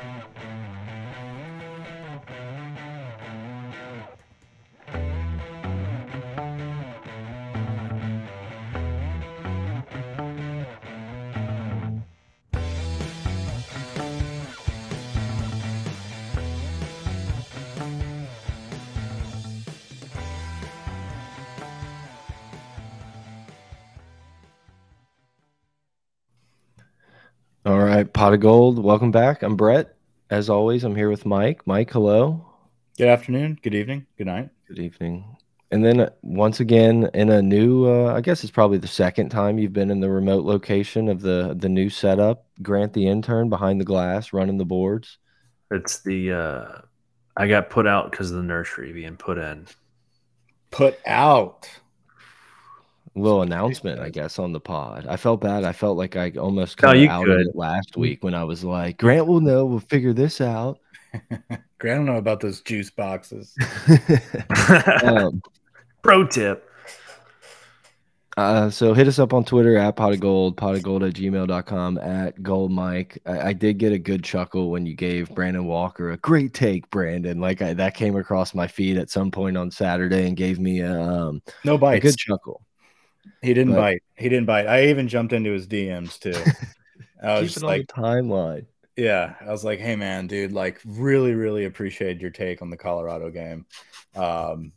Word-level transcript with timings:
All 0.00 0.37
right, 27.98 28.12
pot 28.12 28.32
of 28.32 28.38
gold. 28.38 28.78
Welcome 28.78 29.10
back. 29.10 29.42
I'm 29.42 29.56
Brett. 29.56 29.96
As 30.30 30.48
always, 30.48 30.84
I'm 30.84 30.94
here 30.94 31.10
with 31.10 31.26
Mike. 31.26 31.66
Mike, 31.66 31.90
hello. 31.90 32.46
Good 32.96 33.08
afternoon. 33.08 33.58
Good 33.60 33.74
evening. 33.74 34.06
Good 34.16 34.28
night. 34.28 34.50
Good 34.68 34.78
evening. 34.78 35.36
And 35.72 35.84
then 35.84 36.00
uh, 36.00 36.10
once 36.22 36.60
again, 36.60 37.10
in 37.12 37.28
a 37.28 37.42
new, 37.42 37.86
uh, 37.86 38.14
I 38.14 38.20
guess 38.20 38.44
it's 38.44 38.52
probably 38.52 38.78
the 38.78 38.86
second 38.86 39.30
time 39.30 39.58
you've 39.58 39.72
been 39.72 39.90
in 39.90 39.98
the 39.98 40.08
remote 40.08 40.44
location 40.44 41.08
of 41.08 41.22
the 41.22 41.56
the 41.58 41.68
new 41.68 41.90
setup. 41.90 42.46
Grant, 42.62 42.92
the 42.92 43.08
intern 43.08 43.48
behind 43.48 43.80
the 43.80 43.84
glass, 43.84 44.32
running 44.32 44.58
the 44.58 44.64
boards. 44.64 45.18
It's 45.72 46.00
the 46.00 46.32
uh, 46.32 46.80
I 47.36 47.48
got 47.48 47.68
put 47.68 47.88
out 47.88 48.12
because 48.12 48.30
of 48.30 48.36
the 48.36 48.44
nursery 48.44 48.92
being 48.92 49.16
put 49.16 49.38
in. 49.38 49.66
Put 50.70 51.00
out 51.04 51.68
little 53.22 53.42
announcement, 53.42 54.00
I 54.00 54.10
guess, 54.10 54.38
on 54.38 54.52
the 54.52 54.60
pod. 54.60 55.06
I 55.08 55.16
felt 55.16 55.40
bad. 55.40 55.64
I 55.64 55.72
felt 55.72 55.96
like 55.96 56.16
I 56.16 56.30
almost 56.38 56.76
kind 56.76 57.02
of 57.02 57.10
outed 57.10 57.38
could. 57.38 57.46
it 57.48 57.56
last 57.56 57.96
week 57.96 58.24
when 58.24 58.34
I 58.34 58.44
was 58.44 58.64
like, 58.64 58.98
Grant 58.98 59.26
will 59.26 59.40
know. 59.40 59.64
We'll 59.66 59.80
figure 59.80 60.12
this 60.12 60.40
out. 60.40 60.78
Grant 61.78 62.00
will 62.00 62.06
know 62.06 62.18
about 62.18 62.40
those 62.40 62.60
juice 62.60 62.90
boxes. 62.90 63.54
um, 65.02 65.42
Pro 66.02 66.26
tip. 66.26 66.68
Uh, 68.38 68.70
so 68.70 68.94
hit 68.94 69.08
us 69.08 69.18
up 69.18 69.34
on 69.34 69.44
Twitter 69.44 69.76
at 69.76 69.96
pot 69.96 70.12
of 70.12 70.20
gold, 70.20 70.56
pot 70.56 70.76
of 70.76 70.82
gold 70.84 71.02
at 71.02 71.12
gmail.com 71.12 71.98
at 71.98 72.40
gold 72.40 72.70
mike. 72.70 73.18
I, 73.26 73.48
I, 73.48 73.52
did 73.52 73.78
get 73.78 73.92
a 73.92 73.98
good 73.98 74.22
chuckle 74.22 74.70
when 74.70 74.86
you 74.86 74.94
gave 74.94 75.34
Brandon 75.34 75.66
Walker 75.66 76.12
a 76.12 76.16
great 76.18 76.54
take, 76.54 76.88
Brandon. 76.90 77.40
Like 77.40 77.62
I, 77.62 77.74
that 77.74 77.94
came 77.94 78.14
across 78.14 78.54
my 78.54 78.68
feed 78.68 78.96
at 78.96 79.10
some 79.10 79.32
point 79.32 79.56
on 79.56 79.72
Saturday 79.72 80.28
and 80.28 80.36
gave 80.36 80.60
me 80.60 80.82
a, 80.82 81.00
um, 81.00 81.42
no 81.64 81.76
bites. 81.76 81.98
a 81.98 82.08
good 82.10 82.16
chuckle. 82.16 82.62
He 83.42 83.54
didn't 83.54 83.74
but, 83.74 83.80
bite. 83.80 84.02
He 84.16 84.28
didn't 84.28 84.46
bite. 84.46 84.66
I 84.66 84.86
even 84.86 85.08
jumped 85.08 85.32
into 85.32 85.50
his 85.52 85.66
DMs 85.66 86.18
too. 86.18 86.34
I 87.22 87.40
was 87.40 87.62
like 87.62 87.86
timeline. 87.86 88.66
Yeah, 88.96 89.34
I 89.40 89.50
was 89.50 89.64
like, 89.64 89.78
"Hey 89.78 89.96
man, 89.96 90.26
dude, 90.26 90.52
like 90.52 90.80
really 90.84 91.34
really 91.34 91.64
appreciate 91.64 92.20
your 92.20 92.30
take 92.30 92.62
on 92.62 92.70
the 92.70 92.76
Colorado 92.76 93.30
game. 93.30 93.66
Um 94.14 94.72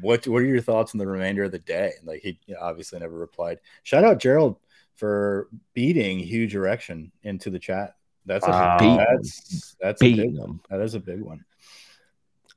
what 0.00 0.26
what 0.26 0.42
are 0.42 0.46
your 0.46 0.60
thoughts 0.60 0.94
on 0.94 0.98
the 0.98 1.06
remainder 1.06 1.44
of 1.44 1.52
the 1.52 1.58
day?" 1.58 1.92
Like 2.04 2.22
he 2.22 2.38
obviously 2.58 2.98
never 2.98 3.16
replied. 3.16 3.58
Shout 3.82 4.04
out 4.04 4.18
Gerald 4.18 4.56
for 4.94 5.48
beating 5.74 6.18
huge 6.18 6.54
erection 6.54 7.12
into 7.22 7.50
the 7.50 7.58
chat. 7.58 7.96
That's 8.24 8.46
a 8.46 8.50
wow. 8.50 9.06
that's 9.10 9.76
that's 9.80 10.00
beating 10.00 10.20
a 10.20 10.32
big, 10.32 10.36
them. 10.36 10.60
That 10.70 10.80
is 10.80 10.94
a 10.94 11.00
big 11.00 11.20
one. 11.20 11.44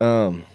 Um 0.01 0.45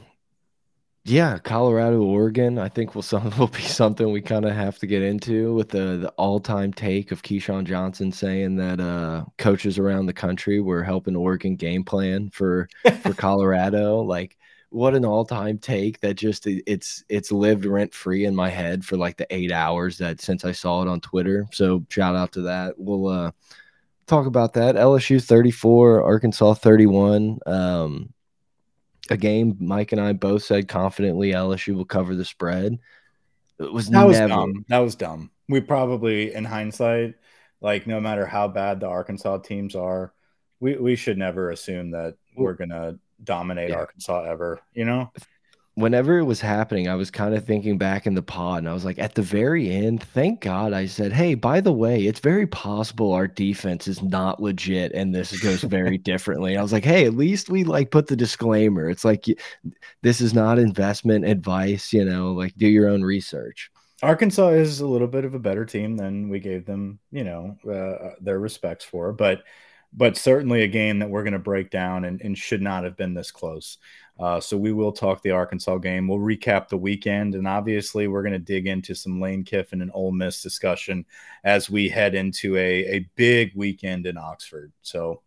yeah, 1.07 1.37
Colorado, 1.39 2.03
Oregon. 2.03 2.59
I 2.59 2.71
think 2.71 2.95
will 2.95 3.03
some 3.03 3.31
will 3.39 3.49
be 3.49 3.61
something 3.61 4.11
we 4.11 4.23
kind 4.23 4.47
of 4.47 4.55
have 4.55 4.79
to 4.79 4.87
get 4.87 5.03
into 5.03 5.55
with 5.55 5.69
the 5.69 5.99
the 5.99 6.09
all 6.17 6.41
time 6.41 6.73
take 6.73 7.13
of 7.13 7.23
Keyshawn 7.23 7.65
Johnson 7.65 8.11
saying 8.11 8.57
that 8.57 8.81
uh, 8.81 9.27
coaches 9.37 9.79
around 9.79 10.07
the 10.07 10.15
country 10.15 10.61
were 10.61 10.83
helping 10.83 11.15
Oregon 11.15 11.57
game 11.57 11.85
plan 11.85 12.31
for 12.31 12.69
for 13.03 13.13
Colorado. 13.19 14.01
Like, 14.01 14.39
what 14.71 14.95
an 14.95 15.05
all 15.05 15.27
time 15.27 15.59
take 15.59 16.01
that 16.01 16.15
just 16.15 16.47
it's 16.47 17.05
it's 17.11 17.31
lived 17.31 17.67
rent 17.67 17.93
free 17.93 18.25
in 18.25 18.35
my 18.35 18.49
head 18.49 18.83
for 18.83 18.97
like 18.97 19.19
the 19.19 19.27
eight 19.31 19.53
hours 19.53 19.99
that 19.99 20.23
since 20.23 20.43
I 20.45 20.53
saw 20.53 20.83
it 20.83 20.89
on 20.89 21.01
Twitter. 21.01 21.47
So 21.53 21.85
shout 21.91 22.17
out 22.17 22.33
to 22.33 22.43
that. 22.43 22.77
We'll 22.79 23.09
uh, 23.09 23.33
talk 24.07 24.25
about 24.27 24.55
that. 24.55 24.77
LSU 24.77 25.23
thirty 25.23 25.51
four, 25.51 26.03
Arkansas 26.03 26.55
thirty 26.55 26.87
one. 26.87 27.41
Um, 27.45 28.15
a 29.11 29.17
game 29.17 29.57
Mike 29.61 29.93
and 29.93 30.01
I 30.01 30.13
both 30.13 30.45
said 30.45 30.69
confidently 30.69 31.33
LSU 31.33 31.75
will 31.75 31.85
cover 31.85 32.15
the 32.15 32.25
spread. 32.25 32.79
It 33.59 33.73
was 33.73 33.89
that 33.91 34.07
was 34.07 34.19
dumb. 34.19 34.65
That 34.69 34.79
was 34.79 34.95
dumb. 34.97 35.31
We 35.49 35.61
probably, 35.61 36.33
in 36.33 36.45
hindsight, 36.45 37.15
like 37.61 37.87
no 37.87 38.01
matter 38.01 38.27
how 38.27 38.49
bad 38.49 38.81
the 38.81 38.89
Arkansas 38.89 39.39
teams 39.39 39.77
are, 39.77 40.13
we 40.61 40.77
we 40.77 40.97
should 40.97 41.19
never 41.19 41.51
assume 41.51 41.93
that 41.93 42.17
we're 42.37 42.55
gonna 42.55 42.99
dominate 43.23 43.71
yeah. 43.71 43.77
Arkansas 43.77 44.25
ever. 44.25 44.61
You 44.73 44.85
know, 44.85 45.13
whenever 45.75 46.19
it 46.19 46.25
was 46.25 46.41
happening, 46.41 46.89
I 46.89 46.95
was 46.95 47.11
kind 47.11 47.35
of 47.35 47.45
thinking 47.45 47.79
back 47.79 48.07
in 48.07 48.15
the 48.15 48.23
pod, 48.23 48.59
and 48.59 48.69
I 48.69 48.75
was 48.75 48.85
like, 48.85 48.99
at 48.99 49.15
the 49.15 49.23
very 49.23 49.71
end, 49.71 50.03
thank 50.03 50.41
God 50.41 50.73
I 50.73 50.87
said, 50.87 51.13
hey, 51.13 51.35
by 51.35 51.61
the 51.61 51.73
way, 51.73 52.07
it's 52.07 52.21
very 52.21 52.47
possible 52.47 53.13
our 53.13 53.27
defense 53.27 53.89
is 53.89 54.03
not 54.03 54.41
legit, 54.41 54.93
and 54.93 55.15
this 55.15 55.39
goes 55.41 55.63
very 55.63 55.99
differently. 55.99 56.57
I 56.57 56.63
was 56.63 56.73
like, 56.73 56.85
hey, 56.85 57.05
at 57.07 57.15
least 57.15 57.51
we 57.51 57.65
like 57.65 57.91
put 57.91 58.07
the 58.07 58.17
disclaimer. 58.17 58.89
It's 58.89 59.05
like 59.05 59.27
this 60.03 60.21
is 60.21 60.33
not 60.33 60.59
investment 60.59 61.25
advice, 61.25 61.93
you 61.93 62.05
know, 62.05 62.33
like 62.33 62.55
do 62.57 62.69
your 62.69 62.89
own 62.89 63.03
research. 63.03 63.71
Arkansas 64.03 64.49
is 64.49 64.81
a 64.81 64.87
little 64.87 65.09
bit 65.09 65.25
of 65.25 65.35
a 65.35 65.39
better 65.39 65.65
team 65.65 65.97
than 65.97 66.29
we 66.29 66.39
gave 66.39 66.67
them, 66.67 66.99
you 67.11 67.25
know, 67.25 67.57
uh, 67.69 68.15
their 68.21 68.39
respects 68.39 68.85
for, 68.85 69.13
but 69.13 69.43
but 69.97 70.17
certainly 70.17 70.63
a 70.63 70.69
game 70.69 70.99
that 70.99 71.09
we're 71.09 71.23
going 71.23 71.33
to 71.33 71.39
break 71.39 71.71
down 71.71 72.05
and, 72.05 72.21
and 72.21 72.37
should 72.37 72.63
not 72.63 72.85
have 72.85 72.97
been 72.97 73.15
this 73.15 73.31
close. 73.31 73.79
Uh, 74.19 74.41
so 74.41 74.57
we 74.57 74.73
will 74.73 74.93
talk 74.93 75.23
the 75.23 75.31
Arkansas 75.31 75.79
game. 75.79 76.07
We'll 76.07 76.19
recap 76.19 76.69
the 76.69 76.77
weekend, 76.77 77.35
and 77.35 77.49
obviously 77.49 78.07
we're 78.07 78.23
going 78.23 78.33
to 78.33 78.39
dig 78.39 78.67
into 78.67 78.95
some 78.95 79.21
Lane 79.21 79.43
Kiffin 79.43 79.83
and 79.83 79.91
Ole 79.93 80.13
Miss 80.13 80.43
discussion 80.43 81.05
as 81.43 81.69
we 81.69 81.89
head 81.89 82.15
into 82.15 82.57
a, 82.57 82.85
a 82.87 83.09
big 83.17 83.53
weekend 83.55 84.07
in 84.07 84.17
Oxford. 84.17 84.73
So 84.83 85.23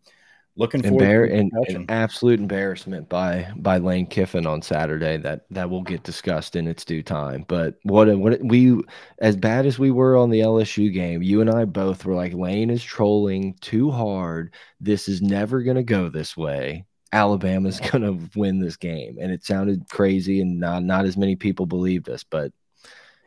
looking 0.58 0.82
forward 0.82 1.00
Embar- 1.00 1.28
to 1.28 1.34
an, 1.34 1.50
an 1.68 1.86
absolute 1.88 2.40
embarrassment 2.40 3.08
by 3.08 3.50
by 3.56 3.78
Lane 3.78 4.06
Kiffin 4.06 4.46
on 4.46 4.60
Saturday 4.60 5.16
that 5.16 5.46
that 5.50 5.70
will 5.70 5.82
get 5.82 6.02
discussed 6.02 6.56
in 6.56 6.66
its 6.66 6.84
due 6.84 7.02
time. 7.02 7.46
But 7.48 7.76
what 7.84 8.14
what 8.18 8.38
we 8.44 8.80
as 9.20 9.36
bad 9.36 9.64
as 9.64 9.78
we 9.78 9.90
were 9.90 10.16
on 10.16 10.30
the 10.30 10.40
LSU 10.40 10.92
game, 10.92 11.22
you 11.22 11.40
and 11.40 11.48
I 11.48 11.64
both 11.64 12.04
were 12.04 12.14
like 12.14 12.34
Lane 12.34 12.68
is 12.68 12.84
trolling 12.84 13.54
too 13.60 13.90
hard. 13.90 14.52
This 14.80 15.08
is 15.08 15.22
never 15.22 15.62
going 15.62 15.76
to 15.76 15.82
go 15.82 16.10
this 16.10 16.36
way. 16.36 16.84
Alabama's 17.12 17.80
going 17.90 18.02
to 18.02 18.38
win 18.38 18.60
this 18.60 18.76
game. 18.76 19.16
And 19.20 19.32
it 19.32 19.44
sounded 19.44 19.88
crazy 19.88 20.40
and 20.40 20.58
not, 20.60 20.82
not 20.82 21.04
as 21.04 21.16
many 21.16 21.36
people 21.36 21.66
believed 21.66 22.08
us, 22.08 22.24
but 22.24 22.52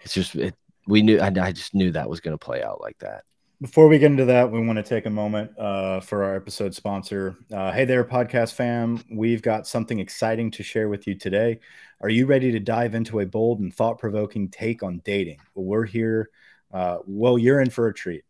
it's 0.04 0.14
just, 0.14 0.36
it, 0.36 0.56
we 0.88 1.02
knew, 1.02 1.20
I, 1.20 1.28
I 1.28 1.52
just 1.52 1.74
knew 1.74 1.92
that 1.92 2.10
was 2.10 2.20
going 2.20 2.38
to 2.38 2.44
play 2.44 2.64
out 2.64 2.82
like 2.82 2.98
that. 3.00 3.24
Before 3.62 3.88
we 3.88 4.00
get 4.00 4.10
into 4.10 4.26
that, 4.26 4.52
we 4.52 4.60
want 4.60 4.78
to 4.78 4.84
take 4.84 5.06
a 5.06 5.12
moment 5.12 5.56
uh, 5.56 6.00
for 6.00 6.24
our 6.24 6.36
episode 6.36 6.74
sponsor. 6.74 7.36
Uh, 7.54 7.72
hey 7.72 7.86
there, 7.86 8.04
podcast 8.04 8.54
fam. 8.54 9.04
We've 9.12 9.44
got 9.44 9.68
something 9.68 10.00
exciting 10.00 10.50
to 10.52 10.64
share 10.64 10.90
with 10.90 11.06
you 11.06 11.14
today. 11.14 11.60
Are 12.00 12.10
you 12.10 12.26
ready 12.26 12.52
to 12.54 12.60
dive 12.60 12.96
into 12.96 13.20
a 13.20 13.26
bold 13.28 13.60
and 13.60 13.72
thought 13.72 14.00
provoking 14.00 14.50
take 14.50 14.82
on 14.82 15.00
dating? 15.06 15.38
Well, 15.54 15.66
we're 15.66 15.86
here. 15.86 16.32
Uh, 16.74 16.98
well, 17.06 17.38
you're 17.38 17.62
in 17.62 17.70
for 17.70 17.86
a 17.86 17.94
treat. 17.94 18.24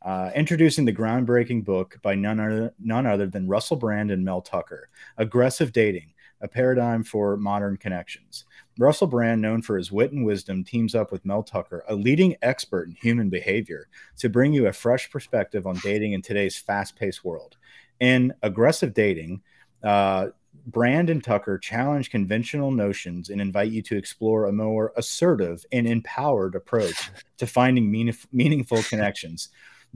Uh, 0.00 0.30
introducing 0.34 0.86
the 0.86 0.94
groundbreaking 0.94 1.66
book 1.66 1.98
by 2.00 2.14
none 2.14 2.40
other, 2.40 2.72
none 2.78 3.04
other 3.04 3.26
than 3.26 3.46
Russell 3.46 3.76
Brand 3.76 4.10
and 4.10 4.24
Mel 4.24 4.40
Tucker 4.40 4.88
Aggressive 5.18 5.70
Dating, 5.70 6.14
a 6.40 6.48
paradigm 6.48 7.04
for 7.04 7.36
modern 7.36 7.76
connections. 7.76 8.46
Russell 8.78 9.08
Brand, 9.08 9.42
known 9.42 9.60
for 9.60 9.76
his 9.76 9.90
wit 9.90 10.12
and 10.12 10.24
wisdom, 10.24 10.62
teams 10.62 10.94
up 10.94 11.10
with 11.10 11.26
Mel 11.26 11.42
Tucker, 11.42 11.84
a 11.88 11.94
leading 11.94 12.36
expert 12.42 12.86
in 12.88 12.94
human 12.94 13.28
behavior, 13.28 13.88
to 14.18 14.28
bring 14.28 14.52
you 14.52 14.68
a 14.68 14.72
fresh 14.72 15.10
perspective 15.10 15.66
on 15.66 15.76
dating 15.82 16.12
in 16.12 16.22
today's 16.22 16.56
fast 16.56 16.96
paced 16.96 17.24
world. 17.24 17.56
In 17.98 18.32
Aggressive 18.42 18.94
Dating, 18.94 19.42
uh, 19.82 20.28
Brand 20.66 21.10
and 21.10 21.22
Tucker 21.22 21.58
challenge 21.58 22.10
conventional 22.10 22.70
notions 22.70 23.30
and 23.30 23.40
invite 23.40 23.70
you 23.70 23.82
to 23.82 23.96
explore 23.96 24.46
a 24.46 24.52
more 24.52 24.92
assertive 24.96 25.64
and 25.72 25.86
empowered 25.86 26.54
approach 26.54 27.10
to 27.38 27.46
finding 27.46 27.90
meaningful 28.32 28.82
connections. 28.84 29.48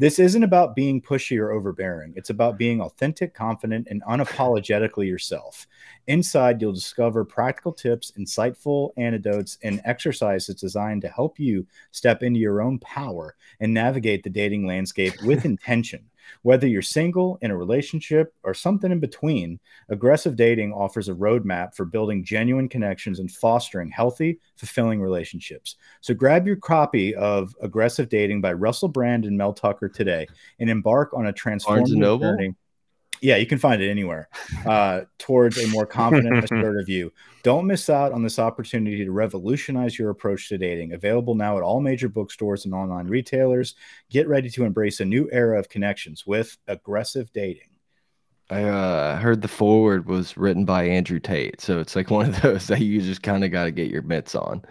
This 0.02 0.18
isn't 0.18 0.42
about 0.42 0.74
being 0.74 1.00
pushy 1.00 1.38
or 1.38 1.52
overbearing. 1.52 2.12
It's 2.16 2.30
about 2.30 2.58
being 2.58 2.80
authentic, 2.80 3.34
confident, 3.34 3.86
and 3.88 4.02
unapologetically 4.02 5.06
yourself. 5.06 5.68
Inside, 6.08 6.60
you'll 6.60 6.72
discover 6.72 7.24
practical 7.24 7.72
tips, 7.72 8.10
insightful 8.18 8.90
anecdotes, 8.96 9.58
and 9.62 9.80
exercises 9.84 10.56
designed 10.56 11.02
to 11.02 11.08
help 11.08 11.38
you 11.38 11.68
step 11.92 12.24
into 12.24 12.40
your 12.40 12.60
own 12.60 12.80
power 12.80 13.36
and 13.60 13.72
navigate 13.72 14.24
the 14.24 14.30
dating 14.30 14.66
landscape 14.66 15.14
with 15.22 15.44
intention. 15.44 16.10
Whether 16.42 16.66
you're 16.66 16.82
single, 16.82 17.38
in 17.42 17.50
a 17.50 17.56
relationship, 17.56 18.34
or 18.42 18.54
something 18.54 18.90
in 18.90 19.00
between, 19.00 19.60
aggressive 19.88 20.36
dating 20.36 20.72
offers 20.72 21.08
a 21.08 21.14
roadmap 21.14 21.74
for 21.74 21.84
building 21.84 22.24
genuine 22.24 22.68
connections 22.68 23.18
and 23.18 23.30
fostering 23.30 23.90
healthy, 23.90 24.38
fulfilling 24.56 25.00
relationships. 25.00 25.76
So 26.00 26.14
grab 26.14 26.46
your 26.46 26.56
copy 26.56 27.14
of 27.14 27.54
Aggressive 27.60 28.08
Dating 28.08 28.40
by 28.40 28.52
Russell 28.52 28.88
Brand 28.88 29.24
and 29.24 29.36
Mel 29.36 29.52
Tucker 29.52 29.88
today 29.88 30.26
and 30.58 30.70
embark 30.70 31.12
on 31.14 31.26
a 31.26 31.32
transformative 31.32 32.20
journey. 32.20 32.54
Yeah, 33.22 33.36
you 33.36 33.46
can 33.46 33.58
find 33.58 33.80
it 33.80 33.88
anywhere. 33.88 34.28
Uh, 34.66 35.02
towards 35.18 35.56
a 35.56 35.68
more 35.68 35.86
confident, 35.86 36.44
assertive 36.52 36.88
you. 36.88 37.12
Don't 37.44 37.66
miss 37.66 37.88
out 37.88 38.12
on 38.12 38.22
this 38.22 38.38
opportunity 38.38 39.04
to 39.04 39.12
revolutionize 39.12 39.98
your 39.98 40.10
approach 40.10 40.48
to 40.48 40.58
dating. 40.58 40.92
Available 40.92 41.36
now 41.36 41.56
at 41.56 41.62
all 41.62 41.80
major 41.80 42.08
bookstores 42.08 42.64
and 42.64 42.74
online 42.74 43.06
retailers. 43.06 43.76
Get 44.10 44.28
ready 44.28 44.50
to 44.50 44.64
embrace 44.64 45.00
a 45.00 45.04
new 45.04 45.28
era 45.32 45.58
of 45.58 45.68
connections 45.68 46.26
with 46.26 46.58
aggressive 46.66 47.32
dating. 47.32 47.68
I 48.50 48.64
uh, 48.64 49.16
heard 49.16 49.40
the 49.40 49.48
forward 49.48 50.06
was 50.06 50.36
written 50.36 50.64
by 50.64 50.84
Andrew 50.84 51.20
Tate, 51.20 51.60
so 51.60 51.78
it's 51.78 51.96
like 51.96 52.10
one 52.10 52.28
of 52.28 52.42
those 52.42 52.66
that 52.66 52.80
you 52.80 53.00
just 53.00 53.22
kind 53.22 53.44
of 53.44 53.52
got 53.52 53.64
to 53.64 53.70
get 53.70 53.90
your 53.90 54.02
mitts 54.02 54.34
on. 54.34 54.62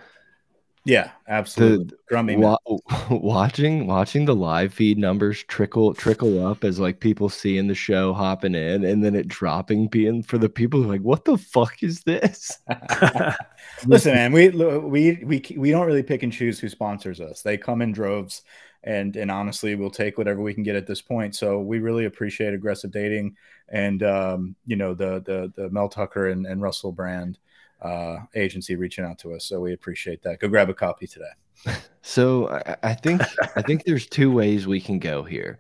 Yeah, 0.84 1.12
absolutely. 1.28 1.96
The, 2.10 2.36
wa 2.38 2.58
watching 3.12 3.86
watching 3.86 4.26
the 4.26 4.36
live 4.36 4.74
feed 4.74 4.98
numbers 4.98 5.44
trickle 5.44 5.94
trickle 5.94 6.46
up 6.46 6.64
as 6.64 6.80
like 6.80 7.00
people 7.00 7.30
seeing 7.30 7.68
the 7.68 7.76
show 7.76 8.14
hopping 8.14 8.56
in 8.56 8.84
and 8.84 9.04
then 9.04 9.14
it 9.14 9.28
dropping 9.28 9.88
being 9.88 10.24
for 10.24 10.40
the 10.40 10.50
people 10.50 10.80
like 10.80 11.02
what 11.02 11.26
the 11.26 11.38
fuck 11.38 11.84
is 11.84 12.02
this? 12.02 12.58
Listen, 13.86 14.14
man, 14.14 14.32
we 14.32 14.50
we 14.50 15.24
we 15.24 15.44
we 15.56 15.70
don't 15.70 15.86
really 15.86 16.04
pick 16.04 16.24
and 16.24 16.34
choose 16.34 16.60
who 16.60 16.68
sponsors 16.68 17.22
us. 17.22 17.44
They 17.44 17.58
come 17.58 17.84
in 17.84 17.92
droves 17.92 18.42
and 18.84 19.16
and 19.16 19.30
honestly 19.30 19.76
we'll 19.76 19.92
take 19.92 20.18
whatever 20.18 20.42
we 20.42 20.56
can 20.56 20.64
get 20.64 20.76
at 20.76 20.88
this 20.88 21.02
point. 21.02 21.36
So 21.36 21.60
we 21.60 21.78
really 21.78 22.06
appreciate 22.06 22.56
aggressive 22.56 22.92
dating 22.92 23.36
and 23.70 24.02
um, 24.02 24.56
you 24.66 24.78
know 24.78 24.96
the 24.96 25.22
the 25.22 25.54
the 25.56 25.70
Mel 25.70 25.90
Tucker 25.90 26.30
and, 26.30 26.48
and 26.48 26.60
Russell 26.60 26.92
brand 26.92 27.38
uh, 27.82 28.18
agency 28.36 28.76
reaching 28.76 29.06
out 29.06 29.18
to 29.20 29.34
us. 29.34 29.46
So 29.46 29.60
we 29.60 29.74
appreciate 29.74 30.22
that. 30.24 30.40
Go 30.40 30.48
grab 30.48 30.70
a 30.70 30.74
copy 30.74 31.08
today. 31.08 31.32
So 32.04 32.50
I, 32.50 32.78
I 32.82 32.94
think 32.96 33.22
I 33.56 33.62
think 33.62 33.84
there's 33.86 34.08
two 34.08 34.32
ways 34.32 34.66
we 34.66 34.82
can 34.82 34.98
go 34.98 35.22
here. 35.22 35.60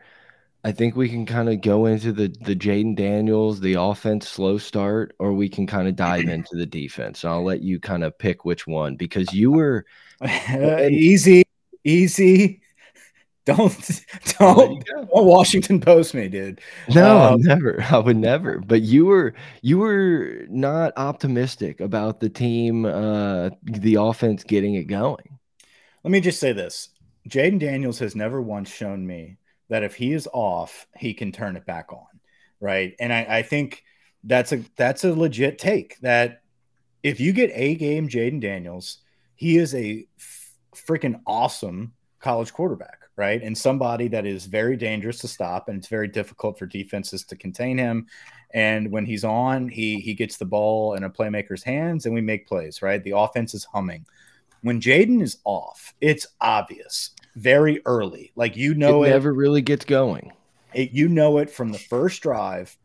I 0.64 0.72
think 0.72 0.96
we 0.96 1.08
can 1.08 1.28
kind 1.28 1.50
of 1.50 1.62
go 1.62 1.86
into 1.86 2.12
the 2.12 2.30
the 2.42 2.56
Jayden 2.56 2.96
Daniels, 2.96 3.60
the 3.60 3.76
offense 3.76 4.28
slow 4.28 4.58
start, 4.58 5.16
or 5.20 5.34
we 5.34 5.50
can 5.50 5.68
kind 5.68 5.88
of 5.88 5.96
dive 5.96 6.26
into 6.28 6.56
the 6.56 6.66
defense. 6.66 7.24
And 7.24 7.32
I'll 7.32 7.44
let 7.44 7.62
you 7.62 7.80
kind 7.80 8.04
of 8.04 8.18
pick 8.18 8.44
which 8.44 8.66
one 8.66 8.96
because 8.96 9.32
you 9.34 9.52
were 9.52 9.86
uh, 10.20 10.88
easy, 10.90 11.44
easy. 11.84 12.61
Don't 13.46 14.04
don't, 14.38 14.86
don't 14.86 15.10
Washington 15.10 15.80
Post 15.80 16.14
me, 16.14 16.30
dude. 16.30 16.62
No, 16.94 17.34
um, 17.34 17.42
never. 17.42 17.84
I 17.90 17.98
would 17.98 18.18
never. 18.18 18.60
But 18.60 18.84
you 18.84 19.08
were 19.08 19.34
you 19.64 19.80
were 19.80 20.46
not 20.48 20.94
optimistic 20.96 21.82
about 21.82 22.20
the 22.20 22.30
team, 22.30 22.86
uh, 22.86 23.50
the 23.64 23.96
offense 23.96 24.44
getting 24.44 24.76
it 24.76 24.84
going. 24.84 25.40
Let 26.04 26.12
me 26.12 26.22
just 26.22 26.40
say 26.40 26.54
this: 26.54 26.90
Jayden 27.28 27.58
Daniels 27.58 27.98
has 27.98 28.16
never 28.16 28.40
once 28.44 28.72
shown 28.72 29.08
me 29.08 29.38
that 29.70 29.82
if 29.82 29.96
he 29.96 30.14
is 30.14 30.28
off, 30.32 30.86
he 30.96 31.16
can 31.16 31.32
turn 31.32 31.56
it 31.56 31.66
back 31.66 31.92
on, 31.92 32.20
right? 32.60 32.94
And 33.00 33.12
I, 33.12 33.26
I 33.28 33.42
think 33.42 33.84
that's 34.24 34.52
a 34.52 34.64
that's 34.76 35.04
a 35.04 35.16
legit 35.16 35.58
take. 35.58 36.00
That 36.02 36.44
if 37.02 37.20
you 37.20 37.34
get 37.34 37.50
a 37.56 37.74
game 37.74 38.08
Jayden 38.08 38.40
Daniels, 38.40 39.00
he 39.34 39.58
is 39.58 39.74
a 39.74 40.06
freaking 40.76 41.22
awesome 41.26 41.94
college 42.20 42.54
quarterback 42.54 43.01
right? 43.22 43.44
And 43.44 43.56
somebody 43.56 44.08
that 44.08 44.26
is 44.26 44.48
very 44.48 44.76
dangerous 44.76 45.20
to 45.20 45.28
stop, 45.28 45.70
and 45.70 45.78
it's 45.78 45.88
very 45.88 46.08
difficult 46.08 46.58
for 46.58 46.66
defenses 46.66 47.24
to 47.26 47.36
contain 47.36 47.78
him. 47.78 48.08
And 48.56 48.92
when 48.92 49.06
he's 49.06 49.24
on, 49.24 49.70
he 49.70 50.00
he 50.00 50.16
gets 50.16 50.38
the 50.38 50.46
ball 50.46 50.96
in 50.96 51.04
a 51.04 51.10
playmaker's 51.10 51.62
hands, 51.62 52.08
and 52.08 52.16
we 52.16 52.22
make 52.22 52.48
plays, 52.48 52.82
right? 52.82 53.04
The 53.04 53.16
offense 53.16 53.54
is 53.54 53.64
humming. 53.64 54.08
When 54.64 54.82
Jayden 54.82 55.22
is 55.22 55.38
off, 55.44 55.94
it's 56.02 56.26
obvious 56.42 57.12
very 57.36 57.80
early. 57.86 58.32
Like 58.36 58.58
you 58.58 58.74
know, 58.74 59.04
it, 59.04 59.10
it 59.10 59.12
never 59.12 59.34
really 59.34 59.62
gets 59.62 59.86
going. 59.86 60.32
It, 60.74 60.90
you 60.90 61.08
know 61.08 61.38
it 61.38 61.52
from 61.52 61.72
the 61.72 61.78
first 61.78 62.24
drive 62.24 62.76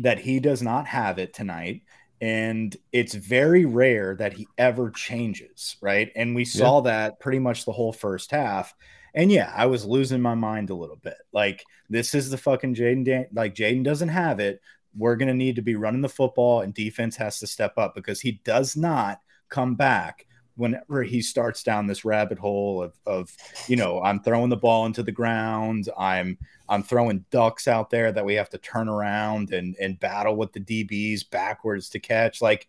that 0.00 0.18
he 0.18 0.40
does 0.40 0.60
not 0.60 0.88
have 0.88 1.20
it 1.20 1.32
tonight 1.32 1.82
and 2.20 2.76
it's 2.90 3.14
very 3.14 3.64
rare 3.64 4.16
that 4.16 4.32
he 4.32 4.48
ever 4.58 4.90
changes, 4.90 5.76
right? 5.80 6.10
And 6.16 6.34
we 6.34 6.44
saw 6.44 6.78
yeah. 6.78 6.90
that 6.90 7.20
pretty 7.20 7.38
much 7.38 7.64
the 7.64 7.72
whole 7.72 7.92
first 7.92 8.32
half. 8.32 8.74
And 9.18 9.32
yeah, 9.32 9.52
I 9.54 9.66
was 9.66 9.84
losing 9.84 10.22
my 10.22 10.36
mind 10.36 10.70
a 10.70 10.76
little 10.76 10.96
bit. 10.96 11.16
Like 11.32 11.64
this 11.90 12.14
is 12.14 12.30
the 12.30 12.38
fucking 12.38 12.76
Jayden. 12.76 13.04
Dan- 13.04 13.26
like 13.32 13.56
Jayden 13.56 13.82
doesn't 13.82 14.10
have 14.10 14.38
it. 14.38 14.62
We're 14.96 15.16
gonna 15.16 15.34
need 15.34 15.56
to 15.56 15.62
be 15.62 15.74
running 15.74 16.02
the 16.02 16.08
football, 16.08 16.60
and 16.60 16.72
defense 16.72 17.16
has 17.16 17.40
to 17.40 17.48
step 17.48 17.76
up 17.76 17.96
because 17.96 18.20
he 18.20 18.40
does 18.44 18.76
not 18.76 19.20
come 19.48 19.74
back 19.74 20.24
whenever 20.54 21.02
he 21.02 21.20
starts 21.20 21.64
down 21.64 21.86
this 21.86 22.04
rabbit 22.04 22.38
hole 22.38 22.82
of, 22.82 22.92
of 23.06 23.34
you 23.68 23.76
know 23.76 24.02
i'm 24.02 24.20
throwing 24.20 24.50
the 24.50 24.56
ball 24.56 24.86
into 24.86 25.04
the 25.04 25.12
ground 25.12 25.88
i'm 25.96 26.36
i'm 26.68 26.82
throwing 26.82 27.24
ducks 27.30 27.68
out 27.68 27.90
there 27.90 28.10
that 28.10 28.24
we 28.24 28.34
have 28.34 28.50
to 28.50 28.58
turn 28.58 28.88
around 28.88 29.52
and 29.52 29.76
and 29.80 30.00
battle 30.00 30.34
with 30.34 30.52
the 30.52 30.60
dbs 30.60 31.22
backwards 31.30 31.88
to 31.88 32.00
catch 32.00 32.42
like 32.42 32.66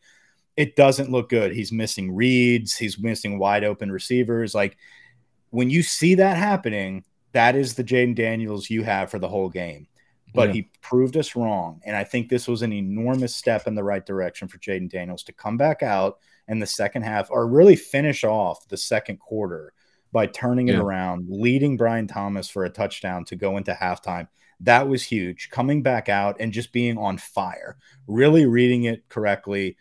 it 0.55 0.75
doesn't 0.75 1.11
look 1.11 1.29
good 1.29 1.51
he's 1.51 1.71
missing 1.71 2.13
reads 2.13 2.77
he's 2.77 2.99
missing 2.99 3.39
wide 3.39 3.63
open 3.63 3.91
receivers 3.91 4.53
like 4.53 4.77
when 5.51 5.69
you 5.69 5.83
see 5.83 6.15
that 6.15 6.37
happening, 6.37 7.03
that 7.31 7.55
is 7.55 7.75
the 7.75 7.83
Jayden 7.83 8.15
Daniels 8.15 8.69
you 8.69 8.83
have 8.83 9.11
for 9.11 9.19
the 9.19 9.27
whole 9.27 9.49
game. 9.49 9.87
But 10.33 10.49
yeah. 10.49 10.53
he 10.53 10.69
proved 10.81 11.17
us 11.17 11.35
wrong. 11.35 11.81
And 11.85 11.95
I 11.95 12.03
think 12.03 12.29
this 12.29 12.47
was 12.47 12.61
an 12.61 12.71
enormous 12.71 13.35
step 13.35 13.65
in 13.65 13.73
the 13.73 13.83
right 13.83 14.05
direction 14.05 14.47
for 14.47 14.59
Jayden 14.59 14.89
Daniels 14.89 15.23
to 15.23 15.33
come 15.33 15.57
back 15.57 15.81
out 15.81 16.19
in 16.47 16.59
the 16.59 16.67
second 16.67 17.01
half 17.01 17.31
or 17.31 17.47
really 17.47 17.75
finish 17.75 18.23
off 18.23 18.67
the 18.67 18.77
second 18.77 19.17
quarter 19.17 19.73
by 20.11 20.25
turning 20.27 20.67
yeah. 20.67 20.75
it 20.75 20.79
around, 20.79 21.27
leading 21.29 21.77
Brian 21.77 22.07
Thomas 22.07 22.49
for 22.49 22.65
a 22.65 22.69
touchdown 22.69 23.25
to 23.25 23.35
go 23.35 23.57
into 23.57 23.73
halftime. 23.73 24.27
That 24.61 24.87
was 24.87 25.03
huge. 25.03 25.49
Coming 25.49 25.81
back 25.81 26.09
out 26.09 26.37
and 26.39 26.51
just 26.51 26.73
being 26.73 26.97
on 26.97 27.17
fire, 27.17 27.77
really 28.07 28.45
reading 28.45 28.83
it 28.83 29.07
correctly. 29.09 29.77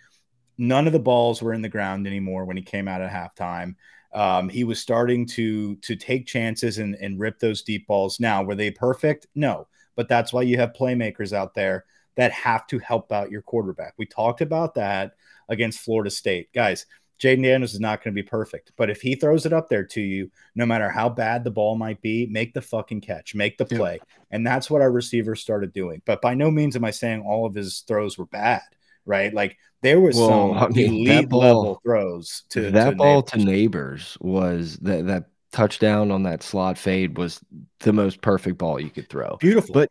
None 0.56 0.87
of 0.87 0.93
the 0.93 0.99
balls 0.99 1.43
were 1.43 1.53
in 1.53 1.62
the 1.62 1.69
ground 1.69 2.06
anymore 2.06 2.44
when 2.44 2.56
he 2.56 2.62
came 2.62 2.88
out 2.88 3.03
at 3.03 3.11
halftime. 3.11 3.75
Um, 4.12 4.49
he 4.49 4.64
was 4.64 4.81
starting 4.81 5.26
to 5.26 5.76
to 5.76 5.96
take 5.96 6.26
chances 6.26 6.78
and, 6.78 6.94
and 6.94 7.20
rip 7.20 7.38
those 7.38 7.62
deep 7.62 7.87
balls. 7.87 8.19
Now, 8.20 8.43
were 8.43 8.55
they 8.55 8.70
perfect? 8.70 9.26
No, 9.34 9.69
but 9.96 10.08
that's 10.08 10.32
why 10.32 10.43
you 10.43 10.56
have 10.58 10.72
playmakers 10.72 11.32
out 11.32 11.55
there 11.55 11.84
that 12.16 12.32
have 12.32 12.66
to 12.69 12.78
help 12.78 13.12
out 13.12 13.31
your 13.31 13.43
quarterback. 13.43 13.94
We 13.96 14.06
talked 14.06 14.40
about 14.40 14.75
that 14.75 15.12
against 15.49 15.81
Florida 15.81 16.10
State, 16.10 16.52
guys. 16.52 16.87
Jayden 17.20 17.43
Daniels 17.43 17.75
is 17.75 17.81
not 17.81 18.02
going 18.02 18.14
to 18.14 18.22
be 18.22 18.26
perfect, 18.26 18.72
but 18.76 18.90
if 18.90 19.00
he 19.00 19.16
throws 19.16 19.44
it 19.44 19.52
up 19.52 19.69
there 19.69 19.84
to 19.84 20.00
you, 20.00 20.31
no 20.55 20.64
matter 20.64 20.88
how 20.88 21.08
bad 21.08 21.43
the 21.43 21.50
ball 21.50 21.76
might 21.76 22.00
be, 22.00 22.26
make 22.26 22.55
the 22.55 22.62
fucking 22.62 23.00
catch, 23.00 23.34
make 23.34 23.58
the 23.58 23.64
play. 23.64 23.99
And 24.31 24.46
that's 24.46 24.70
what 24.70 24.82
our 24.82 24.93
receivers 24.93 25.40
started 25.40 25.72
doing. 25.72 26.00
But 26.05 26.22
by 26.22 26.34
no 26.34 26.49
means 26.50 26.76
am 26.76 26.84
I 26.84 26.93
saying 26.93 27.22
all 27.22 27.44
of 27.44 27.55
his 27.55 27.81
throws 27.81 28.16
were 28.19 28.26
bad, 28.26 28.62
right? 29.08 29.32
Like 29.34 29.56
there 29.82 30.00
was 30.00 30.17
well, 30.17 30.55
some 30.55 30.55
I 30.55 30.69
mean, 30.69 31.08
elite 31.08 31.29
ball, 31.29 31.41
level 31.41 31.81
throws 31.84 32.44
to 32.50 32.70
that 32.72 32.91
to 32.91 32.96
ball 32.96 33.22
Nabers. 33.22 33.24
to 33.24 33.38
Nabers 33.38 34.20
was 34.20 34.77
that 34.79 35.06
that 35.06 35.24
touchdown 35.53 36.10
on 36.10 36.24
that 36.24 36.43
slot 36.43 36.79
fade 36.79 37.17
was 37.19 37.41
the 37.81 37.93
most 37.93 38.20
perfect 38.20 38.58
ball 38.58 38.81
you 38.81 38.91
could 38.91 39.08
throw. 39.08 39.36
Beautiful. 39.38 39.74
But 39.74 39.91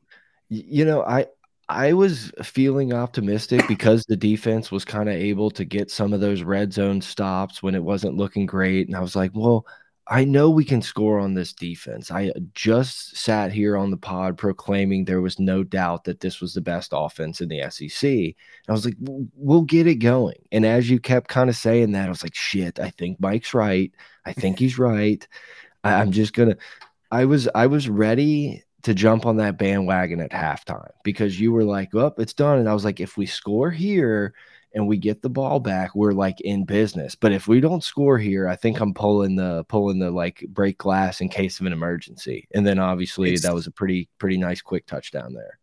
you 0.50 0.86
know, 0.86 1.04
I 1.04 1.28
I 1.70 1.94
was 1.94 2.32
feeling 2.44 2.94
optimistic 2.94 3.68
because 3.68 4.06
the 4.06 4.16
defense 4.16 4.72
was 4.72 4.86
kind 4.86 5.10
of 5.10 5.16
able 5.16 5.52
to 5.52 5.66
get 5.66 5.92
some 5.92 6.14
of 6.14 6.22
those 6.22 6.44
red 6.44 6.74
zone 6.74 7.02
stops 7.02 7.62
when 7.62 7.76
it 7.76 7.84
wasn't 7.84 8.18
looking 8.18 8.46
great. 8.46 8.88
And 8.88 8.96
I 8.96 9.02
was 9.02 9.16
like, 9.16 9.32
well, 9.34 9.66
I 10.10 10.24
know 10.24 10.50
we 10.50 10.64
can 10.64 10.82
score 10.82 11.20
on 11.20 11.34
this 11.34 11.52
defense. 11.52 12.12
I 12.12 12.30
uh, 12.30 12.40
just 12.54 13.18
sat 13.18 13.52
here 13.52 13.76
on 13.76 13.92
the 13.92 13.98
pod 13.98 14.38
proclaiming 14.38 15.04
there 15.04 15.22
was 15.22 15.40
no 15.40 15.64
doubt 15.64 16.06
that 16.06 16.22
this 16.22 16.40
was 16.40 16.54
the 16.54 16.62
best 16.62 16.92
offense 16.94 17.42
in 17.42 17.50
the 17.50 17.70
SEC. 17.70 18.10
And 18.10 18.34
I 18.70 18.72
was 18.72 18.86
like, 18.86 18.96
we'll 19.00 19.64
get 19.64 19.88
it 19.88 19.96
going. 19.96 20.38
And 20.52 20.66
as 20.66 20.90
you 20.90 21.00
kept 21.00 21.28
kind 21.28 21.50
of 21.50 21.56
saying 21.58 21.92
that, 21.92 22.06
I 22.06 22.10
was 22.10 22.24
like, 22.24 22.36
shit, 22.36 22.80
I 22.80 22.90
think 22.92 23.20
Mike's 23.20 23.54
right. 23.54 23.92
I 24.26 24.34
think 24.34 24.60
he's 24.60 24.80
right. 24.80 25.28
I, 25.84 26.02
am 26.02 26.12
just 26.12 26.34
gonna. 26.34 26.58
I 27.12 27.26
was 27.26 27.48
I 27.54 27.68
was 27.68 27.90
ready 27.90 28.64
to 28.84 28.94
jump 28.94 29.26
on 29.26 29.38
that 29.38 29.58
bandwagon 29.58 30.22
at 30.22 30.32
halftime 30.32 30.92
because 31.04 31.40
you 31.40 31.52
were 31.52 31.64
like, 31.64 31.94
"Up, 31.96 32.16
oh, 32.18 32.22
it's 32.22 32.34
done," 32.34 32.60
and 32.60 32.68
I 32.68 32.74
was 32.74 32.84
like, 32.84 33.00
if 33.00 33.18
we 33.18 33.26
score 33.26 33.72
here 33.72 34.34
and 34.78 34.88
we 34.88 34.98
get 34.98 35.24
the 35.24 35.30
ball 35.30 35.60
back, 35.60 35.96
we're 35.96 36.12
like 36.12 36.40
in 36.42 36.64
business. 36.64 37.16
But 37.16 37.32
if 37.32 37.48
we 37.48 37.60
don't 37.60 37.84
score 37.84 38.20
here, 38.20 38.48
I 38.48 38.56
think 38.56 38.80
I'm 38.80 38.94
pulling 38.94 39.36
the 39.36 39.66
pulling 39.68 39.98
the 39.98 40.12
like 40.12 40.46
break 40.50 40.78
glass 40.78 41.20
in 41.20 41.30
case 41.30 41.60
of 41.60 41.66
an 41.66 41.74
emergency. 41.74 42.48
And 42.54 42.66
then 42.66 42.78
obviously 42.78 43.34
it's, 43.34 43.42
that 43.42 43.56
was 43.56 43.66
a 43.66 43.72
pretty 43.72 44.08
pretty 44.20 44.38
nice 44.38 44.62
quick 44.62 44.86
touchdown 44.86 45.34
there. 45.34 45.58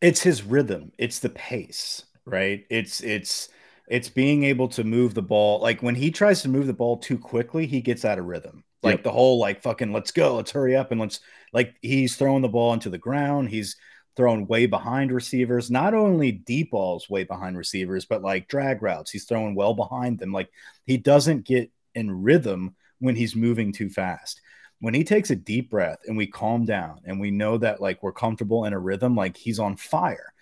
It's 0.00 0.22
his 0.22 0.42
rhythm. 0.42 0.90
It's 0.96 1.18
the 1.18 1.28
pace, 1.28 2.06
right? 2.24 2.64
It's 2.70 3.02
it's 3.02 3.50
it's 3.88 4.08
being 4.08 4.44
able 4.44 4.68
to 4.68 4.84
move 4.84 5.12
the 5.12 5.22
ball. 5.22 5.60
Like 5.60 5.82
when 5.82 5.94
he 5.94 6.10
tries 6.10 6.40
to 6.42 6.48
move 6.48 6.66
the 6.66 6.72
ball 6.72 6.96
too 6.96 7.18
quickly, 7.18 7.66
he 7.66 7.82
gets 7.82 8.06
out 8.06 8.18
of 8.18 8.24
rhythm. 8.24 8.64
Like 8.82 8.96
yep. 8.96 9.04
the 9.04 9.12
whole 9.12 9.38
like 9.38 9.60
fucking 9.60 9.92
let's 9.92 10.12
go, 10.12 10.36
let's 10.36 10.50
hurry 10.50 10.74
up 10.76 10.92
and 10.92 11.00
let's 11.00 11.20
like 11.52 11.74
he's 11.82 12.16
throwing 12.16 12.40
the 12.40 12.48
ball 12.48 12.72
into 12.72 12.88
the 12.88 12.96
ground. 12.96 13.50
He's 13.50 13.76
throwing 14.16 14.46
way 14.46 14.66
behind 14.66 15.12
receivers, 15.12 15.70
not 15.70 15.92
only 15.94 16.32
deep 16.32 16.70
balls 16.70 17.08
way 17.10 17.24
behind 17.24 17.56
receivers, 17.56 18.06
but 18.06 18.22
like 18.22 18.48
drag 18.48 18.82
routes. 18.82 19.10
He's 19.10 19.24
throwing 19.26 19.54
well 19.54 19.74
behind 19.74 20.18
them. 20.18 20.32
Like 20.32 20.50
he 20.84 20.96
doesn't 20.96 21.44
get 21.44 21.70
in 21.94 22.22
rhythm 22.22 22.74
when 22.98 23.14
he's 23.14 23.36
moving 23.36 23.72
too 23.72 23.90
fast. 23.90 24.40
When 24.80 24.94
he 24.94 25.04
takes 25.04 25.30
a 25.30 25.36
deep 25.36 25.70
breath 25.70 25.98
and 26.06 26.16
we 26.16 26.26
calm 26.26 26.64
down 26.64 27.00
and 27.04 27.20
we 27.20 27.30
know 27.30 27.58
that 27.58 27.80
like 27.80 28.02
we're 28.02 28.12
comfortable 28.12 28.64
in 28.64 28.72
a 28.72 28.78
rhythm, 28.78 29.14
like 29.16 29.36
he's 29.36 29.58
on 29.58 29.76
fire. 29.76 30.32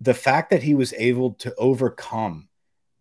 the 0.00 0.12
fact 0.14 0.50
that 0.50 0.62
he 0.62 0.74
was 0.74 0.92
able 0.98 1.32
to 1.34 1.54
overcome 1.56 2.48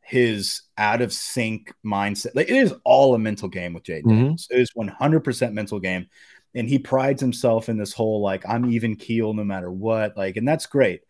his 0.02 0.62
out 0.78 1.02
of 1.02 1.12
sync 1.12 1.74
mindset. 1.86 2.36
Like 2.36 2.50
it 2.50 2.56
is 2.56 2.74
all 2.86 3.16
a 3.16 3.20
mental 3.20 3.50
game 3.50 3.74
with 3.74 3.84
Jayden. 3.84 4.04
Mhm. 4.06 4.48
It 4.52 4.60
is 4.60 4.72
100% 4.76 5.54
mental 5.54 5.80
game. 5.80 6.08
And 6.56 6.68
he 6.70 6.78
prides 6.80 7.22
himself 7.22 7.68
in 7.70 7.78
this 7.78 7.94
whole 7.94 8.22
like 8.22 8.48
I'm 8.48 8.70
even 8.72 8.96
keel 8.96 9.34
no 9.34 9.44
matter 9.44 9.72
what. 9.72 10.16
Like, 10.18 10.38
and 10.38 10.48
that's 10.48 10.66
great. 10.68 11.02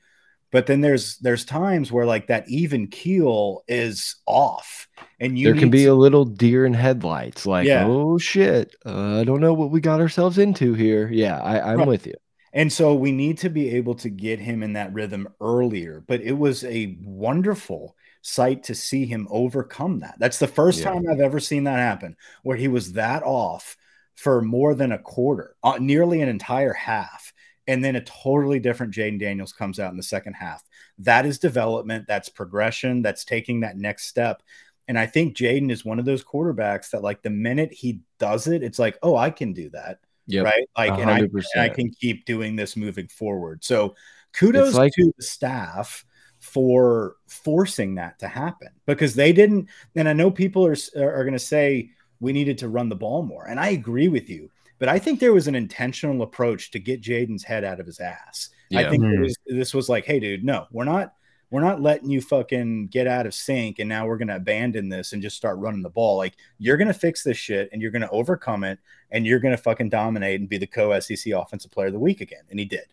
But 0.52 0.68
then 0.68 0.82
there's 0.82 1.18
there's 1.18 1.46
times 1.46 1.92
where 1.92 2.06
like 2.06 2.28
that 2.28 2.48
even 2.48 2.88
keel 2.88 3.64
is 3.68 4.18
off, 4.28 4.88
and 5.20 5.38
you 5.38 5.48
there 5.52 5.60
can 5.60 5.72
be 5.72 5.86
to- 5.86 5.92
a 5.92 5.96
little 5.96 6.26
deer 6.26 6.66
in 6.66 6.74
headlights, 6.76 7.48
like, 7.48 7.66
Yeah. 7.68 7.88
oh 7.88 8.20
shit, 8.20 8.76
uh, 8.86 9.20
I 9.20 9.24
don't 9.24 9.42
know 9.42 9.54
what 9.56 9.72
we 9.72 9.82
got 9.82 10.00
ourselves 10.00 10.38
into 10.38 10.76
here. 10.76 11.10
Yeah, 11.12 11.40
I, 11.40 11.72
I'm 11.74 11.80
Right. 11.80 11.88
with 11.88 12.06
you. 12.06 12.14
And 12.54 12.72
so 12.72 12.94
we 12.94 13.12
need 13.12 13.40
to 13.40 13.50
be 13.50 13.72
able 13.72 13.96
to 13.96 14.10
get 14.10 14.38
him 14.40 14.62
in 14.62 14.74
that 14.74 14.94
rhythm 14.94 15.28
earlier. 15.42 16.04
But 16.08 16.22
it 16.22 16.38
was 16.38 16.64
a 16.66 17.00
wonderful 17.04 17.96
sight 18.22 18.62
to 18.66 18.76
see 18.76 19.08
him 19.08 19.28
overcome 19.32 20.02
that. 20.02 20.16
That's 20.20 20.38
the 20.38 20.46
first 20.48 20.82
Yeah. 20.82 20.92
time 20.92 21.06
I've 21.10 21.20
ever 21.20 21.40
seen 21.40 21.64
that 21.64 21.80
happen, 21.80 22.16
where 22.44 22.56
he 22.58 22.68
was 22.68 22.94
that 22.94 23.24
off 23.24 23.76
for 24.16 24.42
more 24.42 24.76
than 24.76 24.92
a 24.92 25.00
quarter, 25.00 25.56
uh, 25.64 25.78
nearly 25.80 26.22
an 26.22 26.30
entire 26.30 26.74
half. 26.74 27.34
And 27.68 27.84
then 27.84 27.96
a 27.96 28.02
totally 28.02 28.60
different 28.60 28.94
Jayden 28.94 29.20
Daniels 29.20 29.54
comes 29.54 29.80
out 29.80 29.92
in 29.92 29.98
the 29.98 30.04
second 30.04 30.34
half. 30.34 30.64
That 31.00 31.26
is 31.26 31.40
development, 31.40 32.06
that's 32.08 32.28
progression, 32.30 33.02
that's 33.02 33.24
taking 33.24 33.62
that 33.62 33.78
next 33.78 34.08
step. 34.08 34.44
And 34.90 35.00
I 35.00 35.06
think 35.06 35.38
Jayden 35.38 35.72
is 35.72 35.86
one 35.86 35.98
of 35.98 36.04
those 36.04 36.26
quarterbacks 36.26 36.90
that, 36.90 37.02
like, 37.02 37.22
the 37.22 37.30
minute 37.30 37.72
he 37.72 38.02
does 38.20 38.48
it, 38.48 38.64
it's 38.64 38.80
like, 38.80 38.98
oh, 39.02 39.16
I 39.16 39.30
can 39.30 39.54
do 39.54 39.70
that 39.70 40.00
Yep. 40.28 40.46
right? 40.46 40.70
Like, 40.78 41.00
and 41.00 41.10
I, 41.10 41.20
and 41.20 41.44
I 41.58 41.70
can 41.70 41.90
keep 41.90 42.26
doing 42.26 42.56
this 42.56 42.76
moving 42.76 43.08
forward. 43.08 43.64
So, 43.64 43.96
kudos 44.34 44.74
like- 44.74 44.94
to 44.94 45.14
the 45.16 45.24
staff 45.24 46.06
for 46.40 47.16
forcing 47.28 47.96
that 47.96 48.20
to 48.20 48.28
happen 48.28 48.68
because 48.86 49.16
they 49.16 49.32
didn't. 49.32 49.70
And 49.96 50.10
I 50.10 50.14
know 50.14 50.30
people 50.30 50.66
are 50.66 50.76
are 50.98 51.24
going 51.24 51.32
to 51.32 51.40
say 51.40 51.92
we 52.24 52.34
needed 52.34 52.58
to 52.60 52.70
run 52.70 52.90
the 52.90 52.96
ball 52.96 53.22
more, 53.24 53.46
and 53.48 53.60
I 53.60 53.70
agree 53.70 54.08
with 54.08 54.30
you. 54.30 54.50
But 54.80 54.90
I 54.90 54.98
think 54.98 55.20
there 55.20 55.34
was 55.34 55.48
an 55.48 55.56
intentional 55.56 56.24
approach 56.24 56.72
to 56.72 56.80
get 56.80 57.02
Jayden's 57.02 57.44
head 57.44 57.64
out 57.64 57.80
of 57.80 57.86
his 57.86 58.00
ass. 58.00 58.50
I 58.74 58.90
think 58.90 59.04
it 59.04 59.16
Hmm. 59.16 59.22
was, 59.22 59.38
this 59.46 59.74
was 59.74 59.88
like, 59.90 60.06
hey, 60.06 60.20
dude, 60.20 60.44
no, 60.44 60.66
we're 60.72 60.86
not. 60.86 61.14
We're 61.52 61.62
not 61.62 61.82
letting 61.84 62.10
you 62.10 62.20
fucking 62.20 62.88
get 62.88 63.06
out 63.06 63.28
of 63.28 63.34
sync, 63.36 63.78
and 63.78 63.88
now 63.88 64.08
we're 64.08 64.18
gonna 64.18 64.38
abandon 64.38 64.90
this 64.90 65.14
and 65.14 65.22
just 65.22 65.38
start 65.38 65.60
running 65.60 65.84
the 65.84 65.90
ball. 65.90 66.18
Like 66.18 66.34
you're 66.58 66.78
gonna 66.78 66.94
fix 66.94 67.22
this 67.22 67.38
shit, 67.38 67.70
and 67.72 67.80
you're 67.82 67.92
gonna 67.92 68.10
overcome 68.12 68.64
it, 68.64 68.80
and 69.12 69.26
you're 69.28 69.40
going 69.40 69.56
to 69.56 69.62
fucking 69.62 69.90
dominate 69.90 70.40
and 70.40 70.50
be 70.50 70.58
the 70.58 70.66
co 70.66 70.98
SEC 71.00 71.32
offensive 71.34 71.70
player 71.70 71.88
of 71.88 71.94
the 71.94 72.00
week 72.00 72.20
again. 72.22 72.42
And 72.50 72.60
he 72.60 72.66
did. 72.66 72.88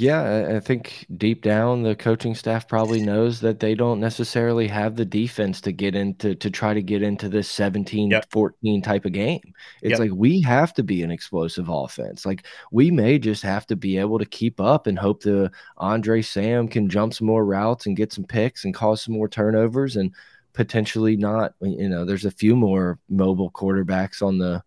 Yeah, 0.00 0.56
I- 0.56 0.60
think 0.60 1.06
deep 1.16 1.42
down 1.42 1.82
the 1.82 1.94
coaching 1.94 2.34
staff 2.34 2.66
probably 2.66 3.00
knows 3.02 3.40
that 3.40 3.60
they 3.60 3.74
don't 3.74 4.00
necessarily 4.00 4.66
have 4.68 4.96
the 4.96 5.04
defense 5.04 5.60
to 5.62 5.72
get 5.72 5.94
into 5.94 6.34
to 6.34 6.50
try 6.50 6.72
to 6.74 6.82
get 6.82 7.02
into 7.02 7.28
this 7.28 7.50
17 7.50 8.10
Yep. 8.10 8.26
14 8.30 8.82
type 8.82 9.04
of 9.04 9.12
game. 9.12 9.40
It's 9.82 9.90
Yep. 9.90 9.98
like 9.98 10.10
we 10.14 10.40
have 10.42 10.72
to 10.74 10.82
be 10.82 11.02
an 11.02 11.10
explosive 11.10 11.68
offense. 11.68 12.24
Like 12.24 12.46
we 12.72 12.90
may 12.90 13.18
just 13.18 13.42
have 13.42 13.66
to 13.66 13.76
be 13.76 13.98
able 13.98 14.18
to 14.18 14.24
keep 14.26 14.60
up 14.60 14.86
and 14.86 14.98
hope 14.98 15.22
the 15.22 15.50
Andre 15.76 16.22
Sam 16.22 16.66
can 16.68 16.88
jump 16.88 17.12
some 17.14 17.26
more 17.26 17.44
routes 17.44 17.86
and 17.86 17.96
get 17.96 18.12
some 18.12 18.24
picks 18.24 18.64
and 18.64 18.74
cause 18.74 19.02
some 19.02 19.14
more 19.14 19.28
turnovers 19.28 19.96
and 19.96 20.12
potentially 20.52 21.16
not 21.16 21.54
you 21.60 21.88
know 21.88 22.04
there's 22.04 22.24
a 22.24 22.30
few 22.30 22.56
more 22.56 22.98
mobile 23.08 23.50
quarterbacks 23.52 24.20
on 24.20 24.38
the 24.38 24.60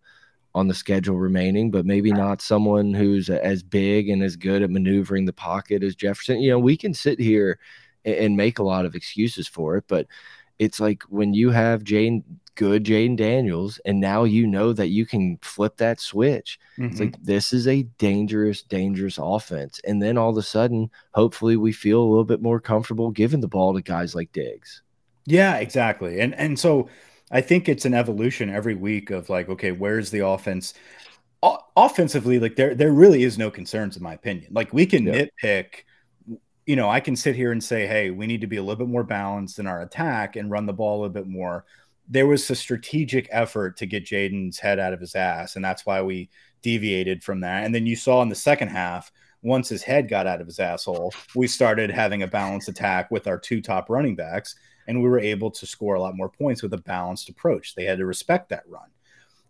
on 0.54 0.68
the 0.68 0.74
schedule 0.74 1.18
remaining, 1.18 1.70
but 1.70 1.84
maybe 1.84 2.12
not 2.12 2.40
someone 2.40 2.94
who's 2.94 3.28
as 3.28 3.62
big 3.62 4.08
and 4.08 4.22
as 4.22 4.36
good 4.36 4.62
at 4.62 4.70
maneuvering 4.70 5.24
the 5.24 5.32
pocket 5.32 5.82
as 5.82 5.96
Jefferson. 5.96 6.40
You 6.40 6.50
know, 6.50 6.58
we 6.58 6.76
can 6.76 6.94
sit 6.94 7.18
here 7.18 7.58
and, 8.04 8.36
make 8.36 8.58
a 8.58 8.64
lot 8.64 8.84
of 8.84 8.94
excuses 8.94 9.48
for 9.48 9.76
it, 9.76 9.84
but 9.88 10.06
it's 10.58 10.78
like 10.78 11.02
when 11.04 11.34
you 11.34 11.50
have 11.50 11.82
Jane, 11.82 12.22
good 12.54 12.84
Jayden 12.84 13.16
Daniels, 13.16 13.80
and 13.84 13.98
now 13.98 14.24
you 14.24 14.46
know 14.46 14.72
that 14.72 14.88
you 14.88 15.06
can 15.06 15.38
flip 15.42 15.76
that 15.78 15.98
switch. 15.98 16.58
It's 16.76 16.94
mm-hmm. 16.94 17.04
like 17.04 17.22
this 17.22 17.52
is 17.52 17.66
a 17.66 17.82
dangerous, 17.98 18.62
dangerous 18.62 19.18
offense. 19.20 19.80
And 19.84 20.00
then 20.00 20.16
all 20.16 20.30
of 20.30 20.36
a 20.36 20.42
sudden, 20.42 20.90
hopefully, 21.12 21.56
we 21.56 21.72
feel 21.72 22.00
a 22.00 22.06
little 22.06 22.24
bit 22.24 22.42
more 22.42 22.60
comfortable 22.60 23.10
giving 23.10 23.40
the 23.40 23.48
ball 23.48 23.74
to 23.74 23.82
guys 23.82 24.14
like 24.14 24.30
Diggs. 24.32 24.82
Yeah, 25.26 25.56
exactly. 25.56 26.20
And 26.20 26.34
and 26.34 26.58
so 26.58 26.88
I 27.30 27.40
think 27.40 27.68
it's 27.68 27.84
an 27.84 27.94
evolution 27.94 28.50
every 28.50 28.74
week 28.74 29.10
of 29.10 29.28
like, 29.28 29.48
okay, 29.48 29.72
where's 29.72 30.10
the 30.10 30.26
offense? 30.26 30.74
O- 31.42 31.58
offensively, 31.76 32.38
like 32.38 32.56
there 32.56 32.74
there 32.74 32.92
really 32.92 33.22
is 33.24 33.38
no 33.38 33.50
concerns 33.50 33.96
in 33.96 34.02
my 34.02 34.14
opinion. 34.14 34.52
Like 34.52 34.72
we 34.72 34.86
can 34.86 35.06
Yeah. 35.06 35.26
nitpick, 35.42 35.66
you 36.66 36.76
know, 36.76 36.88
I 36.88 37.00
can 37.00 37.16
sit 37.16 37.34
here 37.36 37.52
and 37.52 37.62
say, 37.62 37.86
hey, 37.86 38.10
we 38.10 38.26
need 38.26 38.40
to 38.42 38.46
be 38.46 38.56
a 38.56 38.62
little 38.62 38.86
bit 38.86 38.90
more 38.92 39.04
balanced 39.04 39.58
in 39.58 39.66
our 39.66 39.82
attack 39.82 40.36
and 40.36 40.50
run 40.50 40.66
the 40.66 40.72
ball 40.72 40.96
a 40.96 41.00
little 41.02 41.12
bit 41.12 41.26
more. 41.26 41.64
There 42.08 42.26
was 42.26 42.48
a 42.50 42.54
strategic 42.54 43.28
effort 43.30 43.76
to 43.78 43.86
get 43.86 44.04
Jayden's 44.04 44.58
head 44.58 44.78
out 44.78 44.92
of 44.92 45.00
his 45.00 45.14
ass, 45.14 45.56
and 45.56 45.64
that's 45.64 45.86
why 45.86 46.02
we 46.02 46.30
deviated 46.62 47.22
from 47.22 47.40
that. 47.40 47.64
And 47.64 47.74
then 47.74 47.86
you 47.86 47.96
saw 47.96 48.22
in 48.22 48.28
the 48.28 48.34
second 48.34 48.68
half, 48.68 49.10
once 49.42 49.68
his 49.68 49.82
head 49.82 50.08
got 50.08 50.26
out 50.26 50.40
of 50.40 50.46
his 50.46 50.58
asshole, 50.58 51.12
we 51.34 51.46
started 51.46 51.90
having 51.90 52.22
a 52.22 52.26
balanced 52.26 52.68
attack 52.68 53.10
with 53.10 53.26
our 53.26 53.38
two 53.38 53.60
top 53.60 53.90
running 53.90 54.16
backs 54.16 54.54
and 54.86 55.02
we 55.02 55.08
were 55.08 55.18
able 55.18 55.50
to 55.50 55.66
score 55.66 55.94
a 55.94 56.00
lot 56.00 56.16
more 56.16 56.28
points 56.28 56.62
with 56.62 56.74
a 56.74 56.78
balanced 56.78 57.28
approach. 57.28 57.74
They 57.74 57.84
had 57.84 57.98
to 57.98 58.06
respect 58.06 58.48
that 58.50 58.68
run. 58.68 58.88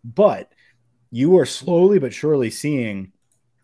But 0.03 0.51
you 1.11 1.37
are 1.37 1.45
slowly 1.45 1.99
but 1.99 2.13
surely 2.13 2.49
seeing 2.49 3.11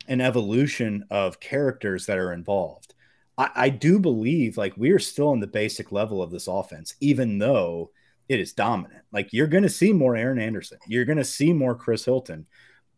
an 0.07 0.21
evolution 0.21 1.05
of 1.09 1.39
characters 1.39 2.05
that 2.05 2.17
are 2.17 2.33
involved. 2.33 2.93
I, 3.37 3.49
I 3.55 3.69
do 3.69 3.99
believe 3.99 4.57
like 4.57 4.75
we 4.77 4.91
are 4.91 4.99
still 4.99 5.29
on 5.29 5.39
the 5.39 5.47
basic 5.47 5.91
level 5.91 6.21
of 6.21 6.31
this 6.31 6.47
offense, 6.47 6.95
even 6.99 7.37
though 7.37 7.91
it 8.27 8.39
is 8.39 8.53
dominant. 8.53 9.03
Like 9.11 9.33
you're 9.33 9.47
going 9.47 9.63
to 9.63 9.69
see 9.69 9.93
more 9.93 10.15
Aaron 10.15 10.39
Anderson, 10.39 10.79
you're 10.87 11.05
going 11.05 11.17
to 11.17 11.23
see 11.23 11.53
more 11.53 11.75
Chris 11.75 12.05
Hilton 12.05 12.45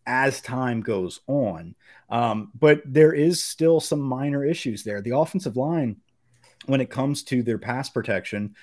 as 0.05 0.41
time 0.41 0.81
goes 0.81 1.21
on. 1.27 1.75
Um, 2.09 2.51
but 2.59 2.81
there 2.85 3.13
is 3.13 3.43
still 3.43 3.79
some 3.79 4.01
minor 4.01 4.45
issues 4.45 4.83
there. 4.83 5.01
The 5.01 5.17
offensive 5.17 5.57
line 5.57 5.97
when 6.65 6.81
it 6.81 6.89
comes 6.89 7.23
to 7.23 7.43
their 7.43 7.57
pass 7.57 7.89
protection, 7.89 8.55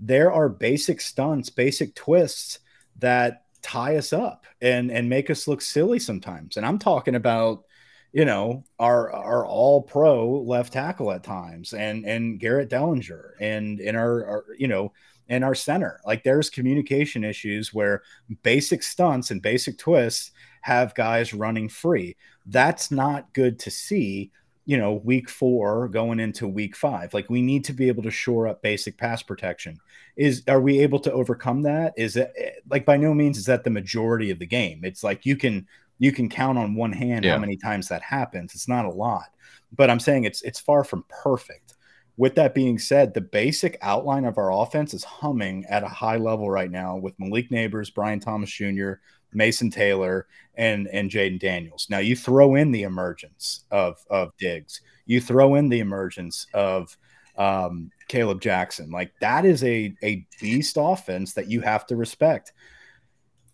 there 0.00 0.32
are 0.32 0.48
basic 0.48 1.00
stunts, 1.00 1.50
basic 1.50 1.94
twists 1.94 2.60
that 2.98 3.44
tie 3.62 3.96
us 3.96 4.12
up 4.12 4.46
and 4.62 4.90
and 4.90 5.08
make 5.08 5.30
us 5.30 5.48
look 5.48 5.60
silly 5.60 5.98
sometimes. 5.98 6.56
And 6.56 6.64
I'm 6.64 6.78
talking 6.78 7.14
about, 7.14 7.64
you 8.12 8.24
know, 8.24 8.64
our 8.78 9.12
our 9.12 9.46
all 9.46 9.82
pro 9.82 10.40
left 10.42 10.72
tackle 10.72 11.10
at 11.12 11.24
times 11.24 11.72
and 11.72 12.04
and 12.04 12.38
Garrett 12.38 12.70
Dellinger 12.70 13.32
and 13.40 13.80
in 13.80 13.96
our, 13.96 14.26
our 14.26 14.44
you 14.56 14.68
know 14.68 14.92
and 15.28 15.44
our 15.44 15.54
center. 15.54 16.00
Like 16.06 16.22
there's 16.22 16.50
communication 16.50 17.24
issues 17.24 17.74
where 17.74 18.02
basic 18.42 18.82
stunts 18.82 19.30
and 19.30 19.42
basic 19.42 19.78
twists 19.78 20.30
have 20.62 20.94
guys 20.94 21.34
running 21.34 21.68
free. 21.68 22.16
That's 22.46 22.90
not 22.90 23.32
good 23.34 23.58
to 23.60 23.70
see 23.70 24.32
you 24.68 24.76
know, 24.76 24.92
week 24.92 25.30
four 25.30 25.88
going 25.88 26.20
into 26.20 26.46
week 26.46 26.76
five. 26.76 27.14
Like 27.14 27.30
we 27.30 27.40
need 27.40 27.64
to 27.64 27.72
be 27.72 27.88
able 27.88 28.02
to 28.02 28.10
shore 28.10 28.46
up 28.46 28.60
basic 28.60 28.98
pass 28.98 29.22
protection. 29.22 29.78
Is 30.14 30.42
are 30.46 30.60
we 30.60 30.80
able 30.80 31.00
to 31.00 31.12
overcome 31.12 31.62
that? 31.62 31.94
Is 31.96 32.16
it 32.16 32.30
eh, 32.36 32.50
like 32.68 32.84
by 32.84 32.98
no 32.98 33.14
means 33.14 33.38
is 33.38 33.46
that 33.46 33.64
the 33.64 33.70
majority 33.70 34.30
of 34.30 34.38
the 34.38 34.44
game? 34.46 34.80
It's 34.84 35.02
like 35.02 35.24
you 35.24 35.36
can 35.36 35.66
you 35.98 36.12
can 36.12 36.28
count 36.28 36.58
on 36.58 36.74
one 36.74 36.92
hand 36.92 37.24
Yeah. 37.24 37.32
how 37.32 37.38
many 37.38 37.56
times 37.56 37.88
that 37.88 38.02
happens. 38.02 38.54
It's 38.54 38.68
not 38.68 38.84
a 38.84 38.90
lot, 38.90 39.28
but 39.74 39.88
I'm 39.88 40.00
saying 40.00 40.24
it's 40.24 40.42
it's 40.42 40.60
far 40.60 40.84
from 40.84 41.02
perfect. 41.08 41.72
With 42.18 42.34
that 42.34 42.54
being 42.54 42.78
said, 42.78 43.14
the 43.14 43.22
basic 43.22 43.78
outline 43.80 44.26
of 44.26 44.36
our 44.36 44.52
offense 44.52 44.92
is 44.92 45.02
humming 45.02 45.64
at 45.70 45.82
a 45.82 45.88
high 45.88 46.18
level 46.18 46.50
right 46.50 46.70
now 46.70 46.98
with 46.98 47.18
Malik 47.18 47.48
Nabers, 47.48 47.94
Brian 47.94 48.20
Thomas 48.20 48.50
Jr., 48.50 48.94
Mason 49.32 49.70
Taylor, 49.70 50.26
and 50.54 50.88
and 50.88 51.10
Jayden 51.10 51.38
Daniels. 51.40 51.86
Now 51.88 51.98
you 51.98 52.16
throw 52.16 52.54
in 52.56 52.72
the 52.72 52.82
emergence 52.82 53.64
of 53.70 54.04
of 54.10 54.36
Diggs, 54.38 54.80
you 55.06 55.20
throw 55.20 55.54
in 55.54 55.68
the 55.68 55.80
emergence 55.80 56.46
of 56.52 56.96
um, 57.36 57.90
Kaleb 58.08 58.40
Jackson. 58.40 58.90
Like 58.90 59.12
that 59.20 59.44
is 59.44 59.62
a 59.64 59.94
a 60.02 60.26
beast 60.40 60.76
offense 60.78 61.32
that 61.34 61.48
you 61.48 61.60
have 61.60 61.86
to 61.86 61.96
respect. 61.96 62.52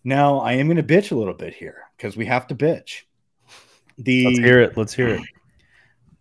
Now 0.03 0.39
I 0.39 0.53
am 0.53 0.67
going 0.67 0.77
to 0.77 0.83
bitch 0.83 1.11
a 1.11 1.15
little 1.15 1.33
bit 1.33 1.53
here 1.53 1.83
because 1.95 2.17
we 2.17 2.25
have 2.25 2.47
to 2.47 2.55
bitch. 2.55 3.03
The 3.97 4.25
Let's 4.25 4.39
hear 4.39 4.59
it. 4.59 4.77
Let's 4.77 4.93
hear 4.93 5.09
it. 5.09 5.21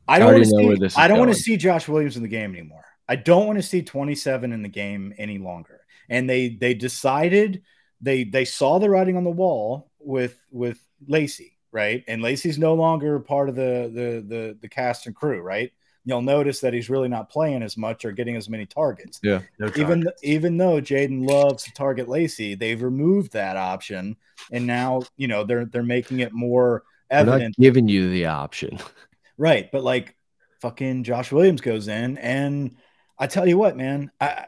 I 0.06 0.16
I 0.16 0.18
don't 0.18 0.32
want 0.32 0.44
to 0.44 0.50
see. 0.50 0.66
where 0.66 0.76
this 0.76 0.92
is 0.92 0.98
I 0.98 1.08
don't 1.08 1.18
want 1.18 1.32
to 1.32 1.38
see 1.38 1.56
Josh 1.56 1.88
Williams 1.88 2.16
in 2.16 2.22
the 2.22 2.28
game 2.28 2.52
anymore. 2.52 2.84
I 3.08 3.16
don't 3.16 3.46
want 3.46 3.58
to 3.58 3.62
see 3.62 3.82
27 3.82 4.52
in 4.52 4.62
the 4.62 4.68
game 4.68 5.14
any 5.18 5.38
longer. 5.38 5.80
And 6.08 6.28
they 6.28 6.48
they 6.48 6.74
decided 6.74 7.62
they 8.04 8.24
they 8.24 8.44
saw 8.44 8.78
the 8.78 8.90
writing 8.90 9.16
on 9.16 9.24
the 9.24 9.30
wall 9.30 9.90
with 9.98 10.38
with 10.50 10.78
Lacy, 11.08 11.58
right? 11.72 12.04
And 12.06 12.22
Lacy's 12.22 12.58
no 12.58 12.74
longer 12.74 13.18
part 13.18 13.48
of 13.48 13.54
the 13.56 13.90
the 13.92 14.24
the 14.36 14.58
the 14.60 14.68
cast 14.68 15.06
and 15.06 15.14
crew, 15.14 15.40
right? 15.40 15.72
You'll 16.04 16.20
notice 16.22 16.60
that 16.60 16.74
he's 16.74 16.90
really 16.90 17.08
not 17.08 17.30
playing 17.30 17.62
as 17.62 17.78
much 17.78 18.04
or 18.04 18.12
getting 18.12 18.36
as 18.36 18.48
many 18.50 18.66
targets. 18.66 19.20
No 19.58 19.68
Even 19.74 20.02
targets. 20.02 20.22
even 20.22 20.58
though 20.58 20.80
Jayden 20.80 21.26
loves 21.26 21.64
to 21.64 21.72
target 21.72 22.08
Lacy, 22.08 22.54
they've 22.54 22.82
removed 22.82 23.32
that 23.32 23.56
option, 23.56 24.16
and 24.52 24.66
now 24.66 25.02
you 25.16 25.28
know 25.28 25.44
they're 25.44 25.64
they're 25.64 25.82
making 25.82 26.20
it 26.20 26.32
more 26.32 26.84
We're 27.18 27.24
not 27.24 27.40
evident 27.40 27.56
giving 27.58 27.88
you 27.88 28.10
the 28.10 28.26
option. 28.26 28.78
Right, 29.36 29.68
but 29.72 29.82
like 29.82 30.14
fucking 30.60 31.02
Josh 31.04 31.32
Williams 31.32 31.60
goes 31.60 31.88
in, 31.88 32.18
and 32.18 32.76
I 33.18 33.26
tell 33.26 33.48
you 33.48 33.58
what, 33.58 33.76
man, 33.76 34.12
I 34.20 34.46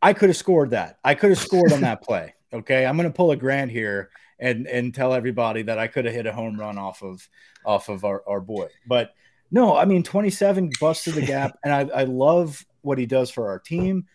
I 0.00 0.12
could 0.12 0.28
have 0.28 0.36
scored 0.36 0.70
that. 0.70 0.98
I 1.04 1.14
could 1.14 1.30
have 1.30 1.40
scored 1.40 1.72
on 1.72 1.80
that 1.80 2.02
play. 2.02 2.34
Okay, 2.52 2.86
I'm 2.86 2.96
gonna 2.96 3.10
pull 3.10 3.30
a 3.30 3.36
Grant 3.36 3.70
here 3.70 4.10
and 4.38 4.66
and 4.66 4.94
tell 4.94 5.12
everybody 5.12 5.62
that 5.62 5.78
I 5.78 5.86
could 5.86 6.04
have 6.04 6.14
hit 6.14 6.26
a 6.26 6.32
home 6.32 6.58
run 6.58 6.78
off 6.78 7.02
of 7.02 7.28
off 7.64 7.88
of 7.88 8.04
our, 8.04 8.22
our 8.26 8.40
boy. 8.40 8.68
But 8.86 9.14
no, 9.50 9.76
I 9.76 9.84
mean 9.84 10.02
27 10.02 10.70
busted 10.80 11.14
the 11.14 11.22
gap, 11.22 11.58
and 11.64 11.72
I, 11.72 12.00
I 12.00 12.04
love 12.04 12.64
what 12.82 12.98
he 12.98 13.06
does 13.06 13.30
for 13.30 13.48
our 13.48 13.58
team. 13.58 14.06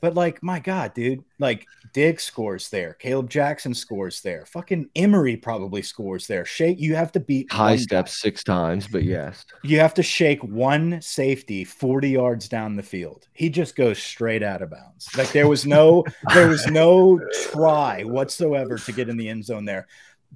But 0.00 0.14
like, 0.14 0.42
my 0.42 0.60
God, 0.60 0.92
dude, 0.92 1.24
like 1.38 1.66
Diggs 1.92 2.22
scores 2.22 2.68
there, 2.68 2.96
Kaleb 3.00 3.30
Jackson 3.30 3.72
scores 3.72 4.20
there, 4.20 4.44
fucking 4.44 4.90
Emery 4.94 5.36
probably 5.36 5.80
scores 5.80 6.26
there. 6.26 6.44
Shake, 6.44 6.78
you 6.78 6.94
have 6.94 7.12
to 7.12 7.20
beat 7.20 7.50
high 7.50 7.76
steps 7.76 8.12
guy. 8.12 8.28
six 8.28 8.44
times, 8.44 8.86
but 8.86 9.04
yes, 9.04 9.46
you 9.62 9.80
have 9.80 9.94
to 9.94 10.02
shake 10.02 10.42
one 10.44 11.00
safety 11.00 11.64
40 11.64 12.10
yards 12.10 12.48
down 12.48 12.76
the 12.76 12.82
field. 12.82 13.26
He 13.32 13.48
just 13.48 13.74
goes 13.74 13.98
straight 13.98 14.42
out 14.42 14.60
of 14.60 14.70
bounds. 14.70 15.08
Like 15.16 15.32
there 15.32 15.48
was 15.48 15.64
no, 15.64 16.04
there 16.34 16.48
was 16.48 16.66
no 16.66 17.18
try 17.50 18.02
whatsoever 18.02 18.76
to 18.78 18.92
get 18.92 19.08
in 19.08 19.16
the 19.16 19.28
end 19.28 19.44
zone 19.44 19.64
there. 19.64 19.86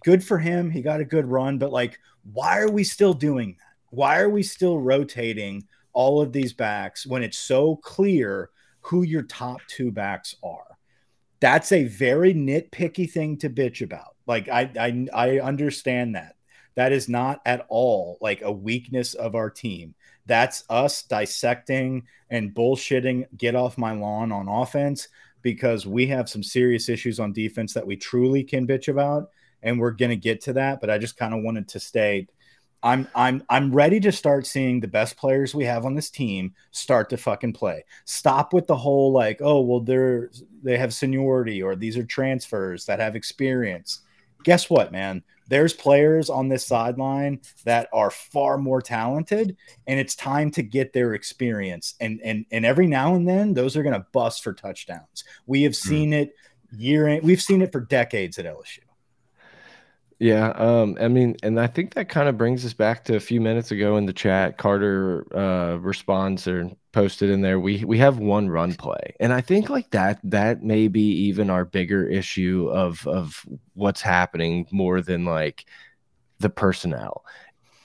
Good 0.05 0.25
for 0.25 0.39
him. 0.39 0.71
He 0.71 0.81
got 0.81 1.01
a 1.01 1.05
good 1.05 1.27
run, 1.27 1.59
but 1.59 1.71
like, 1.71 1.99
why 2.33 2.61
are 2.61 2.71
we 2.71 2.85
still 2.85 3.13
doing 3.13 3.57
that? 3.59 3.65
Why 3.91 4.21
are 4.21 4.31
we 4.31 4.43
still 4.43 4.79
rotating 4.79 5.67
all 5.93 6.23
of 6.23 6.33
these 6.33 6.53
backs 6.53 7.07
when 7.07 7.23
it's 7.23 7.39
so 7.39 7.77
clear? 7.77 8.51
Who 8.81 9.03
your 9.03 9.23
top 9.23 9.61
two 9.69 9.91
backs 9.91 10.37
are. 10.43 10.67
That's 11.41 11.73
a 11.73 11.85
very 11.85 12.35
nitpicky 12.35 13.11
thing 13.11 13.39
to 13.39 13.51
bitch 13.51 13.83
about. 13.83 14.17
Like 14.27 14.49
I 14.49 14.71
I 14.79 15.09
I 15.13 15.41
understand 15.41 16.15
that. 16.15 16.37
That 16.77 16.93
is 16.93 17.09
not 17.09 17.41
at 17.45 17.67
all 17.69 18.19
like 18.21 18.43
a 18.43 18.53
weakness 18.53 19.15
of 19.15 19.35
our 19.35 19.51
team. 19.51 19.95
That's 20.27 20.65
us 20.71 21.03
dissecting 21.03 22.05
and 22.31 22.55
bullshitting 22.55 23.27
get 23.37 23.55
off 23.55 23.79
my 23.79 23.93
lawn 23.93 24.33
on 24.33 24.49
offense 24.49 25.09
because 25.43 25.87
we 25.87 26.07
have 26.07 26.29
some 26.29 26.43
serious 26.43 26.89
issues 26.89 27.19
on 27.19 27.33
defense 27.33 27.75
that 27.75 27.87
we 27.87 27.97
truly 27.97 28.45
can 28.45 28.67
bitch 28.67 28.89
about 28.89 29.31
and 29.63 29.79
we're 29.79 29.91
going 29.91 30.11
to 30.11 30.17
get 30.17 30.41
to 30.43 30.53
that, 30.55 30.81
but 30.81 30.91
I 30.91 30.99
just 30.99 31.17
kind 31.17 31.35
of 31.35 31.43
wanted 31.43 31.69
to 31.69 31.81
state 31.81 32.31
I'm 32.83 33.09
I'm 33.15 33.43
I'm 33.51 33.73
ready 33.73 34.01
to 34.01 34.13
start 34.13 34.47
seeing 34.47 34.81
the 34.81 34.89
best 34.89 35.17
players 35.17 35.55
we 35.55 35.65
have 35.65 35.85
on 35.85 35.95
this 35.95 36.11
team 36.11 36.55
start 36.71 37.11
to 37.11 37.17
fucking 37.17 37.53
play. 37.53 37.85
Stop 38.05 38.53
with 38.53 38.67
the 38.67 38.77
whole 38.77 39.13
like, 39.13 39.41
oh 39.43 39.61
well, 39.61 39.81
they're 39.81 40.31
they 40.63 40.79
have 40.79 40.95
seniority 40.95 41.63
or 41.63 41.77
these 41.77 41.97
are 41.97 42.05
transfers 42.05 42.87
that 42.87 43.01
have 43.01 43.17
experience. 43.17 44.01
Guess 44.45 44.71
what, 44.71 44.93
man? 44.93 45.23
There's 45.49 45.75
players 45.75 46.31
on 46.31 46.49
this 46.49 46.65
sideline 46.65 47.41
that 47.65 47.89
are 47.93 48.11
far 48.11 48.57
more 48.57 48.81
talented, 48.81 49.57
and 49.87 49.99
it's 49.99 50.15
time 50.15 50.51
to 50.53 50.63
get 50.63 50.93
their 50.93 51.15
experience. 51.15 51.97
And 52.01 52.21
and 52.25 52.47
and 52.51 52.65
every 52.65 52.87
now 52.87 53.15
and 53.15 53.29
then, 53.29 53.53
those 53.53 53.77
are 53.77 53.83
going 53.83 54.01
to 54.01 54.07
bust 54.13 54.43
for 54.43 54.55
touchdowns. 54.55 55.25
We 55.47 55.65
have 55.65 55.73
hmm. 55.73 55.89
seen 55.89 56.11
mm. 56.13 56.23
it 56.23 56.35
year 56.73 57.09
in, 57.09 57.23
we've 57.23 57.43
seen 57.43 57.63
it 57.63 57.73
for 57.73 57.81
decades 57.81 58.39
at 58.39 58.47
LSU. 58.47 58.79
Yeah, 60.21 60.51
um, 60.51 60.99
I 61.01 61.09
mean, 61.09 61.37
and 61.43 61.59
I 61.59 61.67
think 61.67 61.95
that 61.95 62.11
kind 62.11 62.29
of 62.29 62.37
brings 62.37 62.67
us 62.67 62.75
back 62.75 63.05
to 63.07 63.17
a 63.17 63.21
few 63.21 63.41
minutes 63.41 63.71
ago 63.71 63.97
in 63.97 64.05
the 64.05 64.13
chat. 64.13 64.59
Carter 64.59 65.25
uh, 65.35 65.77
responds 65.77 66.47
or 66.47 66.71
posted 66.93 67.31
in 67.31 67.41
there. 67.41 67.59
We 67.59 67.87
we 67.87 67.97
have 67.99 68.19
one 68.19 68.51
run 68.51 68.75
play, 68.75 69.15
and 69.19 69.33
I 69.33 69.41
think 69.41 69.71
like 69.71 69.91
that 69.93 70.21
that 70.25 70.63
may 70.63 70.89
be 70.89 71.01
even 71.29 71.49
our 71.49 71.65
bigger 71.65 72.07
issue 72.07 72.69
of 72.71 73.07
of 73.07 73.47
what's 73.73 74.03
happening 74.03 74.67
more 74.71 75.01
than 75.01 75.25
like 75.25 75.65
the 76.39 76.51
personnel. 76.51 77.25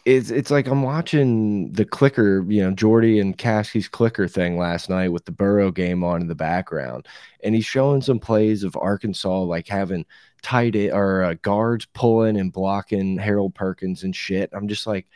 It's 0.05 0.29
it's 0.29 0.51
like 0.51 0.67
I'm 0.67 0.83
watching 0.83 1.71
the 1.71 1.85
clicker, 1.85 2.45
you 2.47 2.61
know, 2.63 2.71
Jordy 2.71 3.19
and 3.19 3.37
Caskey's 3.37 3.87
clicker 3.87 4.27
thing 4.27 4.57
last 4.57 4.89
night 4.89 5.09
with 5.09 5.25
the 5.25 5.31
Burrow 5.31 5.71
game 5.71 6.03
on 6.03 6.21
in 6.21 6.27
the 6.27 6.35
background, 6.35 7.07
and 7.43 7.55
he's 7.55 7.65
showing 7.65 8.01
some 8.01 8.19
plays 8.19 8.63
of 8.63 8.77
Arkansas 8.77 9.39
like 9.41 9.67
having 9.67 10.05
tight 10.45 10.75
it 10.75 10.91
or 10.93 11.23
uh, 11.23 11.33
guards 11.41 11.87
pulling 11.95 12.37
and 12.37 12.53
blocking 12.53 13.17
Harold 13.17 13.55
Perkins 13.55 14.03
and 14.03 14.15
shit. 14.15 14.51
I'm 14.53 14.67
just 14.67 14.85
like, 14.85 15.07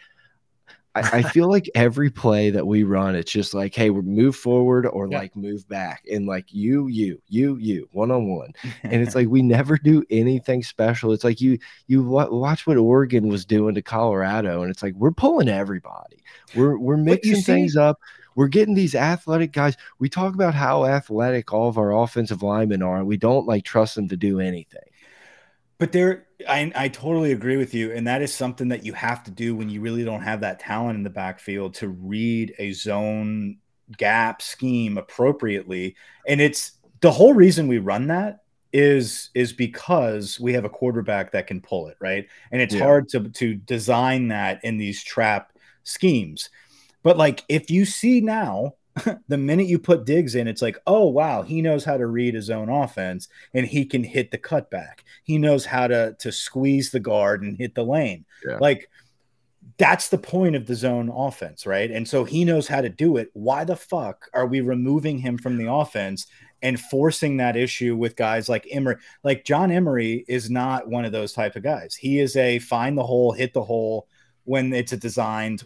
I, 0.95 1.01
I, 1.19 1.21
feel 1.31 1.47
like 1.47 1.69
every 1.75 2.09
play 2.09 2.49
that 2.49 2.65
we 2.65 2.81
run, 2.81 3.15
it's 3.15 3.31
just 3.31 3.53
like, 3.53 3.75
hey, 3.75 3.91
we 3.91 4.01
move 4.01 4.35
forward 4.35 4.87
or 4.87 5.07
yeah. 5.07 5.19
like 5.19 5.35
move 5.35 5.67
back, 5.69 6.03
and 6.11 6.25
like 6.25 6.51
you, 6.51 6.87
you, 6.87 7.21
you, 7.27 7.57
you, 7.57 7.87
one 7.91 8.09
on 8.09 8.27
one, 8.27 8.53
and 8.81 9.03
it's 9.03 9.13
like 9.13 9.27
we 9.27 9.43
never 9.43 9.77
do 9.77 10.03
anything 10.09 10.63
special. 10.63 11.13
It's 11.13 11.23
like 11.23 11.39
you 11.39 11.59
you 11.85 12.01
watch 12.01 12.65
what 12.65 12.77
Oregon 12.77 13.27
was 13.27 13.45
doing 13.45 13.75
to 13.75 13.83
Colorado, 13.83 14.63
and 14.63 14.71
it's 14.71 14.81
like 14.81 14.95
we're 14.95 15.11
pulling 15.11 15.47
everybody. 15.47 16.23
We're 16.55 16.75
we're 16.79 16.97
mixing 16.97 17.43
things 17.43 17.75
up. 17.75 17.99
We're 18.33 18.47
getting 18.47 18.73
these 18.73 18.95
athletic 18.95 19.51
guys. 19.51 19.77
We 19.99 20.09
talk 20.09 20.33
about 20.33 20.55
how 20.55 20.85
athletic 20.85 21.53
all 21.53 21.69
of 21.69 21.77
our 21.77 21.93
offensive 21.93 22.41
linemen 22.41 22.81
are. 22.81 23.05
We 23.05 23.17
don't 23.17 23.45
like 23.45 23.63
trust 23.63 23.93
them 23.93 24.07
to 24.07 24.17
do 24.17 24.39
anything. 24.39 24.89
But 25.79 25.93
there, 25.93 26.27
I, 26.47 26.71
I 26.75 26.87
totally 26.89 27.31
agree 27.31 27.57
with 27.57 27.73
you. 27.73 27.93
And 27.93 28.05
that 28.05 28.21
is 28.21 28.33
something 28.33 28.67
that 28.67 28.85
you 28.85 28.93
have 28.93 29.23
to 29.23 29.31
do 29.31 29.55
when 29.55 29.69
you 29.69 29.81
really 29.81 30.03
don't 30.03 30.21
have 30.21 30.41
that 30.41 30.59
talent 30.59 30.97
in 30.97 31.03
the 31.03 31.09
backfield 31.09 31.73
to 31.75 31.87
read 31.87 32.53
a 32.59 32.73
zone 32.73 33.57
gap 33.97 34.41
scheme 34.41 34.97
appropriately. 34.97 35.95
And 36.27 36.41
it's 36.41 36.73
the 36.99 37.11
whole 37.11 37.33
reason 37.33 37.67
we 37.67 37.79
run 37.79 38.07
that 38.07 38.39
is 38.71 39.29
is 39.33 39.51
because 39.51 40.39
we 40.39 40.53
have 40.53 40.65
a 40.65 40.69
quarterback 40.69 41.31
that 41.31 41.47
can 41.47 41.61
pull 41.61 41.87
it, 41.87 41.97
right? 41.99 42.27
And 42.51 42.61
it's 42.61 42.75
yeah. 42.75 42.83
hard 42.83 43.09
to 43.09 43.29
to 43.29 43.55
design 43.55 44.27
that 44.27 44.63
in 44.63 44.77
these 44.77 45.01
trap 45.01 45.53
schemes. 45.83 46.49
But 47.01 47.17
like 47.17 47.43
if 47.47 47.71
you 47.71 47.85
see 47.85 48.21
now 48.21 48.73
the 49.27 49.37
minute 49.37 49.67
you 49.67 49.79
put 49.79 50.05
Diggs 50.05 50.35
in, 50.35 50.47
it's 50.47 50.61
like, 50.61 50.77
oh 50.87 51.07
wow, 51.07 51.41
he 51.41 51.61
knows 51.61 51.83
how 51.83 51.97
to 51.97 52.07
read 52.07 52.33
his 52.33 52.49
own 52.49 52.69
offense 52.69 53.27
and 53.53 53.65
he 53.65 53.85
can 53.85 54.03
hit 54.03 54.31
the 54.31 54.37
cutback. 54.37 54.99
He 55.23 55.37
knows 55.37 55.65
how 55.65 55.87
to 55.87 56.15
to 56.19 56.31
squeeze 56.31 56.91
the 56.91 56.99
guard 56.99 57.41
and 57.41 57.57
hit 57.57 57.75
the 57.75 57.83
lane. 57.83 58.25
Yeah. 58.45 58.57
Like 58.59 58.89
that's 59.77 60.09
the 60.09 60.17
point 60.17 60.55
of 60.55 60.65
the 60.65 60.75
zone 60.75 61.09
offense, 61.09 61.65
right? 61.65 61.89
And 61.89 62.07
so 62.07 62.23
he 62.23 62.43
knows 62.43 62.67
how 62.67 62.81
to 62.81 62.89
do 62.89 63.17
it. 63.17 63.29
Why 63.33 63.63
the 63.63 63.75
fuck 63.75 64.29
are 64.33 64.45
we 64.45 64.61
removing 64.61 65.17
him 65.17 65.37
from 65.37 65.57
the 65.57 65.71
offense 65.71 66.27
and 66.61 66.79
forcing 66.79 67.37
that 67.37 67.55
issue 67.55 67.95
with 67.95 68.17
guys 68.17 68.49
like 68.49 68.67
Emery? 68.71 68.97
Like 69.23 69.45
John 69.45 69.71
Emery 69.71 70.25
is 70.27 70.49
not 70.49 70.89
one 70.89 71.05
of 71.05 71.11
those 71.11 71.33
type 71.33 71.55
of 71.55 71.63
guys. 71.63 71.95
He 71.95 72.19
is 72.19 72.35
a 72.35 72.59
find 72.59 72.97
the 72.97 73.03
hole, 73.03 73.31
hit 73.31 73.53
the 73.53 73.63
hole 73.63 74.07
when 74.43 74.73
it's 74.73 74.91
a 74.91 74.97
designed 74.97 75.63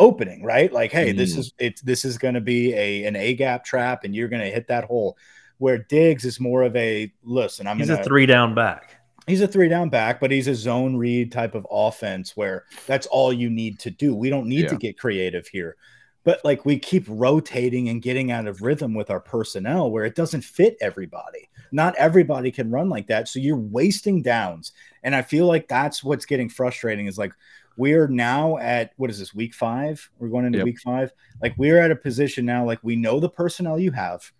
opening, 0.00 0.42
right? 0.42 0.72
Like, 0.72 0.90
hey, 0.90 1.12
mm. 1.12 1.16
this 1.16 1.36
is 1.36 1.52
it's 1.58 1.82
this 1.82 2.04
is 2.04 2.18
going 2.18 2.34
to 2.34 2.40
be 2.40 2.74
a 2.74 3.04
an 3.04 3.14
A 3.14 3.34
gap 3.34 3.64
trap, 3.64 4.02
and 4.02 4.14
you're 4.14 4.28
going 4.28 4.42
to 4.42 4.50
hit 4.50 4.66
that 4.66 4.84
hole. 4.84 5.16
Where 5.58 5.78
Diggs 5.78 6.24
is 6.24 6.40
more 6.40 6.62
of 6.62 6.74
a 6.74 7.12
listen. 7.22 7.66
I'm 7.66 7.78
he's 7.78 7.90
a 7.90 8.02
three 8.02 8.26
down 8.26 8.54
back. 8.54 8.96
He's 9.26 9.42
a 9.42 9.46
three 9.46 9.68
down 9.68 9.90
back, 9.90 10.18
but 10.18 10.30
he's 10.30 10.48
a 10.48 10.54
zone 10.54 10.96
read 10.96 11.30
type 11.30 11.54
of 11.54 11.66
offense 11.70 12.36
where 12.36 12.64
that's 12.86 13.06
all 13.06 13.32
you 13.32 13.50
need 13.50 13.78
to 13.80 13.90
do. 13.90 14.14
We 14.14 14.30
don't 14.30 14.48
need 14.48 14.62
yeah. 14.64 14.68
to 14.70 14.76
get 14.76 14.98
creative 14.98 15.46
here. 15.46 15.76
But 16.24 16.44
like 16.44 16.64
we 16.64 16.78
keep 16.78 17.04
rotating 17.06 17.90
and 17.90 18.02
getting 18.02 18.30
out 18.30 18.46
of 18.46 18.62
rhythm 18.62 18.94
with 18.94 19.10
our 19.10 19.20
personnel 19.20 19.90
where 19.90 20.04
it 20.04 20.14
doesn't 20.14 20.42
fit 20.42 20.76
everybody. 20.80 21.48
Not 21.72 21.94
everybody 21.96 22.50
can 22.50 22.70
run 22.70 22.88
like 22.88 23.06
that. 23.06 23.28
So 23.28 23.38
you're 23.38 23.56
wasting 23.56 24.22
downs. 24.22 24.72
And 25.02 25.14
I 25.14 25.22
feel 25.22 25.46
like 25.46 25.68
that's 25.68 26.02
what's 26.02 26.26
getting 26.26 26.48
frustrating 26.48 27.06
is 27.06 27.18
like 27.18 27.32
we 27.76 27.94
are 27.94 28.08
now 28.08 28.58
at 28.58 28.92
what 28.96 29.10
is 29.10 29.18
this 29.18 29.34
week 29.34 29.54
five? 29.54 30.10
We're 30.18 30.28
going 30.28 30.46
into 30.46 30.58
yep. 30.58 30.64
week 30.64 30.80
five. 30.80 31.12
Like 31.42 31.54
we're 31.56 31.78
at 31.78 31.90
a 31.90 31.96
position 31.96 32.44
now, 32.44 32.64
like 32.64 32.80
we 32.82 32.96
know 32.96 33.20
the 33.20 33.28
personnel 33.28 33.78
you 33.78 33.90
have, 33.92 34.30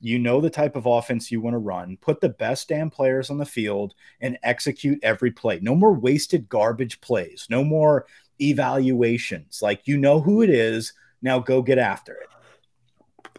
you 0.00 0.18
know 0.18 0.40
the 0.40 0.50
type 0.50 0.76
of 0.76 0.86
offense 0.86 1.30
you 1.30 1.40
want 1.40 1.54
to 1.54 1.58
run, 1.58 1.96
put 2.00 2.20
the 2.20 2.28
best 2.28 2.68
damn 2.68 2.90
players 2.90 3.30
on 3.30 3.38
the 3.38 3.46
field 3.46 3.94
and 4.20 4.38
execute 4.42 4.98
every 5.02 5.30
play. 5.30 5.60
No 5.62 5.74
more 5.74 5.92
wasted 5.92 6.48
garbage 6.48 7.00
plays, 7.00 7.46
no 7.50 7.62
more 7.62 8.06
evaluations. 8.40 9.60
Like 9.62 9.86
you 9.86 9.96
know 9.96 10.20
who 10.20 10.42
it 10.42 10.50
is. 10.50 10.92
Now 11.22 11.38
go 11.38 11.60
get 11.60 11.78
after 11.78 12.12
it. 12.12 12.28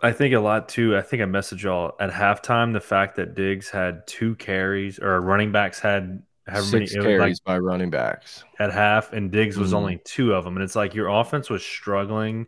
I 0.03 0.11
think 0.11 0.33
a 0.33 0.39
lot 0.39 0.69
too. 0.69 0.97
I 0.97 1.01
think 1.01 1.21
I 1.21 1.25
messaged 1.25 1.63
y'all 1.63 1.95
at 1.99 2.11
halftime 2.11 2.73
the 2.73 2.79
fact 2.79 3.15
that 3.17 3.35
Diggs 3.35 3.69
had 3.69 4.05
two 4.07 4.35
carries 4.35 4.97
or 4.99 5.19
running 5.21 5.51
backs 5.51 5.79
had 5.79 6.23
however 6.47 6.65
Six 6.65 6.93
many 6.93 7.05
carries 7.05 7.19
like, 7.19 7.43
by 7.43 7.57
running 7.57 7.89
backs 7.89 8.43
at 8.59 8.71
half, 8.71 9.13
and 9.13 9.31
Diggs 9.31 9.57
was 9.57 9.71
mm. 9.71 9.75
only 9.75 10.01
two 10.03 10.33
of 10.33 10.43
them. 10.43 10.55
And 10.55 10.63
it's 10.63 10.75
like 10.75 10.95
your 10.95 11.07
offense 11.07 11.49
was 11.49 11.63
struggling, 11.63 12.47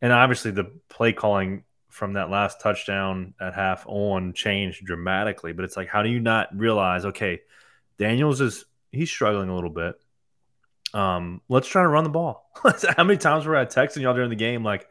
and 0.00 0.12
obviously 0.12 0.50
the 0.50 0.72
play 0.88 1.12
calling 1.12 1.64
from 1.88 2.14
that 2.14 2.30
last 2.30 2.60
touchdown 2.60 3.34
at 3.40 3.54
half 3.54 3.84
on 3.86 4.32
changed 4.32 4.84
dramatically. 4.84 5.52
But 5.52 5.64
it's 5.64 5.76
like, 5.76 5.88
how 5.88 6.02
do 6.02 6.08
you 6.08 6.20
not 6.20 6.48
realize? 6.56 7.04
Okay, 7.04 7.40
Daniels 7.98 8.40
is 8.40 8.64
he's 8.90 9.10
struggling 9.10 9.48
a 9.48 9.54
little 9.54 9.70
bit. 9.70 9.96
Um, 10.94 11.40
let's 11.48 11.68
try 11.68 11.82
to 11.82 11.88
run 11.88 12.04
the 12.04 12.10
ball. 12.10 12.50
how 12.96 13.04
many 13.04 13.18
times 13.18 13.46
were 13.46 13.56
I 13.56 13.64
texting 13.64 14.02
y'all 14.02 14.14
during 14.14 14.30
the 14.30 14.36
game 14.36 14.64
like? 14.64 14.88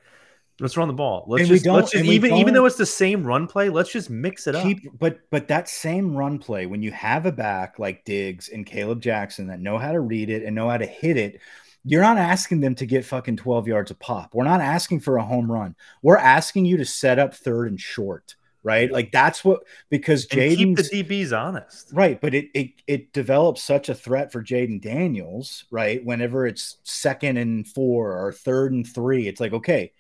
Let's 0.62 0.78
run 0.78 0.88
the 0.88 0.94
ball. 0.94 1.26
Let's 1.28 1.42
and 1.42 1.50
just, 1.50 1.66
let's 1.66 1.92
just 1.92 2.06
even 2.06 2.34
even 2.34 2.54
though 2.54 2.66
it's 2.66 2.76
the 2.76 2.86
same 2.86 3.24
run 3.26 3.48
play, 3.48 3.70
let's 3.70 3.92
just 3.92 4.12
mix 4.12 4.46
it 4.46 4.56
keep, 4.62 4.86
up. 4.86 4.94
But 5.00 5.20
but 5.32 5.48
that 5.48 5.68
same 5.68 6.16
run 6.16 6.38
play, 6.38 6.68
when 6.68 6.84
you 6.84 6.92
have 6.92 7.26
a 7.26 7.32
back 7.32 7.80
like 7.80 8.06
Diggs 8.06 8.48
and 8.48 8.66
Kaleb 8.66 9.00
Jackson 9.00 9.48
that 9.48 9.60
know 9.60 9.80
how 9.80 9.92
to 9.92 10.00
read 10.00 10.30
it 10.30 10.44
and 10.44 10.56
know 10.56 10.70
how 10.70 10.78
to 10.78 10.86
hit 10.86 11.18
it, 11.18 11.42
you're 11.84 12.04
not 12.04 12.18
asking 12.18 12.60
them 12.60 12.76
to 12.76 12.86
get 12.86 13.06
fucking 13.06 13.38
12 13.38 13.68
yards 13.68 13.90
a 13.90 13.96
pop. 13.96 14.36
We're 14.36 14.44
not 14.44 14.62
asking 14.62 15.00
for 15.00 15.18
a 15.18 15.24
home 15.24 15.52
run. 15.52 15.76
We're 16.04 16.18
asking 16.18 16.66
you 16.66 16.78
to 16.78 16.86
set 16.86 17.18
up 17.18 17.34
third 17.34 17.68
and 17.68 17.82
short, 17.82 18.36
right? 18.62 18.92
Like 18.92 19.12
that's 19.12 19.44
what 19.44 19.62
because 19.90 20.28
Jayden 20.28 20.58
keep 20.58 20.78
the 20.78 21.04
DBs 21.04 21.36
honest, 21.36 21.90
right? 21.92 22.22
But 22.22 22.36
it 22.36 22.50
it 22.54 22.70
it 22.86 23.14
develops 23.14 23.64
such 23.64 23.90
a 23.90 23.96
threat 23.96 24.32
for 24.32 24.44
Jayden 24.44 24.80
Daniels, 24.80 25.66
right? 25.72 26.06
Whenever 26.06 26.46
it's 26.46 26.78
second 26.84 27.38
and 27.38 27.68
four 27.68 28.16
or 28.16 28.32
third 28.32 28.74
and 28.74 28.86
three, 28.88 29.28
it's 29.28 29.42
like 29.42 29.54
okay, 29.54 29.92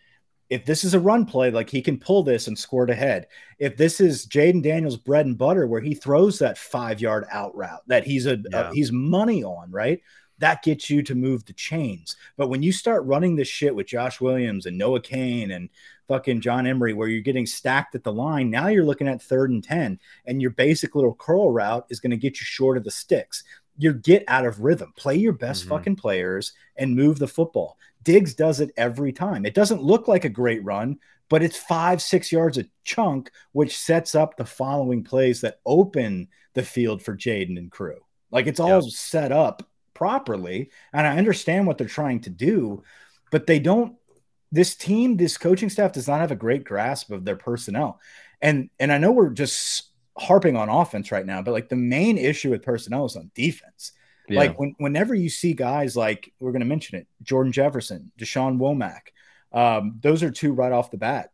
if 0.51 0.65
this 0.65 0.83
is 0.83 0.93
a 0.93 0.99
run 0.99 1.25
play, 1.25 1.49
like 1.49 1.69
he 1.69 1.81
can 1.81 1.97
pull 1.97 2.23
this 2.23 2.47
and 2.47 2.59
score 2.59 2.83
it 2.83 2.89
ahead. 2.89 3.27
If 3.57 3.77
this 3.77 4.01
is 4.01 4.27
Jayden 4.27 4.61
Daniels' 4.61 4.97
bread 4.97 5.25
and 5.25 5.37
butter, 5.37 5.65
where 5.65 5.79
he 5.79 5.95
throws 5.95 6.37
that 6.39 6.57
five 6.57 6.99
yard 6.99 7.25
out 7.31 7.55
route 7.55 7.83
that 7.87 8.03
he's 8.03 8.27
a, 8.27 8.37
yeah. 8.51 8.69
he's 8.73 8.91
money 8.91 9.45
on, 9.45 9.71
right? 9.71 10.01
That 10.39 10.61
gets 10.61 10.89
you 10.89 11.03
to 11.03 11.15
move 11.15 11.45
the 11.45 11.53
chains. 11.53 12.17
But 12.35 12.49
when 12.49 12.61
you 12.61 12.73
start 12.73 13.05
running 13.05 13.37
this 13.37 13.47
shit 13.47 13.73
with 13.73 13.87
Josh 13.87 14.19
Williams 14.19 14.65
and 14.65 14.77
Noah 14.77 14.99
Cain 14.99 15.51
and 15.51 15.69
fucking 16.09 16.41
John 16.41 16.67
Emery, 16.67 16.93
where 16.93 17.07
you're 17.07 17.21
getting 17.21 17.45
stacked 17.45 17.95
at 17.95 18.03
the 18.03 18.11
line, 18.11 18.49
now 18.49 18.67
you're 18.67 18.83
looking 18.83 19.07
at 19.07 19.21
third 19.21 19.51
and 19.51 19.63
ten, 19.63 19.99
and 20.25 20.41
your 20.41 20.51
basic 20.51 20.95
little 20.95 21.15
curl 21.15 21.49
route 21.49 21.85
is 21.89 22.01
going 22.01 22.11
to 22.11 22.17
get 22.17 22.41
you 22.41 22.43
short 22.43 22.75
of 22.75 22.83
the 22.83 22.91
sticks 22.91 23.45
you 23.77 23.93
get 23.93 24.23
out 24.27 24.45
of 24.45 24.59
rhythm. 24.59 24.93
Play 24.95 25.15
your 25.15 25.33
best 25.33 25.61
mm-hmm. 25.61 25.69
fucking 25.69 25.95
players 25.95 26.53
and 26.75 26.95
move 26.95 27.17
the 27.17 27.27
football. 27.27 27.77
Diggs 28.03 28.33
does 28.33 28.59
it 28.59 28.71
every 28.77 29.11
time. 29.11 29.45
It 29.45 29.53
doesn't 29.53 29.83
look 29.83 30.07
like 30.07 30.25
a 30.25 30.29
great 30.29 30.63
run, 30.63 30.97
but 31.29 31.43
it's 31.43 31.57
five, 31.57 32.01
six 32.01 32.31
yards 32.31 32.57
a 32.57 32.65
chunk, 32.83 33.31
which 33.51 33.77
sets 33.77 34.15
up 34.15 34.35
the 34.35 34.45
following 34.45 35.03
plays 35.03 35.41
that 35.41 35.59
open 35.65 36.27
the 36.53 36.63
field 36.63 37.01
for 37.01 37.15
Jayden 37.15 37.57
and 37.57 37.71
crew. 37.71 37.99
Like 38.31 38.47
it's 38.47 38.59
all 38.59 38.81
yep. 38.81 38.91
set 38.91 39.31
up 39.31 39.67
properly. 39.93 40.71
And 40.93 41.05
I 41.05 41.17
understand 41.17 41.67
what 41.67 41.77
they're 41.77 41.87
trying 41.87 42.21
to 42.21 42.29
do, 42.29 42.83
but 43.31 43.47
they 43.47 43.59
don't. 43.59 43.95
This 44.53 44.75
team, 44.75 45.15
this 45.15 45.37
coaching 45.37 45.69
staff 45.69 45.93
does 45.93 46.09
not 46.09 46.19
have 46.19 46.31
a 46.31 46.35
great 46.35 46.65
grasp 46.65 47.11
of 47.11 47.23
their 47.23 47.37
personnel. 47.37 47.99
And 48.41 48.69
and 48.79 48.91
I 48.91 48.97
know 48.97 49.11
we're 49.11 49.29
just 49.29 49.91
harping 50.17 50.57
on 50.57 50.69
offense 50.69 51.11
right 51.11 51.25
now, 51.25 51.41
but 51.41 51.51
like 51.51 51.69
the 51.69 51.75
main 51.75 52.17
issue 52.17 52.49
with 52.49 52.63
personnel 52.63 53.05
is 53.05 53.15
on 53.15 53.31
defense. 53.33 53.93
Yeah. 54.29 54.39
Like 54.39 54.59
when, 54.59 54.75
whenever 54.77 55.13
you 55.15 55.29
see 55.29 55.53
guys 55.53 55.95
like 55.95 56.33
we're 56.39 56.51
going 56.51 56.61
to 56.61 56.65
mention 56.65 56.97
it, 56.97 57.07
Jordan 57.23 57.51
Jefferson, 57.51 58.11
Dashawn 58.17 58.57
Womack, 58.57 59.11
um, 59.51 59.99
those 60.01 60.23
are 60.23 60.31
two 60.31 60.53
right 60.53 60.71
off 60.71 60.91
the 60.91 60.97
bat 60.97 61.31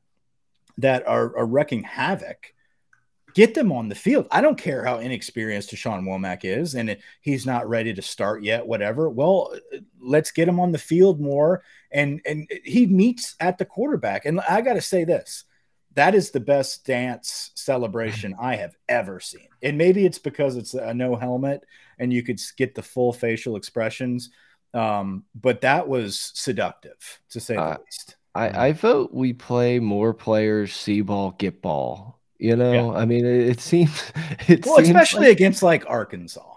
that 0.80 1.08
are, 1.08 1.38
are 1.38 1.46
wrecking 1.46 1.84
havoc. 1.84 2.54
Get 3.34 3.54
them 3.54 3.72
on 3.72 3.88
the 3.88 3.94
field. 3.94 4.28
I 4.32 4.42
don't 4.42 4.58
care 4.58 4.84
how 4.84 4.98
inexperienced 4.98 5.70
Dashawn 5.72 6.06
Womack 6.06 6.40
is, 6.44 6.74
and 6.74 6.98
he's 7.22 7.46
not 7.46 7.70
ready 7.70 7.94
to 7.94 8.02
start 8.02 8.42
yet. 8.42 8.66
Whatever. 8.66 9.10
Well, 9.12 9.54
let's 10.00 10.32
get 10.32 10.48
him 10.48 10.60
on 10.60 10.72
the 10.72 10.80
field 10.80 11.20
more, 11.20 11.62
and 11.92 12.20
and 12.26 12.50
he 12.64 12.88
meets 12.88 13.36
at 13.40 13.60
the 13.60 13.66
quarterback. 13.66 14.26
And 14.26 14.40
I 14.42 14.62
got 14.62 14.74
to 14.74 14.82
say 14.82 15.04
this: 15.04 15.44
that 15.98 16.14
is 16.14 16.30
the 16.30 16.40
best 16.40 16.86
dance 16.86 17.50
celebration 17.56 18.36
I 18.40 18.56
have 18.56 18.76
ever 18.88 19.20
seen. 19.20 19.48
And 19.64 19.80
maybe 19.80 20.06
it's 20.06 20.20
because 20.20 20.56
it's 20.56 20.76
a 20.76 20.94
no 20.94 21.16
helmet 21.16 21.64
and 21.98 22.14
you 22.14 22.22
could 22.22 22.40
get 22.56 22.76
the 22.76 22.84
full 22.84 23.12
facial 23.12 23.56
expressions. 23.56 24.30
Um, 24.76 25.24
but 25.34 25.62
that 25.62 25.88
was 25.88 26.32
seductive 26.36 27.20
to 27.32 27.40
say 27.40 27.56
uh, 27.56 27.74
the 27.74 27.80
least. 27.80 28.16
I, 28.36 28.68
I 28.68 28.72
vote 28.74 29.12
we 29.12 29.34
play 29.34 29.80
more 29.80 30.14
players 30.14 30.72
see 30.72 31.02
ball, 31.02 31.32
get 31.32 31.64
ball. 31.64 32.20
You 32.38 32.56
know, 32.56 32.92
yeah. 32.92 33.00
I 33.00 33.06
mean, 33.06 33.26
it, 33.26 33.50
it 33.50 33.60
seems 33.60 34.04
it 34.48 34.68
well, 34.68 34.76
seems 34.76 34.90
especially 34.90 35.30
like, 35.30 35.38
against 35.38 35.64
like 35.64 35.84
Arkansas. 35.90 36.57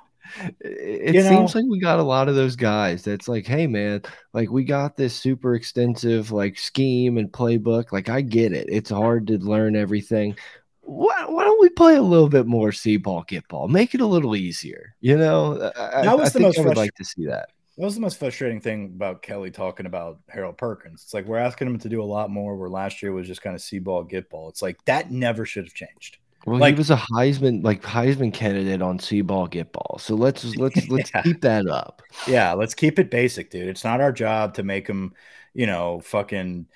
It 0.60 1.14
you 1.14 1.22
seems 1.22 1.54
know? 1.54 1.60
like 1.60 1.70
we 1.70 1.80
got 1.80 1.98
a 1.98 2.04
lot 2.04 2.28
of 2.28 2.34
those 2.34 2.56
guys 2.56 3.02
that's 3.04 3.28
like, 3.28 3.46
hey 3.46 3.66
man, 3.66 4.02
like 4.32 4.50
we 4.50 4.64
got 4.64 4.96
this 4.96 5.14
super 5.14 5.54
extensive 5.54 6.32
like 6.32 6.58
scheme 6.58 7.18
and 7.18 7.30
playbook. 7.30 7.92
Like 7.92 8.08
I 8.08 8.20
get 8.20 8.52
it. 8.52 8.66
It's 8.68 8.90
hard 8.90 9.26
to 9.28 9.38
learn 9.38 9.76
everything. 9.76 10.36
Why, 10.82 11.24
why 11.26 11.44
don't 11.44 11.60
we 11.60 11.68
play 11.68 11.96
a 11.96 12.02
little 12.02 12.28
bit 12.28 12.46
more 12.46 12.72
see 12.72 12.96
ball, 12.96 13.24
get 13.28 13.46
ball? 13.48 13.68
Make 13.68 13.94
it 13.94 14.00
a 14.00 14.06
little 14.06 14.34
easier. 14.34 14.94
You 15.00 15.16
know, 15.16 15.70
I, 15.76 16.02
that 16.02 16.18
was 16.18 16.34
I 16.34 16.38
the 16.38 16.40
most 16.40 16.58
I 16.58 16.62
would 16.62 16.76
like 16.76 16.94
to 16.94 17.04
see 17.04 17.26
that. 17.26 17.50
That 17.76 17.84
was 17.84 17.94
the 17.94 18.00
most 18.00 18.18
frustrating 18.18 18.60
thing 18.60 18.92
about 18.94 19.22
Kelly 19.22 19.50
talking 19.50 19.86
about 19.86 20.18
Harold 20.28 20.58
Perkins. 20.58 21.02
It's 21.02 21.14
like 21.14 21.24
we're 21.24 21.38
asking 21.38 21.68
him 21.68 21.78
to 21.78 21.88
do 21.88 22.02
a 22.02 22.04
lot 22.04 22.28
more 22.28 22.56
where 22.56 22.68
last 22.68 23.02
year 23.02 23.12
was 23.12 23.26
just 23.26 23.40
kind 23.40 23.54
of 23.54 23.62
see 23.62 23.78
ball, 23.78 24.04
get 24.04 24.28
ball. 24.28 24.48
It's 24.48 24.62
like 24.62 24.84
that 24.84 25.10
never 25.10 25.46
should 25.46 25.64
have 25.64 25.74
changed. 25.74 26.18
Well, 26.46 26.58
like, 26.58 26.74
he 26.74 26.78
was 26.78 26.90
a 26.90 26.96
Heisman 26.96 27.62
like 27.62 27.82
Heisman 27.82 28.32
candidate 28.32 28.80
on 28.80 28.98
see 28.98 29.20
ball 29.20 29.46
get 29.46 29.72
ball. 29.72 29.98
So 30.00 30.14
let's 30.14 30.44
let's 30.56 30.88
let's 30.88 31.10
keep 31.22 31.42
that 31.42 31.68
up. 31.68 32.02
Yeah, 32.26 32.52
let's 32.52 32.74
keep 32.74 32.98
it 32.98 33.10
basic, 33.10 33.50
dude. 33.50 33.68
It's 33.68 33.84
not 33.84 34.00
our 34.00 34.12
job 34.12 34.54
to 34.54 34.62
make 34.62 34.86
him, 34.86 35.14
you 35.54 35.66
know, 35.66 36.00
fucking 36.00 36.66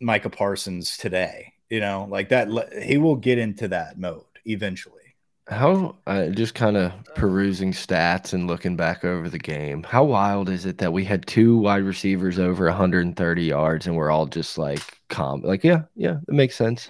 Micah 0.00 0.30
Parsons 0.30 0.96
today. 0.96 1.52
You 1.68 1.80
know, 1.80 2.06
like 2.10 2.30
that. 2.30 2.48
He 2.82 2.98
will 2.98 3.16
get 3.16 3.38
into 3.38 3.68
that 3.68 3.98
mode 3.98 4.24
eventually. 4.44 5.00
How 5.48 5.96
uh, 6.06 6.28
just 6.28 6.54
kind 6.54 6.78
of 6.78 6.92
perusing 7.14 7.72
stats 7.72 8.32
and 8.32 8.46
looking 8.46 8.76
back 8.76 9.04
over 9.04 9.28
the 9.28 9.38
game. 9.38 9.82
How 9.82 10.02
wild 10.04 10.48
is 10.48 10.64
it 10.64 10.78
that 10.78 10.94
we 10.94 11.04
had 11.04 11.26
two 11.26 11.58
wide 11.58 11.82
receivers 11.82 12.38
over 12.38 12.64
130 12.64 13.44
yards 13.44 13.86
and 13.86 13.94
we're 13.94 14.10
all 14.10 14.24
just 14.24 14.56
like 14.56 14.80
calm, 15.10 15.42
like 15.42 15.62
yeah, 15.62 15.82
yeah, 15.96 16.16
it 16.26 16.34
makes 16.34 16.56
sense. 16.56 16.88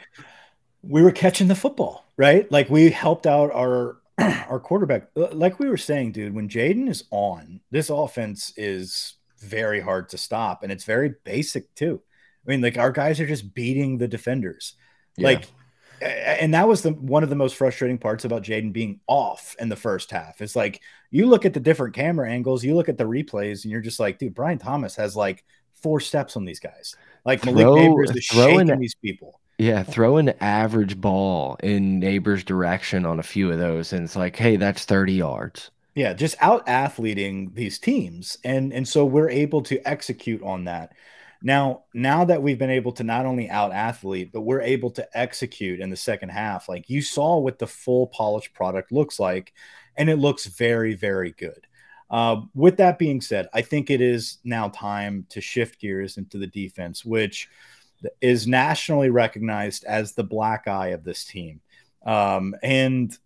We 0.83 1.03
were 1.03 1.11
catching 1.11 1.49
the 1.49 1.57
football 1.57 2.04
right? 2.17 2.51
Like 2.51 2.71
we 2.71 2.91
helped 2.91 3.27
out 3.27 3.53
our 3.53 3.99
our 4.19 4.61
quarterback. 4.61 5.09
Like 5.15 5.59
we 5.59 5.69
were 5.69 5.77
saying, 5.77 6.13
dude, 6.13 6.35
when 6.35 6.49
Jayden 6.49 6.89
is 6.89 7.05
on, 7.11 7.61
this 7.71 7.91
offense 7.91 8.53
is 8.57 9.15
very 9.39 9.81
hard 9.81 10.09
to 10.11 10.19
stop, 10.19 10.63
and 10.63 10.71
it's 10.71 10.85
very 10.85 11.15
basic 11.25 11.75
too. 11.75 12.01
I 12.47 12.51
mean, 12.51 12.61
like 12.61 12.79
our 12.79 12.93
guys 12.93 13.21
are 13.21 13.27
just 13.27 13.55
beating 13.55 13.99
the 13.99 14.09
defenders, 14.09 14.75
yeah. 15.17 15.29
like. 15.29 15.47
And 16.03 16.53
that 16.53 16.69
was 16.69 16.83
the 16.83 16.91
one 16.91 17.23
of 17.23 17.31
the 17.31 17.37
most 17.37 17.57
frustrating 17.57 17.97
parts 17.97 18.27
about 18.27 18.43
Jayden 18.43 18.75
being 18.75 19.01
off 19.07 19.57
in 19.59 19.71
the 19.71 19.77
first 19.77 20.11
half. 20.11 20.43
It's 20.43 20.57
like 20.57 20.83
you 21.11 21.27
look 21.27 21.47
at 21.47 21.55
the 21.55 21.61
different 21.61 21.95
camera 21.95 22.29
angles, 22.29 22.63
you 22.63 22.75
look 22.75 22.91
at 22.91 22.99
the 22.99 23.05
replays, 23.05 23.63
and 23.63 23.71
you're 23.71 23.81
just 23.81 24.01
like, 24.01 24.19
dude, 24.19 24.35
Brian 24.35 24.59
Thomas 24.59 24.97
has 24.97 25.17
like 25.17 25.45
four 25.85 26.01
steps 26.01 26.37
on 26.37 26.45
these 26.45 26.61
guys. 26.61 26.97
Like 27.25 27.45
Malik 27.45 27.63
throw, 27.63 27.75
Nabers 27.75 28.15
is 28.15 28.25
shaking 28.25 28.79
these 28.79 28.97
people. 28.97 29.41
Yeah, 29.59 29.85
throw 29.85 30.17
an 30.17 30.31
average 30.41 31.01
ball 31.01 31.57
in 31.63 32.01
Nabers' 32.01 32.45
direction 32.45 33.07
on 33.07 33.21
a 33.21 33.25
few 33.25 33.53
of 33.53 33.59
those, 33.59 33.93
and 33.93 34.05
it's 34.05 34.17
like, 34.17 34.37
hey, 34.37 34.57
that's 34.57 34.85
30 34.85 35.13
yards. 35.13 35.71
Yeah, 35.95 36.13
just 36.13 36.37
out 36.41 36.67
athleting 36.67 37.55
these 37.55 37.79
teams. 37.79 38.37
And 38.43 38.73
and 38.73 38.87
so 38.87 39.05
we're 39.05 39.31
able 39.31 39.63
to 39.63 39.89
execute 39.89 40.43
on 40.43 40.65
that. 40.65 40.93
Now, 41.41 41.85
now 41.93 42.25
that 42.25 42.43
we've 42.43 42.59
been 42.59 42.71
able 42.71 42.93
to 42.93 43.05
not 43.05 43.27
only 43.27 43.49
out 43.51 43.73
athlete, 43.73 44.31
but 44.33 44.41
we're 44.41 44.63
able 44.63 44.91
to 44.93 45.07
execute 45.17 45.79
in 45.79 45.91
the 45.91 45.97
second 45.97 46.31
half, 46.31 46.69
like 46.69 46.89
you 46.89 47.03
saw 47.03 47.39
what 47.39 47.59
the 47.59 47.67
full 47.67 48.07
polished 48.09 48.55
product 48.55 48.91
looks 48.91 49.21
like, 49.21 49.53
and 49.97 50.09
it 50.09 50.17
looks 50.17 50.47
very, 50.47 50.95
very 50.95 51.33
good. 51.33 51.67
Uh, 52.11 52.43
with 52.55 52.79
that 52.79 52.99
being 52.99 53.21
said, 53.21 53.49
I 53.53 53.63
think 53.63 53.91
it 53.91 54.01
is 54.01 54.39
now 54.43 54.69
time 54.71 55.27
to 55.31 55.41
shift 55.41 55.81
gears 55.81 56.17
into 56.17 56.39
the 56.39 56.47
defense, 56.47 57.05
which 57.05 57.49
is 58.21 58.47
nationally 58.47 59.11
recognized 59.11 59.85
as 59.85 60.13
the 60.13 60.25
black 60.25 60.69
eye 60.69 60.89
of 60.89 61.05
this 61.05 61.25
team. 61.25 61.61
Um, 62.05 62.55
and 62.63 63.17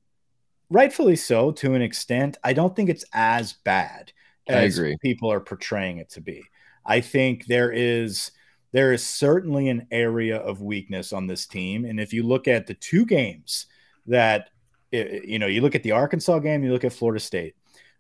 rightfully 0.70 1.16
so 1.16 1.52
to 1.52 1.74
an 1.74 1.82
extent. 1.82 2.38
I 2.44 2.52
don't 2.52 2.74
think 2.74 2.90
it's 2.90 3.04
as 3.12 3.54
bad 3.64 4.12
as 4.46 4.80
people 5.02 5.30
are 5.30 5.40
portraying 5.40 5.98
it 5.98 6.10
to 6.10 6.20
be. 6.20 6.44
I 6.84 7.00
think 7.00 7.46
there 7.46 7.70
is 7.70 8.30
there 8.72 8.92
is 8.92 9.06
certainly 9.06 9.68
an 9.68 9.86
area 9.90 10.36
of 10.36 10.60
weakness 10.60 11.12
on 11.12 11.26
this 11.26 11.46
team. 11.46 11.84
And 11.84 11.98
if 11.98 12.12
you 12.12 12.22
look 12.22 12.46
at 12.46 12.66
the 12.66 12.74
two 12.74 13.06
games 13.06 13.66
that 14.06 14.50
you 14.90 15.38
know, 15.38 15.46
you 15.46 15.60
look 15.60 15.74
at 15.74 15.82
the 15.82 15.92
Arkansas 15.92 16.38
game, 16.38 16.64
you 16.64 16.72
look 16.72 16.84
at 16.84 16.92
Florida 16.92 17.20
State, 17.20 17.54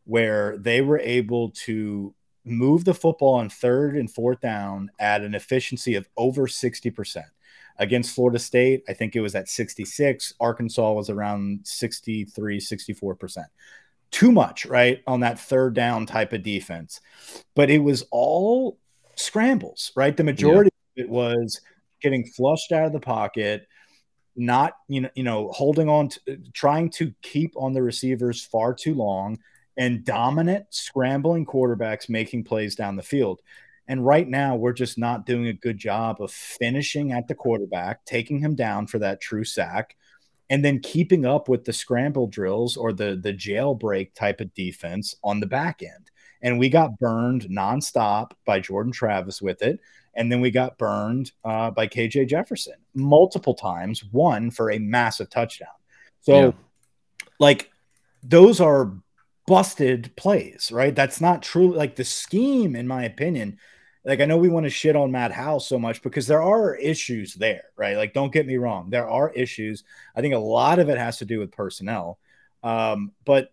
where 0.04 0.56
they 0.56 0.80
were 0.80 0.98
able 0.98 1.50
to 1.50 2.14
move 2.44 2.84
the 2.84 2.94
football 2.94 3.34
on 3.34 3.48
third 3.48 3.96
and 3.96 4.10
fourth 4.10 4.40
down 4.40 4.90
at 4.98 5.22
an 5.22 5.34
efficiency 5.34 5.94
of 5.94 6.08
over 6.16 6.46
60%. 6.46 7.24
Against 7.80 8.14
Florida 8.14 8.40
State, 8.40 8.82
I 8.88 8.92
think 8.92 9.14
it 9.14 9.20
was 9.20 9.36
at 9.36 9.48
66. 9.48 10.34
Arkansas 10.40 10.92
was 10.92 11.10
around 11.10 11.60
63, 11.64 12.58
64%. 12.58 13.44
Too 14.10 14.32
much, 14.32 14.66
right? 14.66 15.00
On 15.06 15.20
that 15.20 15.38
third 15.38 15.74
down 15.74 16.06
type 16.06 16.32
of 16.32 16.42
defense. 16.42 17.00
But 17.54 17.70
it 17.70 17.78
was 17.78 18.04
all 18.10 18.78
scrambles, 19.14 19.92
right? 19.94 20.16
The 20.16 20.24
majority 20.24 20.70
yeah. 20.96 21.04
of 21.04 21.08
it 21.08 21.12
was 21.12 21.60
getting 22.02 22.24
flushed 22.26 22.72
out 22.72 22.86
of 22.86 22.92
the 22.92 23.00
pocket, 23.00 23.68
not, 24.34 24.72
you 24.88 25.02
know, 25.02 25.10
you 25.14 25.22
know, 25.22 25.48
holding 25.52 25.88
on 25.88 26.08
to 26.08 26.38
trying 26.54 26.90
to 26.90 27.12
keep 27.22 27.52
on 27.56 27.74
the 27.74 27.82
receivers 27.82 28.44
far 28.44 28.74
too 28.74 28.94
long 28.94 29.38
and 29.78 30.04
dominant 30.04 30.66
scrambling 30.70 31.46
quarterbacks 31.46 32.08
making 32.10 32.44
plays 32.44 32.74
down 32.74 32.96
the 32.96 33.02
field. 33.02 33.40
And 33.86 34.04
right 34.04 34.28
now, 34.28 34.54
we're 34.56 34.74
just 34.74 34.98
not 34.98 35.24
doing 35.24 35.46
a 35.46 35.54
good 35.54 35.78
job 35.78 36.20
of 36.20 36.30
finishing 36.30 37.12
at 37.12 37.26
the 37.26 37.34
quarterback, 37.34 38.04
taking 38.04 38.38
him 38.38 38.54
down 38.54 38.86
for 38.86 38.98
that 38.98 39.22
true 39.22 39.44
sack, 39.44 39.96
and 40.50 40.62
then 40.62 40.80
keeping 40.80 41.24
up 41.24 41.48
with 41.48 41.64
the 41.64 41.72
scramble 41.72 42.26
drills 42.26 42.76
or 42.76 42.92
the 42.92 43.18
the 43.22 43.32
jailbreak 43.32 44.12
type 44.14 44.40
of 44.42 44.52
defense 44.52 45.14
on 45.24 45.40
the 45.40 45.46
back 45.46 45.82
end. 45.82 46.10
and 46.42 46.58
we 46.58 46.68
got 46.68 46.98
burned 46.98 47.42
nonstop 47.44 48.32
by 48.44 48.60
Jordan 48.60 48.92
Travis 48.92 49.42
with 49.42 49.62
it. 49.62 49.80
And 50.14 50.32
then 50.32 50.40
we 50.40 50.50
got 50.50 50.78
burned 50.78 51.32
uh, 51.44 51.70
by 51.70 51.86
KJ 51.86 52.28
Jefferson 52.28 52.74
multiple 52.94 53.54
times, 53.54 54.04
one 54.04 54.50
for 54.50 54.70
a 54.70 54.78
massive 54.78 55.30
touchdown. 55.30 55.68
So, 56.20 56.46
yeah. 56.46 56.52
like, 57.38 57.70
those 58.22 58.60
are 58.60 58.92
busted 59.48 60.14
plays, 60.16 60.70
right? 60.72 60.94
That's 60.94 61.20
not 61.20 61.42
true. 61.42 61.74
Like, 61.74 61.96
the 61.96 62.04
scheme, 62.04 62.76
in 62.76 62.86
my 62.86 63.04
opinion, 63.04 63.58
like 64.04 64.20
I 64.20 64.24
know 64.24 64.38
we 64.38 64.48
want 64.48 64.64
to 64.64 64.70
shit 64.70 64.96
on 64.96 65.10
Matt 65.12 65.32
House 65.32 65.66
so 65.68 65.78
much 65.78 66.02
because 66.02 66.26
there 66.26 66.42
are 66.42 66.74
issues 66.76 67.34
there, 67.34 67.64
right? 67.76 67.96
Like, 67.96 68.14
don't 68.14 68.32
get 68.32 68.46
me 68.46 68.56
wrong, 68.56 68.90
there 68.90 69.08
are 69.08 69.32
issues. 69.32 69.84
I 70.16 70.22
think 70.22 70.34
a 70.34 70.38
lot 70.38 70.78
of 70.78 70.88
it 70.88 70.98
has 70.98 71.18
to 71.18 71.24
do 71.26 71.38
with 71.40 71.52
personnel, 71.52 72.18
um, 72.62 73.12
but 73.24 73.52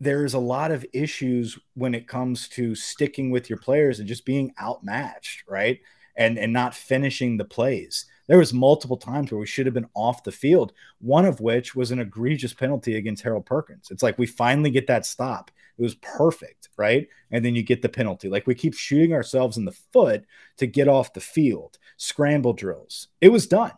there's 0.00 0.34
a 0.34 0.38
lot 0.38 0.70
of 0.70 0.86
issues 0.92 1.58
when 1.74 1.94
it 1.94 2.08
comes 2.08 2.48
to 2.50 2.74
sticking 2.74 3.30
with 3.30 3.50
your 3.50 3.58
players 3.58 3.98
and 3.98 4.08
just 4.08 4.24
being 4.24 4.52
outmatched, 4.60 5.44
right? 5.48 5.80
And 6.16 6.38
and 6.38 6.52
not 6.52 6.74
finishing 6.74 7.36
the 7.36 7.44
plays. 7.44 8.06
There 8.28 8.38
was 8.38 8.54
multiple 8.54 8.96
times 8.96 9.30
where 9.30 9.40
we 9.40 9.46
should 9.46 9.66
have 9.66 9.74
been 9.74 9.88
off 9.94 10.22
the 10.22 10.32
field. 10.32 10.72
One 11.00 11.24
of 11.24 11.40
which 11.40 11.74
was 11.74 11.90
an 11.90 11.98
egregious 11.98 12.54
penalty 12.54 12.96
against 12.96 13.22
Harold 13.22 13.46
Perkins. 13.46 13.88
It's 13.90 14.02
like 14.02 14.18
we 14.18 14.26
finally 14.26 14.70
get 14.70 14.86
that 14.86 15.06
stop. 15.06 15.50
It 15.78 15.82
was 15.82 15.94
perfect, 15.96 16.68
right? 16.76 17.08
And 17.30 17.44
then 17.44 17.54
you 17.54 17.62
get 17.62 17.82
the 17.82 17.88
penalty. 17.88 18.28
Like 18.28 18.46
we 18.46 18.54
keep 18.54 18.74
shooting 18.74 19.12
ourselves 19.12 19.56
in 19.56 19.64
the 19.64 19.76
foot 19.92 20.24
to 20.58 20.66
get 20.66 20.88
off 20.88 21.12
the 21.12 21.20
field. 21.20 21.78
Scramble 21.96 22.52
drills. 22.52 23.08
It 23.20 23.30
was 23.30 23.46
done 23.46 23.72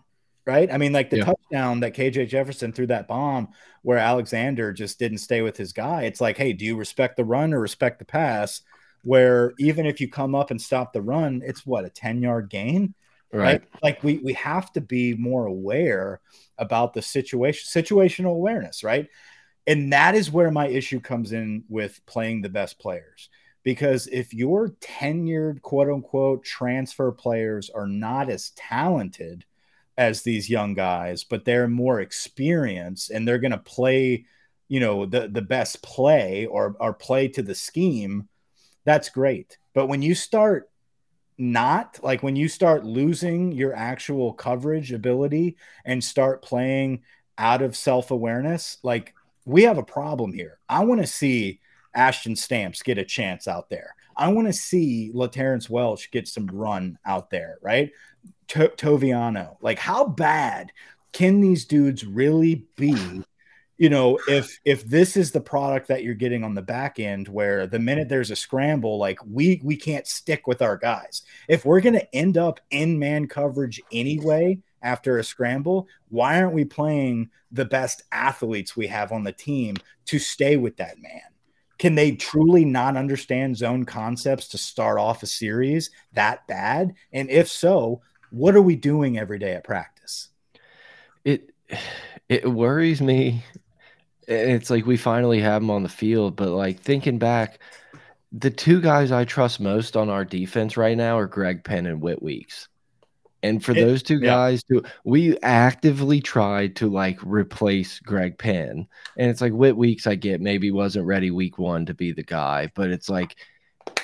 right? 0.46 0.72
I 0.72 0.78
mean, 0.78 0.92
like 0.92 1.10
the 1.10 1.18
yeah. 1.18 1.24
touchdown 1.24 1.80
that 1.80 1.94
KJ 1.94 2.28
Jefferson 2.28 2.72
threw 2.72 2.86
that 2.88 3.08
bomb 3.08 3.48
where 3.82 3.98
Alexander 3.98 4.72
just 4.72 4.98
didn't 4.98 5.18
stay 5.18 5.42
with 5.42 5.56
his 5.56 5.72
guy. 5.72 6.02
It's 6.02 6.20
like, 6.20 6.36
hey, 6.36 6.52
do 6.52 6.64
you 6.64 6.76
respect 6.76 7.16
the 7.16 7.24
run 7.24 7.54
or 7.54 7.60
respect 7.60 7.98
the 7.98 8.04
pass? 8.04 8.62
Where 9.02 9.52
even 9.58 9.86
if 9.86 10.00
you 10.00 10.08
come 10.08 10.34
up 10.34 10.50
and 10.50 10.60
stop 10.60 10.92
the 10.92 11.02
run, 11.02 11.42
it's 11.44 11.64
what 11.64 11.84
a 11.84 11.90
10 11.90 12.22
yard 12.22 12.50
gain. 12.50 12.94
Right. 13.32 13.60
right. 13.60 13.62
Like 13.82 14.02
we 14.02 14.18
we 14.18 14.32
have 14.34 14.72
to 14.72 14.80
be 14.80 15.14
more 15.14 15.46
aware 15.46 16.20
about 16.58 16.94
the 16.94 17.02
situation, 17.02 17.82
situational 17.82 18.32
awareness, 18.32 18.82
right? 18.82 19.08
And 19.66 19.92
that 19.92 20.14
is 20.14 20.32
where 20.32 20.50
my 20.50 20.66
issue 20.66 21.00
comes 21.00 21.32
in 21.32 21.64
with 21.68 22.00
playing 22.06 22.42
the 22.42 22.48
best 22.48 22.78
players. 22.78 23.28
Because 23.62 24.06
if 24.08 24.32
your 24.32 24.70
tenured 24.80 25.62
quote 25.62 25.88
unquote 25.88 26.44
transfer 26.44 27.12
players 27.12 27.70
are 27.70 27.86
not 27.86 28.30
as 28.30 28.50
talented 28.56 29.44
as 29.98 30.22
these 30.22 30.48
young 30.48 30.74
guys, 30.74 31.24
but 31.24 31.44
they're 31.44 31.68
more 31.68 32.00
experienced 32.00 33.10
and 33.10 33.28
they're 33.28 33.38
going 33.38 33.50
to 33.50 33.58
play, 33.58 34.24
you 34.68 34.80
know, 34.80 35.04
the 35.06 35.28
the 35.28 35.42
best 35.42 35.82
play 35.82 36.46
or 36.46 36.74
or 36.80 36.94
play 36.94 37.28
to 37.28 37.42
the 37.42 37.54
scheme. 37.54 38.28
That's 38.84 39.10
great. 39.10 39.58
But 39.74 39.86
when 39.86 40.00
you 40.02 40.14
start 40.14 40.69
not 41.40 41.98
like 42.02 42.22
when 42.22 42.36
you 42.36 42.48
start 42.48 42.84
losing 42.84 43.52
your 43.52 43.74
actual 43.74 44.32
coverage 44.32 44.92
ability 44.92 45.56
and 45.84 46.02
start 46.02 46.42
playing 46.42 47.02
out 47.38 47.62
of 47.62 47.76
self-awareness, 47.76 48.78
like 48.82 49.14
we 49.44 49.62
have 49.62 49.78
a 49.78 49.82
problem 49.82 50.32
here. 50.32 50.58
I 50.68 50.84
want 50.84 51.00
to 51.00 51.06
see 51.06 51.60
Ashton 51.94 52.36
Stamps 52.36 52.82
get 52.82 52.98
a 52.98 53.04
chance 53.04 53.48
out 53.48 53.70
there. 53.70 53.94
I 54.16 54.28
want 54.28 54.48
to 54.48 54.52
see 54.52 55.10
LaTerrence 55.14 55.70
Welch 55.70 56.10
get 56.10 56.28
some 56.28 56.46
run 56.46 56.98
out 57.06 57.30
there, 57.30 57.58
right? 57.62 57.90
to- 58.50 58.68
Toviano. 58.76 59.56
Like, 59.60 59.78
how 59.78 60.06
bad 60.06 60.72
can 61.12 61.40
these 61.40 61.64
dudes 61.64 62.04
really 62.04 62.66
be? 62.76 63.22
You 63.80 63.88
know, 63.88 64.18
if 64.28 64.60
if 64.66 64.84
this 64.84 65.16
is 65.16 65.30
the 65.30 65.40
product 65.40 65.88
that 65.88 66.04
you're 66.04 66.12
getting 66.12 66.44
on 66.44 66.54
the 66.54 66.60
back 66.60 67.00
end, 67.00 67.28
where 67.28 67.66
the 67.66 67.78
minute 67.78 68.10
there's 68.10 68.30
a 68.30 68.36
scramble, 68.36 68.98
like 68.98 69.18
we 69.26 69.58
we 69.64 69.74
can't 69.74 70.06
stick 70.06 70.46
with 70.46 70.60
our 70.60 70.76
guys. 70.76 71.22
If 71.48 71.64
we're 71.64 71.80
gonna 71.80 72.06
end 72.12 72.36
up 72.36 72.60
in 72.70 72.98
man 72.98 73.26
coverage 73.26 73.80
anyway 73.90 74.58
after 74.82 75.16
a 75.16 75.24
scramble, 75.24 75.88
why 76.10 76.42
aren't 76.42 76.52
we 76.52 76.66
playing 76.66 77.30
the 77.52 77.64
best 77.64 78.02
athletes 78.12 78.76
we 78.76 78.86
have 78.88 79.12
on 79.12 79.24
the 79.24 79.32
team 79.32 79.76
to 80.04 80.18
stay 80.18 80.58
with 80.58 80.76
that 80.76 81.00
man? 81.00 81.22
can 81.78 81.94
they 81.94 82.12
truly 82.12 82.66
not 82.66 82.94
understand 82.94 83.56
zone 83.56 83.86
concepts 83.86 84.48
to 84.48 84.58
start 84.58 84.98
off 84.98 85.22
a 85.22 85.26
series 85.26 85.88
that 86.12 86.46
bad? 86.46 86.92
And 87.10 87.30
if 87.30 87.48
so, 87.48 88.02
what 88.30 88.54
are 88.54 88.60
we 88.60 88.76
doing 88.76 89.16
every 89.16 89.38
day 89.38 89.54
at 89.54 89.64
practice? 89.64 90.28
It 91.24 91.54
it 92.28 92.46
worries 92.46 93.00
me. 93.00 93.42
It's 94.30 94.70
like 94.70 94.86
we 94.86 94.96
finally 94.96 95.40
have 95.40 95.60
them 95.60 95.70
on 95.70 95.82
the 95.82 95.88
field, 95.88 96.36
but 96.36 96.50
like 96.50 96.80
thinking 96.80 97.18
back, 97.18 97.58
the 98.32 98.50
two 98.50 98.80
guys 98.80 99.10
I 99.10 99.24
trust 99.24 99.58
most 99.60 99.96
on 99.96 100.08
our 100.08 100.24
defense 100.24 100.76
right 100.76 100.96
now 100.96 101.18
are 101.18 101.26
Greg 101.26 101.64
Penn 101.64 101.86
and 101.86 102.00
Whit 102.00 102.22
Weeks. 102.22 102.68
And 103.42 103.64
for 103.64 103.72
it, 103.72 103.76
those 103.76 104.02
two 104.02 104.18
yeah. 104.18 104.30
guys, 104.30 104.62
to 104.64 104.84
we 105.04 105.36
actively 105.38 106.20
tried 106.20 106.76
to 106.76 106.88
like 106.88 107.18
replace 107.24 107.98
Greg 107.98 108.38
Penn. 108.38 108.86
And 109.16 109.30
it's 109.30 109.40
like 109.40 109.52
Whit 109.52 109.76
Weeks, 109.76 110.06
I 110.06 110.14
get 110.14 110.40
maybe 110.40 110.70
wasn't 110.70 111.06
ready 111.06 111.30
week 111.30 111.58
one 111.58 111.86
to 111.86 111.94
be 111.94 112.12
the 112.12 112.22
guy, 112.22 112.70
but 112.74 112.90
it's 112.90 113.08
like 113.08 113.36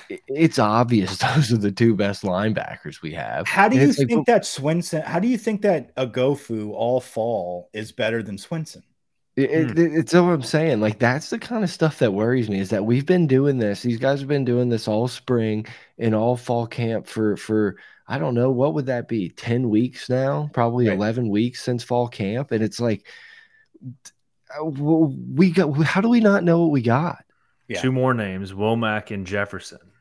it's 0.09 0.59
obvious 0.59 1.19
those 1.35 1.53
are 1.53 1.59
the 1.59 1.71
two 1.71 1.95
best 1.95 2.23
linebackers 2.23 3.03
we 3.03 3.13
have. 3.13 3.47
How 3.47 3.69
do 3.69 3.77
you 3.77 3.93
think 3.93 4.11
like, 4.11 4.27
that 4.27 4.43
Swinson? 4.43 5.05
How 5.05 5.21
do 5.21 5.29
you 5.29 5.39
think 5.39 5.63
that 5.63 5.95
Oghoufo 5.97 6.71
all 6.71 7.01
fall 7.01 7.71
is 7.73 7.93
better 7.93 8.23
than 8.23 8.39
Swinson? 8.39 8.83
It, 9.37 9.51
it, 9.51 9.71
hmm. 9.73 9.99
it's 9.99 10.15
what 10.15 10.23
I'm 10.23 10.43
saying. 10.43 10.81
Like 10.81 10.99
that's 10.99 11.29
the 11.29 11.39
kind 11.39 11.63
of 11.63 11.71
stuff 11.71 11.99
that 11.99 12.15
worries 12.15 12.49
me 12.49 12.59
is 12.59 12.71
that 12.71 12.87
we've 12.87 13.05
been 13.05 13.27
doing 13.27 13.59
this. 13.59 13.83
These 13.83 13.99
guys 13.99 14.21
have 14.21 14.29
been 14.29 14.47
doing 14.47 14.71
this 14.71 14.89
all 14.89 15.09
spring 15.09 15.67
and 15.99 16.15
all 16.15 16.37
fall 16.37 16.67
camp 16.67 17.07
for 17.07 17.37
for 17.37 17.77
I 18.09 18.19
don't 18.19 18.35
know 18.35 18.51
what 18.51 18.73
would 18.75 18.87
that 18.87 19.09
be? 19.09 19.29
Ten 19.29 19.69
weeks 19.69 20.09
now, 20.09 20.49
probably 20.55 20.89
right. 20.89 20.97
eleven 20.97 21.29
weeks 21.29 21.63
since 21.63 21.85
fall 21.85 22.09
camp, 22.09 22.51
and 22.51 22.65
it's 22.65 22.81
like 22.81 23.07
uh, 24.59 24.65
we 24.65 25.51
got. 25.51 25.73
How 25.83 26.01
do 26.01 26.09
we 26.09 26.21
not 26.21 26.45
know 26.45 26.63
what 26.63 26.71
we 26.71 26.81
got? 26.81 27.23
Yeah. 27.69 27.81
Two 27.81 27.93
more 27.93 28.15
names: 28.15 28.53
Womack 28.53 29.11
and 29.11 29.27
Jefferson. 29.27 29.93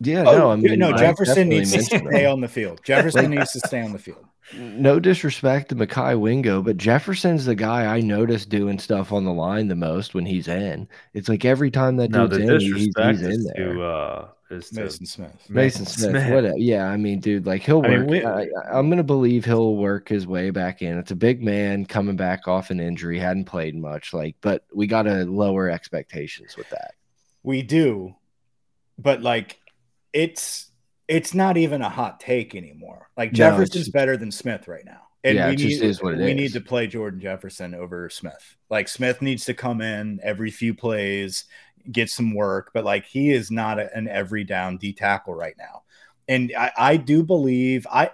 Yeah, 0.00 0.24
oh, 0.26 0.38
no, 0.38 0.50
I 0.52 0.56
mean, 0.56 0.78
no. 0.78 0.96
Jefferson 0.96 1.48
needs 1.48 1.72
to 1.72 1.82
stay 1.82 2.26
on 2.26 2.40
the 2.40 2.48
field. 2.48 2.80
Jefferson 2.84 3.30
needs 3.30 3.52
to 3.52 3.60
stay 3.60 3.82
on 3.82 3.92
the 3.92 3.98
field. 3.98 4.24
No 4.54 4.98
disrespect 4.98 5.68
to 5.68 5.74
Mekhi 5.74 6.18
Wingo, 6.18 6.62
but 6.62 6.76
Jefferson's 6.76 7.44
the 7.44 7.54
guy 7.54 7.84
I 7.84 8.00
notice 8.00 8.46
doing 8.46 8.78
stuff 8.78 9.12
on 9.12 9.24
the 9.24 9.32
line 9.32 9.68
the 9.68 9.74
most 9.74 10.14
when 10.14 10.24
he's 10.24 10.48
in. 10.48 10.88
It's 11.12 11.28
like 11.28 11.44
every 11.44 11.70
time 11.70 11.96
that 11.96 12.10
no, 12.10 12.26
dude's 12.26 12.64
in, 12.64 12.74
he's, 12.74 12.92
he's 12.96 13.22
in 13.22 13.44
there. 13.44 13.74
To, 13.74 13.82
uh, 13.82 14.28
is 14.50 14.72
Mason 14.72 15.04
Smith. 15.04 15.50
Mason, 15.50 15.84
Smith. 15.84 16.10
Smith. 16.10 16.32
Whatever. 16.32 16.56
Yeah, 16.56 16.86
I 16.86 16.96
mean, 16.96 17.20
dude, 17.20 17.44
like 17.44 17.62
he'll 17.62 17.82
work. 17.82 17.90
I 17.90 17.96
mean, 17.98 18.06
we, 18.06 18.24
I, 18.24 18.46
am 18.72 18.88
gonna 18.88 19.02
believe 19.02 19.44
he'll 19.44 19.76
work 19.76 20.08
his 20.08 20.26
way 20.26 20.48
back 20.50 20.80
in. 20.80 20.96
It's 20.96 21.10
a 21.10 21.16
big 21.16 21.42
man 21.42 21.84
coming 21.84 22.16
back 22.16 22.48
off 22.48 22.70
an 22.70 22.80
injury, 22.80 23.18
hadn't 23.18 23.44
played 23.44 23.76
much. 23.76 24.14
Like, 24.14 24.36
but 24.40 24.64
we 24.72 24.86
got 24.86 25.02
to 25.02 25.24
lower 25.26 25.68
expectations 25.68 26.56
with 26.56 26.70
that. 26.70 26.94
We 27.42 27.62
do, 27.62 28.14
but 28.98 29.20
like 29.20 29.58
it's 30.12 30.70
it's 31.08 31.34
not 31.34 31.56
even 31.56 31.82
a 31.82 31.88
hot 31.88 32.20
take 32.20 32.54
anymore. 32.54 33.08
Like 33.16 33.32
Jefferson's 33.32 33.88
no, 33.88 33.98
better 33.98 34.16
than 34.16 34.30
Smith 34.30 34.68
right 34.68 34.84
now. 34.84 35.02
And 35.24 35.36
yeah, 35.36 35.48
we 35.48 35.56
need, 35.56 35.82
is 35.82 36.02
what 36.02 36.14
it 36.14 36.20
we 36.20 36.30
is. 36.30 36.36
need 36.36 36.52
to 36.52 36.60
play 36.60 36.86
Jordan 36.86 37.20
Jefferson 37.20 37.74
over 37.74 38.08
Smith. 38.08 38.56
Like 38.70 38.88
Smith 38.88 39.20
needs 39.20 39.44
to 39.46 39.54
come 39.54 39.80
in 39.80 40.20
every 40.22 40.50
few 40.50 40.74
plays, 40.74 41.44
get 41.90 42.10
some 42.10 42.34
work, 42.34 42.70
but 42.72 42.84
like 42.84 43.04
he 43.04 43.32
is 43.32 43.50
not 43.50 43.78
a, 43.78 43.94
an 43.96 44.06
every 44.06 44.44
down 44.44 44.76
D 44.76 44.92
tackle 44.92 45.34
right 45.34 45.54
now. 45.58 45.82
And 46.28 46.52
I, 46.56 46.72
I 46.76 46.96
do 46.96 47.22
believe 47.22 47.86
I 47.90 48.10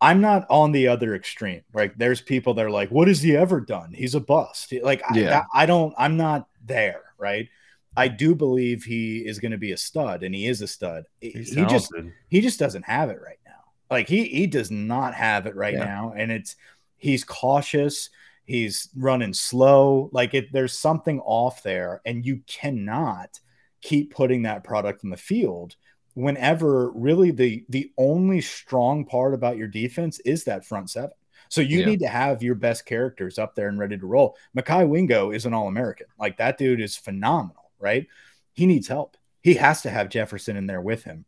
I'm 0.00 0.20
not 0.20 0.46
on 0.48 0.72
the 0.72 0.88
other 0.88 1.14
extreme. 1.14 1.62
Right? 1.72 1.96
There's 1.98 2.20
people 2.20 2.54
that 2.54 2.64
are 2.64 2.70
like, 2.70 2.90
"What 2.90 3.08
has 3.08 3.20
he 3.20 3.36
ever 3.36 3.60
done? 3.60 3.92
He's 3.92 4.14
a 4.14 4.20
bust." 4.20 4.72
Like 4.82 5.02
yeah. 5.12 5.42
I, 5.52 5.62
I 5.62 5.66
don't. 5.66 5.94
I'm 5.98 6.16
not 6.16 6.48
there. 6.64 7.02
Right? 7.18 7.48
I 7.96 8.08
do 8.08 8.34
believe 8.34 8.84
he 8.84 9.18
is 9.18 9.38
going 9.38 9.52
to 9.52 9.58
be 9.58 9.72
a 9.72 9.76
stud, 9.76 10.22
and 10.22 10.34
he 10.34 10.46
is 10.46 10.60
a 10.60 10.68
stud. 10.68 11.06
He's 11.20 11.54
he 11.54 11.64
just 11.66 11.92
he 12.28 12.40
just 12.40 12.58
doesn't 12.58 12.84
have 12.84 13.10
it 13.10 13.20
right 13.22 13.38
now. 13.46 13.52
Like 13.90 14.08
he 14.08 14.24
he 14.24 14.46
does 14.46 14.70
not 14.70 15.14
have 15.14 15.46
it 15.46 15.56
right 15.56 15.74
yeah. 15.74 15.84
now, 15.84 16.12
and 16.16 16.30
it's 16.30 16.56
he's 16.96 17.24
cautious. 17.24 18.10
He's 18.44 18.88
running 18.96 19.32
slow. 19.32 20.10
Like 20.12 20.34
it, 20.34 20.52
there's 20.52 20.78
something 20.78 21.20
off 21.20 21.62
there, 21.62 22.02
and 22.04 22.24
you 22.24 22.42
cannot 22.46 23.40
keep 23.80 24.14
putting 24.14 24.42
that 24.42 24.64
product 24.64 25.04
in 25.04 25.10
the 25.10 25.16
field 25.16 25.76
whenever 26.14 26.90
really 26.92 27.30
the 27.30 27.64
the 27.68 27.92
only 27.98 28.40
strong 28.40 29.04
part 29.04 29.34
about 29.34 29.56
your 29.56 29.68
defense 29.68 30.18
is 30.20 30.44
that 30.44 30.64
front 30.64 30.90
seven. 30.90 31.10
So 31.48 31.60
you 31.60 31.80
yeah. 31.80 31.86
need 31.86 32.00
to 32.00 32.08
have 32.08 32.42
your 32.42 32.56
best 32.56 32.86
characters 32.86 33.38
up 33.38 33.54
there 33.54 33.68
and 33.68 33.78
ready 33.78 33.96
to 33.96 34.06
roll. 34.06 34.36
Mekhi 34.56 34.88
Wingo 34.88 35.30
is 35.30 35.46
an 35.46 35.54
All 35.54 35.68
American. 35.68 36.06
Like 36.18 36.38
that 36.38 36.58
dude 36.58 36.80
is 36.80 36.96
phenomenal 36.96 37.65
right? 37.78 38.06
He 38.54 38.66
needs 38.66 38.88
help. 38.88 39.16
He 39.42 39.54
has 39.54 39.82
to 39.82 39.90
have 39.90 40.08
Jefferson 40.08 40.56
in 40.56 40.66
there 40.66 40.80
with 40.80 41.04
him. 41.04 41.24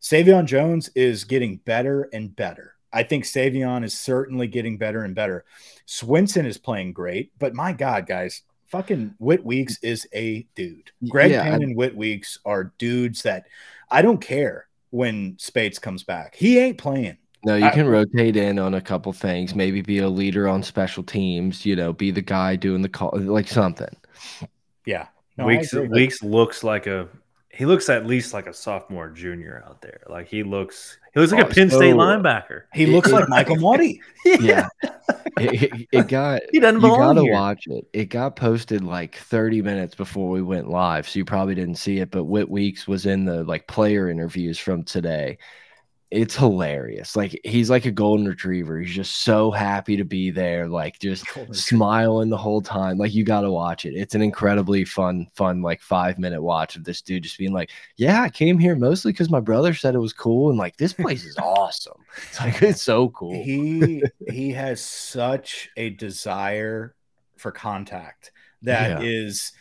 Sai'vion 0.00 0.46
Jones 0.46 0.90
is 0.94 1.24
getting 1.24 1.56
better 1.58 2.08
and 2.12 2.34
better. 2.34 2.74
I 2.92 3.04
think 3.04 3.24
Sai'vion 3.24 3.84
is 3.84 3.96
certainly 3.98 4.46
getting 4.48 4.76
better 4.78 5.04
and 5.04 5.14
better. 5.14 5.44
Swinson 5.86 6.44
is 6.44 6.58
playing 6.58 6.92
great, 6.92 7.30
but 7.38 7.54
my 7.54 7.72
God, 7.72 8.06
guys, 8.06 8.42
fucking 8.66 9.14
Whit 9.18 9.44
Weeks 9.44 9.78
is 9.82 10.06
a 10.12 10.46
dude. 10.54 10.90
Greg 11.08 11.30
Yeah, 11.30 11.42
Penn 11.44 11.60
I- 11.60 11.64
and 11.64 11.76
Whit 11.76 11.96
Weeks 11.96 12.38
are 12.44 12.72
dudes 12.78 13.22
that 13.22 13.46
I 13.90 14.02
don't 14.02 14.20
care 14.20 14.66
when 14.90 15.36
Speights 15.38 15.78
comes 15.78 16.02
back. 16.02 16.34
He 16.34 16.58
ain't 16.58 16.78
playing. 16.78 17.16
No, 17.44 17.56
you 17.56 17.66
I- 17.66 17.70
can 17.70 17.86
rotate 17.86 18.36
in 18.36 18.58
on 18.58 18.74
a 18.74 18.80
couple 18.80 19.12
things. 19.12 19.54
Maybe 19.54 19.82
be 19.82 19.98
a 19.98 20.08
leader 20.08 20.48
on 20.48 20.62
special 20.62 21.02
teams. 21.02 21.64
You 21.64 21.76
know, 21.76 21.92
be 21.92 22.10
the 22.10 22.22
guy 22.22 22.56
doing 22.56 22.82
the 22.82 22.88
call, 22.88 23.10
like 23.14 23.48
something. 23.48 23.94
Yeah. 24.84 25.06
No, 25.36 25.46
Weeks. 25.46 25.72
Weeks 25.72 26.22
looks 26.22 26.62
like 26.62 26.86
a 26.86 27.08
he 27.54 27.66
looks 27.66 27.88
at 27.90 28.06
least 28.06 28.32
like 28.32 28.46
a 28.46 28.54
sophomore 28.54 29.10
junior 29.10 29.62
out 29.66 29.82
there. 29.82 30.00
Like 30.08 30.28
he 30.28 30.42
looks 30.42 30.98
he 31.14 31.20
looks 31.20 31.32
like 31.32 31.44
Oh, 31.44 31.48
a 31.48 31.54
Penn 31.54 31.68
State 31.70 31.94
linebacker. 31.94 32.62
He 32.72 32.86
looks 32.86 33.08
it- 33.08 33.12
like 33.12 33.28
Michael 33.28 33.56
Marty. 33.56 34.00
Yeah, 34.24 34.68
it, 35.38 35.62
it- 35.62 35.88
it 35.92 36.08
got. 36.08 36.40
He 36.52 36.60
doesn't 36.60 36.80
belong 36.80 36.98
You 37.00 37.06
gotta 37.06 37.22
here. 37.22 37.32
watch 37.34 37.66
it. 37.66 37.86
It 37.92 38.04
got 38.06 38.36
posted 38.36 38.82
like 38.82 39.16
30 39.16 39.62
minutes 39.62 39.94
before 39.94 40.30
we 40.30 40.42
went 40.42 40.68
live, 40.68 41.08
so 41.08 41.18
you 41.18 41.24
probably 41.24 41.54
didn't 41.54 41.76
see 41.76 41.98
it. 41.98 42.10
But 42.10 42.24
Whit 42.24 42.48
Weeks 42.50 42.86
was 42.88 43.06
in 43.06 43.24
the 43.24 43.44
like 43.44 43.66
player 43.66 44.08
interviews 44.10 44.58
from 44.58 44.82
today. 44.84 45.38
It's 46.12 46.36
hilarious. 46.36 47.16
Like 47.16 47.40
he's 47.42 47.70
like 47.70 47.86
a 47.86 47.90
golden 47.90 48.28
retriever. 48.28 48.78
He's 48.78 48.94
just 48.94 49.24
so 49.24 49.50
happy 49.50 49.96
to 49.96 50.04
be 50.04 50.30
there, 50.30 50.68
like 50.68 50.98
just 50.98 51.26
Golden 51.34 51.54
smiling 51.54 52.28
the 52.28 52.36
whole 52.36 52.60
time. 52.60 52.98
Like 52.98 53.14
you 53.14 53.24
got 53.24 53.40
to 53.40 53.50
watch 53.50 53.86
it. 53.86 53.94
It's 53.94 54.14
an 54.14 54.20
incredibly 54.20 54.84
fun, 54.84 55.26
fun 55.34 55.62
like 55.62 55.80
five 55.80 56.18
minute 56.18 56.42
watch 56.42 56.76
of 56.76 56.84
this 56.84 57.00
dude 57.00 57.22
just 57.22 57.38
being 57.38 57.54
like, 57.54 57.70
"Yeah, 57.96 58.20
I 58.20 58.28
came 58.28 58.58
here 58.58 58.76
mostly 58.76 59.12
because 59.12 59.30
my 59.30 59.40
brother 59.40 59.72
said 59.72 59.94
it 59.94 60.00
was 60.00 60.12
cool, 60.12 60.50
and 60.50 60.58
like 60.58 60.76
this 60.76 60.92
place 60.92 61.24
is 61.24 61.36
awesome. 61.42 62.04
It's 62.28 62.38
like 62.38 62.60
it's 62.60 62.82
so 62.82 63.08
cool." 63.08 63.42
He 63.42 64.04
he 64.28 64.50
has 64.50 64.82
such 64.82 65.70
a 65.78 65.88
desire 65.88 66.94
for 67.38 67.52
contact 67.52 68.32
that 68.60 69.02
is 69.02 69.52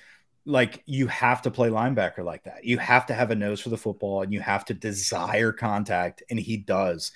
like 0.46 0.84
you 0.86 1.08
have 1.08 1.44
to 1.44 1.52
play 1.52 1.70
linebacker 1.70 2.24
like 2.24 2.44
that. 2.44 2.66
You 2.66 2.78
have 2.80 3.06
to 3.08 3.14
have 3.14 3.32
a 3.32 3.36
nose 3.36 3.62
for 3.62 3.70
the 3.70 3.78
football 3.78 4.22
and 4.24 4.34
you 4.34 4.40
have 4.42 4.66
to 4.66 4.74
desire 4.74 5.52
contact, 5.52 6.24
and 6.30 6.40
he 6.40 6.58
does. 6.58 7.12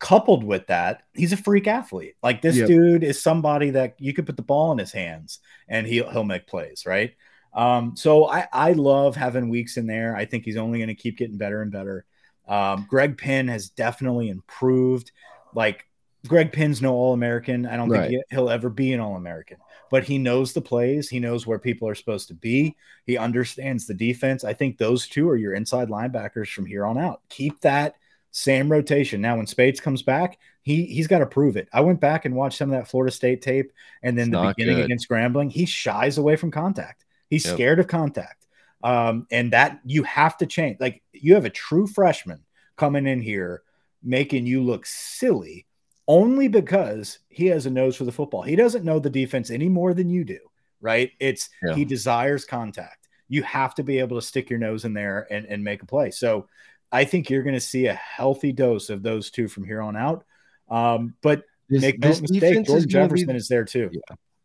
Coupled 0.00 0.44
with 0.44 0.68
that, 0.68 1.02
he's 1.14 1.32
a 1.32 1.36
freak 1.36 1.66
athlete. 1.66 2.14
Like 2.22 2.40
this 2.40 2.56
Yep. 2.56 2.66
dude 2.68 3.02
is 3.02 3.20
somebody 3.20 3.70
that 3.70 3.96
you 3.98 4.12
could 4.14 4.26
put 4.26 4.36
the 4.36 4.42
ball 4.42 4.70
in 4.70 4.78
his 4.78 4.92
hands 4.92 5.40
and 5.68 5.86
he'll 5.88 6.08
he'll 6.10 6.22
make 6.24 6.46
plays, 6.46 6.84
right? 6.86 7.14
Um, 7.52 7.96
so 7.96 8.26
I 8.28 8.46
I 8.52 8.72
love 8.72 9.16
having 9.16 9.48
weeks 9.48 9.76
in 9.76 9.88
there. 9.88 10.14
I 10.16 10.24
think 10.24 10.44
he's 10.44 10.56
only 10.56 10.78
going 10.78 10.88
to 10.88 10.94
keep 10.94 11.18
getting 11.18 11.36
better 11.38 11.62
and 11.62 11.72
better. 11.72 12.04
Um, 12.46 12.86
Greg 12.88 13.18
Penn 13.18 13.48
has 13.48 13.70
definitely 13.70 14.28
improved. 14.28 15.10
Like 15.52 15.84
Greg 16.28 16.52
Penn's 16.52 16.80
no 16.80 16.94
All 16.94 17.12
American. 17.12 17.66
I 17.66 17.76
don't 17.76 17.90
Right. 17.90 18.02
think 18.06 18.06
he, 18.06 18.22
he'll 18.30 18.50
ever 18.50 18.70
be 18.70 18.92
an 18.92 19.00
All 19.00 19.16
American, 19.16 19.58
but 19.90 20.04
he 20.04 20.18
knows 20.18 20.52
the 20.52 20.60
plays. 20.60 21.08
He 21.08 21.20
knows 21.20 21.46
where 21.46 21.58
people 21.58 21.88
are 21.88 21.94
supposed 21.94 22.28
to 22.28 22.34
be. 22.34 22.76
He 23.06 23.16
understands 23.16 23.86
the 23.86 23.94
defense. 23.94 24.44
I 24.44 24.52
think 24.54 24.78
those 24.78 25.08
two 25.08 25.28
are 25.28 25.36
your 25.36 25.54
inside 25.54 25.88
linebackers 25.88 26.52
from 26.52 26.66
here 26.66 26.84
on 26.86 26.98
out. 26.98 27.22
Keep 27.28 27.60
that 27.60 27.96
same 28.30 28.70
rotation. 28.70 29.20
Now, 29.20 29.36
when 29.36 29.46
Speights 29.46 29.80
comes 29.80 30.02
back, 30.02 30.38
he 30.62 30.84
he's 30.84 31.06
got 31.06 31.20
to 31.20 31.26
prove 31.26 31.56
it. 31.56 31.68
I 31.72 31.80
went 31.80 32.00
back 32.00 32.24
and 32.24 32.34
watched 32.34 32.58
some 32.58 32.70
of 32.72 32.78
that 32.78 32.88
Florida 32.88 33.10
State 33.12 33.40
tape, 33.42 33.72
and 34.02 34.16
then 34.18 34.28
It's 34.28 34.40
the 34.40 34.48
beginning 34.48 34.76
good. 34.76 34.84
against 34.84 35.08
Grambling, 35.08 35.50
he 35.50 35.64
shies 35.66 36.18
away 36.18 36.36
from 36.36 36.50
contact. 36.50 37.04
He's 37.30 37.44
Yep. 37.46 37.54
scared 37.54 37.78
of 37.80 37.86
contact. 37.86 38.46
Um, 38.82 39.26
and 39.30 39.52
that 39.52 39.80
you 39.84 40.04
have 40.04 40.36
to 40.38 40.46
change. 40.46 40.76
Like 40.78 41.02
you 41.12 41.34
have 41.34 41.44
a 41.44 41.50
true 41.50 41.86
freshman 41.86 42.44
coming 42.76 43.06
in 43.06 43.20
here 43.20 43.62
making 44.02 44.46
you 44.46 44.62
look 44.62 44.86
silly 44.86 45.66
only 46.08 46.48
because 46.48 47.18
he 47.28 47.46
has 47.46 47.66
a 47.66 47.70
nose 47.70 47.94
for 47.94 48.04
the 48.04 48.12
football. 48.12 48.42
He 48.42 48.56
doesn't 48.56 48.84
know 48.84 48.98
the 48.98 49.10
defense 49.10 49.50
any 49.50 49.68
more 49.68 49.94
than 49.94 50.08
you 50.08 50.24
do, 50.24 50.38
right? 50.80 51.10
It's 51.20 51.50
Yeah. 51.62 51.74
he 51.74 51.84
desires 51.84 52.44
contact. 52.44 53.08
You 53.28 53.42
have 53.42 53.74
to 53.76 53.82
be 53.82 53.98
able 53.98 54.18
to 54.18 54.26
stick 54.26 54.48
your 54.48 54.58
nose 54.58 54.84
in 54.86 54.94
there 54.94 55.26
and, 55.30 55.44
and 55.46 55.62
make 55.62 55.82
a 55.82 55.86
play. 55.86 56.10
So 56.10 56.48
I 56.90 57.04
think 57.04 57.28
you're 57.28 57.42
going 57.42 57.54
to 57.54 57.60
see 57.60 57.86
a 57.86 57.94
healthy 57.94 58.52
dose 58.52 58.88
of 58.88 59.02
those 59.02 59.30
two 59.30 59.48
from 59.48 59.64
here 59.64 59.82
on 59.82 59.96
out. 59.96 60.24
Um, 60.70 61.14
but 61.22 61.44
This, 61.68 61.82
make 61.82 61.98
no 61.98 62.08
mistake, 62.08 62.40
defense 62.40 62.68
is 62.70 62.86
Jordan 62.86 62.88
gonna 62.90 63.14
be 63.14 63.20
Jefferson 63.20 63.36
is 63.36 63.48
there 63.48 63.64
too. 63.66 63.90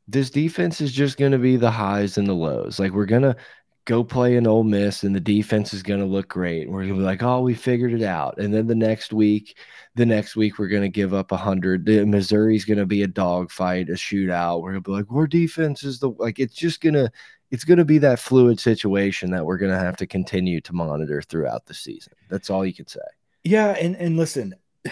this 0.09 0.29
defense 0.29 0.81
is 0.81 0.91
just 0.91 1.17
going 1.17 1.31
to 1.31 1.37
be 1.37 1.55
the 1.55 1.71
highs 1.71 2.17
and 2.17 2.27
the 2.27 2.33
lows. 2.33 2.77
Like 2.77 2.91
we're 2.91 3.05
going 3.05 3.21
to 3.21 3.37
go 3.85 4.03
play 4.03 4.37
an 4.37 4.47
Ole 4.47 4.63
Miss 4.63 5.03
and 5.03 5.15
the 5.15 5.19
defense 5.19 5.73
is 5.73 5.83
going 5.83 5.99
to 5.99 6.05
look 6.05 6.29
great. 6.29 6.69
We're 6.69 6.81
going 6.81 6.93
to 6.93 6.99
be 6.99 7.05
like, 7.05 7.23
"Oh, 7.23 7.41
we 7.41 7.53
figured 7.53 7.93
it 7.93 8.03
out." 8.03 8.37
And 8.37 8.53
then 8.53 8.67
the 8.67 8.75
next 8.75 9.11
week, 9.11 9.57
the 9.95 10.05
next 10.05 10.35
week 10.35 10.57
we're 10.57 10.67
going 10.67 10.83
to 10.83 10.89
give 10.89 11.13
up 11.13 11.31
a 11.31 11.35
100. 11.35 11.85
The 11.85 12.05
Missouri's 12.05 12.65
going 12.65 12.77
to 12.77 12.85
be 12.85 13.03
a 13.03 13.07
dogfight, 13.07 13.89
a 13.89 13.93
shootout. 13.93 14.61
We're 14.61 14.71
going 14.71 14.83
to 14.83 14.89
be 14.89 14.95
like, 14.95 15.11
"Our 15.11 15.27
defense 15.27 15.83
is 15.83 15.99
the 15.99 16.09
like 16.11 16.39
it's 16.39 16.55
just 16.55 16.81
going 16.81 16.95
to 16.95 17.11
it's 17.51 17.65
going 17.65 17.77
to 17.77 17.85
be 17.85 17.97
that 17.99 18.19
fluid 18.19 18.59
situation 18.59 19.31
that 19.31 19.45
we're 19.45 19.57
going 19.57 19.71
to 19.71 19.79
have 19.79 19.97
to 19.97 20.07
continue 20.07 20.61
to 20.61 20.73
monitor 20.73 21.21
throughout 21.21 21.65
the 21.65 21.73
season." 21.73 22.13
That's 22.29 22.49
all 22.49 22.65
you 22.65 22.73
can 22.73 22.87
say. 22.87 23.01
Yeah, 23.43 23.71
and 23.71 23.95
and 23.97 24.17
listen, 24.17 24.55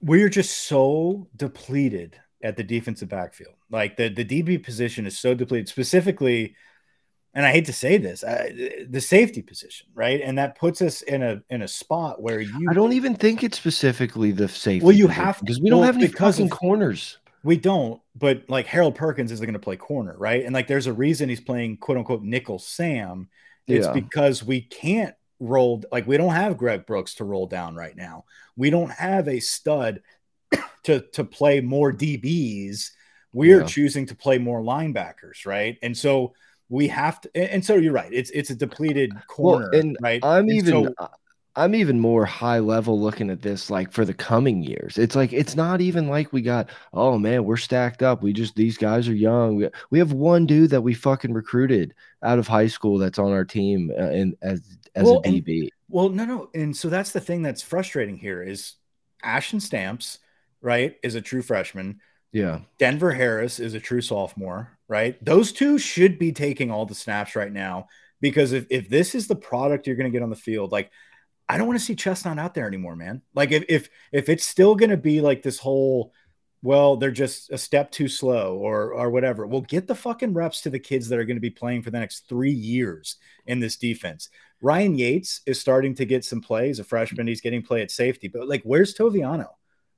we're 0.00 0.30
just 0.30 0.66
so 0.66 1.28
depleted 1.36 2.18
at 2.42 2.56
the 2.56 2.62
defensive 2.62 3.08
backfield. 3.08 3.54
Like 3.70 3.96
the 3.96 4.08
the 4.08 4.24
DB 4.24 4.62
position 4.62 5.06
is 5.06 5.18
so 5.18 5.34
depleted, 5.34 5.68
specifically, 5.68 6.54
and 7.34 7.44
I 7.46 7.52
hate 7.52 7.66
to 7.66 7.72
say 7.72 7.98
this, 7.98 8.24
uh, 8.24 8.48
the 8.88 9.00
safety 9.00 9.42
position, 9.42 9.86
right? 9.94 10.20
And 10.22 10.38
that 10.38 10.58
puts 10.58 10.80
us 10.82 11.02
in 11.02 11.22
a 11.22 11.42
in 11.50 11.62
a 11.62 11.68
spot 11.68 12.20
where 12.22 12.40
you 12.40 12.66
I 12.70 12.74
don't 12.74 12.92
even 12.94 13.14
think 13.14 13.44
it's 13.44 13.56
specifically 13.58 14.32
the 14.32 14.48
safety. 14.48 14.84
Well, 14.84 14.94
you 14.94 15.06
position, 15.06 15.24
have- 15.24 15.40
because 15.40 15.60
we 15.60 15.70
don't 15.70 15.80
well, 15.80 15.86
have 15.86 15.96
any 15.96 16.08
fucking 16.08 16.46
of- 16.46 16.50
corners. 16.50 17.18
we 17.44 17.56
don't, 17.56 18.00
but 18.16 18.42
like 18.48 18.66
Harold 18.66 18.94
Perkins 18.94 19.30
isn't 19.30 19.44
going 19.44 19.52
to 19.52 19.58
play 19.60 19.76
corner, 19.76 20.16
right? 20.18 20.44
And 20.44 20.52
like 20.54 20.66
there's 20.66 20.86
a 20.88 20.92
reason 20.92 21.28
he's 21.28 21.40
playing 21.40 21.76
quote 21.76 21.98
unquote 21.98 22.22
nickel 22.22 22.58
Sam. 22.58 23.28
It's 23.66 23.86
Yeah. 23.86 23.92
because 23.92 24.42
we 24.42 24.62
can't 24.62 25.14
roll 25.40 25.82
like 25.92 26.06
we 26.06 26.16
don't 26.16 26.32
have 26.34 26.56
Greg 26.56 26.86
Brooks 26.86 27.14
to 27.16 27.24
roll 27.24 27.46
down 27.46 27.76
right 27.76 27.96
now. 27.96 28.24
We 28.56 28.70
don't 28.70 28.90
have 28.90 29.28
a 29.28 29.38
stud 29.38 30.00
to 30.84 31.00
to 31.12 31.24
play 31.24 31.60
more 31.60 31.92
DBs. 31.92 32.90
We're 33.32 33.60
Yeah. 33.60 33.66
choosing 33.66 34.06
to 34.06 34.14
play 34.16 34.38
more 34.38 34.62
linebackers, 34.62 35.44
right? 35.46 35.76
And 35.82 35.96
so 35.96 36.32
we 36.68 36.88
have 36.88 37.20
to 37.22 37.30
and 37.34 37.48
and 37.50 37.64
so 37.64 37.76
you're 37.76 37.92
right. 37.92 38.12
It's 38.12 38.30
it's 38.30 38.50
a 38.50 38.54
depleted 38.56 39.12
corner, 39.26 39.68
and 39.72 39.96
right? 40.02 40.24
I'm 40.24 40.44
And 40.48 40.52
even 40.52 40.94
so- 40.98 41.08
I'm 41.56 41.74
even 41.74 41.98
more 41.98 42.24
high 42.24 42.60
level 42.60 43.00
looking 43.00 43.30
at 43.30 43.42
this 43.42 43.68
like 43.68 43.90
for 43.90 44.04
the 44.04 44.14
coming 44.14 44.62
years. 44.62 44.96
It's 44.96 45.16
like 45.16 45.32
it's 45.32 45.56
not 45.56 45.80
even 45.80 46.06
like 46.08 46.32
we 46.32 46.40
got 46.40 46.70
oh 46.92 47.18
man, 47.18 47.44
we're 47.44 47.56
stacked 47.56 48.00
up. 48.02 48.22
We 48.22 48.32
just 48.32 48.54
these 48.54 48.76
guys 48.78 49.08
are 49.08 49.14
young. 49.14 49.56
We, 49.56 49.68
we 49.90 49.98
have 49.98 50.12
one 50.12 50.46
dude 50.46 50.70
that 50.70 50.82
we 50.82 50.94
fucking 50.94 51.32
recruited 51.32 51.94
out 52.22 52.38
of 52.38 52.46
high 52.46 52.68
school 52.68 52.98
that's 52.98 53.18
on 53.18 53.32
our 53.32 53.44
team 53.44 53.90
uh, 53.98 54.02
and 54.02 54.36
as 54.42 54.62
as 54.94 55.04
Well, 55.04 55.20
a 55.24 55.28
and- 55.28 55.44
DB. 55.44 55.68
Well, 55.88 56.10
no, 56.10 56.26
no. 56.26 56.50
And 56.54 56.76
so 56.76 56.88
that's 56.90 57.12
the 57.12 57.20
thing 57.20 57.42
that's 57.42 57.62
frustrating 57.62 58.18
here 58.18 58.42
is 58.42 58.74
Ashton 59.22 59.58
Stamps, 59.58 60.18
right, 60.60 60.96
is 61.02 61.14
a 61.14 61.20
true 61.22 61.40
freshman. 61.42 62.00
yeah. 62.30 62.60
Denver 62.78 63.12
Harris 63.12 63.58
is 63.58 63.72
a 63.74 63.80
true 63.80 64.02
sophomore, 64.02 64.77
right? 64.88 65.22
Those 65.24 65.52
two 65.52 65.78
should 65.78 66.18
be 66.18 66.32
taking 66.32 66.70
all 66.70 66.86
the 66.86 66.94
snaps 66.94 67.36
right 67.36 67.52
now 67.52 67.88
because 68.20 68.52
if, 68.52 68.66
if 68.70 68.88
this 68.88 69.14
is 69.14 69.28
the 69.28 69.36
product 69.36 69.86
you're 69.86 69.96
going 69.96 70.10
to 70.10 70.16
get 70.16 70.22
on 70.22 70.30
the 70.30 70.36
field, 70.36 70.72
like 70.72 70.90
I 71.48 71.56
don't 71.56 71.66
want 71.66 71.78
to 71.78 71.84
see 71.84 71.94
Chestnut 71.94 72.38
out 72.38 72.54
there 72.54 72.66
anymore, 72.66 72.96
man. 72.96 73.22
Like 73.34 73.52
if 73.52 73.64
if 73.68 73.88
if 74.12 74.28
it's 74.28 74.46
still 74.46 74.74
going 74.74 74.90
to 74.90 74.96
be 74.96 75.20
like 75.20 75.42
this 75.42 75.58
whole 75.58 76.12
well, 76.60 76.96
they're 76.96 77.12
just 77.12 77.52
a 77.52 77.58
step 77.58 77.90
too 77.90 78.08
slow 78.08 78.56
or 78.56 78.92
or 78.92 79.10
whatever. 79.10 79.46
Well, 79.46 79.60
get 79.60 79.86
the 79.86 79.94
fucking 79.94 80.34
reps 80.34 80.62
to 80.62 80.70
the 80.70 80.78
kids 80.78 81.08
that 81.08 81.18
are 81.18 81.24
going 81.24 81.36
to 81.36 81.40
be 81.40 81.50
playing 81.50 81.82
for 81.82 81.90
the 81.90 82.00
next 82.00 82.28
3 82.28 82.50
years 82.50 83.16
in 83.46 83.60
this 83.60 83.76
defense. 83.76 84.28
Ryan 84.60 84.98
Yates 84.98 85.40
is 85.46 85.60
starting 85.60 85.94
to 85.94 86.04
get 86.04 86.24
some 86.24 86.40
plays, 86.40 86.80
a 86.80 86.84
freshman, 86.84 87.28
he's 87.28 87.40
getting 87.40 87.62
play 87.62 87.80
at 87.80 87.92
safety, 87.92 88.26
but 88.28 88.48
like 88.48 88.62
where's 88.64 88.94
Toviano? 88.94 89.48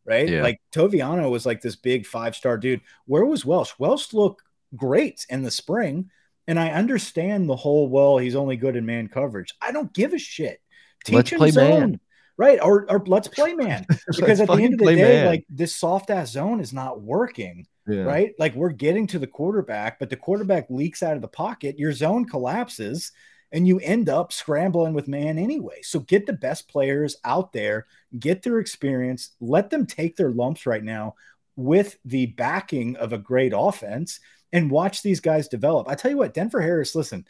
Right? 0.05 0.29
Yeah. 0.29 0.43
Like 0.43 0.61
Toviano 0.73 1.31
was 1.31 1.47
like 1.47 1.61
this 1.61 1.77
big 1.77 2.07
five-star 2.07 2.59
dude. 2.59 2.81
Where 3.07 3.25
was 3.25 3.45
Welsh? 3.45 3.73
Welsh 3.79 4.13
looked 4.13 4.43
great 4.77 5.27
in 5.29 5.43
the 5.43 5.51
spring. 5.51 6.11
And 6.47 6.59
I 6.59 6.71
understand 6.71 7.49
the 7.49 7.57
whole, 7.57 7.89
well, 7.89 8.19
he's 8.19 8.35
only 8.35 8.57
good 8.57 8.77
in 8.77 8.85
man 8.87 9.09
coverage. 9.09 9.55
I 9.61 9.73
don't 9.73 9.93
give 9.93 10.13
a 10.13 10.19
shit. 10.19 10.61
Teach 11.05 11.15
Let's 11.15 11.31
him 11.31 11.39
play 11.39 11.51
zone. 11.51 11.81
man. 11.81 12.01
Right. 12.37 12.59
Or, 12.63 12.91
or 12.91 13.03
let's 13.07 13.29
play 13.29 13.55
man. 13.55 13.87
Because 14.17 14.41
at 14.41 14.49
the 14.49 14.55
end 14.55 14.75
of 14.75 14.81
the 14.81 14.87
day, 14.87 14.97
man. 14.97 15.27
like 15.27 15.45
this 15.49 15.77
soft 15.77 16.11
ass 16.11 16.31
zone 16.31 16.61
is 16.61 16.73
not 16.73 17.03
working. 17.03 17.67
Yeah. 17.87 18.03
Right. 18.03 18.33
Like 18.39 18.55
we're 18.55 18.71
getting 18.71 19.07
to 19.09 19.19
the 19.19 19.27
quarterback, 19.27 19.99
but 19.99 20.11
the 20.11 20.17
quarterback 20.17 20.71
leaks 20.71 21.03
out 21.03 21.17
of 21.17 21.23
the 21.23 21.29
pocket. 21.29 21.79
Your 21.79 21.93
zone 21.93 22.25
collapses 22.25 23.13
and 23.53 23.67
you 23.67 23.79
end 23.81 24.09
up 24.09 24.33
scrambling 24.33 24.95
with 24.95 25.09
man 25.09 25.39
anyway. 25.39 25.81
So 25.83 26.01
get 26.01 26.27
the 26.27 26.33
best 26.33 26.69
players 26.69 27.17
out 27.25 27.53
there, 27.53 27.87
get 28.19 28.43
their 28.43 28.59
experience, 28.59 29.31
let 29.41 29.71
them 29.71 29.87
take 29.87 30.17
their 30.17 30.31
lumps 30.31 30.67
right 30.67 30.85
now 30.85 31.15
with 31.57 31.99
the 32.05 32.27
backing 32.27 32.97
of 32.97 33.13
a 33.13 33.19
great 33.19 33.53
offense 33.55 34.21
and 34.53 34.71
watch 34.71 35.03
these 35.03 35.21
guys 35.21 35.49
develop. 35.49 35.89
I 35.89 35.95
tell 35.95 36.11
you 36.11 36.17
what, 36.17 36.35
Denver 36.35 36.61
Harris, 36.61 36.95
listen, 36.95 37.27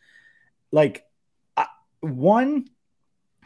like 0.73 1.05
I, 1.57 1.67
one, 2.01 2.69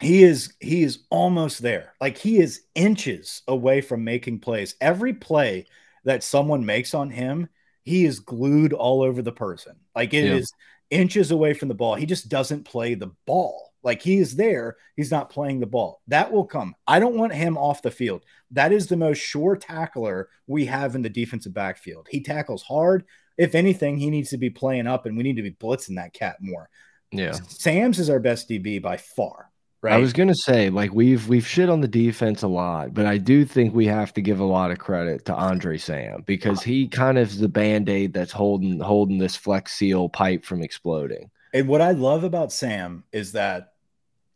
he 0.01 0.23
is 0.23 0.53
he 0.59 0.83
is 0.83 0.99
almost 1.09 1.61
there. 1.61 1.93
Like 2.01 2.17
he 2.17 2.39
is 2.39 2.63
inches 2.75 3.41
away 3.47 3.81
from 3.81 4.03
making 4.03 4.39
plays. 4.39 4.75
Every 4.81 5.13
play 5.13 5.67
that 6.03 6.23
someone 6.23 6.65
makes 6.65 6.93
on 6.93 7.09
him, 7.09 7.49
he 7.83 8.05
is 8.05 8.19
glued 8.19 8.73
all 8.73 9.01
over 9.01 9.21
the 9.21 9.31
person. 9.31 9.75
Like 9.95 10.13
it 10.13 10.25
Yeah. 10.25 10.35
is 10.35 10.51
inches 10.89 11.31
away 11.31 11.53
from 11.53 11.67
the 11.67 11.73
ball. 11.73 11.95
He 11.95 12.05
just 12.05 12.29
doesn't 12.29 12.63
play 12.65 12.93
the 12.95 13.11
ball. 13.25 13.73
Like 13.83 14.01
he 14.01 14.17
is 14.17 14.35
there, 14.35 14.77
he's 14.95 15.11
not 15.11 15.29
playing 15.29 15.59
the 15.59 15.65
ball. 15.67 16.01
That 16.07 16.31
will 16.31 16.45
come. 16.45 16.75
I 16.87 16.99
don't 16.99 17.17
want 17.17 17.33
him 17.33 17.55
off 17.57 17.83
the 17.83 17.91
field. 17.91 18.23
That 18.51 18.71
is 18.71 18.87
the 18.87 18.97
most 18.97 19.19
sure 19.19 19.55
tackler 19.55 20.29
we 20.47 20.65
have 20.65 20.95
in 20.95 21.03
the 21.03 21.09
defensive 21.09 21.53
backfield. 21.53 22.07
He 22.09 22.21
tackles 22.21 22.63
hard. 22.63 23.05
If 23.37 23.55
anything, 23.55 23.97
he 23.97 24.09
needs 24.09 24.29
to 24.29 24.37
be 24.37 24.49
playing 24.49 24.87
up, 24.87 25.05
and 25.05 25.17
we 25.17 25.23
need 25.23 25.35
to 25.35 25.41
be 25.41 25.51
blitzing 25.51 25.95
that 25.95 26.13
cat 26.13 26.37
more. 26.39 26.69
Yeah. 27.11 27.33
Sam's 27.47 27.99
is 27.99 28.09
our 28.09 28.19
best 28.19 28.49
DB 28.49 28.81
by 28.81 28.97
far. 28.97 29.51
Right. 29.81 29.93
I 29.93 29.97
was 29.97 30.13
gonna 30.13 30.33
say, 30.33 30.71
like 30.71 30.93
we've 30.93 31.27
we've 31.27 31.45
shit 31.45 31.69
on 31.69 31.79
the 31.79 31.87
defense 31.87 32.41
a 32.41 32.47
lot, 32.47 32.95
but 32.95 33.05
I 33.05 33.19
do 33.19 33.45
think 33.45 33.75
we 33.75 33.85
have 33.85 34.13
to 34.13 34.21
give 34.21 34.39
a 34.39 34.45
lot 34.45 34.71
of 34.71 34.79
credit 34.79 35.25
to 35.25 35.35
Andre 35.35 35.77
Sam 35.77 36.23
because 36.25 36.63
he 36.63 36.87
kind 36.87 37.19
of 37.19 37.29
is 37.29 37.39
the 37.39 37.47
band-aid 37.47 38.11
that's 38.11 38.31
holding 38.31 38.79
holding 38.79 39.19
this 39.19 39.35
flex 39.35 39.73
seal 39.73 40.09
pipe 40.09 40.43
from 40.43 40.63
exploding. 40.63 41.29
And 41.53 41.67
what 41.67 41.81
I 41.81 41.91
love 41.91 42.23
about 42.23 42.51
Sam 42.51 43.03
is 43.11 43.33
that 43.33 43.73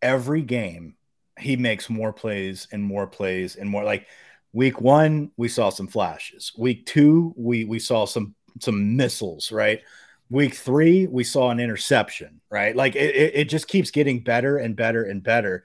every 0.04 0.43
game 0.43 0.95
he 1.39 1.56
makes 1.56 1.89
more 1.89 2.14
plays 2.14 2.68
and 2.72 2.84
more 2.84 3.08
plays 3.08 3.56
and 3.56 3.68
more 3.68 3.84
like 3.84 4.06
week 4.54 4.82
one 4.82 5.32
we 5.38 5.47
saw 5.47 5.70
some 5.70 5.88
flashes 5.88 6.52
week 6.58 6.86
two 6.86 7.34
we 7.38 7.66
we 7.66 7.80
saw 7.80 8.06
some 8.06 8.36
some 8.64 8.95
missiles 8.95 9.51
right 9.51 9.82
week 10.30 10.53
three 10.53 11.07
we 11.07 11.24
saw 11.24 11.49
an 11.49 11.60
interception 11.60 12.39
right 12.49 12.76
like 12.76 12.95
it, 12.95 13.16
it, 13.16 13.36
it 13.36 13.49
just 13.49 13.68
keeps 13.68 13.91
getting 13.91 14.20
better 14.24 14.57
and 14.57 14.76
better 14.76 15.03
and 15.03 15.24
better 15.24 15.64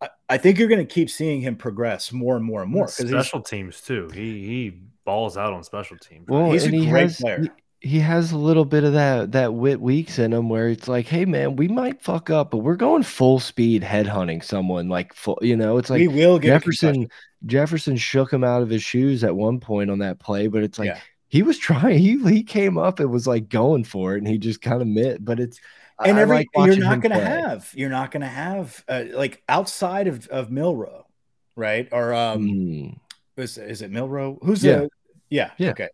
i, 0.00 0.08
I 0.28 0.38
think 0.38 0.58
you're 0.58 0.68
going 0.68 0.86
to 0.86 0.94
keep 0.94 1.10
seeing 1.10 1.40
him 1.40 1.56
progress 1.56 2.12
more 2.12 2.36
and 2.36 2.44
more 2.44 2.62
and 2.62 2.70
more 2.70 2.86
because 2.86 3.08
special 3.08 3.40
teams 3.40 3.80
too. 3.80 4.10
He 4.12 4.46
he 4.46 4.80
balls 5.04 5.36
out 5.36 5.52
on 5.52 5.62
special 5.64 5.96
teams. 5.98 6.26
Well, 6.28 6.50
He's 6.50 6.66
a 6.66 6.70
he 6.70 6.86
great 6.88 7.02
has 7.02 7.20
player. 7.20 7.42
he, 7.80 7.88
he 7.88 8.00
has 8.00 8.32
a 8.32 8.38
little 8.38 8.64
bit 8.64 8.82
of 8.84 8.94
that 8.94 9.32
that 9.32 9.54
Whit 9.54 9.80
Weeks 9.80 10.18
in 10.18 10.32
him 10.32 10.48
where 10.48 10.68
it's 10.68 10.88
like, 10.88 11.06
hey 11.06 11.24
man, 11.24 11.56
we 11.56 11.68
might 11.68 12.02
fuck 12.02 12.30
up, 12.30 12.50
but 12.50 12.58
we're 12.58 12.74
going 12.76 13.02
full 13.04 13.38
speed 13.38 13.82
headhunting 13.82 14.42
someone 14.42 14.88
like 14.88 15.14
full, 15.14 15.38
you 15.42 15.56
know, 15.56 15.78
it's 15.78 15.90
like 15.90 16.00
we 16.00 16.08
will 16.08 16.38
get 16.38 16.48
Jefferson. 16.48 17.08
Jefferson 17.44 17.96
shook 17.96 18.32
him 18.32 18.42
out 18.42 18.62
of 18.62 18.68
his 18.70 18.82
shoes 18.82 19.22
at 19.22 19.36
one 19.36 19.60
point 19.60 19.90
on 19.90 20.00
that 20.00 20.18
play, 20.18 20.48
but 20.48 20.64
it's 20.64 20.78
like 20.78 20.88
Yeah. 20.88 20.98
He 21.36 21.42
was 21.42 21.58
trying. 21.58 21.98
He 21.98 22.18
he 22.28 22.42
came 22.42 22.78
up 22.78 22.98
and 22.98 23.10
was 23.10 23.26
like 23.26 23.48
going 23.48 23.84
for 23.84 24.14
it, 24.14 24.18
and 24.18 24.26
he 24.28 24.38
just 24.38 24.62
kind 24.62 24.80
of 24.80 24.88
mit. 24.88 25.24
But 25.24 25.38
it's 25.38 25.60
and 26.04 26.16
I 26.16 26.20
every 26.22 26.36
like 26.36 26.48
you're 26.56 26.76
not 26.76 27.00
going 27.02 27.12
to 27.12 27.18
play. 27.20 27.24
have 27.24 27.70
you're 27.74 27.90
not 27.90 28.10
going 28.10 28.22
to 28.22 28.26
have 28.26 28.82
uh, 28.88 29.04
like 29.12 29.42
outside 29.48 30.08
of 30.08 30.26
of 30.28 30.50
Milroe, 30.50 31.06
right? 31.54 31.88
Or 31.92 32.14
um, 32.14 32.48
Mm, 32.48 32.98
is, 33.36 33.58
is 33.58 33.82
it 33.82 33.90
Milroe? 33.90 34.38
Who's 34.42 34.64
Yeah. 34.64 34.76
the 34.76 34.90
yeah, 35.28 35.50
Yeah. 35.58 35.70
okay. 35.70 35.88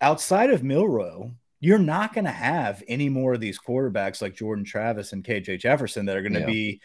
Outside 0.00 0.50
of 0.50 0.62
Milroe, 0.64 1.30
you're 1.60 1.78
not 1.78 2.14
going 2.14 2.24
to 2.24 2.30
have 2.30 2.82
any 2.88 3.08
more 3.08 3.34
of 3.34 3.40
these 3.40 3.58
quarterbacks 3.58 4.22
like 4.22 4.34
Jordan 4.34 4.64
Travis 4.64 5.12
and 5.12 5.22
KJ 5.22 5.58
Jefferson 5.60 6.06
that 6.06 6.16
are 6.16 6.22
going 6.22 6.32
to 6.32 6.40
Yeah. 6.40 6.46
be 6.46 6.80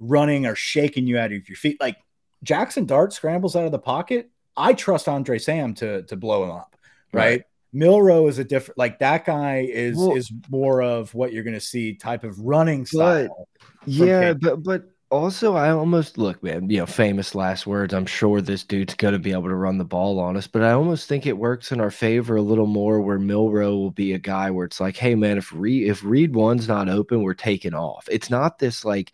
running 0.00 0.46
or 0.46 0.54
shaking 0.54 1.06
you 1.06 1.18
out 1.18 1.32
of 1.32 1.48
your 1.48 1.56
feet. 1.56 1.80
Like 1.80 1.96
Jackson 2.42 2.84
Dart 2.86 3.12
scrambles 3.12 3.54
out 3.54 3.66
of 3.66 3.72
the 3.72 3.78
pocket. 3.78 4.30
I 4.56 4.72
trust 4.72 5.08
Andre 5.08 5.38
Sam 5.38 5.74
to 5.74 6.02
to 6.04 6.16
blow 6.16 6.44
him 6.44 6.50
up, 6.52 6.76
right? 7.14 7.24
Right. 7.30 7.42
Milroe 7.72 8.28
is 8.28 8.38
a 8.38 8.44
different 8.44 8.78
like 8.78 9.00
that 9.00 9.24
guy 9.24 9.66
is 9.68 9.96
Well- 9.96 10.12
is 10.16 10.30
more 10.50 10.82
of 10.82 11.12
what 11.14 11.32
you're 11.32 11.42
going 11.44 11.54
to 11.54 11.60
see 11.60 11.94
type 11.94 12.22
of 12.24 12.38
running 12.38 12.82
But- 12.82 12.88
style. 13.28 13.48
yeah, 13.86 14.32
K- 14.34 14.38
but 14.40 14.62
but 14.62 14.84
also 15.10 15.54
I 15.54 15.70
almost 15.70 16.16
look, 16.18 16.42
man. 16.42 16.68
You 16.70 16.78
know, 16.78 16.86
famous 16.86 17.34
last 17.34 17.66
words. 17.66 17.92
I'm 17.94 18.06
sure 18.06 18.40
this 18.40 18.64
dude's 18.64 18.94
gonna 18.94 19.18
be 19.18 19.32
able 19.32 19.48
to 19.48 19.54
run 19.54 19.78
the 19.78 19.84
ball 19.84 20.18
on 20.18 20.36
us, 20.36 20.46
but 20.46 20.62
I 20.62 20.72
almost 20.72 21.08
think 21.08 21.26
it 21.26 21.36
works 21.38 21.70
in 21.72 21.80
our 21.80 21.90
favor 21.90 22.36
a 22.36 22.42
little 22.42 22.66
more. 22.66 23.00
Where 23.00 23.18
Milroe 23.18 23.76
will 23.76 23.90
be 23.92 24.12
a 24.12 24.18
guy 24.18 24.50
where 24.50 24.66
it's 24.66 24.80
like, 24.80 24.96
hey 24.96 25.14
man, 25.14 25.38
if 25.38 25.52
read 25.52 25.88
if 25.88 26.02
read 26.04 26.34
one's 26.34 26.66
not 26.68 26.88
open, 26.88 27.22
we're 27.22 27.34
taking 27.34 27.74
off. 27.74 28.08
It's 28.10 28.30
not 28.30 28.58
this 28.58 28.84
like 28.84 29.12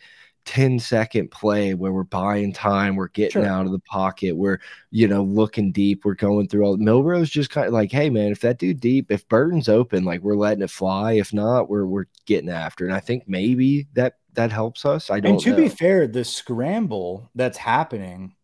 10 0.51 0.79
second 0.81 1.31
play 1.31 1.75
where 1.75 1.93
we're 1.93 2.03
buying 2.05 2.53
time, 2.53 2.97
we're 2.97 3.09
getting 3.09 3.45
Sure. 3.45 3.47
out 3.47 3.67
of 3.67 3.73
the 3.73 3.79
pocket, 3.81 4.37
we're 4.37 4.59
you 4.91 5.07
know 5.09 5.23
looking 5.23 5.73
deep, 5.73 6.05
we're 6.05 6.15
going 6.15 6.49
through 6.49 6.65
all 6.65 6.77
Milroe's 6.77 7.31
just 7.31 7.51
kind 7.51 7.67
of 7.69 7.73
like, 7.73 7.93
hey 7.93 8.11
man, 8.11 8.33
if 8.33 8.41
that 8.41 8.59
dude 8.59 8.81
deep, 8.81 9.11
if 9.13 9.29
Burton's 9.29 9.69
open, 9.69 10.05
like 10.05 10.21
we're 10.23 10.37
letting 10.37 10.63
it 10.63 10.71
fly. 10.71 11.13
If 11.13 11.33
not, 11.33 11.71
we're 11.71 11.87
we're 11.87 12.07
getting 12.27 12.51
after. 12.51 12.85
And 12.85 12.95
I 12.95 13.01
think 13.01 13.25
maybe 13.29 13.87
that 13.95 14.15
that 14.35 14.53
helps 14.53 14.85
us. 14.85 15.11
I 15.11 15.21
don't 15.21 15.33
And 15.35 15.41
to 15.41 15.51
know. 15.51 15.57
be 15.57 15.69
fair, 15.69 16.07
the 16.07 16.25
scramble 16.25 17.31
that's 17.35 17.59
happening 17.59 18.35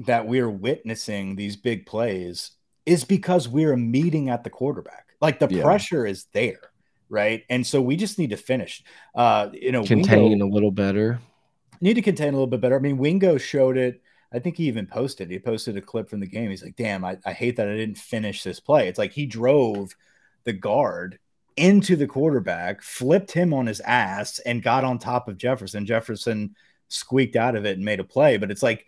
that 0.00 0.26
we're 0.26 0.50
witnessing 0.50 1.36
these 1.36 1.56
big 1.56 1.86
plays 1.86 2.52
is 2.86 3.04
because 3.04 3.48
we're 3.48 3.76
meeting 3.76 4.28
at 4.28 4.44
the 4.44 4.50
quarterback. 4.50 5.06
Like 5.20 5.38
the 5.38 5.48
Yeah. 5.48 5.62
pressure 5.62 6.04
is 6.06 6.26
there, 6.32 6.60
right? 7.08 7.44
And 7.48 7.66
so 7.66 7.80
we 7.80 7.96
just 7.96 8.18
need 8.18 8.30
to 8.30 8.36
finish. 8.36 8.82
Uh, 9.14 9.48
you 9.52 9.72
know, 9.72 9.84
contain 9.84 10.40
a 10.42 10.46
little 10.46 10.70
better. 10.70 11.20
Need 11.84 11.94
to 11.94 12.02
contain 12.02 12.28
a 12.28 12.32
little 12.32 12.46
bit 12.46 12.62
better. 12.62 12.76
I 12.76 12.78
mean, 12.78 12.96
Wingo 12.96 13.36
showed 13.36 13.76
it. 13.76 14.00
I 14.32 14.38
think 14.38 14.56
he 14.56 14.64
even 14.64 14.86
posted. 14.86 15.30
He 15.30 15.38
posted 15.38 15.76
a 15.76 15.82
clip 15.82 16.08
from 16.08 16.20
the 16.20 16.26
game. 16.26 16.48
He's 16.48 16.62
like, 16.62 16.76
"Damn, 16.76 17.04
I, 17.04 17.18
I 17.26 17.34
hate 17.34 17.56
that 17.56 17.68
I 17.68 17.76
didn't 17.76 17.98
finish 17.98 18.42
this 18.42 18.58
play." 18.58 18.88
It's 18.88 18.98
like 18.98 19.12
he 19.12 19.26
drove 19.26 19.94
the 20.44 20.54
guard 20.54 21.18
into 21.58 21.94
the 21.94 22.06
quarterback, 22.06 22.80
flipped 22.80 23.32
him 23.32 23.52
on 23.52 23.66
his 23.66 23.80
ass, 23.80 24.38
and 24.38 24.62
got 24.62 24.82
on 24.82 24.98
top 24.98 25.28
of 25.28 25.36
Jefferson. 25.36 25.84
Jefferson 25.84 26.56
squeaked 26.88 27.36
out 27.36 27.54
of 27.54 27.66
it 27.66 27.76
and 27.76 27.84
made 27.84 28.00
a 28.00 28.04
play. 28.04 28.38
But 28.38 28.50
it's 28.50 28.62
like 28.62 28.86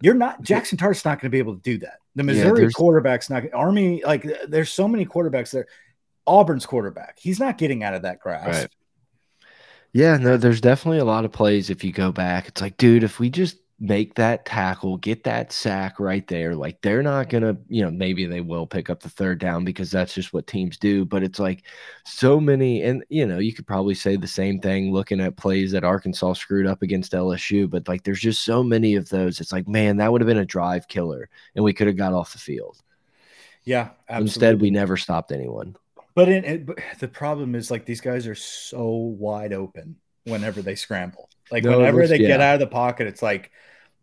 you're 0.00 0.14
not 0.14 0.42
Jackson 0.42 0.78
Dart's 0.78 1.04
not 1.04 1.20
going 1.20 1.30
to 1.30 1.34
be 1.34 1.38
able 1.38 1.54
to 1.54 1.62
do 1.62 1.78
that. 1.78 2.00
The 2.16 2.24
Missouri 2.24 2.62
there's- 2.62 2.74
quarterback's 2.74 3.30
not 3.30 3.44
Army. 3.54 4.02
Like 4.04 4.26
there's 4.48 4.72
so 4.72 4.88
many 4.88 5.06
quarterbacks 5.06 5.52
there. 5.52 5.68
Auburn's 6.26 6.66
quarterback, 6.66 7.20
he's 7.20 7.38
not 7.38 7.56
getting 7.56 7.84
out 7.84 7.94
of 7.94 8.02
that 8.02 8.18
grasp. 8.18 8.48
Right. 8.48 8.75
Yeah, 9.96 10.18
no, 10.18 10.36
there's 10.36 10.60
definitely 10.60 10.98
a 10.98 11.06
lot 11.06 11.24
of 11.24 11.32
plays 11.32 11.70
if 11.70 11.82
you 11.82 11.90
go 11.90 12.12
back. 12.12 12.48
It's 12.48 12.60
like, 12.60 12.76
dude, 12.76 13.02
if 13.02 13.18
we 13.18 13.30
just 13.30 13.56
make 13.80 14.14
that 14.16 14.44
tackle, 14.44 14.98
get 14.98 15.24
that 15.24 15.52
sack 15.52 15.98
right 15.98 16.26
there, 16.28 16.54
like 16.54 16.82
they're 16.82 17.02
not 17.02 17.30
gonna, 17.30 17.56
you 17.68 17.82
know, 17.82 17.90
maybe 17.90 18.26
they 18.26 18.42
will 18.42 18.66
pick 18.66 18.90
up 18.90 19.00
the 19.00 19.08
third 19.08 19.38
down 19.38 19.64
because 19.64 19.90
that's 19.90 20.12
just 20.12 20.34
what 20.34 20.46
teams 20.46 20.76
do. 20.76 21.06
But 21.06 21.22
it's 21.22 21.38
like 21.38 21.62
so 22.04 22.38
many, 22.38 22.82
and 22.82 23.06
you 23.08 23.24
know, 23.24 23.38
you 23.38 23.54
could 23.54 23.66
probably 23.66 23.94
say 23.94 24.16
the 24.16 24.26
same 24.26 24.60
thing 24.60 24.92
looking 24.92 25.18
at 25.18 25.38
plays 25.38 25.72
that 25.72 25.82
Arkansas 25.82 26.34
screwed 26.34 26.66
up 26.66 26.82
against 26.82 27.12
LSU, 27.12 27.68
but 27.68 27.88
like 27.88 28.04
there's 28.04 28.20
just 28.20 28.44
so 28.44 28.62
many 28.62 28.96
of 28.96 29.08
those. 29.08 29.40
It's 29.40 29.52
like, 29.52 29.66
man, 29.66 29.96
that 29.96 30.12
would 30.12 30.20
have 30.20 30.28
been 30.28 30.36
a 30.36 30.44
drive 30.44 30.88
killer, 30.88 31.30
and 31.54 31.64
we 31.64 31.72
could 31.72 31.86
have 31.86 31.96
got 31.96 32.12
off 32.12 32.34
the 32.34 32.38
field. 32.38 32.82
Yeah, 33.64 33.92
absolutely. 34.10 34.26
Instead, 34.26 34.60
we 34.60 34.70
never 34.70 34.98
stopped 34.98 35.32
anyone. 35.32 35.74
But, 36.16 36.28
in, 36.30 36.44
it, 36.44 36.66
but 36.66 36.78
the 36.98 37.06
problem 37.08 37.54
is 37.54 37.70
like 37.70 37.84
these 37.84 38.00
guys 38.00 38.26
are 38.26 38.34
so 38.34 38.88
wide 38.88 39.52
open 39.52 39.96
whenever 40.24 40.62
they 40.62 40.74
scramble. 40.74 41.28
Like 41.52 41.62
No, 41.62 41.78
whenever 41.78 41.98
looks- 41.98 42.08
they 42.10 42.18
get 42.18 42.40
out 42.40 42.54
of 42.54 42.60
the 42.60 42.66
pocket, 42.66 43.06
it's 43.06 43.22
like 43.22 43.52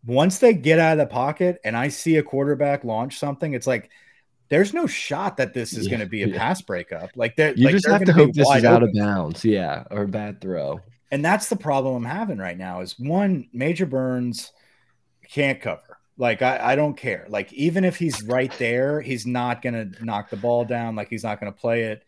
once 0.06 0.38
they 0.38 0.54
get 0.54 0.78
out 0.78 0.92
of 0.92 0.98
the 0.98 1.12
pocket 1.12 1.60
and 1.64 1.76
I 1.76 1.88
see 1.88 2.16
a 2.16 2.22
quarterback 2.22 2.84
launch 2.84 3.18
something, 3.18 3.52
it's 3.52 3.66
like 3.66 3.90
there's 4.48 4.72
no 4.72 4.86
shot 4.86 5.36
that 5.38 5.52
this 5.54 5.72
is 5.72 5.86
Yeah, 5.86 5.90
going 5.90 6.00
to 6.00 6.06
be 6.06 6.22
a 6.22 6.28
yeah. 6.28 6.38
pass 6.38 6.62
breakup. 6.62 7.10
Like 7.16 7.34
they're 7.36 7.54
You 7.54 7.66
like, 7.66 7.74
just 7.74 7.88
have 7.88 8.04
to 8.04 8.12
hope 8.12 8.32
this 8.32 8.48
is 8.48 8.64
out 8.64 8.82
of 8.82 8.92
bounds, 8.94 9.44
yeah, 9.44 9.84
or 9.90 10.02
a 10.02 10.08
bad 10.08 10.40
throw. 10.40 10.80
And 11.10 11.24
that's 11.24 11.48
the 11.48 11.56
problem 11.56 11.96
I'm 11.96 12.04
having 12.10 12.38
right 12.38 12.56
now 12.56 12.80
is 12.80 12.98
one 12.98 13.48
Major 13.52 13.86
Burns 13.86 14.52
can't 15.30 15.60
cover. 15.60 15.93
Like 16.16 16.42
I, 16.42 16.72
I 16.72 16.76
don't 16.76 16.96
care. 16.96 17.26
Like 17.28 17.52
even 17.52 17.84
if 17.84 17.96
he's 17.96 18.22
right 18.22 18.52
there, 18.58 19.00
he's 19.00 19.26
not 19.26 19.62
gonna 19.62 19.90
knock 20.00 20.30
the 20.30 20.36
ball 20.36 20.64
down. 20.64 20.94
Like 20.94 21.08
he's 21.08 21.24
not 21.24 21.40
gonna 21.40 21.52
play 21.52 21.84
it. 21.84 22.04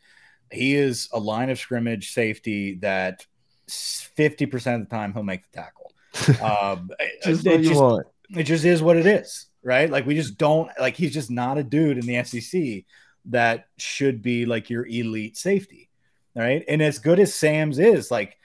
He 0.52 0.74
is 0.74 1.08
a 1.12 1.18
line 1.18 1.50
of 1.50 1.58
scrimmage 1.58 2.12
safety 2.12 2.76
that 2.76 3.26
fifty 3.68 4.46
percent 4.46 4.82
of 4.82 4.88
the 4.88 4.94
time 4.94 5.12
he'll 5.12 5.24
make 5.24 5.42
the 5.50 5.60
tackle. 5.60 5.92
Um, 6.42 6.90
Just 7.24 7.44
it, 7.46 7.50
what 7.50 7.60
you 7.60 7.68
just, 7.68 7.80
want. 7.80 8.06
it 8.30 8.44
just 8.44 8.64
is 8.64 8.82
what 8.82 8.96
it 8.96 9.06
is, 9.06 9.46
right? 9.62 9.90
Like 9.90 10.06
we 10.06 10.14
just 10.14 10.38
don't 10.38 10.70
like 10.80 10.96
he's 10.96 11.12
just 11.12 11.30
not 11.30 11.58
a 11.58 11.64
dude 11.64 11.98
in 11.98 12.06
the 12.06 12.22
SEC 12.22 12.84
that 13.26 13.66
should 13.76 14.22
be 14.22 14.46
like 14.46 14.70
your 14.70 14.86
elite 14.86 15.36
safety, 15.36 15.90
right? 16.34 16.64
And 16.68 16.80
as 16.80 17.00
good 17.00 17.18
as 17.18 17.34
Sam's 17.34 17.78
is, 17.80 18.10
like 18.10 18.38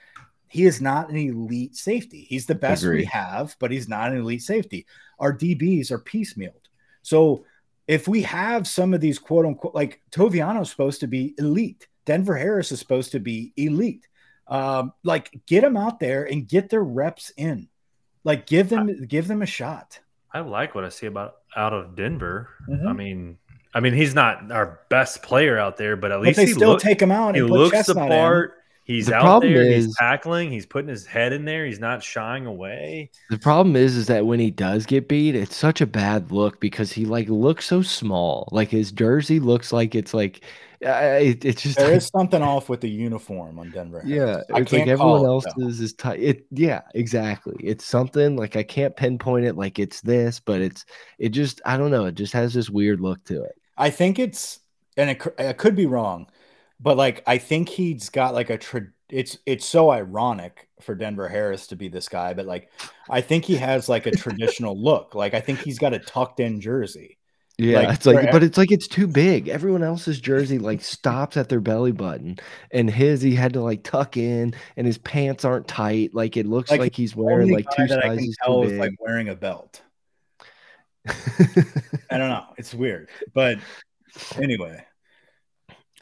he 0.52 0.64
is 0.66 0.80
not 0.82 1.08
an 1.08 1.16
elite 1.16 1.74
safety. 1.76 2.26
He's 2.28 2.44
the 2.44 2.54
best 2.54 2.84
we 2.84 3.04
have, 3.06 3.56
but 3.58 3.70
he's 3.70 3.88
not 3.88 4.12
an 4.12 4.18
elite 4.18 4.42
safety. 4.42 4.84
Our 5.18 5.32
DBs 5.32 5.90
are 5.90 5.98
piecemealed. 5.98 6.52
So 7.00 7.44
if 7.88 8.06
we 8.06 8.20
have 8.22 8.68
some 8.68 8.92
of 8.92 9.00
these 9.00 9.18
quote 9.18 9.46
unquote, 9.46 9.74
like 9.74 10.02
Toviano's 10.10 10.70
supposed 10.70 11.00
to 11.00 11.06
be 11.06 11.34
elite, 11.38 11.88
Denver 12.04 12.36
Harris 12.36 12.70
is 12.70 12.78
supposed 12.80 13.12
to 13.12 13.18
be 13.20 13.52
elite. 13.56 14.06
Um, 14.46 14.92
like 15.04 15.30
get 15.46 15.62
them 15.62 15.76
out 15.78 15.98
there 16.00 16.24
and 16.24 16.46
get 16.46 16.68
their 16.68 16.84
reps 16.84 17.32
in. 17.38 17.68
Like 18.22 18.46
give 18.46 18.68
them 18.68 19.06
give 19.06 19.26
them 19.28 19.40
a 19.40 19.46
shot. 19.46 19.98
I 20.34 20.40
like 20.40 20.74
what 20.74 20.84
I 20.84 20.90
see 20.90 21.06
about 21.06 21.36
out 21.56 21.72
of 21.72 21.96
Denver. 21.96 22.50
Mhm. 22.68 22.86
I 22.88 22.92
mean, 22.92 23.38
I 23.74 23.80
mean, 23.80 23.94
he's 23.94 24.14
not 24.14 24.52
our 24.52 24.80
best 24.90 25.22
player 25.22 25.58
out 25.58 25.78
there, 25.78 25.96
but 25.96 26.12
at 26.12 26.16
But 26.18 26.22
least 26.26 26.36
they 26.36 26.46
he 26.46 26.52
still 26.52 26.70
look- 26.72 26.80
take 26.82 27.00
him 27.00 27.10
out 27.10 27.34
he 27.34 27.40
put 27.40 27.50
looks 27.50 27.70
the 27.70 27.94
Chestnut 27.94 28.04
in. 28.12 28.52
Part. 28.86 28.94
He's 28.96 29.06
The 29.06 29.14
out 29.14 29.22
problem 29.22 29.52
there. 29.54 29.62
is- 29.62 29.86
he's 29.86 29.96
tackling. 29.96 30.50
He's 30.50 30.66
putting 30.66 30.88
his 30.88 31.06
head 31.06 31.32
in 31.32 31.44
there. 31.44 31.64
He's 31.66 31.80
not 31.80 32.02
shying 32.02 32.46
away. 32.46 33.10
The 33.30 33.38
problem 33.38 33.76
is, 33.76 33.96
is 33.96 34.06
that 34.08 34.26
when 34.26 34.40
he 34.40 34.50
does 34.50 34.86
get 34.86 35.08
beat, 35.08 35.34
it's 35.34 35.56
such 35.56 35.80
a 35.80 35.86
bad 35.86 36.32
look 36.32 36.60
because 36.60 36.92
he 36.92 37.04
like 37.04 37.28
looks 37.28 37.66
so 37.66 37.82
small. 37.82 38.48
Like 38.52 38.68
his 38.70 38.92
jersey 38.92 39.40
looks 39.40 39.72
like 39.72 39.94
it's 39.94 40.12
like, 40.14 40.42
uh, 40.84 41.18
it, 41.20 41.44
it's 41.44 41.62
just 41.62 41.78
There 41.78 41.88
like, 41.88 41.98
is 41.98 42.06
something 42.08 42.42
off 42.42 42.68
with 42.68 42.80
the 42.80 42.90
uniform 42.90 43.58
on 43.60 43.70
Denver. 43.70 44.02
yeah, 44.04 44.26
Harris. 44.26 44.44
I 44.52 44.58
it's 44.60 44.72
like 44.72 44.88
everyone 44.88 44.98
call 45.20 45.24
it, 45.24 45.28
else 45.28 45.44
though. 45.56 45.68
is 45.68 45.80
is 45.80 45.92
tight. 45.92 46.18
It 46.20 46.46
yeah, 46.50 46.82
exactly. 46.96 47.54
It's 47.62 47.84
something 47.84 48.36
like 48.36 48.56
I 48.56 48.64
can't 48.64 48.96
pinpoint 48.96 49.44
it 49.46 49.56
like 49.56 49.78
it's 49.78 50.00
this, 50.00 50.40
but 50.40 50.60
it's 50.60 50.84
it 51.18 51.28
just 51.28 51.60
I 51.64 51.76
don't 51.76 51.92
know. 51.92 52.06
It 52.06 52.16
just 52.16 52.32
has 52.32 52.52
this 52.52 52.68
weird 52.68 53.00
look 53.00 53.22
to 53.26 53.44
it. 53.44 53.52
I 53.78 53.90
think 53.90 54.18
it's, 54.18 54.58
and 54.96 55.08
it, 55.10 55.20
cou- 55.20 55.32
I 55.38 55.52
could 55.54 55.76
be 55.76 55.86
wrong, 55.86 56.26
but 56.82 56.96
like 56.96 57.22
I 57.26 57.38
think 57.38 57.68
he's 57.68 58.08
got 58.10 58.34
like 58.34 58.50
a 58.50 58.58
tra- 58.58 58.88
it's 59.08 59.38
it's 59.46 59.64
so 59.64 59.90
ironic 59.90 60.68
for 60.80 60.94
Denver 60.94 61.28
Harris 61.28 61.68
to 61.68 61.76
be 61.76 61.88
this 61.88 62.08
guy, 62.08 62.34
but 62.34 62.46
like 62.46 62.70
I 63.08 63.20
think 63.20 63.44
he 63.44 63.56
has 63.56 63.88
like 63.88 64.06
a 64.06 64.10
traditional 64.16 64.76
look. 64.76 65.14
Like 65.14 65.34
I 65.34 65.40
think 65.40 65.60
he's 65.60 65.78
got 65.78 65.94
a 65.94 65.98
tucked 65.98 66.40
in 66.40 66.60
jersey. 66.60 67.18
Yeah, 67.58 67.80
Like, 67.80 67.94
it's 67.96 68.06
like, 68.06 68.32
but 68.32 68.42
it's 68.42 68.56
like 68.56 68.72
it's 68.72 68.88
too 68.88 69.06
big. 69.06 69.48
Everyone 69.48 69.82
else's 69.82 70.18
jersey 70.18 70.58
like 70.58 70.80
stops 70.82 71.36
at 71.36 71.48
their 71.50 71.60
belly 71.60 71.92
button, 71.92 72.38
and 72.72 72.90
his 72.90 73.20
he 73.20 73.34
had 73.34 73.52
to 73.52 73.60
like 73.60 73.82
tuck 73.84 74.16
in, 74.16 74.54
and 74.76 74.86
his 74.86 74.98
pants 74.98 75.44
aren't 75.44 75.68
tight. 75.68 76.14
Like 76.14 76.36
it 76.36 76.46
looks 76.46 76.70
Like, 76.70 76.80
like, 76.80 76.96
he's 76.96 77.14
wearing 77.14 77.52
like 77.52 77.66
two 77.76 77.86
that 77.86 77.98
I 78.04 78.16
can 78.16 78.18
sizes 78.18 78.36
too 78.44 78.62
big. 78.62 78.80
like 78.80 78.92
wearing 78.98 79.28
a 79.28 79.36
belt. 79.36 79.82
I 81.06 82.18
don't 82.18 82.30
know. 82.30 82.46
It's 82.56 82.72
weird, 82.72 83.10
but 83.34 83.58
anyway, 84.36 84.84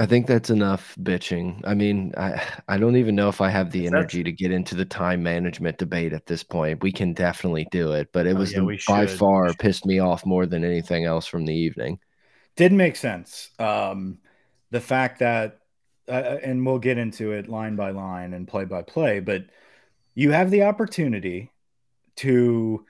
I 0.00 0.06
think 0.06 0.26
that's 0.26 0.50
enough 0.50 0.96
bitching. 0.96 1.60
I 1.64 1.74
mean, 1.74 2.12
I 2.16 2.42
I 2.68 2.78
don't 2.78 2.96
even 2.96 3.14
know 3.14 3.28
if 3.28 3.40
I 3.40 3.50
have 3.50 3.70
the 3.70 3.86
energy 3.86 4.24
to 4.24 4.32
get 4.32 4.50
into 4.50 4.74
the 4.74 4.84
time 4.86 5.22
management 5.22 5.78
debate 5.78 6.12
at 6.14 6.26
this 6.26 6.42
point. 6.42 6.82
We 6.82 6.90
can 6.92 7.12
definitely 7.12 7.66
do 7.70 7.92
it, 7.92 8.08
but 8.12 8.26
it 8.26 8.34
Oh, 8.34 8.38
was 8.38 8.52
yeah, 8.52 8.60
the- 8.60 8.78
by 8.86 9.06
far 9.06 9.54
pissed 9.54 9.86
me 9.86 9.98
off 10.00 10.24
more 10.26 10.46
than 10.46 10.64
anything 10.64 11.04
else 11.04 11.26
from 11.26 11.44
the 11.46 11.54
evening. 11.54 12.00
did 12.56 12.72
make 12.72 12.96
sense. 12.96 13.50
Um, 13.58 14.18
the 14.70 14.80
fact 14.80 15.20
that, 15.20 15.60
uh, 16.08 16.38
and 16.42 16.64
we'll 16.64 16.78
get 16.78 16.98
into 16.98 17.32
it 17.32 17.48
line 17.48 17.76
by 17.76 17.90
line 17.90 18.34
and 18.34 18.46
play 18.46 18.64
by 18.64 18.82
play, 18.82 19.20
but 19.20 19.44
you 20.14 20.32
have 20.32 20.50
the 20.50 20.64
opportunity 20.64 21.52
to, 22.18 22.86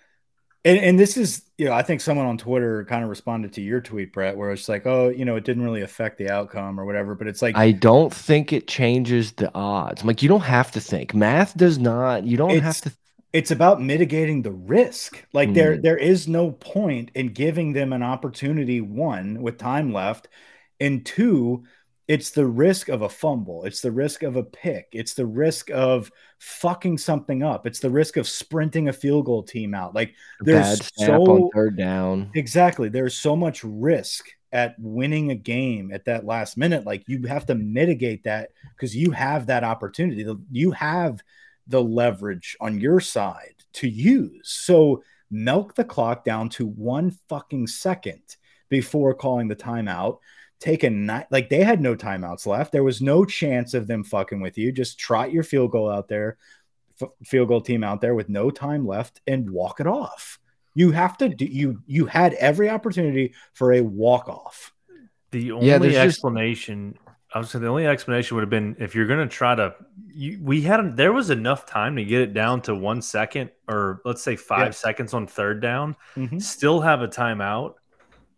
and, 0.64 0.78
and 0.78 0.98
this 0.98 1.16
is, 1.16 1.42
you 1.58 1.66
know, 1.66 1.72
I 1.72 1.82
think 1.82 2.00
someone 2.00 2.26
on 2.26 2.38
Twitter 2.38 2.84
kind 2.84 3.02
of 3.02 3.11
responded 3.11 3.52
to 3.54 3.62
your 3.62 3.80
tweet, 3.80 4.12
Brett, 4.12 4.36
where 4.36 4.50
it's 4.52 4.68
like, 4.68 4.86
oh, 4.86 5.08
you 5.08 5.24
know, 5.24 5.36
it 5.36 5.44
didn't 5.44 5.62
really 5.64 5.82
affect 5.82 6.18
the 6.18 6.30
outcome 6.30 6.78
or 6.78 6.84
whatever, 6.84 7.14
but 7.14 7.26
it's 7.26 7.42
like, 7.42 7.54
I 7.54 7.72
don't 7.72 8.14
think 8.14 8.52
it 8.52 8.68
changes 8.68 9.32
the 9.32 9.52
odds. 9.54 10.02
I'm 10.02 10.06
like, 10.06 10.22
you 10.22 10.28
don't 10.28 10.40
have 10.42 10.70
to 10.72 10.80
think. 10.80 11.14
Math 11.14 11.56
does 11.56 11.78
not. 11.78 12.24
You 12.24 12.36
don't 12.36 12.58
have 12.58 12.80
to. 12.82 12.92
it's 13.32 13.50
about 13.50 13.80
mitigating 13.80 14.42
the 14.42 14.52
risk. 14.52 15.24
Like 15.32 15.54
there, 15.54 15.76
Mm. 15.76 15.82
there 15.82 15.96
is 15.96 16.26
no 16.28 16.52
point 16.52 17.11
in 17.14 17.28
giving 17.32 17.72
them 17.72 17.92
an 17.92 18.02
opportunity. 18.02 18.80
One 18.80 19.40
with 19.42 19.58
time 19.58 19.92
left, 19.92 20.28
and 20.80 21.04
two, 21.04 21.64
it's 22.11 22.30
the 22.30 22.44
risk 22.44 22.88
of 22.88 23.02
a 23.02 23.08
fumble. 23.08 23.62
It's 23.64 23.82
the 23.82 23.92
risk 23.92 24.24
of 24.24 24.34
a 24.34 24.42
pick. 24.42 24.88
It's 24.90 25.14
the 25.14 25.26
risk 25.26 25.70
of 25.70 26.11
fucking 26.40 26.98
something 26.98 27.44
up. 27.44 27.68
It's 27.68 27.78
the 27.78 27.88
risk 27.88 28.16
of 28.16 28.26
sprinting 28.26 28.88
a 28.88 28.92
field 28.92 29.26
goal 29.26 29.44
team 29.44 29.74
out. 29.74 29.94
Like 29.94 30.16
there's 30.40 30.80
Bad 30.80 30.90
snap 30.96 31.20
on 31.20 31.26
so 31.26 31.50
third 31.54 31.76
down. 31.76 32.32
exactly 32.34 32.88
there's 32.88 33.14
so 33.14 33.36
much 33.36 33.62
risk 33.62 34.26
at 34.50 34.74
winning 34.80 35.30
a 35.30 35.36
game 35.36 35.92
at 35.92 36.04
that 36.06 36.26
last 36.26 36.56
minute. 36.56 36.84
Like 36.84 37.04
you 37.06 37.28
have 37.28 37.46
to 37.46 37.54
mitigate 37.54 38.24
that 38.24 38.50
because 38.74 38.96
you 38.96 39.12
have 39.12 39.46
that 39.46 39.62
opportunity. 39.62 40.26
You 40.50 40.72
have 40.72 41.22
the 41.68 41.80
leverage 41.80 42.56
on 42.61 42.80
your 42.80 42.98
side 42.98 43.54
to 43.74 43.88
use. 43.88 44.48
So 44.48 45.04
milk 45.30 45.76
the 45.76 45.84
clock 45.84 46.24
down 46.24 46.48
to 46.48 46.66
one 46.66 47.16
fucking 47.28 47.68
second 47.68 48.34
before 48.68 49.14
calling 49.14 49.46
the 49.46 49.54
timeout. 49.54 50.18
Take 50.61 50.82
a 50.82 50.90
night 50.90 51.26
like 51.30 51.48
they 51.48 51.64
had 51.64 51.80
no 51.80 51.96
timeouts 51.96 52.46
left. 52.46 52.70
There 52.70 52.84
was 52.84 53.00
no 53.00 53.24
chance 53.24 53.72
of 53.74 53.86
them 53.86 54.04
fucking 54.04 54.40
with 54.40 54.58
you. 54.58 54.70
Just 54.72 54.98
trot 54.98 55.32
your 55.32 55.42
field 55.42 55.70
goal 55.72 55.90
out 55.90 56.06
there, 56.08 56.36
f- 57.00 57.08
field 57.24 57.48
goal 57.48 57.62
team 57.62 57.82
out 57.82 58.00
there 58.02 58.14
with 58.14 58.28
no 58.28 58.50
time 58.50 58.86
left, 58.86 59.22
and 59.26 59.50
walk 59.50 59.80
it 59.80 59.86
off. 59.86 60.38
You 60.74 60.90
have 60.92 61.16
to 61.18 61.28
do 61.30 61.46
you. 61.46 61.82
You 61.86 62.04
had 62.06 62.34
every 62.34 62.68
opportunity 62.68 63.32
for 63.54 63.72
a 63.72 63.80
walk 63.80 64.28
off. 64.28 64.72
The 65.30 65.52
only 65.52 65.66
Yeah, 65.68 65.78
there's 65.78 65.94
just- 65.94 66.16
explanation, 66.16 66.98
I 67.34 67.38
was 67.38 67.50
saying, 67.50 67.62
the 67.62 67.68
only 67.70 67.86
explanation 67.86 68.34
would 68.34 68.42
have 68.42 68.50
been 68.50 68.76
if 68.78 68.94
you're 68.94 69.06
going 69.06 69.26
to 69.26 69.34
try 69.34 69.54
to. 69.54 69.74
You, 70.12 70.38
we 70.42 70.61
had 70.62 70.96
there 70.96 71.12
was 71.12 71.30
enough 71.30 71.64
time 71.64 71.96
to 71.96 72.04
get 72.04 72.20
it 72.20 72.34
down 72.34 72.61
to 72.62 72.74
one 72.74 73.00
second, 73.00 73.50
or 73.68 74.02
let's 74.04 74.20
say 74.22 74.36
five 74.36 74.66
Yeah. 74.66 74.70
seconds 74.72 75.14
on 75.14 75.26
third 75.26 75.62
down. 75.62 75.96
Mhm. 76.16 76.42
Still 76.42 76.80
have 76.80 77.00
a 77.00 77.08
timeout, 77.08 77.74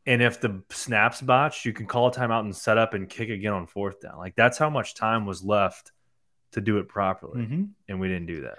and 0.07 0.23
if 0.23 0.41
the 0.41 0.63
snaps 0.71 1.21
botched, 1.21 1.65
you 1.65 1.73
can 1.73 1.87
call 1.87 2.09
a 2.09 2.13
timeout 2.13 2.41
and 2.41 2.55
set 2.55 2.79
up 2.79 2.95
and 2.95 3.09
kick 3.09 3.29
again 3.31 3.53
on 3.53 3.67
fourth 3.67 4.01
down. 4.01 4.19
Like 4.19 4.35
that's 4.37 4.59
how 4.59 4.71
much 4.71 4.95
time 4.95 5.27
was 5.27 5.43
left 5.43 5.93
to 6.53 6.61
do 6.61 6.79
it 6.79 6.89
properly, 6.89 7.43
Mhm. 7.43 7.69
and 7.89 8.01
we 8.01 8.09
didn't 8.09 8.27
do 8.27 8.43
that. 8.43 8.59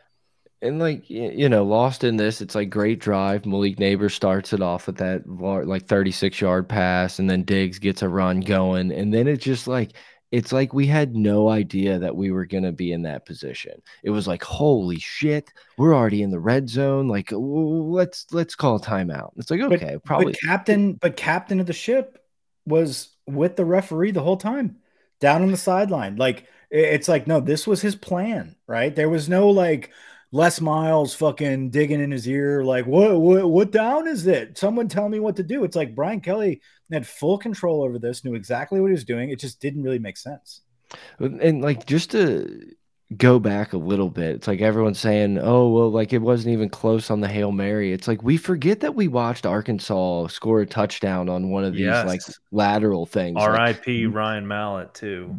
And 0.61 0.79
like 0.79 1.09
you 1.09 1.49
know, 1.49 1.65
lost 1.65 2.05
in 2.05 2.15
this, 2.15 2.41
it's 2.41 2.55
like 2.55 2.69
great 2.69 2.99
drive. 2.99 3.45
Malik 3.45 3.75
Nabers 3.77 4.11
starts 4.13 4.53
it 4.53 4.61
off 4.61 4.87
with 4.87 4.95
that 4.97 5.27
like 5.27 5.85
36 5.87 6.39
yard 6.39 6.69
pass, 6.69 7.19
and 7.19 7.29
then 7.29 7.43
Diggs 7.43 7.79
gets 7.79 8.01
a 8.01 8.07
run 8.07 8.39
going, 8.39 8.91
and 8.91 9.13
then 9.13 9.27
it's 9.27 9.43
just 9.43 9.67
like 9.67 9.91
it's 10.33 10.51
like 10.51 10.73
we 10.73 10.87
had 10.87 11.15
no 11.15 11.47
idea 11.47 11.99
that 11.99 12.15
we 12.15 12.31
were 12.31 12.47
gonna 12.47 12.71
be 12.71 12.91
in 12.91 13.03
that 13.03 13.23
position. 13.23 13.79
It 14.01 14.09
was 14.09 14.27
like, 14.27 14.41
holy 14.43 14.97
shit, 14.97 15.53
we're 15.77 15.93
already 15.93 16.23
in 16.23 16.31
the 16.31 16.39
red 16.39 16.67
zone. 16.67 17.07
Like, 17.07 17.29
let's 17.31 18.25
let's 18.31 18.55
call 18.55 18.77
a 18.77 18.81
timeout. 18.81 19.33
It's 19.37 19.51
like 19.51 19.59
But- 19.59 19.73
okay, 19.73 19.99
probably 20.03 20.31
But 20.31 20.41
captain, 20.41 20.93
but 20.93 21.15
captain 21.15 21.59
of 21.59 21.67
the 21.67 21.73
ship 21.73 22.17
was 22.65 23.09
with 23.27 23.55
the 23.55 23.63
referee 23.63 24.09
the 24.09 24.23
whole 24.23 24.37
time, 24.37 24.77
down 25.19 25.43
on 25.43 25.51
the 25.51 25.57
sideline. 25.57 26.15
Like 26.15 26.47
it's 26.71 27.07
like 27.07 27.27
no, 27.27 27.39
this 27.39 27.67
was 27.67 27.81
his 27.81 27.95
plan, 27.95 28.55
right? 28.65 28.95
There 28.95 29.09
was 29.09 29.29
no 29.29 29.49
like 29.51 29.91
Les 30.31 30.59
Miles 30.59 31.13
fucking 31.13 31.69
digging 31.69 32.01
in 32.01 32.09
his 32.09 32.27
ear, 32.27 32.63
like 32.63 32.87
what 32.87 33.21
what 33.21 33.47
what 33.51 33.71
down 33.71 34.07
is 34.07 34.25
it? 34.25 34.57
Someone 34.57 34.87
tell 34.87 35.09
me 35.09 35.19
what 35.19 35.35
to 35.35 35.43
do. 35.43 35.63
It's 35.63 35.75
like 35.75 35.93
Brian 35.93 36.21
Kelly 36.21 36.61
had 36.93 37.07
full 37.07 37.37
control 37.37 37.83
over 37.83 37.99
this, 37.99 38.23
knew 38.23 38.35
exactly 38.35 38.79
what 38.79 38.87
he 38.87 38.93
was 38.93 39.03
doing. 39.03 39.29
It 39.29 39.39
just 39.39 39.59
didn't 39.59 39.83
really 39.83 39.99
make 39.99 40.17
sense. 40.17 40.61
And, 41.19 41.41
and, 41.41 41.61
like 41.61 41.85
just 41.85 42.11
to 42.11 42.73
go 43.17 43.39
back 43.39 43.73
a 43.73 43.77
little 43.77 44.09
bit, 44.09 44.35
it's 44.35 44.47
like 44.47 44.61
everyone's 44.61 44.99
saying, 44.99 45.39
"Oh, 45.39 45.69
well, 45.69 45.89
like 45.89 46.13
it 46.13 46.21
wasn't 46.21 46.53
even 46.53 46.69
close 46.69 47.09
on 47.09 47.21
the 47.21 47.27
Hail 47.27 47.51
Mary." 47.51 47.91
It's 47.93 48.07
like 48.07 48.21
we 48.23 48.37
forget 48.37 48.81
that 48.81 48.95
we 48.95 49.07
watched 49.07 49.45
Arkansas 49.45 50.27
score 50.27 50.61
a 50.61 50.65
touchdown 50.65 51.29
on 51.29 51.49
one 51.49 51.63
of 51.63 51.73
these 51.73 51.87
like 51.87 52.21
lateral 52.51 53.05
things. 53.05 53.35
Like, 53.35 53.49
R.I.P. 53.49 54.05
Ryan 54.07 54.47
Mallett 54.47 54.93
too. 54.93 55.35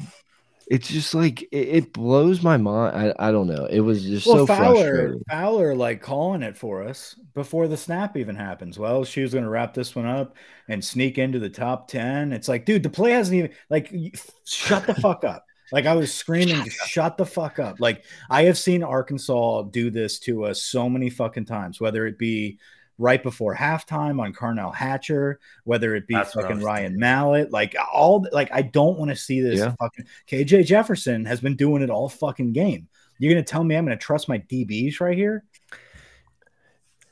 It's 0.69 0.89
just 0.89 1.15
like 1.15 1.43
it, 1.43 1.69
it 1.69 1.93
blows 1.93 2.43
my 2.43 2.57
mind. 2.57 2.97
I, 2.97 3.29
I 3.29 3.33
don't 3.33 3.47
know. 3.47 3.67
It 3.67 3.81
was 3.81 4.05
just 4.05 4.27
Well, 4.27 4.39
so 4.39 4.47
Fowler, 4.47 4.75
frustrating. 4.75 5.23
Fowler, 5.29 5.75
like 5.75 6.01
calling 6.01 6.43
it 6.43 6.57
for 6.57 6.83
us 6.83 7.17
before 7.35 7.69
the 7.69 7.77
snap 7.77 8.17
even 8.17 8.37
happens. 8.37 8.79
Well, 8.79 9.05
she 9.05 9.23
was 9.23 9.33
going 9.33 9.45
to 9.45 9.51
wrap 9.51 9.75
this 9.75 9.95
one 9.95 10.07
up 10.07 10.37
and 10.69 10.85
sneak 10.85 11.19
into 11.19 11.39
the 11.39 11.51
top 11.51 11.89
ten. 11.89 12.33
It's 12.33 12.49
like, 12.49 12.65
dude, 12.65 12.83
the 12.83 12.91
play 12.91 13.13
hasn't 13.13 13.37
even 13.37 13.51
like 13.71 13.95
shut 14.45 14.87
the 14.87 14.95
fuck 14.95 15.25
up. 15.25 15.47
Like 15.73 15.87
I 15.87 15.95
was 15.95 16.13
screaming, 16.13 16.65
shut, 16.69 16.89
shut 16.89 17.17
the 17.19 17.27
fuck 17.27 17.59
up. 17.59 17.81
Like 17.81 18.05
I 18.31 18.45
have 18.45 18.59
seen 18.59 18.83
Arkansas 18.83 19.63
do 19.63 19.91
this 19.91 20.19
to 20.21 20.45
us 20.45 20.63
so 20.63 20.89
many 20.89 21.11
fucking 21.11 21.47
times, 21.47 21.81
whether 21.81 22.07
it 22.07 22.19
be 22.19 22.59
right 22.99 23.23
before 23.23 23.55
halftime 23.55 24.21
on 24.21 24.33
Carnell 24.33 24.75
Hatcher, 24.75 25.41
whether 25.65 25.95
it 25.95 26.07
be 26.07 26.15
That's 26.15 26.33
fucking 26.33 26.61
Ryan 26.61 26.85
thinking. 26.85 27.01
Mallett, 27.01 27.51
like 27.53 27.75
all 27.93 28.27
like 28.33 28.51
I 28.53 28.63
don't 28.63 28.99
want 28.99 29.11
to 29.11 29.17
see 29.17 29.41
this 29.41 29.59
Yeah. 29.61 29.75
fucking 29.81 30.07
KJ 30.29 30.65
Jefferson 30.65 31.25
has 31.25 31.41
been 31.41 31.57
doing 31.57 31.83
it 31.83 31.91
all 31.91 32.09
fucking 32.09 32.53
game. 32.53 32.89
You're 33.19 33.33
gonna 33.33 33.45
tell 33.45 33.65
me 33.65 33.77
I'm 33.77 33.85
gonna 33.85 33.97
trust 33.97 34.29
my 34.29 34.39
DBs 34.39 35.01
right 35.01 35.17
here? 35.17 35.45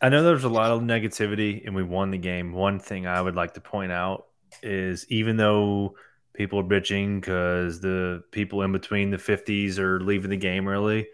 I 0.00 0.08
know 0.08 0.24
there's 0.24 0.44
a 0.44 0.48
lot 0.48 0.72
of 0.72 0.80
negativity 0.80 1.64
and 1.64 1.74
we 1.74 1.82
won 1.84 2.10
the 2.10 2.18
game. 2.18 2.52
One 2.52 2.80
thing 2.80 3.06
I 3.06 3.20
would 3.20 3.36
like 3.36 3.54
to 3.54 3.60
point 3.60 3.92
out 3.92 4.26
is 4.62 5.06
even 5.08 5.36
though 5.36 5.94
people 6.34 6.58
are 6.58 6.64
bitching 6.64 7.20
because 7.20 7.80
the 7.80 8.24
people 8.32 8.62
in 8.62 8.72
between 8.72 9.10
the 9.10 9.16
50s 9.16 9.78
are 9.78 10.00
leaving 10.00 10.30
the 10.30 10.36
game 10.36 10.66
early, 10.66 11.06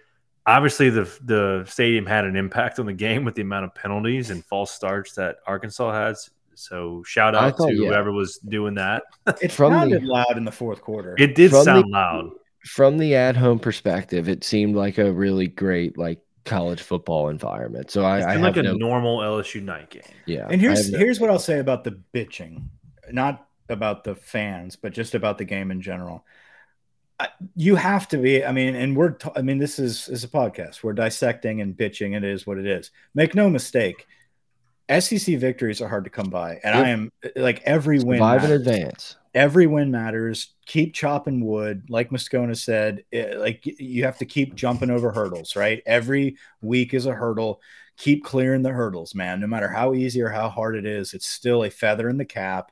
obviously 0.48 0.90
the 0.90 1.02
the 1.24 1.64
stadium 1.68 2.06
had 2.06 2.24
an 2.24 2.34
impact 2.34 2.78
on 2.78 2.86
the 2.86 2.92
game 2.92 3.24
with 3.24 3.34
the 3.36 3.42
amount 3.42 3.64
of 3.66 3.74
penalties 3.74 4.30
and 4.30 4.44
false 4.44 4.70
starts 4.72 5.12
that 5.14 5.36
Arkansas 5.46 5.92
has. 5.92 6.30
So 6.54 7.04
shout 7.06 7.36
out 7.36 7.56
thought, 7.56 7.68
to 7.68 7.74
yeah. 7.74 7.86
whoever 7.88 8.10
was 8.10 8.38
doing 8.38 8.74
that. 8.74 9.04
It 9.40 9.52
From 9.58 9.72
the- 9.72 9.78
sounded 9.80 10.02
loud 10.04 10.36
in 10.36 10.44
the 10.44 10.50
fourth 10.50 10.80
quarter. 10.80 11.14
It 11.18 11.34
did 11.36 11.50
From 11.50 11.58
the- 11.60 11.64
sound 11.64 11.90
loud. 11.90 12.30
From 12.66 12.98
the 12.98 13.14
at-home 13.14 13.60
perspective, 13.60 14.28
it 14.28 14.42
seemed 14.42 14.74
like 14.74 14.98
a 14.98 15.12
really 15.12 15.46
great 15.46 15.96
like 15.96 16.20
college 16.44 16.82
football 16.82 17.28
environment. 17.28 17.90
So 17.90 18.02
I, 18.04 18.18
It's 18.18 18.26
I 18.26 18.34
been 18.34 18.42
have 18.42 18.56
like 18.56 18.64
a 18.64 18.68
no, 18.68 18.74
normal 18.74 19.18
LSU 19.18 19.62
night 19.62 19.90
game. 19.90 20.02
yeah. 20.26 20.48
and 20.50 20.60
here's 20.60 20.90
no- 20.90 20.98
here's 20.98 21.20
what 21.20 21.30
I'll 21.30 21.38
say 21.38 21.60
about 21.60 21.84
the 21.84 22.00
bitching, 22.12 22.64
not 23.12 23.46
about 23.68 24.02
the 24.02 24.16
fans, 24.16 24.74
but 24.76 24.92
just 24.92 25.14
about 25.14 25.38
the 25.38 25.44
game 25.44 25.70
in 25.70 25.80
general. 25.80 26.24
You 27.56 27.76
have 27.76 28.08
to 28.08 28.18
be. 28.18 28.44
I 28.44 28.52
mean, 28.52 28.74
and 28.74 28.96
we're. 28.96 29.16
I 29.34 29.42
mean, 29.42 29.58
this 29.58 29.78
is 29.78 30.08
is 30.08 30.24
a 30.24 30.28
podcast. 30.28 30.82
We're 30.82 30.92
dissecting 30.92 31.60
and 31.60 31.76
bitching. 31.76 32.16
It 32.16 32.24
is 32.24 32.46
what 32.46 32.58
it 32.58 32.66
is. 32.66 32.90
Make 33.14 33.34
no 33.34 33.50
mistake. 33.50 34.06
SEC 34.88 35.36
victories 35.38 35.82
are 35.82 35.88
hard 35.88 36.04
to 36.04 36.10
come 36.10 36.30
by, 36.30 36.60
and 36.64 36.74
yep. 36.74 36.86
I 36.86 36.88
am 36.90 37.12
like 37.36 37.62
every 37.64 37.98
win. 37.98 38.18
Survive 38.18 38.44
in 38.44 38.52
advance. 38.52 39.16
Every 39.34 39.66
win 39.66 39.90
matters. 39.90 40.54
Keep 40.66 40.94
chopping 40.94 41.44
wood, 41.44 41.84
like 41.88 42.10
Moscona 42.10 42.56
said. 42.56 43.04
It, 43.10 43.38
like 43.38 43.62
you 43.64 44.04
have 44.04 44.18
to 44.18 44.24
keep 44.24 44.54
jumping 44.54 44.90
over 44.90 45.12
hurdles, 45.12 45.56
right? 45.56 45.82
Every 45.86 46.36
week 46.62 46.94
is 46.94 47.06
a 47.06 47.12
hurdle. 47.12 47.60
Keep 47.98 48.24
clearing 48.24 48.62
the 48.62 48.70
hurdles, 48.70 49.14
man. 49.14 49.40
No 49.40 49.48
matter 49.48 49.68
how 49.68 49.92
easy 49.92 50.22
or 50.22 50.30
how 50.30 50.48
hard 50.48 50.76
it 50.76 50.86
is, 50.86 51.14
it's 51.14 51.26
still 51.26 51.64
a 51.64 51.70
feather 51.70 52.08
in 52.08 52.16
the 52.16 52.24
cap 52.24 52.70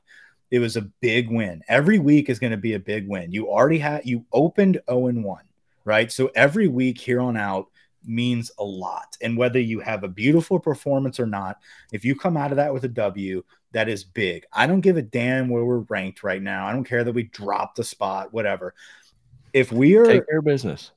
it 0.51 0.59
was 0.59 0.77
a 0.77 0.89
big 1.01 1.29
win. 1.29 1.61
Every 1.67 1.99
week 1.99 2.29
is 2.29 2.39
going 2.39 2.51
to 2.51 2.57
be 2.57 2.73
a 2.73 2.79
big 2.79 3.07
win. 3.07 3.31
You 3.31 3.49
already 3.49 3.79
had 3.79 4.05
you 4.05 4.25
opened 4.31 4.79
0 4.89 5.07
and 5.07 5.23
1, 5.23 5.43
right? 5.85 6.11
So 6.11 6.31
every 6.35 6.67
week 6.67 6.99
here 6.99 7.19
on 7.19 7.37
out 7.37 7.67
means 8.05 8.51
a 8.57 8.63
lot. 8.63 9.17
And 9.21 9.37
whether 9.37 9.59
you 9.59 9.79
have 9.81 10.03
a 10.03 10.07
beautiful 10.07 10.59
performance 10.59 11.19
or 11.19 11.25
not, 11.25 11.57
if 11.91 12.05
you 12.05 12.15
come 12.15 12.37
out 12.37 12.51
of 12.51 12.57
that 12.57 12.73
with 12.73 12.85
a 12.85 12.89
W, 12.89 13.43
that 13.73 13.89
is 13.89 14.03
big. 14.03 14.45
I 14.53 14.65
don't 14.65 14.81
give 14.81 14.97
a 14.97 15.01
damn 15.01 15.49
where 15.49 15.65
we're 15.65 15.79
ranked 15.79 16.23
right 16.23 16.41
now. 16.41 16.65
I 16.65 16.71
don't 16.71 16.85
care 16.85 17.03
that 17.03 17.13
we 17.13 17.23
dropped 17.23 17.75
the 17.75 17.83
spot, 17.83 18.33
whatever. 18.33 18.73
If 19.53 19.71
we 19.71 19.97
are 19.97 20.05
take 20.05 20.27
care 20.27 20.39
of 20.39 20.45
business, 20.45 20.91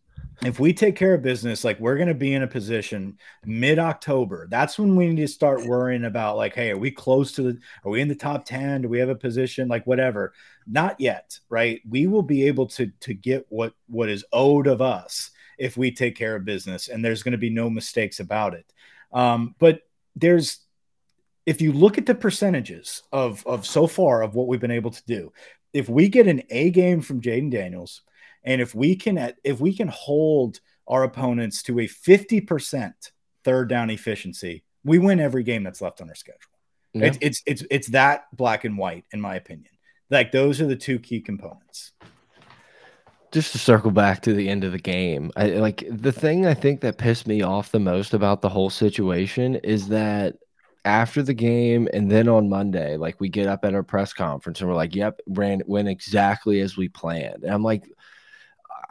if 0.45 0.59
we 0.59 0.73
take 0.73 0.97
care 0.97 1.15
of 1.15 1.23
business, 1.23 1.65
like 1.65 1.79
we're 1.79 1.97
going 1.97 2.09
to 2.09 2.15
be 2.15 2.35
in 2.35 2.43
a 2.43 2.47
position 2.47 3.19
mid 3.45 3.79
October. 3.79 4.47
That's 4.51 4.79
when 4.79 4.97
we 4.97 5.09
need 5.09 5.17
to 5.23 5.29
start 5.29 5.67
worrying 5.67 6.05
about, 6.05 6.37
like, 6.37 6.55
hey, 6.55 6.71
are 6.71 6.79
we 6.79 6.91
close 6.91 7.33
to 7.33 7.43
the, 7.43 7.59
are 7.85 7.91
we 7.91 8.01
in 8.01 8.09
the 8.09 8.15
top 8.15 8.45
10? 8.45 8.83
Do 8.83 8.89
we 8.89 8.99
have 8.99 9.11
a 9.11 9.15
position? 9.15 9.69
Like, 9.69 9.87
whatever. 9.87 10.33
Not 10.67 11.01
yet, 11.01 11.39
right? 11.51 11.83
We 11.89 12.07
will 12.07 12.23
be 12.23 12.47
able 12.47 12.67
to, 12.69 12.91
to 13.01 13.15
get 13.15 13.47
what, 13.51 13.75
what 13.87 14.09
is 14.09 14.25
owed 14.33 14.67
of 14.67 14.81
us 14.81 15.31
if 15.59 15.77
we 15.77 15.91
take 15.91 16.17
care 16.17 16.37
of 16.37 16.45
business, 16.47 16.89
and 16.89 17.05
there's 17.05 17.23
going 17.23 17.33
to 17.33 17.39
be 17.39 17.51
no 17.51 17.69
mistakes 17.69 18.19
about 18.19 18.55
it. 18.55 18.73
Um, 19.13 19.55
but 19.59 19.81
there's, 20.17 20.61
if 21.45 21.61
you 21.61 21.73
look 21.73 21.99
at 21.99 22.07
the 22.07 22.15
percentages 22.15 23.03
of, 23.13 23.47
of 23.47 23.67
so 23.67 23.87
far 23.87 24.23
of 24.23 24.35
what 24.35 24.49
we've 24.49 24.61
been 24.61 24.71
able 24.71 24.91
to 24.91 25.05
do, 25.07 25.33
if 25.75 25.89
we 25.89 26.09
get 26.09 26.27
an 26.27 26.43
A 26.51 26.71
game 26.71 27.03
from 27.03 27.21
Jayden 27.21 27.51
Daniels, 27.51 28.03
and 28.45 28.61
if 28.61 28.75
we 28.75 28.97
can 28.97 29.35
if 29.45 29.61
we 29.61 29.75
can 29.75 29.89
hold 29.89 30.61
our 30.87 31.05
opponents 31.05 31.63
to 31.63 31.79
a 31.79 31.87
50% 31.87 32.93
third 33.45 33.69
down 33.69 33.91
efficiency, 33.91 34.65
we 34.85 34.99
win 34.99 35.21
every 35.21 35.45
game 35.45 35.63
that's 35.63 35.81
left 35.81 36.01
on 36.01 36.09
our 36.09 36.15
schedule. 36.15 36.41
Yeah. 36.93 37.07
It's, 37.07 37.19
it's 37.21 37.43
it's 37.47 37.65
it's 37.71 37.89
that 37.89 38.25
black 38.33 38.65
and 38.65 38.77
white, 38.77 39.05
in 39.13 39.21
my 39.21 39.37
opinion. 39.37 39.71
Like 40.11 40.33
those 40.33 40.61
are 40.61 40.67
the 40.67 40.77
two 40.77 40.99
key 40.99 41.21
components. 41.21 41.93
Just 43.31 43.53
to 43.53 43.59
circle 43.59 43.93
back 43.93 44.23
to 44.23 44.35
the 44.35 44.49
end 44.49 44.65
of 44.65 44.73
the 44.73 44.79
game, 44.79 45.31
I 45.37 45.51
like 45.51 45.85
the 45.89 46.11
thing 46.11 46.47
I 46.47 46.55
think 46.55 46.81
that 46.81 46.99
pissed 46.99 47.29
me 47.29 47.43
off 47.43 47.71
the 47.71 47.79
most 47.79 48.13
about 48.13 48.43
the 48.43 48.49
whole 48.49 48.71
situation 48.71 49.55
is 49.57 49.87
that 49.89 50.35
after 50.85 51.23
the 51.23 51.35
game 51.35 51.89
and 51.93 52.11
then 52.11 52.27
on 52.27 52.49
Monday, 52.49 52.97
like 52.97 53.21
we 53.21 53.29
get 53.29 53.47
up 53.47 53.65
at 53.65 53.75
our 53.75 53.85
press 53.85 54.13
conference 54.13 54.61
and 54.61 54.69
we're 54.69 54.75
like, 54.75 54.97
"Yep, 54.97 55.21
ran 55.29 55.63
went 55.67 55.89
exactly 55.89 56.61
as 56.61 56.77
we 56.77 56.89
planned." 56.89 57.45
And 57.45 57.55
I'm 57.55 57.63
like, 57.63 57.85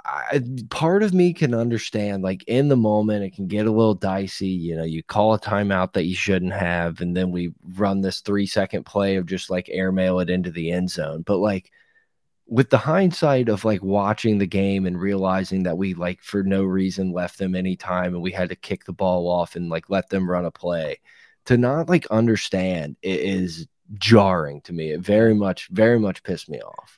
I, 0.09 0.41
part 0.69 1.03
of 1.03 1.13
me 1.13 1.33
can 1.33 1.53
understand 1.53 2.23
like 2.23 2.43
in 2.47 2.67
the 2.67 2.75
moment 2.75 3.23
it 3.23 3.35
can 3.35 3.47
get 3.47 3.67
a 3.67 3.71
little 3.71 3.93
dicey 3.93 4.47
you 4.47 4.75
know 4.75 4.83
you 4.83 5.03
call 5.03 5.33
a 5.33 5.39
timeout 5.39 5.93
that 5.93 6.05
you 6.05 6.15
shouldn't 6.15 6.53
have 6.53 7.01
and 7.01 7.15
then 7.15 7.31
we 7.31 7.53
run 7.75 8.01
this 8.01 8.21
three 8.21 8.45
second 8.45 8.85
play 8.85 9.17
of 9.17 9.25
just 9.25 9.49
like 9.49 9.69
airmail 9.69 10.19
it 10.19 10.29
into 10.29 10.51
the 10.51 10.71
end 10.71 10.89
zone 10.89 11.21
but 11.21 11.37
like 11.37 11.71
with 12.49 12.71
the 12.71 12.77
hindsight 12.77 13.47
of 13.47 13.63
like 13.63 13.83
watching 13.83 14.39
the 14.39 14.47
game 14.47 14.87
and 14.87 14.99
realizing 14.99 15.63
that 15.63 15.77
we 15.77 15.93
like 15.93 16.21
for 16.23 16.41
no 16.41 16.63
reason 16.63 17.11
left 17.11 17.37
them 17.37 17.53
any 17.53 17.75
time 17.75 18.15
and 18.15 18.23
we 18.23 18.31
had 18.31 18.49
to 18.49 18.55
kick 18.55 18.83
the 18.85 18.91
ball 18.91 19.29
off 19.29 19.55
and 19.55 19.69
like 19.69 19.89
let 19.89 20.09
them 20.09 20.29
run 20.29 20.45
a 20.45 20.51
play 20.51 20.99
to 21.45 21.57
not 21.57 21.87
like 21.87 22.07
understand 22.07 22.97
it 23.03 23.19
is 23.19 23.67
jarring 23.93 24.61
to 24.61 24.73
me. 24.73 24.91
It 24.91 25.01
very 25.01 25.35
much 25.35 25.67
very 25.69 25.99
much 25.99 26.23
pissed 26.23 26.49
me 26.49 26.59
off. 26.61 26.97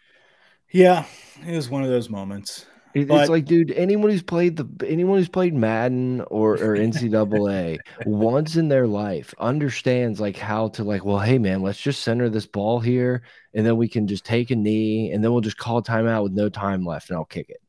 Yeah 0.69 1.05
it 1.45 1.55
was 1.55 1.69
one 1.69 1.83
of 1.83 1.89
those 1.89 2.09
moments 2.09 2.65
it's 2.93 3.07
but, 3.07 3.29
like, 3.29 3.45
dude, 3.45 3.71
anyone 3.71 4.09
who's 4.09 4.23
played 4.23 4.57
the 4.57 4.87
anyone 4.87 5.17
who's 5.17 5.29
played 5.29 5.53
Madden 5.53 6.21
or, 6.21 6.53
or 6.53 6.77
NCAA 6.77 7.79
once 8.05 8.55
in 8.55 8.69
their 8.69 8.87
life 8.87 9.33
understands 9.39 10.19
like 10.19 10.37
how 10.37 10.69
to 10.69 10.83
like, 10.83 11.05
well, 11.05 11.19
hey 11.19 11.37
man, 11.37 11.61
let's 11.61 11.79
just 11.79 12.01
center 12.01 12.29
this 12.29 12.45
ball 12.45 12.79
here, 12.79 13.23
and 13.53 13.65
then 13.65 13.77
we 13.77 13.87
can 13.87 14.07
just 14.07 14.25
take 14.25 14.51
a 14.51 14.55
knee, 14.55 15.11
and 15.11 15.23
then 15.23 15.31
we'll 15.31 15.41
just 15.41 15.57
call 15.57 15.81
timeout 15.81 16.23
with 16.23 16.33
no 16.33 16.49
time 16.49 16.85
left, 16.85 17.09
and 17.09 17.17
I'll 17.17 17.25
kick 17.25 17.49
it. 17.49 17.61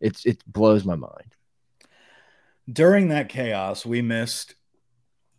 It's 0.00 0.24
it 0.26 0.42
blows 0.46 0.84
my 0.84 0.96
mind. 0.96 1.34
During 2.70 3.08
that 3.08 3.28
chaos, 3.28 3.84
we 3.84 4.02
missed 4.02 4.54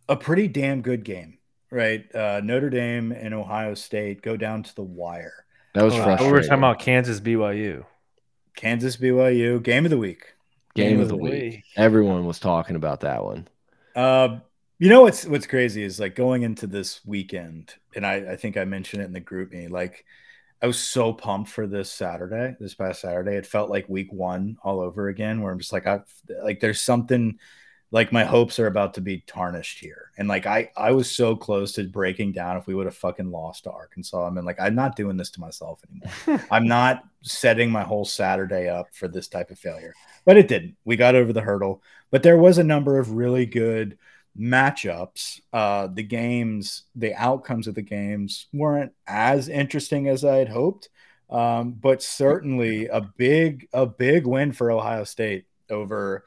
a 0.08 0.16
pretty 0.16 0.48
damn 0.48 0.80
good 0.80 1.04
game, 1.04 1.38
right? 1.70 2.12
Uh, 2.14 2.40
Notre 2.42 2.70
Dame 2.70 3.12
and 3.12 3.34
Ohio 3.34 3.74
State 3.74 4.22
go 4.22 4.36
down 4.36 4.62
to 4.62 4.74
the 4.74 4.82
wire. 4.82 5.44
That 5.74 5.84
was 5.84 5.94
oh, 5.94 6.02
frustrating. 6.02 6.26
We 6.26 6.32
were 6.32 6.42
talking 6.42 6.58
about 6.58 6.78
Kansas 6.78 7.20
BYU. 7.20 7.84
Kansas 8.56 8.96
BYU 8.96 9.62
game 9.62 9.84
of 9.84 9.90
the 9.90 9.98
week. 9.98 10.34
Game, 10.74 10.90
game 10.92 11.00
of, 11.00 11.08
the, 11.08 11.16
week. 11.16 11.32
week. 11.32 11.64
Everyone 11.76 12.26
was 12.26 12.38
talking 12.38 12.76
about 12.76 13.00
that 13.00 13.24
one. 13.24 13.48
Uh, 13.94 14.40
you 14.78 14.90
know 14.90 15.02
what's 15.02 15.24
what's 15.24 15.46
crazy 15.46 15.82
is 15.82 16.00
like 16.00 16.14
going 16.14 16.42
into 16.42 16.66
this 16.66 17.00
weekend, 17.06 17.74
and 17.94 18.04
I, 18.04 18.32
I 18.32 18.36
think 18.36 18.56
I 18.58 18.64
mentioned 18.64 19.02
it 19.02 19.06
in 19.06 19.12
the 19.12 19.20
GroupMe. 19.20 19.70
Like 19.70 20.04
I 20.60 20.66
was 20.66 20.78
so 20.78 21.12
pumped 21.14 21.50
for 21.50 21.66
this 21.66 21.90
Saturday, 21.90 22.56
this 22.60 22.74
past 22.74 23.00
Saturday. 23.00 23.36
It 23.36 23.46
felt 23.46 23.70
like 23.70 23.88
week 23.88 24.12
one 24.12 24.58
all 24.62 24.80
over 24.80 25.08
again, 25.08 25.40
where 25.40 25.52
I'm 25.52 25.58
just 25.58 25.72
like 25.72 25.86
I 25.86 26.00
like 26.42 26.60
there's 26.60 26.82
something 26.82 27.38
like 27.96 28.12
my 28.12 28.24
hopes 28.24 28.58
are 28.58 28.66
about 28.66 28.92
to 28.92 29.00
be 29.00 29.24
tarnished 29.26 29.78
here. 29.78 30.10
And 30.18 30.28
like 30.28 30.44
I 30.44 30.70
I 30.76 30.90
was 30.90 31.10
so 31.10 31.34
close 31.34 31.72
to 31.72 31.84
breaking 31.84 32.32
down 32.32 32.58
if 32.58 32.66
we 32.66 32.74
would 32.74 32.84
have 32.84 32.94
fucking 32.94 33.30
lost 33.30 33.64
to 33.64 33.70
Arkansas. 33.70 34.26
I 34.26 34.28
mean, 34.28 34.44
like 34.44 34.60
I'm 34.60 34.74
not 34.74 34.96
doing 34.96 35.16
this 35.16 35.30
to 35.30 35.40
myself 35.40 35.80
anymore. 35.88 36.44
I'm 36.50 36.68
not 36.68 37.04
setting 37.22 37.70
my 37.70 37.82
whole 37.82 38.04
Saturday 38.04 38.68
up 38.68 38.88
for 38.92 39.08
this 39.08 39.28
type 39.28 39.50
of 39.50 39.58
failure. 39.58 39.94
But 40.26 40.36
it 40.36 40.46
didn't. 40.46 40.76
We 40.84 40.96
got 40.96 41.14
over 41.14 41.32
the 41.32 41.40
hurdle. 41.40 41.82
But 42.10 42.22
there 42.22 42.36
was 42.36 42.58
a 42.58 42.64
number 42.64 42.98
of 42.98 43.12
really 43.12 43.46
good 43.46 43.96
matchups. 44.38 45.40
Uh 45.50 45.86
the 45.86 46.02
games, 46.02 46.82
the 46.96 47.14
outcomes 47.14 47.66
of 47.66 47.74
the 47.74 47.80
games 47.80 48.48
weren't 48.52 48.92
as 49.06 49.48
interesting 49.48 50.06
as 50.06 50.22
I 50.22 50.36
had 50.36 50.50
hoped. 50.50 50.90
Um, 51.30 51.72
but 51.72 52.02
certainly 52.02 52.88
a 52.88 53.00
big, 53.00 53.68
a 53.72 53.86
big 53.86 54.26
win 54.26 54.52
for 54.52 54.70
Ohio 54.70 55.04
State 55.04 55.46
over 55.70 56.24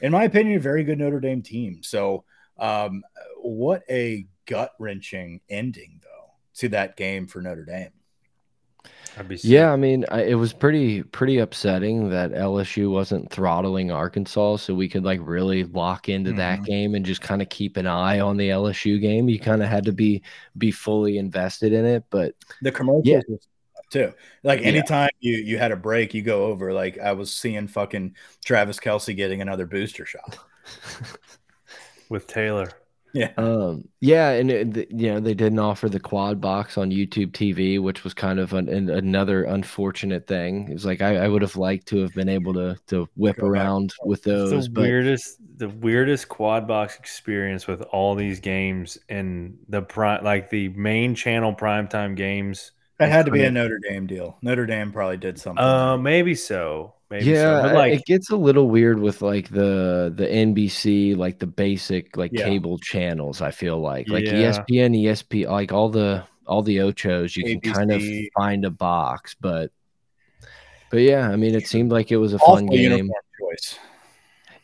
in 0.00 0.12
my 0.12 0.24
opinion, 0.24 0.56
a 0.56 0.60
very 0.60 0.84
good 0.84 0.98
Notre 0.98 1.20
Dame 1.20 1.42
team. 1.42 1.82
So, 1.82 2.24
um, 2.58 3.02
what 3.42 3.82
a 3.90 4.26
gut 4.46 4.72
wrenching 4.78 5.40
ending, 5.48 6.00
though, 6.02 6.32
to 6.56 6.68
that 6.70 6.96
game 6.96 7.26
for 7.26 7.40
Notre 7.40 7.64
Dame. 7.64 7.92
Yeah, 9.42 9.72
I 9.72 9.76
mean, 9.76 10.04
I, 10.10 10.22
it 10.22 10.34
was 10.34 10.52
pretty 10.52 11.02
pretty 11.02 11.38
upsetting 11.38 12.10
that 12.10 12.30
LSU 12.30 12.90
wasn't 12.90 13.30
throttling 13.30 13.90
Arkansas, 13.90 14.56
so 14.56 14.74
we 14.74 14.88
could 14.88 15.04
like 15.04 15.20
really 15.22 15.64
lock 15.64 16.08
into 16.08 16.30
mm 16.30 16.34
-hmm. 16.34 16.38
that 16.38 16.54
mm-hmm. 16.56 16.64
game 16.64 16.94
and 16.94 17.04
just 17.04 17.20
kind 17.20 17.42
of 17.42 17.48
keep 17.48 17.76
an 17.76 17.86
eye 17.86 18.20
on 18.20 18.36
the 18.36 18.50
LSU 18.50 18.98
game. 19.00 19.28
You 19.28 19.38
kind 19.38 19.62
of 19.62 19.68
had 19.68 19.84
to 19.84 19.92
be 19.92 20.22
be 20.56 20.70
fully 20.70 21.18
invested 21.18 21.72
in 21.72 21.84
it, 21.84 22.04
but 22.10 22.34
the 22.62 22.72
commercials 22.72 23.06
yeah. 23.06 23.20
was 23.28 23.46
too. 23.90 24.12
Like 24.42 24.62
anytime 24.62 25.10
yeah. 25.20 25.36
you 25.36 25.44
you 25.44 25.58
had 25.58 25.72
a 25.72 25.76
break, 25.76 26.14
you 26.14 26.22
go 26.22 26.46
over. 26.46 26.72
Like 26.72 26.98
I 26.98 27.12
was 27.12 27.32
seeing 27.32 27.66
fucking 27.66 28.14
Travis 28.44 28.78
Kelce 28.78 29.14
getting 29.14 29.42
another 29.42 29.66
booster 29.66 30.06
shot 30.06 30.38
with 32.08 32.26
Taylor. 32.26 32.70
Yeah. 33.12 33.32
Um, 33.36 33.88
yeah, 34.00 34.30
and 34.30 34.50
it, 34.50 34.90
you 34.90 35.12
know 35.12 35.20
they 35.20 35.34
didn't 35.34 35.58
offer 35.58 35.88
the 35.88 35.98
quad 35.98 36.40
box 36.40 36.78
on 36.78 36.90
YouTube 36.90 37.32
TV, 37.32 37.80
which 37.80 38.04
was 38.04 38.14
kind 38.14 38.38
of 38.38 38.52
an, 38.52 38.68
an, 38.68 38.88
another 38.88 39.44
unfortunate 39.44 40.26
thing. 40.26 40.68
It 40.68 40.74
was 40.74 40.86
like 40.86 41.02
I, 41.02 41.16
I, 41.16 41.28
would 41.28 41.42
have 41.42 41.56
liked 41.56 41.88
to 41.88 41.98
have 41.98 42.14
been 42.14 42.28
able 42.28 42.54
to 42.54 42.76
to 42.88 43.08
whip 43.16 43.38
Go 43.38 43.46
around 43.46 43.88
back. 43.98 44.06
with 44.06 44.22
those. 44.22 44.52
It's 44.52 44.66
the 44.66 44.72
but... 44.72 44.82
weirdest, 44.82 45.38
the 45.56 45.68
weirdest 45.68 46.28
quad 46.28 46.68
box 46.68 46.96
experience 46.98 47.66
with 47.66 47.82
all 47.82 48.14
these 48.14 48.38
games 48.38 48.96
and 49.08 49.58
the 49.68 49.82
prime, 49.82 50.22
like 50.22 50.50
the 50.50 50.68
main 50.70 51.14
channel 51.14 51.54
primetime 51.54 52.14
games 52.14 52.72
it 53.00 53.08
had 53.08 53.26
to 53.26 53.32
be 53.32 53.42
a 53.44 53.50
Notre 53.50 53.78
Dame 53.78 54.06
deal. 54.06 54.36
Notre 54.42 54.66
Dame 54.66 54.92
probably 54.92 55.16
did 55.16 55.38
something. 55.38 55.62
Uh, 55.62 55.96
maybe 55.96 56.34
so. 56.34 56.94
Maybe 57.10 57.24
yeah, 57.24 57.68
so. 57.68 57.74
like, 57.74 57.92
it 57.94 58.04
gets 58.04 58.30
a 58.30 58.36
little 58.36 58.68
weird 58.68 59.00
with 59.00 59.20
like 59.20 59.48
the 59.48 60.12
the 60.14 60.26
NBC, 60.26 61.16
like 61.16 61.40
the 61.40 61.46
basic 61.46 62.16
like 62.16 62.30
yeah. 62.32 62.44
cable 62.44 62.78
channels. 62.78 63.40
I 63.40 63.50
feel 63.50 63.80
like 63.80 64.08
like 64.08 64.26
yeah. 64.26 64.52
ESPN, 64.52 64.96
ESP, 65.02 65.50
like 65.50 65.72
all 65.72 65.88
the 65.88 66.24
all 66.46 66.62
the 66.62 66.76
ochos, 66.76 67.36
you 67.36 67.44
ABC. 67.44 67.62
can 67.62 67.72
kind 67.72 67.92
of 67.92 68.02
find 68.36 68.64
a 68.64 68.70
box, 68.70 69.34
but 69.40 69.72
but 70.90 71.00
yeah, 71.00 71.28
I 71.28 71.34
mean, 71.34 71.56
it 71.56 71.66
seemed 71.66 71.90
like 71.90 72.12
it 72.12 72.16
was 72.16 72.32
a 72.32 72.38
fun 72.38 72.66
game. 72.66 73.10
Choice 73.40 73.78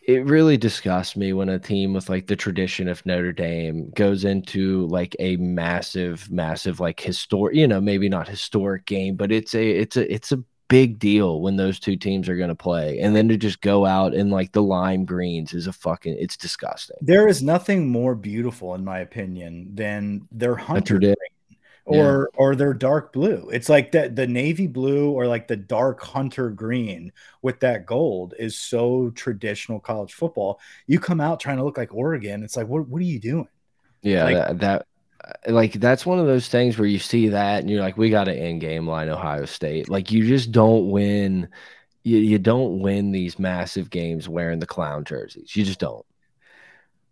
it 0.06 0.24
really 0.24 0.56
disgusts 0.56 1.16
me 1.16 1.32
when 1.32 1.48
a 1.48 1.58
team 1.58 1.92
with 1.92 2.08
like 2.08 2.28
the 2.28 2.36
tradition 2.36 2.86
of 2.86 3.04
Notre 3.04 3.32
Dame 3.32 3.90
goes 3.90 4.24
into 4.24 4.86
like 4.86 5.16
a 5.18 5.36
massive, 5.36 6.30
massive 6.30 6.78
like 6.78 7.00
historic, 7.00 7.56
you 7.56 7.66
know, 7.66 7.80
maybe 7.80 8.08
not 8.08 8.28
historic 8.28 8.86
game, 8.86 9.16
but 9.16 9.32
it's 9.32 9.52
a 9.52 9.68
it's 9.68 9.96
a 9.96 10.12
it's 10.12 10.30
a 10.30 10.42
big 10.68 11.00
deal 11.00 11.40
when 11.40 11.56
those 11.56 11.80
two 11.80 11.96
teams 11.96 12.28
are 12.28 12.36
going 12.36 12.48
to 12.48 12.54
play, 12.54 13.00
and 13.00 13.16
then 13.16 13.28
to 13.28 13.36
just 13.36 13.60
go 13.62 13.84
out 13.84 14.14
and 14.14 14.30
like 14.30 14.52
the 14.52 14.62
lime 14.62 15.04
greens 15.04 15.52
is 15.52 15.66
a 15.66 15.72
fucking 15.72 16.16
it's 16.16 16.36
disgusting. 16.36 16.96
There 17.00 17.26
is 17.26 17.42
nothing 17.42 17.88
more 17.88 18.14
beautiful, 18.14 18.76
in 18.76 18.84
my 18.84 19.00
opinion, 19.00 19.74
than 19.74 20.28
their 20.30 20.54
hunter 20.54 21.00
or 21.86 22.30
yeah. 22.32 22.38
or 22.38 22.54
their 22.56 22.74
dark 22.74 23.12
blue. 23.12 23.48
It's 23.50 23.68
like 23.68 23.92
that 23.92 24.16
the 24.16 24.26
navy 24.26 24.66
blue 24.66 25.10
or 25.10 25.26
like 25.26 25.46
the 25.46 25.56
dark 25.56 26.02
hunter 26.02 26.50
green 26.50 27.12
with 27.42 27.60
that 27.60 27.86
gold 27.86 28.34
is 28.38 28.58
so 28.58 29.10
traditional 29.10 29.80
college 29.80 30.12
football. 30.12 30.60
You 30.86 30.98
come 30.98 31.20
out 31.20 31.40
trying 31.40 31.58
to 31.58 31.64
look 31.64 31.78
like 31.78 31.94
Oregon. 31.94 32.42
It's 32.42 32.56
like 32.56 32.66
what 32.66 32.88
what 32.88 33.00
are 33.00 33.04
you 33.04 33.20
doing? 33.20 33.48
Yeah, 34.02 34.24
like, 34.24 34.36
that, 34.36 34.58
that 34.58 34.86
like 35.46 35.72
that's 35.74 36.04
one 36.04 36.18
of 36.18 36.26
those 36.26 36.48
things 36.48 36.76
where 36.76 36.88
you 36.88 36.98
see 36.98 37.28
that 37.28 37.60
and 37.60 37.70
you're 37.70 37.80
like, 37.80 37.96
we 37.96 38.10
got 38.10 38.28
an 38.28 38.36
end 38.36 38.60
game 38.60 38.86
line, 38.86 39.08
Ohio 39.08 39.44
State. 39.44 39.88
Like 39.88 40.10
you 40.10 40.26
just 40.26 40.52
don't 40.52 40.90
win. 40.90 41.48
You, 42.02 42.18
you 42.18 42.38
don't 42.38 42.80
win 42.80 43.10
these 43.12 43.38
massive 43.38 43.90
games 43.90 44.28
wearing 44.28 44.58
the 44.58 44.66
clown 44.66 45.04
jerseys. 45.04 45.54
You 45.56 45.64
just 45.64 45.80
don't. 45.80 46.06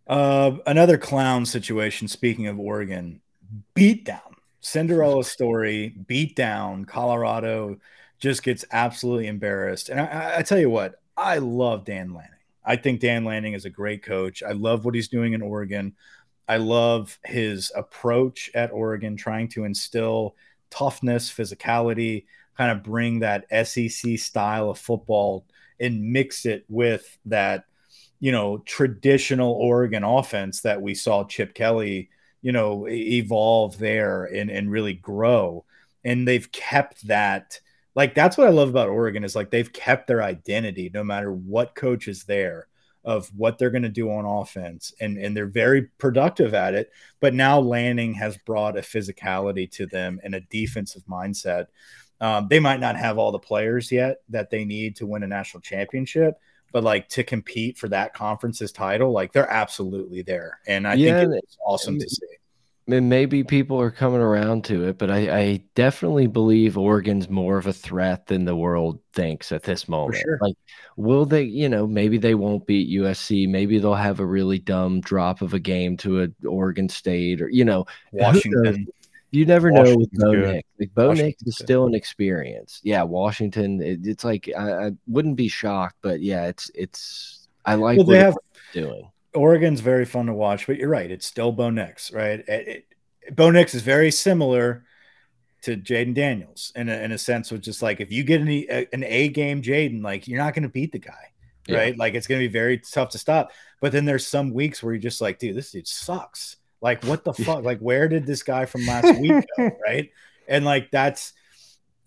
Uh, 0.06 0.56
another 0.66 0.98
clown 0.98 1.46
situation. 1.46 2.06
Speaking 2.06 2.46
of 2.46 2.60
Oregon, 2.60 3.20
beatdown, 3.74 4.33
Cinderella 4.64 5.22
story, 5.24 5.94
beat 6.06 6.34
down. 6.34 6.86
Colorado 6.86 7.76
just 8.18 8.42
gets 8.42 8.64
absolutely 8.72 9.26
embarrassed. 9.26 9.90
And 9.90 10.00
I, 10.00 10.38
I 10.38 10.42
tell 10.42 10.58
you 10.58 10.70
what, 10.70 11.02
I 11.16 11.38
love 11.38 11.84
Dan 11.84 12.14
Lanning. 12.14 12.30
I 12.64 12.76
think 12.76 13.00
Dan 13.00 13.24
Lanning 13.24 13.52
is 13.52 13.66
a 13.66 13.70
great 13.70 14.02
coach. 14.02 14.42
I 14.42 14.52
love 14.52 14.86
what 14.86 14.94
he's 14.94 15.08
doing 15.08 15.34
in 15.34 15.42
Oregon. 15.42 15.94
I 16.48 16.56
love 16.56 17.18
his 17.24 17.70
approach 17.76 18.50
at 18.54 18.72
Oregon, 18.72 19.16
trying 19.16 19.48
to 19.48 19.64
instill 19.64 20.34
toughness, 20.70 21.30
physicality, 21.30 22.24
kind 22.56 22.70
of 22.70 22.82
bring 22.82 23.20
that 23.20 23.44
SEC 23.66 24.18
style 24.18 24.70
of 24.70 24.78
football 24.78 25.44
and 25.78 26.10
mix 26.10 26.46
it 26.46 26.64
with 26.70 27.18
that, 27.26 27.64
you 28.18 28.32
know, 28.32 28.58
traditional 28.64 29.52
Oregon 29.52 30.04
offense 30.04 30.62
that 30.62 30.80
we 30.80 30.94
saw 30.94 31.24
Chip 31.24 31.52
Kelly, 31.52 32.08
you 32.44 32.52
know, 32.52 32.86
evolve 32.86 33.78
there 33.78 34.24
and, 34.26 34.50
and 34.50 34.70
really 34.70 34.92
grow. 34.92 35.64
And 36.04 36.28
they've 36.28 36.52
kept 36.52 37.08
that. 37.08 37.58
Like, 37.94 38.14
that's 38.14 38.36
what 38.36 38.46
I 38.46 38.50
love 38.50 38.68
about 38.68 38.90
Oregon 38.90 39.24
is 39.24 39.34
like 39.34 39.50
they've 39.50 39.72
kept 39.72 40.06
their 40.06 40.22
identity 40.22 40.90
no 40.92 41.02
matter 41.02 41.32
what 41.32 41.74
coach 41.74 42.06
is 42.06 42.24
there 42.24 42.68
of 43.02 43.28
what 43.34 43.56
they're 43.56 43.70
going 43.70 43.82
to 43.82 43.88
do 43.88 44.10
on 44.10 44.24
offense 44.24 44.94
and 44.98 45.18
and 45.18 45.36
they're 45.36 45.46
very 45.46 45.82
productive 45.98 46.54
at 46.54 46.72
it 46.72 46.90
but 47.20 47.34
now 47.34 47.60
Lanning 47.60 48.14
has 48.14 48.38
brought 48.46 48.78
a 48.78 48.80
physicality 48.80 49.70
to 49.72 49.84
them 49.84 50.18
and 50.24 50.34
a 50.34 50.40
defensive 50.40 51.02
mindset 51.04 51.66
um, 52.22 52.48
they 52.48 52.60
might 52.60 52.80
not 52.80 52.96
have 52.96 53.18
all 53.18 53.30
the 53.30 53.38
players 53.38 53.92
yet 53.92 54.22
that 54.30 54.48
they 54.48 54.64
need 54.64 54.96
to 54.96 55.06
win 55.06 55.22
a 55.22 55.26
national 55.26 55.60
championship 55.60 56.40
but 56.74 56.84
like 56.84 57.08
to 57.08 57.24
compete 57.24 57.78
for 57.78 57.88
that 57.88 58.12
conference's 58.12 58.72
title 58.72 59.12
like 59.12 59.32
they're 59.32 59.50
absolutely 59.50 60.20
there 60.20 60.58
and 60.66 60.86
i 60.86 60.92
yeah, 60.92 61.20
think 61.20 61.32
it's 61.42 61.56
awesome 61.64 61.98
to 61.98 62.06
see 62.06 62.26
maybe 62.86 63.42
people 63.42 63.80
are 63.80 63.90
coming 63.90 64.20
around 64.20 64.64
to 64.64 64.86
it, 64.88 64.98
but 64.98 65.10
I, 65.10 65.38
I, 65.38 65.64
definitely 65.74 66.26
believe 66.26 66.76
Oregon's 66.76 67.30
more 67.30 67.56
of 67.56 67.66
a 67.66 67.72
threat 67.72 68.26
than 68.26 68.44
the 68.44 68.56
world 68.56 69.00
thinks 69.12 69.52
at 69.52 69.62
this 69.62 69.88
moment. 69.88 70.22
Sure. 70.22 70.38
Like, 70.40 70.56
will 70.96 71.24
they, 71.24 71.42
you 71.44 71.68
know, 71.68 71.86
maybe 71.86 72.18
they 72.18 72.34
won't 72.34 72.66
beat 72.66 72.90
USC. 73.00 73.48
Maybe 73.48 73.78
they'll 73.78 73.94
have 73.94 74.20
a 74.20 74.26
really 74.26 74.58
dumb 74.58 75.00
drop 75.00 75.40
of 75.40 75.54
a 75.54 75.58
game 75.58 75.96
to 75.98 76.24
a 76.24 76.46
Oregon 76.46 76.88
State 76.88 77.40
or, 77.40 77.48
you 77.48 77.64
know, 77.64 77.86
Washington. 78.12 78.86
You 79.34 79.46
never 79.46 79.72
know 79.72 79.96
with 79.96 80.12
Bo 80.12 80.30
Nix. 80.30 80.68
Like 80.78 80.94
Bo 80.94 81.12
Nix 81.12 81.42
is 81.42 81.58
still 81.58 81.86
an 81.86 81.94
experience. 81.94 82.80
Yeah, 82.84 83.02
Washington. 83.02 83.82
It, 83.82 84.06
it's 84.06 84.22
like 84.22 84.48
I, 84.56 84.86
I, 84.86 84.90
wouldn't 85.08 85.34
be 85.34 85.48
shocked, 85.48 85.96
but 86.02 86.20
yeah, 86.20 86.46
it's 86.46 86.70
it's. 86.72 87.48
I 87.64 87.74
like 87.74 87.98
well, 87.98 88.06
what 88.06 88.12
they 88.12 88.20
have 88.20 88.36
doing. 88.72 89.10
Oregon's 89.34 89.80
very 89.80 90.04
fun 90.04 90.26
to 90.26 90.34
watch, 90.34 90.68
but 90.68 90.76
you're 90.76 90.88
right. 90.88 91.10
It's 91.10 91.26
still 91.26 91.50
Bo 91.50 91.70
Nix, 91.70 92.12
right? 92.12 92.40
It, 92.46 92.86
it, 93.26 93.34
Bo 93.34 93.50
Nix 93.50 93.74
is 93.74 93.82
very 93.82 94.12
similar 94.12 94.84
to 95.62 95.76
Jayden 95.76 96.14
Daniels 96.14 96.72
in 96.76 96.88
a, 96.88 96.96
in 96.98 97.10
a 97.10 97.18
sense, 97.18 97.50
which 97.50 97.66
is 97.66 97.82
like 97.82 98.00
if 98.00 98.12
you 98.12 98.22
get 98.22 98.40
an, 98.40 98.48
an 98.92 99.02
A 99.02 99.28
game 99.28 99.62
Jayden, 99.62 100.00
like 100.00 100.28
you're 100.28 100.38
not 100.38 100.54
going 100.54 100.62
to 100.62 100.68
beat 100.68 100.92
the 100.92 101.00
guy, 101.00 101.32
yeah. 101.66 101.78
right? 101.78 101.98
Like 101.98 102.14
it's 102.14 102.28
going 102.28 102.40
to 102.40 102.46
be 102.46 102.52
very 102.52 102.78
tough 102.78 103.10
to 103.10 103.18
stop. 103.18 103.50
But 103.80 103.90
then 103.90 104.04
there's 104.04 104.26
some 104.26 104.52
weeks 104.52 104.80
where 104.80 104.92
you're 104.94 105.02
just 105.02 105.20
like, 105.20 105.40
dude, 105.40 105.56
this 105.56 105.72
dude 105.72 105.88
sucks. 105.88 106.58
Like 106.84 107.02
what 107.02 107.24
the 107.24 107.32
fuck? 107.44 107.64
like 107.64 107.80
where 107.80 108.08
did 108.08 108.26
this 108.26 108.42
guy 108.42 108.66
from 108.66 108.86
last 108.86 109.18
week 109.18 109.44
go, 109.56 109.70
right? 109.84 110.10
And 110.46 110.66
like 110.66 110.90
that's 110.90 111.32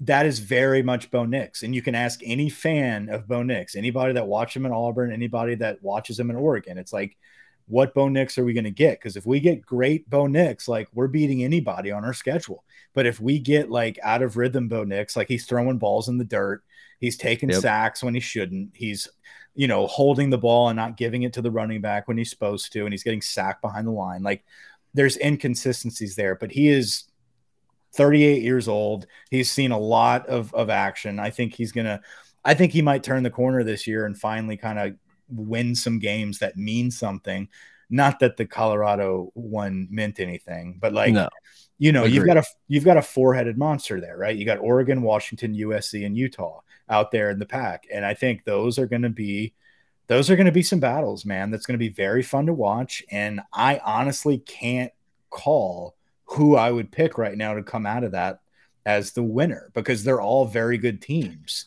that 0.01 0.28
is 0.28 0.38
very 0.38 0.84
much 0.84 1.09
Bo 1.09 1.25
Nix. 1.25 1.63
And 1.63 1.73
you 1.73 1.82
can 1.82 1.95
ask 1.95 2.19
any 2.23 2.49
fan 2.49 3.09
of 3.09 3.28
Bo 3.28 3.41
Nix, 3.41 3.75
anybody 3.75 4.13
that 4.13 4.28
watched 4.28 4.55
him 4.55 4.67
in 4.67 4.71
Auburn, 4.71 5.11
anybody 5.11 5.55
that 5.55 5.82
watches 5.82 6.19
him 6.19 6.30
in 6.30 6.36
Oregon. 6.36 6.78
It's 6.78 6.93
like, 6.93 7.17
what 7.67 7.95
Bo 7.95 8.07
Nix 8.07 8.38
are 8.38 8.45
we 8.45 8.53
going 8.53 8.63
to 8.65 8.71
get? 8.71 8.99
Because 8.99 9.17
if 9.17 9.25
we 9.25 9.39
get 9.39 9.65
great 9.65 10.07
Bo 10.07 10.28
Nix, 10.28 10.67
like 10.67 10.88
we're 10.93 11.07
beating 11.07 11.43
anybody 11.43 11.91
on 11.91 12.05
our 12.05 12.13
schedule. 12.13 12.63
But 12.93 13.07
if 13.07 13.19
we 13.19 13.39
get 13.39 13.71
like 13.71 13.97
out 14.03 14.21
of 14.21 14.38
rhythm 14.38 14.67
Bo 14.67 14.84
Nix, 14.84 15.15
like 15.15 15.28
he's 15.28 15.47
throwing 15.47 15.80
balls 15.80 16.07
in 16.07 16.19
the 16.19 16.23
dirt, 16.23 16.63
he's 16.99 17.17
taking 17.17 17.49
yep. 17.49 17.61
sacks 17.61 18.03
when 18.03 18.13
he 18.13 18.19
shouldn't, 18.19 18.69
he's 18.75 19.07
you 19.58 19.68
know 19.68 19.88
holding 19.88 20.30
the 20.30 20.38
ball 20.38 20.70
and 20.70 20.78
not 20.78 20.95
giving 20.95 21.24
it 21.24 21.34
to 21.34 21.41
the 21.41 21.51
running 21.51 21.82
back 21.82 22.08
when 22.08 22.18
he's 22.18 22.30
supposed 22.30 22.72
to, 22.72 22.86
and 22.86 22.93
he's 22.93 23.03
getting 23.03 23.22
sacked 23.22 23.62
behind 23.62 23.88
the 23.88 23.91
line. 23.91 24.24
Like 24.24 24.45
there's 24.93 25.18
inconsistencies 25.18 26.16
there, 26.16 26.36
but 26.36 26.51
he 26.51 26.70
is 26.70 27.05
38 27.93 28.43
years 28.43 28.68
old. 28.68 29.08
He's 29.32 29.51
seen 29.51 29.72
a 29.72 29.80
lot 29.80 30.28
of, 30.28 30.53
of 30.53 30.70
action. 30.70 31.20
I 31.20 31.32
think 31.32 31.55
he's 31.55 31.72
going 31.72 31.86
to, 31.86 31.99
I 32.45 32.53
think 32.53 32.72
he 32.72 32.82
might 32.82 33.03
turn 33.03 33.24
the 33.24 33.32
corner 33.32 33.64
this 33.64 33.88
year 33.88 34.05
and 34.05 34.18
finally 34.18 34.58
kind 34.58 34.80
of 34.80 34.95
win 35.30 35.76
some 35.76 35.99
games 35.99 36.39
that 36.39 36.55
mean 36.55 36.91
something. 36.91 37.49
Not 37.89 38.20
that 38.20 38.38
the 38.38 38.45
Colorado 38.45 39.32
one 39.34 39.88
meant 39.89 40.20
anything, 40.20 40.78
but 40.80 40.93
like, 40.93 41.14
no. 41.14 41.30
you 41.80 41.91
know, 41.91 42.01
Agreed. 42.03 42.16
you've 42.16 42.26
got 42.28 42.38
a, 42.38 42.43
you've 42.68 42.86
got 42.86 42.97
a 42.97 43.01
four 43.01 43.34
headed 43.34 43.58
monster 43.58 43.99
there, 43.99 44.18
right? 44.18 44.36
You 44.36 44.45
got 44.45 44.60
Oregon, 44.60 45.01
Washington, 45.01 45.55
USC, 45.55 46.05
and 46.05 46.16
Utah 46.16 46.62
out 46.90 47.12
there 47.12 47.30
in 47.30 47.40
the 47.40 47.46
pack. 47.46 47.86
And 47.92 48.06
I 48.06 48.14
think 48.14 48.44
those 48.44 48.80
are 48.80 48.88
going 48.88 49.02
to 49.02 49.10
be, 49.10 49.54
those 50.08 50.30
are 50.30 50.36
going 50.36 50.46
to 50.46 50.52
be 50.52 50.64
some 50.64 50.80
battles, 50.80 51.26
man. 51.26 51.52
That's 51.52 51.66
going 51.66 51.78
to 51.78 51.86
be 51.86 51.90
very 51.90 52.24
fun 52.24 52.46
to 52.46 52.54
watch. 52.54 53.04
And 53.12 53.42
I 53.54 53.82
honestly 53.84 54.40
can't 54.40 54.92
call 55.30 55.96
who 56.26 56.56
I 56.56 56.72
would 56.72 56.92
pick 56.92 57.18
right 57.18 57.38
now 57.38 57.54
to 57.54 57.64
come 57.64 57.86
out 57.86 58.04
of 58.04 58.12
that 58.12 58.42
as 58.86 59.12
the 59.12 59.24
winner 59.24 59.70
because 59.74 60.04
they're 60.04 60.22
all 60.22 60.46
very 60.46 60.78
good 60.78 61.02
teams. 61.02 61.66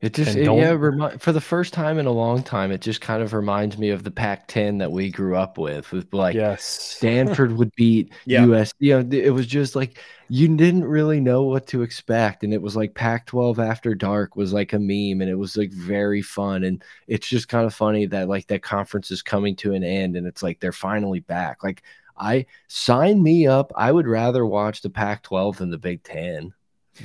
It 0.00 0.14
just 0.14 0.36
it, 0.36 0.44
yeah, 0.44 1.16
for 1.18 1.32
the 1.32 1.40
first 1.40 1.72
time 1.72 1.98
in 1.98 2.06
a 2.06 2.12
long 2.12 2.44
time, 2.44 2.70
it 2.70 2.80
just 2.80 3.00
kind 3.00 3.20
of 3.20 3.32
reminds 3.32 3.78
me 3.78 3.90
of 3.90 4.04
the 4.04 4.12
Pac-10 4.12 4.78
that 4.78 4.92
we 4.92 5.10
grew 5.10 5.34
up 5.34 5.58
with. 5.58 5.90
With 5.90 6.14
like, 6.14 6.36
yes, 6.36 6.62
Stanford 6.96 7.56
would 7.56 7.74
beat 7.74 8.12
yeah. 8.24 8.44
US. 8.46 8.72
You 8.78 9.02
know, 9.02 9.08
it 9.10 9.30
was 9.30 9.48
just 9.48 9.74
like 9.74 9.98
you 10.28 10.46
didn't 10.56 10.84
really 10.84 11.18
know 11.20 11.42
what 11.42 11.66
to 11.68 11.82
expect, 11.82 12.44
and 12.44 12.54
it 12.54 12.62
was 12.62 12.76
like 12.76 12.94
Pac-12 12.94 13.58
after 13.58 13.92
dark 13.92 14.36
was 14.36 14.52
like 14.52 14.72
a 14.72 14.78
meme, 14.78 15.20
and 15.20 15.28
it 15.28 15.34
was 15.34 15.56
like 15.56 15.72
very 15.72 16.22
fun. 16.22 16.62
And 16.62 16.80
it's 17.08 17.26
just 17.26 17.48
kind 17.48 17.66
of 17.66 17.74
funny 17.74 18.06
that 18.06 18.28
like 18.28 18.46
that 18.46 18.62
conference 18.62 19.10
is 19.10 19.20
coming 19.20 19.56
to 19.56 19.74
an 19.74 19.82
end, 19.82 20.16
and 20.16 20.28
it's 20.28 20.44
like 20.44 20.60
they're 20.60 20.70
finally 20.70 21.20
back. 21.20 21.64
Like 21.64 21.82
I 22.16 22.46
sign 22.68 23.20
me 23.20 23.48
up. 23.48 23.72
I 23.74 23.90
would 23.90 24.06
rather 24.06 24.46
watch 24.46 24.80
the 24.82 24.90
Pac-12 24.90 25.56
than 25.56 25.70
the 25.70 25.78
Big 25.78 26.04
Ten. 26.04 26.54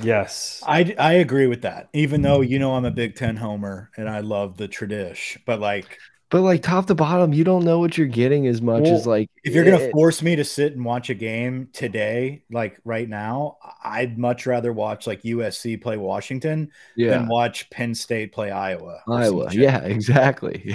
Yes, 0.02 0.62
I 0.66 0.94
I 0.98 1.14
agree 1.14 1.46
with 1.46 1.62
that. 1.62 1.88
Even 1.92 2.22
though 2.22 2.40
you 2.40 2.58
know 2.58 2.74
I'm 2.74 2.84
a 2.84 2.90
Big 2.90 3.14
Ten 3.14 3.36
homer 3.36 3.90
and 3.96 4.08
I 4.08 4.20
love 4.20 4.56
the 4.56 4.68
tradition, 4.68 5.42
but 5.46 5.60
like, 5.60 5.98
but 6.30 6.42
like 6.42 6.62
top 6.62 6.86
to 6.86 6.94
bottom, 6.94 7.32
you 7.32 7.44
don't 7.44 7.64
know 7.64 7.78
what 7.78 7.96
you're 7.96 8.06
getting 8.06 8.46
as 8.46 8.60
much 8.60 8.84
well, 8.84 8.96
as 8.96 9.06
like. 9.06 9.30
If 9.44 9.54
you're 9.54 9.64
gonna 9.64 9.90
force 9.92 10.22
me 10.22 10.36
to 10.36 10.44
sit 10.44 10.72
and 10.72 10.84
watch 10.84 11.10
a 11.10 11.14
game 11.14 11.68
today, 11.72 12.44
like 12.50 12.80
right 12.84 13.08
now, 13.08 13.58
I'd 13.84 14.18
much 14.18 14.46
rather 14.46 14.72
watch 14.72 15.06
like 15.06 15.22
USC 15.22 15.80
play 15.80 15.96
Washington 15.96 16.70
yeah. 16.96 17.10
than 17.10 17.28
watch 17.28 17.70
Penn 17.70 17.94
State 17.94 18.32
play 18.32 18.50
Iowa. 18.50 19.00
Iowa, 19.08 19.52
yeah, 19.52 19.78
exactly. 19.84 20.74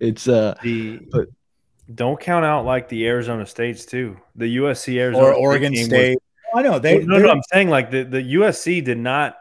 it's 0.00 0.28
uh, 0.28 0.54
the 0.62 1.00
but 1.10 1.28
don't 1.94 2.20
count 2.20 2.44
out 2.44 2.64
like 2.64 2.88
the 2.88 3.06
Arizona 3.06 3.46
States 3.46 3.86
too. 3.86 4.16
The 4.34 4.56
USC 4.58 4.98
Arizona 4.98 5.26
or 5.26 5.34
Oregon 5.34 5.74
State. 5.74 6.18
Was, 6.52 6.64
I 6.64 6.68
know 6.68 6.78
they. 6.78 7.04
No, 7.04 7.18
no, 7.18 7.30
I'm 7.30 7.42
saying 7.52 7.70
like 7.70 7.90
the, 7.90 8.02
the 8.04 8.34
USC 8.34 8.84
did 8.84 8.98
not 8.98 9.36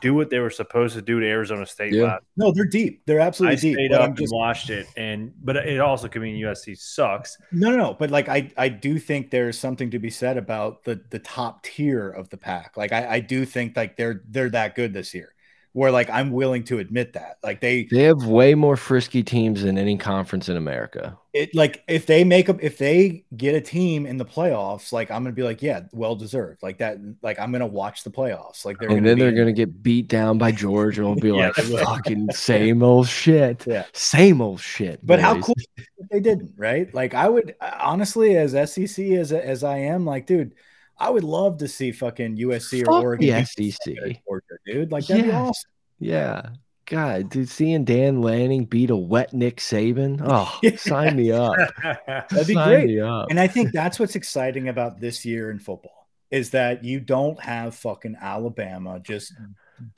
do 0.00 0.14
what 0.14 0.30
they 0.30 0.38
were 0.38 0.50
supposed 0.50 0.94
to 0.94 1.02
do 1.02 1.18
to 1.18 1.26
Arizona 1.26 1.66
State 1.66 1.92
yeah. 1.92 2.04
last. 2.04 2.22
No, 2.36 2.52
they're 2.52 2.64
deep. 2.64 3.02
They're 3.06 3.20
absolutely 3.20 3.56
I 3.56 3.60
deep. 3.60 3.74
Stayed 3.74 3.92
up 3.92 4.10
just, 4.16 4.32
and 4.32 4.38
watched 4.38 4.70
it, 4.70 4.86
and 4.96 5.32
but 5.42 5.56
it 5.56 5.80
also 5.80 6.08
could 6.08 6.22
mean 6.22 6.40
USC 6.42 6.78
sucks. 6.78 7.36
No, 7.50 7.70
no, 7.70 7.76
no. 7.76 7.94
But 7.94 8.10
like 8.10 8.28
I, 8.28 8.50
I 8.56 8.68
do 8.68 8.98
think 8.98 9.30
there's 9.30 9.58
something 9.58 9.90
to 9.90 9.98
be 9.98 10.10
said 10.10 10.36
about 10.36 10.84
the 10.84 11.00
the 11.10 11.18
top 11.18 11.64
tier 11.64 12.08
of 12.08 12.28
the 12.28 12.36
pack. 12.36 12.76
Like 12.76 12.92
I, 12.92 13.14
I 13.14 13.20
do 13.20 13.44
think 13.44 13.76
like 13.76 13.96
they're 13.96 14.22
they're 14.28 14.50
that 14.50 14.74
good 14.74 14.92
this 14.92 15.12
year. 15.14 15.34
Where 15.72 15.92
like 15.92 16.10
I'm 16.10 16.32
willing 16.32 16.64
to 16.64 16.78
admit 16.78 17.12
that. 17.12 17.38
Like 17.42 17.60
they 17.60 17.84
they 17.84 18.02
have 18.04 18.26
way 18.26 18.54
more 18.54 18.76
frisky 18.76 19.22
teams 19.22 19.62
than 19.62 19.78
any 19.78 19.96
conference 19.96 20.48
in 20.48 20.56
America. 20.56 21.16
It 21.32 21.54
like 21.54 21.84
if 21.86 22.06
they 22.06 22.24
make 22.24 22.48
up 22.48 22.60
if 22.60 22.78
they 22.78 23.24
get 23.36 23.54
a 23.54 23.60
team 23.60 24.04
in 24.04 24.16
the 24.16 24.24
playoffs, 24.24 24.92
like 24.92 25.12
I'm 25.12 25.22
gonna 25.22 25.34
be 25.34 25.44
like, 25.44 25.62
yeah, 25.62 25.82
well 25.92 26.16
deserved. 26.16 26.62
Like 26.62 26.78
that, 26.78 26.98
like 27.22 27.38
I'm 27.38 27.52
gonna 27.52 27.68
watch 27.68 28.02
the 28.02 28.10
playoffs. 28.10 28.64
Like 28.64 28.78
they're 28.80 28.90
and 28.90 29.06
then 29.06 29.18
they're 29.18 29.30
gonna 29.30 29.52
get 29.52 29.80
beat 29.82 30.08
down 30.08 30.38
by 30.38 30.50
Georgia 30.50 31.02
and 31.04 31.10
we'll 31.10 31.20
be 31.20 31.28
yeah, 31.38 31.52
like, 31.56 31.84
fucking 31.84 32.30
same 32.32 32.82
old 32.82 33.06
shit. 33.06 33.64
Yeah, 33.66 33.84
same 33.92 34.40
old 34.40 34.60
shit. 34.60 34.98
But 35.06 35.16
boys. 35.16 35.24
how 35.24 35.40
cool 35.40 35.54
they 36.10 36.20
didn't, 36.20 36.52
right? 36.56 36.92
Like 36.92 37.14
I 37.14 37.28
would 37.28 37.54
honestly, 37.60 38.36
as 38.36 38.52
SEC 38.72 39.04
as 39.12 39.32
as 39.32 39.62
I 39.62 39.78
am, 39.78 40.04
like, 40.04 40.26
dude. 40.26 40.54
I 41.00 41.08
would 41.10 41.24
love 41.24 41.58
to 41.58 41.68
see 41.68 41.92
fucking 41.92 42.36
USC 42.36 42.84
Fuck 42.84 42.88
or 42.88 43.02
Oregon 43.02 43.44
the 43.56 43.70
SEC, 43.70 43.94
dude. 44.66 44.92
Like 44.92 45.06
that'd 45.06 45.24
yeah. 45.24 45.30
be 45.30 45.36
awesome. 45.36 45.70
Yeah. 45.98 46.42
God, 46.84 47.30
dude, 47.30 47.48
seeing 47.48 47.84
Dan 47.84 48.20
Lanning 48.20 48.64
beat 48.64 48.90
a 48.90 48.96
wet 48.96 49.32
Nick 49.32 49.58
Saban. 49.58 50.20
Oh, 50.24 50.76
sign 50.76 51.16
me 51.16 51.30
up. 51.30 51.54
That'd 52.06 52.48
be 52.48 52.54
sign 52.54 52.86
great. 52.86 52.98
And 53.30 53.38
I 53.38 53.46
think 53.46 53.70
that's 53.70 54.00
what's 54.00 54.16
exciting 54.16 54.68
about 54.68 54.98
this 55.00 55.24
year 55.24 55.52
in 55.52 55.60
football 55.60 56.08
is 56.32 56.50
that 56.50 56.82
you 56.82 56.98
don't 56.98 57.40
have 57.40 57.76
fucking 57.76 58.16
Alabama 58.20 58.98
just 59.00 59.32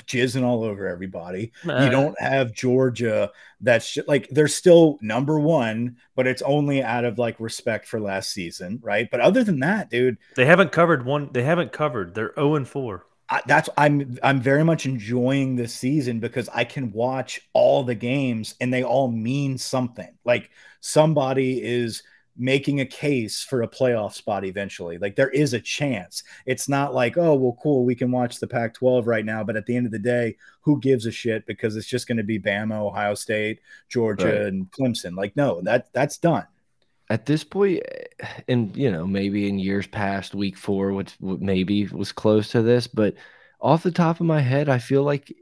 jizzing 0.07 0.45
all 0.45 0.64
over 0.64 0.87
everybody. 0.87 1.53
You 1.64 1.91
don't 1.91 2.20
have 2.20 2.53
Georgia 2.53 3.30
that's 3.61 3.95
just, 3.95 4.09
like 4.09 4.28
they're 4.28 4.49
still 4.49 4.99
number 5.01 5.39
one, 5.39 5.97
but 6.16 6.26
it's 6.26 6.43
only 6.43 6.83
out 6.83 7.05
of 7.05 7.18
like 7.18 7.39
respect 7.39 7.87
for 7.87 8.01
last 8.01 8.33
season, 8.33 8.80
right? 8.83 9.09
But 9.11 9.20
other 9.20 9.45
than 9.45 9.61
that, 9.61 9.91
dude, 9.91 10.18
they 10.35 10.47
haven't 10.47 10.72
covered 10.72 11.05
one. 11.05 11.30
They 11.33 11.43
haven't 11.43 11.72
covered. 11.72 12.14
They're 12.14 12.35
zero 12.35 12.53
oh 12.53 12.55
and 12.57 12.68
four. 12.68 13.07
I, 13.28 13.41
that's 13.47 13.68
I'm 13.78 14.18
I'm 14.22 14.41
very 14.41 14.64
much 14.64 14.85
enjoying 14.85 15.57
this 15.57 15.74
season 15.74 16.20
because 16.20 16.49
I 16.53 16.64
can 16.64 16.93
watch 16.93 17.41
all 17.53 17.83
the 17.83 17.95
games 17.95 18.55
and 18.61 18.72
they 18.72 18.85
all 18.85 19.11
mean 19.11 19.57
something. 19.57 20.12
Like 20.24 20.51
somebody 20.80 21.62
is 21.62 22.03
making 22.37 22.80
a 22.80 22.87
case 22.87 23.43
for 23.43 23.62
a 23.62 23.68
playoff 23.68 24.14
spot 24.14 24.45
eventually. 24.45 24.99
Like 24.99 25.16
there 25.16 25.30
is 25.30 25.53
a 25.53 25.61
chance. 25.61 26.22
It's 26.47 26.68
not 26.68 26.95
like, 26.95 27.18
oh, 27.18 27.35
well, 27.35 27.57
cool, 27.62 27.85
we 27.85 27.95
can 27.95 28.11
watch 28.11 28.39
the 28.39 28.47
Pac 28.47 28.74
12 28.74 29.07
right 29.07 29.24
now. 29.24 29.45
But 29.45 29.57
at 29.57 29.66
the 29.66 29.76
end 29.76 29.87
of 29.87 29.93
the 29.93 29.99
day, 29.99 30.37
who 30.62 30.80
gives 30.80 31.07
a 31.07 31.11
shit? 31.11 31.47
Because 31.47 31.76
it's 31.76 31.87
just 31.87 32.09
going 32.09 32.18
to 32.18 32.24
be 32.24 32.39
Bama, 32.39 32.80
Ohio 32.80 33.14
State, 33.14 33.61
Georgia, 33.89 34.26
right. 34.26 34.47
and 34.47 34.70
Clemson. 34.70 35.16
Like, 35.16 35.37
no, 35.37 35.61
that 35.62 35.93
that's 35.93 36.18
done. 36.18 36.47
At 37.11 37.26
this 37.26 37.45
point, 37.45 37.83
and 38.49 38.74
you 38.74 38.91
know, 38.91 39.07
maybe 39.07 39.49
in 39.49 39.59
years 39.59 39.87
past, 39.87 40.35
week 40.35 40.57
four, 40.57 40.93
which 40.93 41.14
maybe 41.20 41.87
was 41.87 42.12
close 42.12 42.49
to 42.53 42.62
this, 42.62 42.87
but 42.87 43.14
off 43.61 43.83
the 43.83 43.91
top 43.91 44.20
of 44.20 44.26
my 44.26 44.41
head, 44.41 44.68
I 44.68 44.78
feel 44.78 45.03
like 45.03 45.35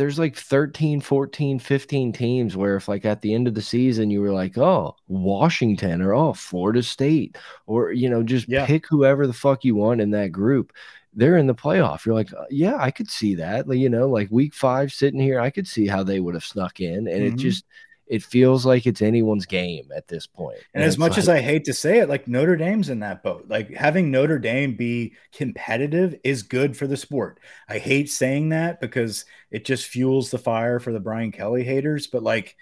there's 0.00 0.18
like 0.18 0.34
13, 0.34 1.02
14, 1.02 1.58
15 1.58 2.12
teams 2.14 2.56
where 2.56 2.76
if 2.76 2.88
like 2.88 3.04
at 3.04 3.20
the 3.20 3.34
end 3.34 3.46
of 3.46 3.54
the 3.54 3.60
season 3.60 4.10
you 4.10 4.22
were 4.22 4.32
like, 4.32 4.56
oh, 4.56 4.96
Washington 5.08 6.00
or 6.00 6.14
oh, 6.14 6.32
Florida 6.32 6.82
State 6.82 7.36
or 7.66 7.92
you 7.92 8.08
know, 8.08 8.22
just 8.22 8.48
yeah. 8.48 8.64
pick 8.64 8.86
whoever 8.86 9.26
the 9.26 9.34
fuck 9.34 9.62
you 9.62 9.74
want 9.74 10.00
in 10.00 10.10
that 10.12 10.32
group. 10.32 10.72
They're 11.12 11.36
in 11.36 11.46
the 11.46 11.54
playoff. 11.54 12.06
You're 12.06 12.14
like, 12.14 12.32
uh, 12.32 12.44
yeah, 12.48 12.76
I 12.78 12.90
could 12.90 13.10
see 13.10 13.34
that. 13.34 13.68
Like, 13.68 13.78
you 13.78 13.90
know, 13.90 14.08
like 14.08 14.30
week 14.30 14.54
five 14.54 14.90
sitting 14.90 15.20
here, 15.20 15.38
I 15.38 15.50
could 15.50 15.68
see 15.68 15.86
how 15.86 16.02
they 16.02 16.18
would 16.18 16.34
have 16.34 16.44
snuck 16.44 16.80
in. 16.80 17.06
And 17.06 17.06
mm 17.06 17.12
-hmm. 17.12 17.26
it 17.26 17.28
mm-hmm. 17.28 17.36
just 17.36 17.64
it 18.10 18.24
feels 18.24 18.66
like 18.66 18.88
it's 18.88 19.02
anyone's 19.02 19.46
game 19.46 19.88
at 19.94 20.08
this 20.08 20.26
point. 20.26 20.58
And, 20.74 20.82
and 20.82 20.84
as 20.84 20.98
much 20.98 21.12
like, 21.12 21.18
as 21.20 21.28
I 21.28 21.40
hate 21.40 21.64
to 21.66 21.72
say 21.72 22.00
it, 22.00 22.08
like 22.08 22.26
Notre 22.26 22.56
Dame's 22.56 22.88
in 22.88 22.98
that 23.00 23.22
boat. 23.22 23.46
Like 23.48 23.72
having 23.72 24.10
Notre 24.10 24.40
Dame 24.40 24.74
be 24.74 25.14
competitive 25.32 26.16
is 26.24 26.42
good 26.42 26.76
for 26.76 26.88
the 26.88 26.96
sport. 26.96 27.38
I 27.68 27.78
hate 27.78 28.10
saying 28.10 28.48
that 28.48 28.80
because 28.80 29.26
it 29.52 29.64
just 29.64 29.86
fuels 29.86 30.32
the 30.32 30.38
fire 30.38 30.80
for 30.80 30.92
the 30.92 30.98
Brian 30.98 31.30
Kelly 31.30 31.62
haters, 31.62 32.08
but 32.08 32.24
like 32.24 32.56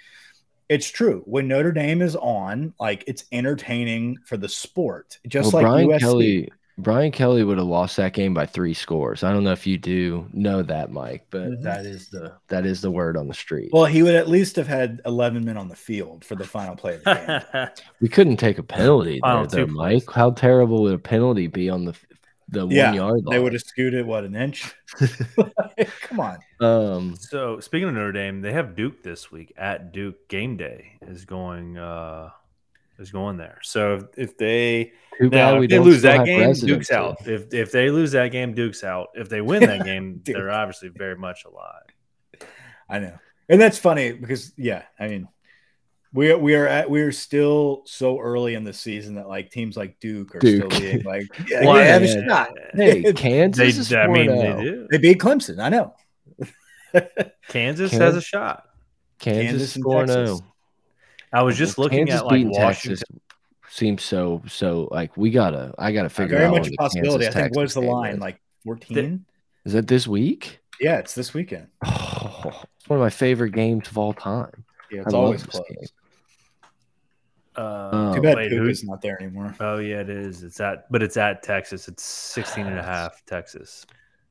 it's 0.68 0.90
true. 0.90 1.22
When 1.24 1.48
Notre 1.48 1.72
Dame 1.72 2.02
is 2.02 2.14
on, 2.14 2.74
like 2.78 3.04
it's 3.06 3.24
entertaining 3.32 4.18
for 4.26 4.36
the 4.36 4.50
sport. 4.50 5.18
Just 5.26 5.54
well, 5.54 5.62
like 5.62 5.70
Brian 5.70 5.88
USC. 5.88 5.98
Kelly 6.00 6.52
Brian 6.78 7.10
Kelly 7.10 7.42
would 7.42 7.58
have 7.58 7.66
lost 7.66 7.96
that 7.96 8.12
game 8.12 8.32
by 8.32 8.46
three 8.46 8.72
scores. 8.72 9.24
I 9.24 9.32
don't 9.32 9.42
know 9.42 9.52
if 9.52 9.66
you 9.66 9.76
do 9.76 10.28
know 10.32 10.62
that, 10.62 10.92
Mike, 10.92 11.26
but 11.30 11.42
mm 11.42 11.56
-hmm. 11.56 11.62
that 11.62 11.84
is 11.84 12.08
the 12.08 12.32
that 12.46 12.64
is 12.64 12.80
the 12.80 12.90
word 12.90 13.16
on 13.16 13.26
the 13.26 13.34
street. 13.34 13.70
Well, 13.72 13.84
he 13.84 14.02
would 14.02 14.14
at 14.14 14.28
least 14.28 14.56
have 14.56 14.68
had 14.68 15.00
eleven 15.04 15.44
men 15.44 15.56
on 15.56 15.68
the 15.68 15.76
field 15.76 16.24
for 16.24 16.36
the 16.36 16.44
final 16.44 16.76
play 16.76 16.94
of 16.94 17.02
the 17.02 17.14
game. 17.14 17.68
we 18.00 18.08
couldn't 18.08 18.36
take 18.36 18.58
a 18.58 18.62
penalty 18.62 19.18
there, 19.22 19.46
though, 19.46 19.66
Mike. 19.66 20.04
How 20.12 20.30
terrible 20.30 20.82
would 20.82 20.94
a 20.94 20.98
penalty 20.98 21.48
be 21.48 21.68
on 21.68 21.84
the 21.84 21.94
the 22.48 22.66
yeah, 22.68 22.90
one 22.90 22.94
yard 22.94 23.24
line? 23.24 23.34
They 23.34 23.42
would 23.42 23.54
have 23.54 23.62
scooted 23.62 24.06
what 24.06 24.24
an 24.24 24.36
inch. 24.36 24.72
Come 26.08 26.20
on. 26.20 26.38
Um. 26.60 27.16
So 27.16 27.60
speaking 27.60 27.88
of 27.88 27.94
Notre 27.94 28.12
Dame, 28.12 28.40
they 28.40 28.52
have 28.52 28.76
Duke 28.76 29.02
this 29.02 29.32
week 29.32 29.52
at 29.56 29.92
Duke. 29.92 30.28
Game 30.28 30.56
day 30.56 30.98
is 31.02 31.24
going. 31.24 31.76
uh 31.76 32.30
is 32.98 33.12
going 33.12 33.36
there. 33.36 33.58
So 33.62 33.94
if, 33.96 34.04
if 34.16 34.36
they 34.36 34.92
Too 35.18 35.30
now 35.30 35.60
if 35.60 35.70
they 35.70 35.78
lose 35.78 36.02
that 36.02 36.24
game, 36.24 36.52
Duke's 36.52 36.92
out. 36.92 37.26
If 37.26 37.52
if 37.52 37.72
they 37.72 37.90
lose 37.90 38.12
that 38.12 38.30
game, 38.30 38.54
Duke's 38.54 38.84
out. 38.84 39.08
If 39.14 39.28
they 39.28 39.40
win 39.40 39.62
that 39.62 39.84
game, 39.84 40.20
they're 40.24 40.50
obviously 40.50 40.90
very 40.90 41.16
much 41.16 41.44
alive. 41.44 42.48
I 42.88 43.00
know, 43.00 43.18
and 43.48 43.60
that's 43.60 43.78
funny 43.78 44.12
because 44.12 44.52
yeah, 44.56 44.84
I 44.98 45.08
mean, 45.08 45.28
we 46.12 46.30
are 46.30 46.38
we 46.38 46.54
are 46.54 46.68
at 46.68 46.88
we 46.88 47.02
are 47.02 47.10
still 47.10 47.82
so 47.84 48.20
early 48.20 48.54
in 48.54 48.62
the 48.62 48.72
season 48.72 49.16
that 49.16 49.28
like 49.28 49.50
teams 49.50 49.76
like 49.76 49.98
Duke 49.98 50.36
are 50.36 50.38
Duke. 50.38 50.72
still 50.72 50.80
being 50.80 51.02
like, 51.02 51.26
yeah, 51.48 51.64
well, 51.64 51.76
yeah, 51.78 51.84
have 51.84 52.02
a 52.02 52.26
shot. 52.26 52.50
Hey, 52.74 53.12
Kansas, 53.12 53.88
they, 53.88 53.96
I 53.96 54.06
mean, 54.06 54.26
they 54.26 54.52
oh. 54.52 54.62
do. 54.62 54.88
They 54.90 54.98
beat 54.98 55.18
Clemson. 55.18 55.60
I 55.60 55.68
know. 55.68 55.94
Kansas, 56.92 57.90
Kansas 57.90 57.92
has 57.92 58.14
a 58.14 58.22
shot. 58.22 58.64
Kansas, 59.18 59.74
Kansas 59.74 59.82
four 59.82 60.06
zero. 60.06 60.38
I 61.32 61.42
was 61.42 61.58
just 61.58 61.76
looking 61.76 62.06
Kansas 62.06 62.20
at 62.20 62.26
like 62.26 62.46
Washington. 62.46 62.98
Texas 62.98 63.27
seems 63.78 64.02
so 64.02 64.42
so 64.46 64.88
like 64.90 65.16
we 65.16 65.30
gotta 65.30 65.72
I 65.78 65.92
gotta 65.92 66.08
figure 66.08 66.36
very 66.36 66.48
out 66.48 66.58
much 66.58 66.68
a 66.68 66.72
possibility. 66.72 67.24
Kansas, 67.24 67.36
I 67.36 67.42
think 67.44 67.56
what's 67.56 67.74
the 67.74 67.80
line 67.80 68.14
is. 68.14 68.20
like 68.20 68.40
fourteen? 68.64 69.24
Is 69.64 69.72
that 69.72 69.86
this 69.86 70.06
week? 70.06 70.60
Yeah, 70.80 70.98
it's 70.98 71.14
this 71.14 71.32
weekend. 71.32 71.68
Oh, 71.84 72.42
it's 72.78 72.88
one 72.88 72.98
of 72.98 73.02
my 73.02 73.10
favorite 73.10 73.52
games 73.52 73.88
of 73.88 73.96
all 73.96 74.12
time. 74.12 74.64
Yeah, 74.90 75.02
it's 75.02 75.14
I 75.14 75.16
always 75.16 75.44
close. 75.44 75.64
Uh, 77.54 78.14
Too 78.14 78.22
bad 78.22 78.36
wait, 78.36 78.52
is 78.52 78.84
not 78.84 79.00
there 79.00 79.20
anymore. 79.20 79.54
Oh 79.60 79.78
yeah, 79.78 80.00
it 80.00 80.10
is. 80.10 80.42
It's 80.42 80.60
at 80.60 80.90
but 80.90 81.02
it's 81.02 81.16
at 81.16 81.42
Texas. 81.42 81.88
It's 81.88 82.02
16 82.02 82.66
and 82.66 82.78
a 82.78 82.82
half 82.94 83.24
Texas. 83.26 83.86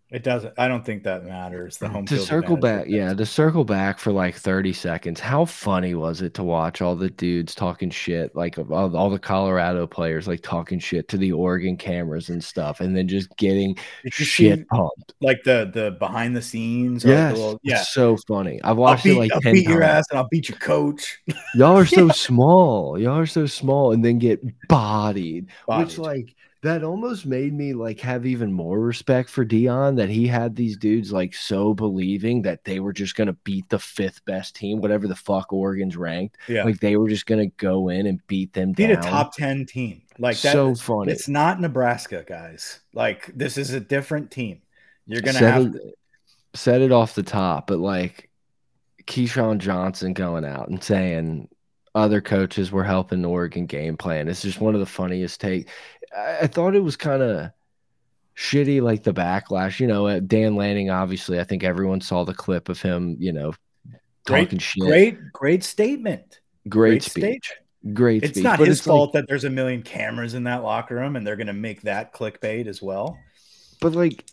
It 0.10 0.24
doesn't. 0.24 0.54
I 0.58 0.70
don't 0.70 0.86
think 0.86 1.04
that 1.04 1.26
matters. 1.26 1.78
The 1.78 1.90
home 1.90 2.06
to 2.06 2.18
circle 2.18 2.56
back, 2.56 2.86
yeah, 2.88 3.14
to 3.14 3.26
circle 3.26 3.66
back 3.66 4.00
for 4.00 4.14
like 4.14 4.36
thirty 4.36 4.72
seconds. 4.72 5.20
How 5.20 5.44
funny 5.44 5.96
was 5.96 6.22
it 6.22 6.34
to 6.36 6.46
watch 6.46 6.82
all 6.82 6.96
the 6.96 7.10
dudes 7.10 7.54
talking 7.54 7.90
shit, 7.90 8.34
like 8.34 8.58
all, 8.58 8.96
all 8.96 9.10
the 9.10 9.20
Colorado 9.20 9.86
players, 9.86 10.26
like 10.26 10.42
talking 10.42 10.80
shit 10.80 11.10
to 11.10 11.18
the 11.18 11.34
Oregon 11.34 11.76
cameras 11.76 12.30
and 12.30 12.42
stuff, 12.42 12.80
and 12.80 12.96
then 12.96 13.10
just 13.10 13.36
getting 13.36 13.78
shit 14.10 14.66
pumped, 14.70 15.14
like 15.20 15.44
the 15.44 15.70
the 15.74 15.92
behind 16.00 16.38
the 16.38 16.42
scenes. 16.42 17.04
Yes, 17.04 17.36
little, 17.36 17.60
yeah, 17.64 17.82
so 17.82 18.16
funny. 18.30 18.62
I've 18.64 18.78
watched 18.78 19.04
beat, 19.04 19.18
it 19.18 19.20
like 19.20 19.34
I'll 19.34 19.42
10 19.42 19.54
beat 19.56 19.66
times. 19.66 19.74
your 19.74 19.84
ass 19.84 20.06
and 20.10 20.20
I'll 20.20 20.30
beat 20.30 20.48
your 20.48 20.58
coach. 20.60 21.20
Y'all 21.54 21.78
are 21.78 21.86
so 21.86 22.06
yeah. 22.06 22.12
small. 22.14 22.98
Y'all 22.98 23.20
are 23.20 23.26
so 23.26 23.46
small, 23.46 23.92
and 23.92 24.06
then 24.06 24.20
get 24.20 24.42
bodied, 24.70 25.48
bodied. 25.68 25.86
which 25.86 25.98
like 25.98 26.34
that 26.68 26.84
almost 26.84 27.26
made 27.26 27.54
me 27.54 27.74
like 27.74 28.00
have 28.02 28.26
even 28.26 28.52
more 28.52 28.80
respect 28.80 29.30
for 29.30 29.46
Deion 29.46 29.96
that 29.96 30.10
he 30.10 30.28
had 30.28 30.56
these 30.56 30.78
dudes 30.78 31.14
like 31.14 31.34
so 31.34 31.74
believing 31.74 32.42
that 32.42 32.66
they 32.66 32.82
were 32.82 32.92
just 32.92 33.16
gonna 33.16 33.34
beat 33.46 33.70
the 33.70 33.80
fifth 33.80 34.24
best 34.26 34.56
team, 34.56 34.82
whatever 34.82 35.08
the 35.08 35.16
fuck 35.16 35.54
Oregon's 35.54 35.96
ranked. 35.96 36.38
Yeah, 36.48 36.66
like 36.66 36.80
they 36.80 36.98
were 36.98 37.08
just 37.08 37.26
gonna 37.26 37.48
go 37.48 37.90
in 37.90 38.06
and 38.06 38.26
beat 38.28 38.54
them. 38.54 38.74
Beat 38.74 38.88
down. 38.88 38.98
a 38.98 39.02
top 39.02 39.34
ten 39.34 39.66
team. 39.66 40.02
Like 40.20 40.40
that, 40.42 40.52
so 40.52 40.76
funny. 40.76 41.12
It's 41.12 41.30
not 41.30 41.62
Nebraska, 41.62 42.26
guys. 42.28 42.82
Like 42.94 43.32
this 43.34 43.58
is 43.58 43.72
a 43.72 43.80
different 43.80 44.30
team. 44.30 44.62
You're 45.06 45.22
gonna 45.22 45.40
set 45.40 45.54
have 45.54 45.72
to... 45.72 45.94
set 46.54 46.82
it 46.82 46.92
off 46.92 47.16
the 47.16 47.24
top, 47.24 47.68
but 47.68 47.80
like 47.80 48.30
Keyshawn 49.06 49.60
Johnson 49.60 50.14
going 50.14 50.44
out 50.44 50.68
and 50.68 50.84
saying 50.84 51.48
other 51.98 52.22
coaches 52.22 52.72
were 52.72 52.84
helping 52.84 53.26
Oregon 53.26 53.66
game 53.66 53.98
plan. 53.98 54.28
It's 54.28 54.44
just 54.44 54.62
one 54.62 54.76
of 54.76 54.80
the 54.80 54.86
funniest 54.86 55.42
take. 55.42 55.68
I, 56.16 56.40
I 56.42 56.48
thought 56.48 56.76
it 56.76 56.84
was 56.84 56.96
kind 56.96 57.22
of 57.22 57.52
shitty, 58.36 58.82
like 58.82 59.04
the 59.04 59.14
backlash. 59.14 59.80
You 59.80 59.88
know, 59.88 60.20
Dan 60.20 60.56
Lanning. 60.56 60.90
Obviously, 60.90 61.40
I 61.40 61.44
think 61.44 61.64
everyone 61.64 62.02
saw 62.02 62.24
the 62.24 62.34
clip 62.34 62.70
of 62.70 62.82
him. 62.82 63.16
You 63.20 63.34
know, 63.34 63.54
talking 64.26 64.48
great, 64.48 64.62
shit. 64.62 64.84
Great, 64.84 65.18
great 65.34 65.64
statement. 65.64 66.42
Great, 66.68 66.90
great 66.90 67.04
speech. 67.04 67.54
Great. 67.94 68.24
It's 68.24 68.34
speech. 68.34 68.44
not 68.44 68.60
his 68.60 68.80
it's 68.80 68.88
fault 68.88 69.14
like, 69.14 69.22
that 69.22 69.30
there's 69.30 69.46
a 69.46 69.50
million 69.50 69.82
cameras 69.82 70.34
in 70.34 70.44
that 70.44 70.64
locker 70.64 70.96
room, 70.96 71.16
and 71.16 71.26
they're 71.26 71.36
going 71.36 71.48
to 71.48 71.54
make 71.54 71.84
that 71.84 72.14
clickbait 72.14 72.68
as 72.68 72.82
well. 72.82 73.18
But 73.80 73.94
like, 73.94 74.26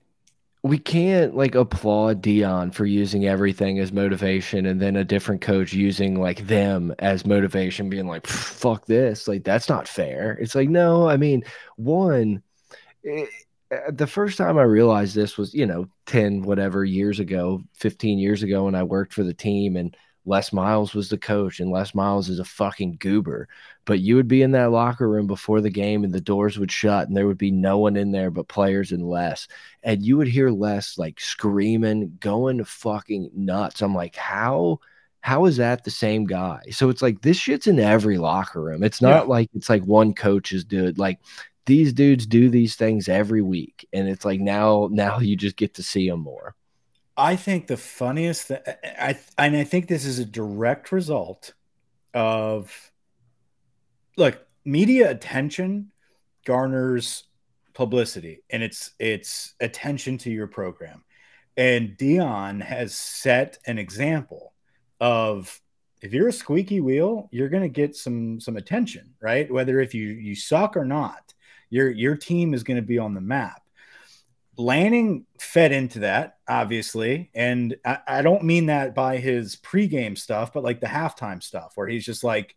we 0.64 0.78
can't 0.78 1.36
like 1.36 1.54
applaud 1.54 2.22
Deion 2.22 2.72
for 2.72 2.86
using 2.86 3.26
everything 3.26 3.78
as 3.80 3.92
motivation 3.92 4.64
and 4.64 4.80
then 4.80 4.96
a 4.96 5.04
different 5.04 5.42
coach 5.42 5.74
using 5.74 6.18
like 6.18 6.46
them 6.46 6.94
as 7.00 7.26
motivation, 7.26 7.90
being 7.90 8.06
like, 8.06 8.26
fuck 8.26 8.86
this. 8.86 9.28
Like, 9.28 9.44
that's 9.44 9.68
not 9.68 9.86
fair. 9.86 10.38
It's 10.40 10.54
like, 10.54 10.70
no, 10.70 11.06
I 11.06 11.18
mean, 11.18 11.44
one, 11.76 12.42
it, 13.02 13.28
uh, 13.70 13.90
the 13.90 14.06
first 14.06 14.38
time 14.38 14.56
I 14.56 14.62
realized 14.62 15.14
this 15.14 15.36
was, 15.36 15.52
you 15.52 15.66
know, 15.66 15.86
10 16.06 16.40
whatever 16.40 16.82
years 16.82 17.20
ago, 17.20 17.62
15 17.74 18.18
years 18.18 18.42
ago 18.42 18.64
when 18.64 18.74
I 18.74 18.84
worked 18.84 19.12
for 19.12 19.22
the 19.22 19.34
team 19.34 19.76
and 19.76 19.94
Les 20.26 20.52
Miles 20.52 20.94
was 20.94 21.08
the 21.08 21.18
coach 21.18 21.60
and 21.60 21.70
Les 21.70 21.94
Miles 21.94 22.28
is 22.28 22.38
a 22.38 22.44
fucking 22.44 22.96
goober. 22.98 23.48
But 23.84 24.00
you 24.00 24.16
would 24.16 24.28
be 24.28 24.42
in 24.42 24.52
that 24.52 24.70
locker 24.70 25.08
room 25.08 25.26
before 25.26 25.60
the 25.60 25.70
game 25.70 26.04
and 26.04 26.12
the 26.12 26.20
doors 26.20 26.58
would 26.58 26.72
shut 26.72 27.08
and 27.08 27.16
there 27.16 27.26
would 27.26 27.38
be 27.38 27.50
no 27.50 27.78
one 27.78 27.96
in 27.96 28.10
there 28.12 28.30
but 28.30 28.48
players 28.48 28.92
and 28.92 29.06
Les. 29.08 29.46
And 29.82 30.02
you 30.02 30.16
would 30.16 30.28
hear 30.28 30.50
Les 30.50 30.96
like 30.98 31.20
screaming, 31.20 32.16
going 32.20 32.64
fucking 32.64 33.30
nuts. 33.34 33.82
I'm 33.82 33.94
like, 33.94 34.16
how 34.16 34.80
how 35.20 35.46
is 35.46 35.56
that 35.56 35.84
the 35.84 35.90
same 35.90 36.26
guy? 36.26 36.60
So 36.70 36.90
it's 36.90 37.02
like 37.02 37.22
this 37.22 37.38
shit's 37.38 37.66
in 37.66 37.78
every 37.78 38.18
locker 38.18 38.62
room. 38.62 38.82
It's 38.82 39.00
not 39.02 39.24
yeah. 39.24 39.30
like 39.30 39.50
it's 39.54 39.68
like 39.68 39.84
one 39.84 40.14
coach 40.14 40.52
is 40.52 40.64
doing 40.64 40.94
like 40.96 41.18
these 41.66 41.92
dudes 41.92 42.26
do 42.26 42.48
these 42.48 42.76
things 42.76 43.08
every 43.08 43.42
week 43.42 43.88
and 43.92 44.08
it's 44.08 44.24
like 44.24 44.40
now 44.40 44.88
now 44.92 45.18
you 45.18 45.36
just 45.36 45.56
get 45.56 45.74
to 45.74 45.82
see 45.82 46.08
them 46.08 46.20
more 46.20 46.54
i 47.16 47.36
think 47.36 47.66
the 47.66 47.76
funniest 47.76 48.48
th 48.48 48.60
i 48.98 49.18
and 49.38 49.56
i 49.56 49.64
think 49.64 49.88
this 49.88 50.04
is 50.04 50.18
a 50.18 50.24
direct 50.24 50.92
result 50.92 51.54
of 52.12 52.92
look 54.16 54.46
media 54.64 55.10
attention 55.10 55.90
garners 56.44 57.24
publicity 57.74 58.42
and 58.50 58.62
it's 58.62 58.92
it's 58.98 59.54
attention 59.60 60.16
to 60.18 60.30
your 60.30 60.46
program 60.46 61.04
and 61.56 61.96
Deion 61.96 62.60
has 62.60 62.94
set 62.94 63.58
an 63.66 63.78
example 63.78 64.52
of 65.00 65.60
if 66.02 66.12
you're 66.12 66.28
a 66.28 66.32
squeaky 66.32 66.80
wheel 66.80 67.28
you're 67.32 67.48
going 67.48 67.62
to 67.62 67.68
get 67.68 67.96
some 67.96 68.40
some 68.40 68.56
attention 68.56 69.14
right 69.20 69.50
whether 69.50 69.80
if 69.80 69.94
you 69.94 70.08
you 70.08 70.34
suck 70.34 70.76
or 70.76 70.84
not 70.84 71.34
your 71.74 71.90
your 71.90 72.16
team 72.16 72.54
is 72.54 72.62
going 72.62 72.76
to 72.76 72.86
be 72.86 72.98
on 72.98 73.14
the 73.14 73.20
map. 73.20 73.60
Lanning 74.56 75.26
fed 75.38 75.72
into 75.72 76.00
that, 76.00 76.38
obviously. 76.48 77.30
And 77.34 77.76
I, 77.84 77.98
I, 78.06 78.22
don't 78.22 78.44
mean 78.44 78.66
that 78.66 78.94
by 78.94 79.18
his 79.18 79.56
pregame 79.56 80.16
stuff, 80.16 80.52
but 80.52 80.62
like 80.62 80.80
the 80.80 80.86
halftime 80.86 81.42
stuff, 81.42 81.72
where 81.74 81.88
he's 81.88 82.04
just 82.04 82.22
like, 82.22 82.54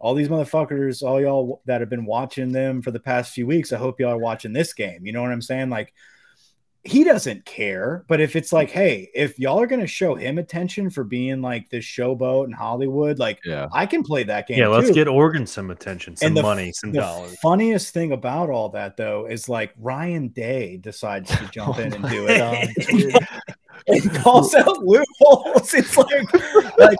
all 0.00 0.14
these 0.14 0.28
motherfuckers, 0.28 1.02
all 1.02 1.20
y'all 1.20 1.60
that 1.66 1.80
have 1.80 1.90
been 1.90 2.04
watching 2.04 2.52
them 2.52 2.82
for 2.82 2.90
the 2.90 3.00
past 3.00 3.32
few 3.32 3.46
weeks, 3.46 3.72
I 3.72 3.78
hope 3.78 3.98
y'all 3.98 4.12
are 4.12 4.18
watching 4.18 4.52
this 4.52 4.72
game. 4.72 5.04
You 5.04 5.12
know 5.12 5.22
what 5.22 5.32
I'm 5.32 5.42
saying? 5.42 5.70
Like, 5.70 5.92
he 6.88 7.04
doesn't 7.04 7.44
care. 7.44 8.04
But 8.08 8.20
if 8.20 8.34
it's 8.34 8.52
like, 8.52 8.70
mm-hmm. 8.70 8.78
hey, 8.78 9.10
if 9.14 9.38
y'all 9.38 9.60
are 9.60 9.66
going 9.66 9.80
to 9.80 9.86
show 9.86 10.14
him 10.14 10.38
attention 10.38 10.88
for 10.88 11.04
being 11.04 11.42
like 11.42 11.68
this 11.68 11.84
showboat 11.84 12.46
in 12.46 12.52
Hollywood, 12.52 13.18
like, 13.18 13.40
yeah. 13.44 13.66
I 13.72 13.84
can 13.84 14.02
play 14.02 14.24
that 14.24 14.48
game. 14.48 14.58
Yeah, 14.58 14.68
let's 14.68 14.90
get 14.90 15.06
Oregon 15.06 15.46
some 15.46 15.70
attention, 15.70 16.16
some 16.16 16.34
the, 16.34 16.42
money, 16.42 16.72
some 16.72 16.92
the 16.92 17.00
dollars. 17.00 17.36
Funniest 17.40 17.92
thing 17.92 18.12
about 18.12 18.48
all 18.48 18.70
that 18.70 18.96
though 18.96 19.26
is 19.26 19.48
like 19.48 19.74
Ryan 19.78 20.28
Day 20.28 20.78
decides 20.78 21.30
to 21.36 21.48
jump 21.52 21.76
oh 21.76 21.82
in 21.82 21.92
and 21.92 22.08
do 22.08 22.26
it. 22.28 23.28
and 23.86 24.14
calls 24.16 24.54
out 24.54 24.78
Lou 24.78 25.04
Holtz. 25.18 25.74
It's 25.74 25.96
like, 25.96 26.32
like 26.78 26.98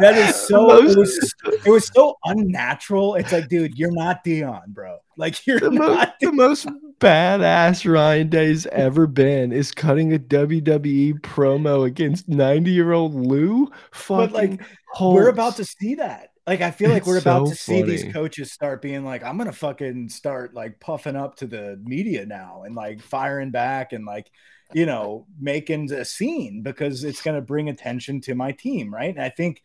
that 0.00 0.16
is 0.16 0.34
so 0.34 0.84
it 0.84 0.96
was, 0.96 1.34
it 1.44 1.70
was 1.70 1.86
so 1.86 2.18
unnatural. 2.24 3.14
It's 3.14 3.32
like, 3.32 3.48
dude, 3.48 3.78
you're 3.78 3.92
not 3.92 4.24
Deion, 4.24 4.66
bro. 4.68 4.98
Like 5.16 5.46
you're 5.46 5.60
the 5.60 5.70
not 5.70 6.14
most, 6.20 6.20
the 6.20 6.32
most 6.32 6.66
badass 6.98 7.90
Ryan 7.90 8.28
Day's 8.28 8.66
ever 8.66 9.06
been 9.06 9.52
is 9.52 9.72
cutting 9.72 10.14
a 10.14 10.18
WWE 10.18 11.20
promo 11.20 11.86
against 11.86 12.28
90 12.28 12.70
year 12.70 12.92
old 12.92 13.14
Lou. 13.14 13.70
Fucking 13.92 14.16
but 14.16 14.32
like 14.32 14.60
we're 15.00 15.28
about 15.28 15.56
to 15.56 15.64
see 15.64 15.96
that. 15.96 16.30
Like 16.46 16.60
I 16.60 16.70
feel 16.70 16.90
like 16.90 16.98
it's 16.98 17.06
we're 17.06 17.18
about 17.18 17.46
so 17.46 17.52
to 17.52 17.56
see 17.56 17.82
these 17.82 18.12
coaches 18.12 18.52
start 18.52 18.82
being 18.82 19.04
like, 19.04 19.24
I'm 19.24 19.38
gonna 19.38 19.52
fucking 19.52 20.10
start 20.10 20.54
like 20.54 20.78
puffing 20.78 21.16
up 21.16 21.36
to 21.36 21.46
the 21.46 21.80
media 21.82 22.26
now 22.26 22.62
and 22.64 22.74
like 22.74 23.00
firing 23.00 23.50
back 23.50 23.92
and 23.92 24.04
like 24.04 24.30
you 24.72 24.86
know 24.86 25.26
making 25.40 25.90
a 25.92 26.04
scene 26.04 26.62
because 26.62 27.04
it's 27.04 27.22
gonna 27.22 27.40
bring 27.40 27.68
attention 27.68 28.20
to 28.22 28.34
my 28.34 28.52
team, 28.52 28.92
right? 28.92 29.14
And 29.14 29.22
I 29.24 29.30
think 29.30 29.62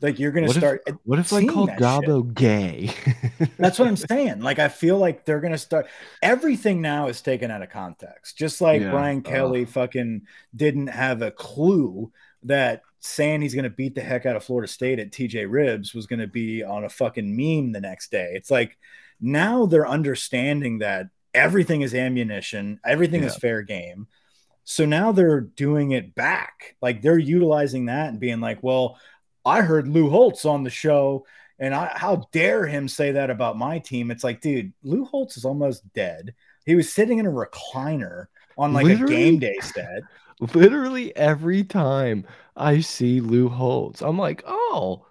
like 0.00 0.18
you're 0.18 0.32
gonna 0.32 0.46
what 0.46 0.56
start. 0.56 0.82
If, 0.86 0.96
what 1.04 1.18
if 1.18 1.32
I 1.32 1.44
called 1.44 1.70
Dabo 1.70 2.32
gay? 2.32 2.94
That's 3.58 3.78
what 3.78 3.88
I'm 3.88 3.96
saying. 4.10 4.40
Like 4.40 4.58
I 4.58 4.68
feel 4.68 4.98
like 4.98 5.24
they're 5.24 5.40
gonna 5.40 5.58
start. 5.58 5.86
Everything 6.22 6.80
now 6.80 7.08
is 7.08 7.20
taken 7.20 7.50
out 7.50 7.62
of 7.62 7.70
context. 7.70 8.36
Just 8.36 8.60
like 8.60 8.80
yeah. 8.82 8.90
Brian 8.90 9.22
Kelly 9.22 9.64
uh, 9.64 9.66
fucking 9.66 10.22
didn't 10.54 10.88
have 10.88 11.22
a 11.22 11.30
clue 11.30 12.10
that 12.44 12.82
saying 13.00 13.42
he's 13.42 13.54
gonna 13.54 13.70
beat 13.70 13.94
the 13.94 14.00
heck 14.00 14.26
out 14.26 14.36
of 14.36 14.44
Florida 14.44 14.68
State 14.68 14.98
at 14.98 15.10
TJ 15.10 15.46
Ribs 15.48 15.94
was 15.94 16.06
gonna 16.06 16.26
be 16.26 16.62
on 16.62 16.84
a 16.84 16.88
fucking 16.88 17.36
meme 17.36 17.72
the 17.72 17.80
next 17.80 18.10
day. 18.10 18.32
It's 18.34 18.50
like 18.50 18.78
now 19.20 19.66
they're 19.66 19.88
understanding 19.88 20.78
that 20.78 21.08
everything 21.34 21.82
is 21.82 21.94
ammunition, 21.94 22.80
everything 22.84 23.22
yeah. 23.22 23.28
is 23.28 23.36
fair 23.36 23.62
game. 23.62 24.06
So 24.64 24.84
now 24.86 25.12
they're 25.12 25.40
doing 25.40 25.92
it 25.92 26.14
back. 26.14 26.76
Like 26.80 27.02
they're 27.02 27.18
utilizing 27.18 27.86
that 27.86 28.10
and 28.10 28.20
being 28.20 28.40
like, 28.40 28.62
well, 28.62 28.98
I 29.44 29.62
heard 29.62 29.88
Lou 29.88 30.10
Holtz 30.10 30.44
on 30.44 30.64
the 30.64 30.70
show, 30.70 31.26
and 31.58 31.74
I, 31.74 31.92
how 31.94 32.28
dare 32.32 32.66
him 32.66 32.88
say 32.88 33.12
that 33.12 33.30
about 33.30 33.58
my 33.58 33.78
team? 33.78 34.10
It's 34.10 34.24
like, 34.24 34.40
dude, 34.40 34.72
Lou 34.82 35.04
Holtz 35.04 35.36
is 35.36 35.44
almost 35.44 35.90
dead. 35.92 36.34
He 36.66 36.74
was 36.74 36.92
sitting 36.92 37.18
in 37.18 37.26
a 37.26 37.30
recliner 37.30 38.26
on 38.58 38.72
like 38.72 38.84
literally, 38.84 39.14
a 39.14 39.16
game 39.16 39.38
day 39.38 39.58
set. 39.60 40.02
Literally 40.54 41.14
every 41.16 41.64
time 41.64 42.26
I 42.56 42.80
see 42.80 43.20
Lou 43.20 43.48
Holtz, 43.48 44.00
I'm 44.00 44.18
like, 44.18 44.42
oh, 44.46 45.04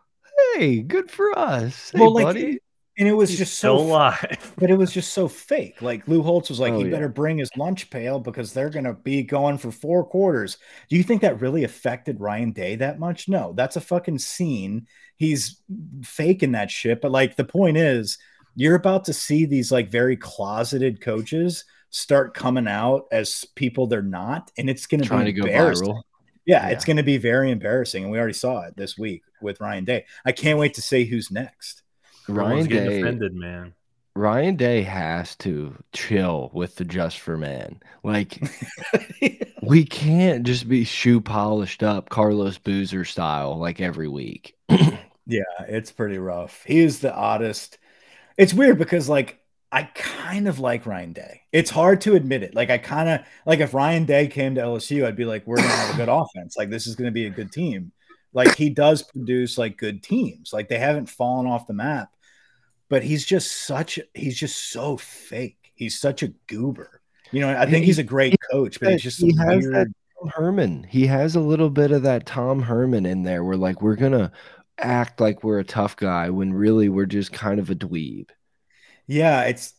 hey, 0.56 0.82
good 0.82 1.12
for 1.12 1.38
us. 1.38 1.92
Hey, 1.94 2.00
well, 2.00 2.14
like, 2.14 2.26
buddy 2.26 2.60
and 3.00 3.08
it 3.08 3.14
was 3.14 3.30
He's 3.30 3.40
just 3.40 3.60
so 3.60 3.78
alive. 3.78 4.54
But 4.58 4.70
it 4.70 4.78
was 4.78 4.92
just 4.92 5.14
so 5.14 5.30
fake. 5.30 5.82
Like 5.82 6.06
Lou 6.08 6.22
Holtz 6.22 6.50
was 6.50 6.60
like, 6.60 6.74
oh, 6.74 6.80
he 6.80 6.86
yeah. 6.86 6.92
better 6.92 7.08
bring 7.08 7.38
his 7.38 7.50
lunch 7.56 7.90
pail 7.90 8.20
because 8.20 8.52
they're 8.52 8.70
gonna 8.70 8.94
be 8.94 9.24
going 9.24 9.58
for 9.58 9.72
four 9.72 10.04
quarters. 10.04 10.58
Do 10.90 10.98
you 10.98 11.04
think 11.04 11.22
that 11.22 11.40
really 11.40 11.64
affected 11.64 12.20
Ryan 12.20 12.52
Day 12.52 12.76
that 12.76 13.00
much? 13.00 13.30
No, 13.30 13.54
that's 13.54 13.78
a 13.78 13.82
fucking 13.82 14.20
scene. 14.20 14.86
He's 15.16 15.62
faking 16.04 16.52
that 16.52 16.70
shit. 16.70 17.00
But 17.00 17.12
like 17.12 17.38
the 17.38 17.46
point 17.46 17.78
is, 17.78 18.18
you're 18.56 18.76
about 18.76 19.06
to 19.06 19.14
see 19.14 19.46
these 19.46 19.72
like 19.72 19.90
very 19.90 20.18
closeted 20.18 21.00
coaches 21.00 21.64
start 21.92 22.34
coming 22.34 22.68
out 22.68 23.06
as 23.14 23.46
people 23.56 23.88
they're 23.88 24.02
not, 24.02 24.52
and 24.58 24.70
it's 24.70 24.86
gonna 24.86 25.06
Trying 25.06 25.26
be 25.26 25.34
to 25.34 25.48
embarrassing. 25.48 25.88
Go 25.88 25.94
viral. 25.94 26.02
Yeah, 26.46 26.68
yeah, 26.68 26.74
it's 26.74 26.84
going 26.84 26.98
to 26.98 27.04
be 27.04 27.18
very 27.18 27.52
embarrassing, 27.52 28.02
and 28.02 28.12
we 28.12 28.18
already 28.18 28.34
saw 28.34 28.62
it 28.62 28.76
this 28.76 28.98
week 28.98 29.22
with 29.40 29.62
Ryan 29.62 29.86
Day. 29.86 30.06
I 30.26 30.32
can't 30.32 30.58
wait 30.58 30.74
to 30.76 30.82
see 30.82 31.06
who's 31.06 31.30
next. 31.30 31.84
Ryan 32.30 32.68
Day, 32.68 33.02
offended, 33.02 33.34
man. 33.34 33.74
Ryan 34.16 34.56
Day 34.56 34.82
has 34.82 35.36
to 35.38 35.76
chill 35.94 36.52
with 36.54 36.76
the 36.76 36.86
just 36.86 37.20
for 37.20 37.38
man. 37.38 37.80
Like 38.04 38.42
we 39.62 39.86
can't 39.86 40.44
just 40.44 40.68
be 40.68 40.84
shoe 40.84 41.22
polished 41.22 41.84
up 41.84 42.10
Carlos 42.10 42.58
Boozer 42.58 43.06
style 43.06 43.58
like 43.58 43.80
every 43.80 44.08
week. 44.08 44.56
yeah, 44.70 45.44
it's 45.68 45.92
pretty 45.92 46.18
rough. 46.18 46.64
He 46.66 46.80
is 46.80 47.00
the 47.00 47.14
oddest. 47.14 47.78
It's 48.38 48.54
weird 48.54 48.78
because 48.78 49.08
like 49.08 49.40
I 49.72 49.84
kind 49.84 50.48
of 50.48 50.60
like 50.60 50.86
Ryan 50.86 51.14
Day. 51.14 51.42
It's 51.52 51.70
hard 51.70 52.02
to 52.02 52.16
admit 52.16 52.44
it. 52.44 52.56
Like 52.56 52.70
I 52.70 52.78
kind 52.78 53.08
of 53.08 53.22
like 53.46 53.60
if 53.60 53.74
Ryan 53.74 54.06
Day 54.06 54.28
came 54.28 54.56
to 54.56 54.62
LSU, 54.62 55.06
I'd 55.06 55.16
be 55.16 55.26
like, 55.26 55.46
we're 55.46 55.58
gonna 55.58 55.70
have 55.70 55.96
a 55.96 55.98
good 55.98 56.10
offense. 56.12 56.58
Like 56.58 56.70
this 56.70 56.88
is 56.88 56.96
gonna 56.96 57.12
be 57.12 57.28
a 57.28 57.32
good 57.32 57.52
team. 57.52 57.92
Like 58.34 58.56
he 58.56 58.70
does 58.70 59.04
produce 59.04 59.58
like 59.58 59.78
good 59.78 60.04
teams. 60.04 60.52
Like 60.52 60.68
they 60.68 60.78
haven't 60.78 61.10
fallen 61.10 61.48
off 61.48 61.68
the 61.68 61.74
map 61.74 62.10
but 62.90 63.04
he's 63.04 63.26
just 63.26 63.66
such 63.66 64.00
he's 64.14 64.38
just 64.38 64.72
so 64.72 64.98
fake. 64.98 65.72
He's 65.76 66.00
such 66.00 66.24
a 66.24 66.30
goober. 66.48 67.02
You 67.32 67.42
know, 67.42 67.50
I 67.50 67.66
think 67.68 67.86
he's 67.86 68.00
a 68.00 68.04
great 68.04 68.36
coach, 68.52 68.80
but 68.80 68.92
he's 68.94 69.04
just 69.04 69.22
he 69.22 69.36
has 69.38 69.64
weird... 69.64 69.76
that 69.76 69.88
Tom 70.20 70.32
Herman. 70.36 70.84
He 70.84 71.06
has 71.08 71.36
a 71.36 71.40
little 71.40 71.70
bit 71.70 71.92
of 71.92 72.04
that 72.04 72.26
Tom 72.26 72.64
Herman 72.64 73.06
in 73.06 73.24
there. 73.24 73.44
Where 73.44 73.58
like 73.58 73.82
we're 73.82 73.96
gonna 73.96 74.32
act 74.80 75.20
like 75.20 75.44
we're 75.44 75.60
a 75.60 75.64
tough 75.64 75.96
guy 75.96 76.30
when 76.30 76.54
really 76.54 76.90
we're 76.90 77.06
just 77.06 77.32
kind 77.32 77.60
of 77.60 77.70
a 77.70 77.76
dweeb. 77.76 78.30
Yeah, 79.10 79.46
it's 79.46 79.74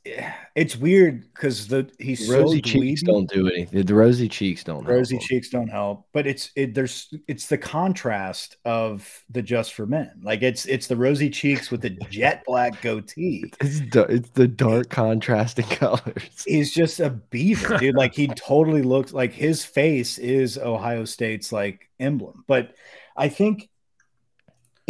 it's 0.57 0.75
weird 0.75 1.21
because 1.33 1.69
the 1.69 1.89
he's 2.01 2.29
rosy 2.29 2.57
so 2.57 2.63
cheeks 2.63 3.01
don't 3.05 3.31
do 3.31 3.47
anything. 3.47 3.87
The 3.87 3.95
rosy 3.95 4.29
cheeks 4.29 4.65
don't. 4.65 4.85
Rosy 4.85 5.15
help 5.15 5.23
cheeks 5.23 5.51
don't 5.51 5.69
help, 5.69 6.09
but 6.13 6.27
it's 6.27 6.51
it 6.57 6.75
there's 6.75 7.15
it's 7.29 7.47
the 7.47 7.57
contrast 7.57 8.57
of 8.65 9.09
the 9.31 9.41
just 9.41 9.75
for 9.75 9.87
men. 9.87 10.11
Like 10.25 10.43
it's 10.43 10.67
it's 10.67 10.89
the 10.89 10.97
rosy 10.97 11.31
cheeks 11.31 11.71
with 11.71 11.81
the 11.81 11.91
jet 12.11 12.43
black 12.45 12.83
goatee. 12.83 13.53
It's 13.61 13.81
it's 13.95 14.31
the 14.31 14.49
dark 14.49 14.91
contrasting 14.91 15.67
colors. 15.77 16.43
He's 16.45 16.75
just 16.75 16.99
a 16.99 17.11
beaver, 17.11 17.79
dude. 17.79 17.95
like 17.95 18.17
he 18.17 18.27
totally 18.27 18.83
looks 18.83 19.13
like 19.13 19.33
his 19.33 19.65
face 19.65 20.19
is 20.19 20.59
Ohio 20.59 21.05
State's 21.05 21.53
like 21.53 21.89
emblem. 22.01 22.43
But 22.49 22.75
I 23.17 23.29
think 23.29 23.70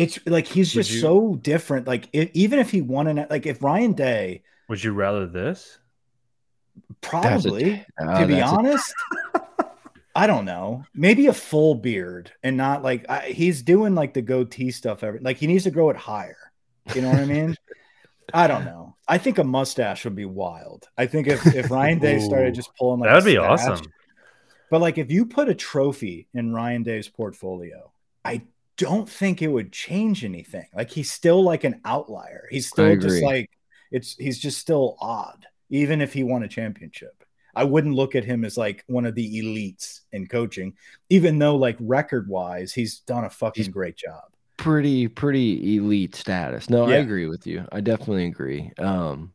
it's 0.01 0.19
like 0.27 0.47
he's 0.47 0.73
just 0.73 0.91
you, 0.91 1.01
so 1.01 1.37
different. 1.37 1.87
Like 1.87 2.09
it, 2.13 2.31
even 2.35 2.59
if 2.59 2.71
he 2.71 2.81
won 2.81 3.07
an 3.07 3.27
like 3.29 3.47
if 3.47 3.63
Ryan 3.63 3.93
Day 3.93 4.43
would 4.69 4.83
you 4.83 4.93
rather 4.93 5.27
this? 5.27 5.79
Probably, 7.01 7.85
a, 7.99 8.05
uh, 8.05 8.21
to 8.21 8.27
be 8.27 8.41
honest. 8.41 8.95
I 10.15 10.27
don't 10.27 10.45
know. 10.45 10.85
Maybe 10.95 11.27
a 11.29 11.33
full 11.33 11.75
beard 11.75 12.33
and 12.43 12.57
not 12.57 12.83
like 12.83 13.09
I, 13.09 13.29
he's 13.29 13.63
doing 13.63 13.95
like 13.95 14.15
the 14.15 14.23
goatee 14.23 14.71
stuff. 14.71 15.05
Every 15.05 15.21
like 15.21 15.37
he 15.37 15.47
needs 15.47 15.65
to 15.65 15.71
grow 15.71 15.91
it 15.91 15.97
higher. 15.97 16.53
You 16.95 17.03
know 17.03 17.11
what 17.11 17.21
I 17.21 17.27
mean? 17.27 17.57
I 18.35 18.47
don't 18.47 18.65
know. 18.65 18.97
I 19.09 19.19
think 19.19 19.39
a 19.39 19.45
mustache 19.45 20.05
would 20.05 20.15
be 20.15 20.25
wild. 20.25 20.89
I 20.97 21.07
think 21.07 21.27
if, 21.27 21.45
if 21.55 21.71
Ryan 21.71 21.99
Day 21.99 22.21
started 22.21 22.55
just 22.55 22.71
pulling 22.77 23.01
like 23.01 23.11
That'd 23.11 23.25
a 23.25 23.27
be 23.27 23.33
stash- 23.35 23.69
awesome. 23.71 23.93
But 24.71 24.81
like 24.81 24.99
if 24.99 25.11
you 25.11 25.27
put 25.27 25.49
a 25.49 25.55
trophy 25.55 26.29
in 26.33 26.53
Ryan 26.53 26.85
Day's 26.85 27.09
portfolio, 27.09 27.93
I 28.25 28.43
don't 28.81 29.09
think 29.09 29.43
it 29.43 29.49
would 29.49 29.71
change 29.73 30.25
anything. 30.25 30.67
Like 30.75 30.91
he's 30.91 31.11
still 31.13 31.43
like 31.45 31.65
an 31.65 31.81
outlier. 31.85 32.47
He's 32.51 32.67
still 32.67 32.97
just 32.97 33.23
like 33.23 33.49
it's 33.93 34.17
he's 34.17 34.39
just 34.39 34.59
still 34.59 34.97
odd, 35.01 35.47
even 35.69 36.01
if 36.01 36.13
he 36.13 36.23
won 36.25 36.43
a 36.43 36.49
championship. 36.49 37.23
I 37.55 37.65
wouldn't 37.65 37.95
look 37.95 38.15
at 38.15 38.25
him 38.25 38.45
as 38.45 38.57
like 38.57 38.85
one 38.87 39.05
of 39.07 39.15
the 39.15 39.43
elites 39.43 40.01
in 40.13 40.27
coaching, 40.27 40.75
even 41.11 41.39
though 41.39 41.57
like 41.57 41.77
record 41.81 42.29
wise, 42.29 42.73
he's 42.73 43.01
done 43.01 43.25
a 43.25 43.31
fucking 43.31 43.65
He's- 43.65 43.73
great 43.73 43.97
job. 43.97 44.23
pretty 44.57 45.09
pretty 45.09 45.77
elite 45.77 46.15
status. 46.15 46.71
No, 46.71 46.85
I 46.89 46.97
agree 46.97 47.27
with 47.29 47.47
you. 47.47 47.67
I 47.73 47.81
definitely 47.81 48.27
agree. 48.27 48.73
Um 48.79 49.33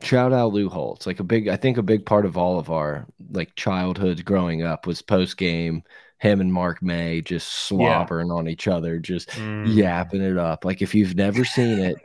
shout 0.00 0.32
out 0.32 0.52
Lou 0.52 0.68
Holtz. 0.68 1.06
Like 1.06 1.20
a 1.20 1.24
big 1.24 1.48
I 1.48 1.56
think 1.56 1.76
a 1.78 1.82
big 1.82 2.06
part 2.06 2.24
of 2.26 2.36
all 2.38 2.58
of 2.58 2.70
our 2.70 3.06
like 3.32 3.54
childhoods 3.56 4.22
growing 4.22 4.62
up 4.62 4.86
was 4.86 5.02
post 5.02 5.36
game 5.36 5.82
him 6.18 6.40
and 6.40 6.52
Mark 6.52 6.82
May 6.82 7.20
just 7.20 7.48
slobbering 7.48 8.30
on 8.30 8.48
each 8.48 8.66
other, 8.68 8.98
just 8.98 9.28
Mm. 9.30 9.74
yapping 9.74 10.22
it 10.22 10.36
up. 10.36 10.64
Like 10.64 10.82
if 10.82 10.94
you've 10.94 11.14
never 11.14 11.44
seen 11.44 11.78
it, 11.78 11.96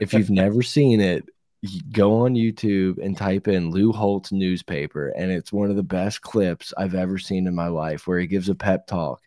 if 0.00 0.12
you've 0.12 0.30
never 0.30 0.62
seen 0.62 1.00
it, 1.00 1.24
go 1.92 2.24
on 2.24 2.34
YouTube 2.34 2.98
and 2.98 3.16
type 3.16 3.46
in 3.46 3.70
Lou 3.70 3.92
Holtz 3.92 4.32
newspaper, 4.32 5.08
and 5.16 5.30
it's 5.30 5.52
one 5.52 5.70
of 5.70 5.76
the 5.76 5.82
best 5.84 6.20
clips 6.22 6.74
I've 6.76 6.96
ever 6.96 7.18
seen 7.18 7.46
in 7.46 7.54
my 7.54 7.68
life 7.68 8.08
where 8.08 8.18
he 8.18 8.26
gives 8.26 8.48
a 8.48 8.54
pep 8.54 8.88
talk 8.88 9.22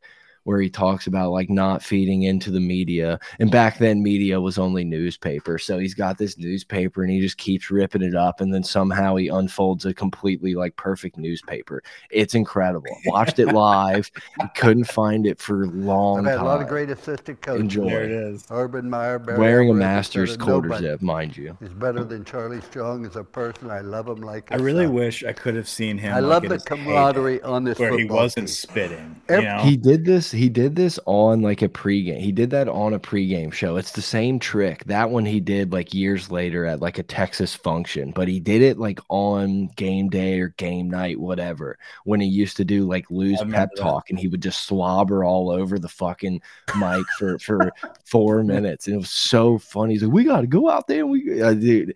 where 0.46 0.62
he 0.62 0.70
talks 0.70 1.06
about 1.08 1.32
like 1.32 1.50
not 1.50 1.84
feeding 1.84 2.24
into 2.24 2.50
the 2.52 2.60
media. 2.60 3.20
And 3.40 3.52
back 3.52 3.78
then, 3.80 4.02
media 4.02 4.40
was 4.40 4.58
only 4.58 4.84
newspaper. 4.84 5.58
So 5.58 5.78
he's 5.80 5.94
got 5.94 6.18
this 6.18 6.38
newspaper 6.38 7.04
and 7.04 7.12
he 7.12 7.20
just 7.20 7.38
keeps 7.38 7.70
ripping 7.70 8.02
it 8.04 8.16
up. 8.16 8.42
And 8.42 8.54
then 8.54 8.64
somehow 8.64 9.16
he 9.16 9.28
unfolds 9.28 9.86
a 9.86 9.94
completely 9.94 10.54
like 10.56 10.76
perfect 10.78 11.18
newspaper. 11.18 11.84
It's 12.12 12.36
incredible. 12.36 12.96
Watched 13.06 13.40
it 13.40 13.48
live. 13.48 14.10
couldn't 14.56 14.86
find 14.86 15.26
it 15.28 15.40
for 15.40 15.64
a 15.64 15.68
long 15.68 16.20
I've 16.20 16.34
had 16.34 16.40
a 16.42 16.44
lot 16.46 16.62
of 16.62 16.68
great 16.68 16.90
assistant 16.90 17.42
coaches. 17.42 17.62
Enjoy. 17.62 17.90
There 17.90 18.04
it 18.04 18.12
is. 18.12 18.46
Urban 18.52 18.90
Meyer, 18.90 19.20
Barry 19.20 19.40
Wearing 19.40 19.70
a 19.72 19.74
master's 19.74 20.32
instead 20.32 20.46
quarter 20.46 20.68
nobody 20.70 20.86
zip, 20.88 21.02
mind 21.02 21.36
you. 21.36 21.58
Is 21.62 21.74
better 21.74 22.04
than 22.04 22.24
Charlie 22.24 22.62
Strong 22.62 23.06
as 23.06 23.16
a 23.16 23.24
person. 23.24 23.72
I 23.72 23.80
love 23.82 24.08
him 24.08 24.22
like 24.22 24.52
I 24.52 24.58
a 24.58 24.60
really 24.60 24.86
son. 24.86 24.94
wish 24.94 25.24
I 25.24 25.34
could 25.34 25.56
have 25.56 25.68
seen 25.68 25.98
him. 25.98 26.14
I 26.14 26.20
like, 26.20 26.44
love 26.44 26.50
the 26.50 26.60
camaraderie 26.60 27.42
on 27.42 27.64
this 27.64 27.80
where 27.80 27.98
he 27.98 28.06
wasn't 28.06 28.48
team. 28.48 28.54
spitting. 28.54 29.22
Ev- 29.28 29.42
You 29.44 29.50
know? 29.50 29.58
He 29.64 29.76
did 29.76 30.06
this. 30.06 30.35
He 30.36 30.50
did 30.50 30.76
this 30.76 31.00
on 31.06 31.42
like 31.42 31.62
a 31.62 31.70
pregame. 31.70 32.20
He 32.20 32.32
did 32.32 32.50
that 32.52 32.68
on 32.68 32.94
a 32.94 33.00
pregame 33.00 33.52
show. 33.54 33.78
It's 33.78 33.92
the 33.94 34.02
same 34.02 34.38
trick. 34.40 34.84
That 34.86 35.10
one 35.10 35.26
he 35.26 35.40
did 35.40 35.72
like 35.72 35.94
years 35.94 36.30
later 36.30 36.66
at 36.66 36.82
like 36.82 36.98
a 37.00 37.04
Texas 37.04 37.56
function, 37.56 38.12
but 38.12 38.28
he 38.28 38.40
did 38.40 38.62
it 38.62 38.78
like 38.78 39.00
on 39.10 39.68
game 39.76 40.10
day 40.10 40.40
or 40.40 40.50
game 40.58 40.90
night, 40.90 41.20
whatever. 41.20 41.78
When 42.04 42.20
he 42.20 42.28
used 42.28 42.58
to 42.58 42.66
do 42.66 42.86
like 42.88 43.10
lose 43.10 43.40
pep 43.50 43.70
that. 43.76 43.82
talk, 43.82 44.10
and 44.10 44.20
he 44.20 44.28
would 44.28 44.42
just 44.42 44.66
slobber 44.66 45.24
all 45.24 45.50
over 45.50 45.80
the 45.80 45.90
fucking 45.90 46.42
mic 46.80 47.06
for 47.18 47.40
for 47.40 47.72
four 48.06 48.44
minutes, 48.44 48.88
and 48.88 48.96
it 48.96 49.00
was 49.00 49.10
so 49.10 49.58
funny. 49.58 49.94
He's 49.94 50.04
like, 50.04 50.14
"We 50.14 50.24
got 50.24 50.42
to 50.42 50.48
go 50.48 50.70
out 50.70 50.88
there, 50.88 51.00
and 51.02 51.10
we, 51.12 51.42
uh, 51.42 51.54
dude." 51.54 51.96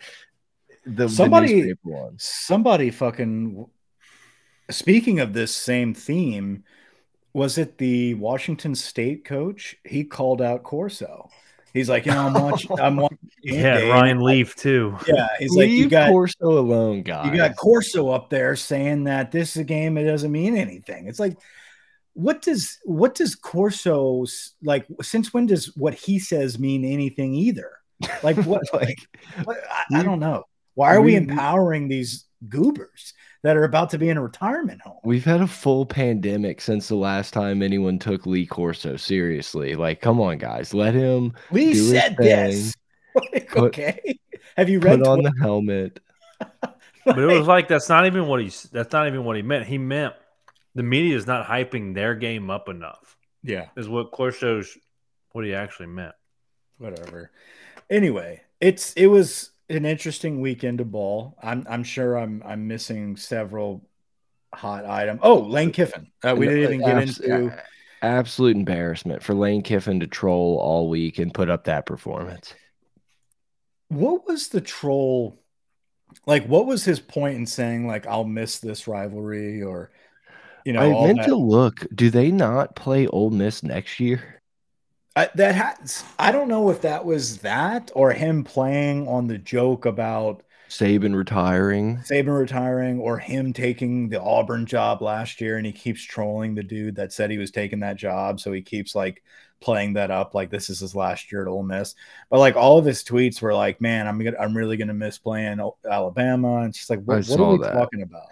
The, 0.86 1.04
the 1.04 1.10
Somebody- 1.10 1.74
one. 1.84 2.16
somebody 2.18 2.90
fucking 2.90 3.68
speaking 4.72 5.20
of 5.20 5.34
this 5.34 5.54
same 5.56 5.94
theme 5.94 6.64
was 7.34 7.58
it 7.58 7.78
the 7.78 8.14
washington 8.16 8.74
state 8.76 9.24
coach 9.26 9.76
he 9.86 10.04
called 10.04 10.42
out 10.42 10.64
corso 10.64 11.30
he's 11.74 11.88
like 11.90 12.06
you 12.06 12.12
know 12.12 12.28
i'm 12.28 12.34
watching 12.34 12.72
i'm 12.80 12.96
watching 12.96 13.18
Yeah, 13.44 13.80
game. 13.82 13.92
Ryan 13.92 14.22
Leaf 14.22 14.56
too. 14.56 14.98
yeah 15.08 15.28
he's 15.38 15.56
like 15.56 15.70
you 15.70 15.88
got 15.90 16.10
Corso 16.10 16.46
alone, 16.60 17.04
guys. 17.04 17.28
you 17.32 17.38
got 17.38 17.56
corso 17.56 18.10
up 18.10 18.30
there 18.30 18.56
saying 18.56 19.04
that 19.06 19.32
this 19.32 19.52
is 19.52 19.58
a 19.62 19.64
game 19.64 19.98
it 19.98 20.06
doesn't 20.06 20.32
mean 20.32 20.56
anything 20.58 21.08
it's 21.08 21.20
like 21.20 21.38
what 22.14 22.42
does 22.42 22.80
what 22.84 23.14
does 23.16 23.36
corso 23.36 24.26
like 24.64 24.86
since 25.02 25.34
when 25.34 25.46
does 25.46 25.76
what 25.78 25.94
he 25.94 26.20
says 26.20 26.58
mean 26.60 26.84
anything 26.84 27.34
either 27.36 27.72
like 28.24 28.36
what 28.46 28.64
like 28.74 28.98
What- 29.44 29.60
I, 29.70 30.00
I 30.00 30.04
don't 30.04 30.20
know. 30.20 30.44
Why 30.74 30.96
are 30.96 31.02
we, 31.02 31.12
we- 31.12 31.16
empowering 31.18 31.88
these 31.90 32.26
goobers 32.48 33.14
that 33.44 33.56
are 33.58 33.64
about 33.64 33.90
to 33.92 33.98
be 33.98 34.10
in 34.10 34.18
a 34.18 34.22
retirement 34.22 34.82
home? 34.82 34.98
We've 35.04 35.24
had 35.26 35.42
a 35.42 35.48
full 35.48 35.86
pandemic 35.86 36.62
since 36.62 36.88
the 36.88 36.96
last 36.96 37.34
time 37.34 37.62
anyone 37.62 38.00
took 38.00 38.26
Lee 38.26 38.46
Corso 38.46 38.96
seriously. 38.98 39.76
Like, 39.76 40.02
come 40.02 40.20
on, 40.20 40.38
guys, 40.38 40.74
let 40.74 40.94
him 40.94 41.34
We 41.52 41.66
do 41.66 41.70
his 41.70 41.90
said 41.92 42.16
this. 42.18 42.76
Like, 43.34 43.50
Put- 43.50 43.64
okay. 43.78 44.20
Have 44.56 44.70
you 44.70 44.80
read 44.80 45.00
put 45.00 45.08
on 45.08 45.20
Twitter? 45.20 45.34
the 45.36 45.42
helmet. 45.44 46.00
But 47.06 47.18
it 47.18 47.26
was 47.26 47.48
like 47.48 47.68
that's 47.68 47.90
not 47.90 48.06
even 48.06 48.28
what 48.28 48.40
he's 48.40 48.64
that's 48.64 48.92
not 48.94 49.08
even 49.08 49.24
what 49.24 49.36
he 49.36 49.42
meant. 49.42 49.66
He 49.66 49.78
meant 49.80 50.14
the 50.76 50.84
media 50.84 51.16
is 51.16 51.26
not 51.26 51.48
hyping 51.48 51.96
their 51.96 52.14
game 52.14 52.50
up 52.52 52.70
enough. 52.70 53.18
yeah, 53.42 53.70
Is 53.76 53.90
what 53.90 54.12
Corso's 54.12 54.78
what 55.32 55.44
he 55.44 55.56
actually 55.56 55.88
meant. 55.88 56.14
whatever. 56.78 57.32
Anyway, 57.90 58.42
it's 58.62 58.94
it 58.94 59.08
was 59.08 59.50
an 59.70 59.86
interesting 59.86 60.42
weekend 60.42 60.82
of 60.82 60.92
ball. 60.92 61.38
I'm 61.42 61.66
I'm 61.70 61.84
sure 61.84 62.18
I'm 62.18 62.42
I'm 62.46 62.68
missing 62.68 63.16
several 63.16 63.88
hot 64.54 64.86
items. 64.86 65.20
Oh, 65.24 65.40
Lane 65.40 65.72
Kiffin. 65.72 66.08
Uh, 66.24 66.36
we 66.38 66.48
didn't 66.48 66.64
even 66.64 66.80
get 66.80 67.04
into. 67.04 67.54
absolute 68.02 68.56
embarrassment 68.56 69.22
for 69.22 69.34
Lane 69.34 69.62
Kiffin 69.62 70.00
to 70.00 70.08
troll 70.08 70.58
all 70.58 70.90
week 70.90 71.20
and 71.20 71.34
put 71.34 71.50
up 71.50 71.66
that 71.66 71.86
performance. 71.86 72.54
What 73.90 74.28
was 74.28 74.50
the 74.50 74.62
troll? 74.62 75.40
Like, 76.26 76.46
what 76.46 76.66
was 76.66 76.86
his 76.86 77.00
point 77.00 77.38
in 77.38 77.46
saying 77.46 77.88
like 77.88 78.08
I'll 78.08 78.24
miss 78.24 78.60
this 78.60 78.88
rivalry 78.88 79.62
or 79.62 79.92
you 80.66 80.74
know 80.74 81.04
I 81.04 81.08
meant 81.08 81.20
that? 81.20 81.28
to 81.28 81.36
look. 81.36 81.86
Do 81.94 82.10
they 82.10 82.32
not 82.32 82.76
play 82.76 83.08
Ole 83.08 83.32
Miss 83.32 83.64
next 83.64 84.00
year? 84.00 84.39
I, 85.20 85.30
that 85.36 85.54
has 85.54 86.06
I 86.18 86.32
don't 86.32 86.48
know 86.48 86.70
if 86.70 86.82
that 86.82 87.04
was 87.04 87.40
that 87.40 87.92
or 87.94 88.14
him 88.14 88.46
playing 88.46 89.06
on 89.06 89.28
the 89.28 89.38
joke 89.38 89.86
about 89.86 90.44
Saban 90.70 91.14
retiring. 91.14 91.98
Saban 91.98 92.40
retiring 92.40 93.00
or 93.00 93.18
him 93.18 93.52
taking 93.52 94.08
the 94.08 94.22
Auburn 94.22 94.66
job 94.66 95.02
last 95.02 95.42
year 95.42 95.58
and 95.58 95.66
he 95.66 95.74
keeps 95.74 96.02
trolling 96.02 96.56
the 96.56 96.64
dude 96.64 96.96
that 96.96 97.12
said 97.12 97.32
he 97.32 97.38
was 97.38 97.52
taking 97.52 97.82
that 97.82 97.98
job. 97.98 98.40
So 98.40 98.54
he 98.54 98.62
keeps 98.62 98.96
like 98.96 99.22
playing 99.60 99.94
that 99.94 100.10
up 100.10 100.34
like 100.34 100.52
this 100.52 100.70
is 100.70 100.80
his 100.80 100.96
last 100.96 101.34
year 101.34 101.42
at 101.42 101.50
Ole 101.50 101.64
Miss. 101.64 101.96
But 102.30 102.40
like 102.40 102.56
all 102.56 102.78
of 102.78 102.86
his 102.86 103.04
tweets 103.04 103.42
were 103.42 103.54
like, 103.54 103.82
man, 103.82 104.08
I'm 104.08 104.24
gonna 104.24 104.38
I'm 104.40 104.56
really 104.56 104.78
gonna 104.78 104.94
miss 104.94 105.18
playing 105.18 105.60
Alabama. 105.90 106.60
And 106.60 106.74
she's 106.74 106.90
like, 106.90 107.02
what, 107.04 107.26
what 107.26 107.40
are 107.42 107.52
we 107.52 107.58
that. 107.58 107.74
talking 107.74 108.04
about? 108.04 108.30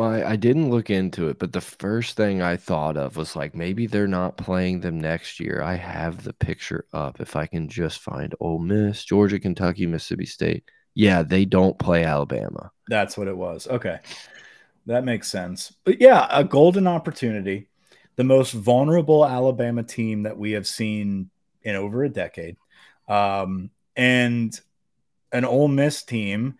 I, 0.00 0.32
I 0.32 0.36
didn't 0.36 0.70
look 0.70 0.90
into 0.90 1.28
it, 1.28 1.38
but 1.38 1.52
the 1.52 1.60
first 1.60 2.16
thing 2.16 2.42
I 2.42 2.56
thought 2.56 2.96
of 2.96 3.16
was 3.16 3.36
like 3.36 3.54
maybe 3.54 3.86
they're 3.86 4.06
not 4.06 4.36
playing 4.36 4.80
them 4.80 5.00
next 5.00 5.40
year. 5.40 5.62
I 5.62 5.74
have 5.74 6.24
the 6.24 6.32
picture 6.32 6.84
up 6.92 7.20
if 7.20 7.36
I 7.36 7.46
can 7.46 7.68
just 7.68 8.00
find 8.00 8.34
Ole 8.40 8.58
Miss, 8.58 9.04
Georgia, 9.04 9.38
Kentucky, 9.38 9.86
Mississippi 9.86 10.26
State. 10.26 10.64
Yeah, 10.94 11.22
they 11.22 11.44
don't 11.44 11.78
play 11.78 12.04
Alabama. 12.04 12.70
That's 12.88 13.18
what 13.18 13.28
it 13.28 13.36
was. 13.36 13.66
Okay. 13.66 14.00
That 14.86 15.04
makes 15.04 15.28
sense. 15.28 15.74
But 15.84 16.00
yeah, 16.00 16.26
a 16.30 16.44
golden 16.44 16.86
opportunity. 16.86 17.68
The 18.16 18.24
most 18.24 18.52
vulnerable 18.52 19.26
Alabama 19.26 19.82
team 19.82 20.22
that 20.22 20.38
we 20.38 20.52
have 20.52 20.66
seen 20.66 21.30
in 21.62 21.74
over 21.74 22.04
a 22.04 22.08
decade. 22.08 22.56
Um, 23.08 23.70
and 23.94 24.58
an 25.32 25.44
Ole 25.44 25.68
Miss 25.68 26.02
team 26.02 26.58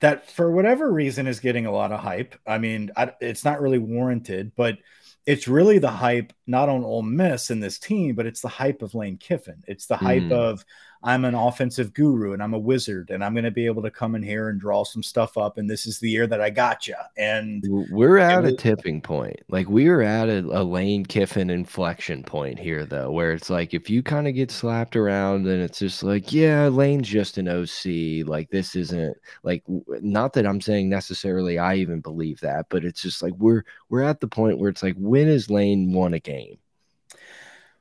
that, 0.00 0.30
for 0.30 0.50
whatever 0.50 0.90
reason, 0.90 1.26
is 1.26 1.40
getting 1.40 1.66
a 1.66 1.72
lot 1.72 1.92
of 1.92 2.00
hype. 2.00 2.34
I 2.46 2.58
mean, 2.58 2.90
I, 2.96 3.12
it's 3.20 3.44
not 3.44 3.60
really 3.60 3.78
warranted, 3.78 4.52
but 4.56 4.78
it's 5.26 5.48
really 5.48 5.78
the 5.78 5.90
hype 5.90 6.32
not 6.46 6.68
on 6.68 6.84
Ole 6.84 7.02
Miss 7.02 7.50
and 7.50 7.62
this 7.62 7.78
team, 7.78 8.14
but 8.14 8.26
it's 8.26 8.42
the 8.42 8.48
hype 8.48 8.82
of 8.82 8.94
Lane 8.94 9.16
Kiffin. 9.16 9.62
It's 9.66 9.86
the 9.86 9.96
hype 9.96 10.24
Mm. 10.24 10.32
of 10.32 10.64
I'm 11.04 11.26
an 11.26 11.34
offensive 11.34 11.92
guru 11.92 12.32
and 12.32 12.42
I'm 12.42 12.54
a 12.54 12.58
wizard 12.58 13.10
and 13.10 13.22
I'm 13.22 13.34
going 13.34 13.44
to 13.44 13.50
be 13.50 13.66
able 13.66 13.82
to 13.82 13.90
come 13.90 14.14
in 14.14 14.22
here 14.22 14.48
and 14.48 14.58
draw 14.58 14.84
some 14.84 15.02
stuff 15.02 15.36
up. 15.36 15.58
And 15.58 15.68
this 15.68 15.86
is 15.86 15.98
the 15.98 16.08
year 16.08 16.26
that 16.26 16.40
I 16.40 16.48
got 16.48 16.88
you. 16.88 16.94
And 17.18 17.62
We're 17.90 18.16
at 18.16 18.46
a 18.46 18.56
tipping 18.56 19.02
point. 19.02 19.36
Like 19.48 19.68
we 19.68 19.88
are 19.88 20.00
at 20.00 20.30
a, 20.30 20.38
a 20.38 20.64
Lane 20.64 21.04
Kiffin 21.04 21.50
inflection 21.50 22.22
point 22.22 22.58
here, 22.58 22.86
though, 22.86 23.10
where 23.10 23.32
it's 23.32 23.50
like 23.50 23.74
if 23.74 23.90
you 23.90 24.02
kind 24.02 24.26
of 24.26 24.34
get 24.34 24.50
slapped 24.50 24.96
around, 24.96 25.44
then 25.44 25.60
it's 25.60 25.78
just 25.78 26.02
like, 26.02 26.32
yeah, 26.32 26.68
Lane's 26.68 27.08
just 27.08 27.36
an 27.36 27.48
OC. 27.48 28.26
Like 28.26 28.48
this 28.48 28.74
isn't 28.74 29.14
like 29.42 29.62
not 29.68 30.32
that 30.32 30.46
I'm 30.46 30.62
saying 30.62 30.88
necessarily 30.88 31.58
I 31.58 31.74
even 31.74 32.00
believe 32.00 32.40
that, 32.40 32.66
but 32.70 32.82
it's 32.82 33.02
just 33.02 33.22
like 33.22 33.34
we're 33.36 33.64
we're 33.90 34.02
at 34.02 34.20
the 34.20 34.28
point 34.28 34.58
where 34.58 34.70
it's 34.70 34.82
like 34.82 34.96
when 34.96 35.26
has 35.26 35.50
Lane 35.50 35.92
won 35.92 36.14
a 36.14 36.18
game? 36.18 36.56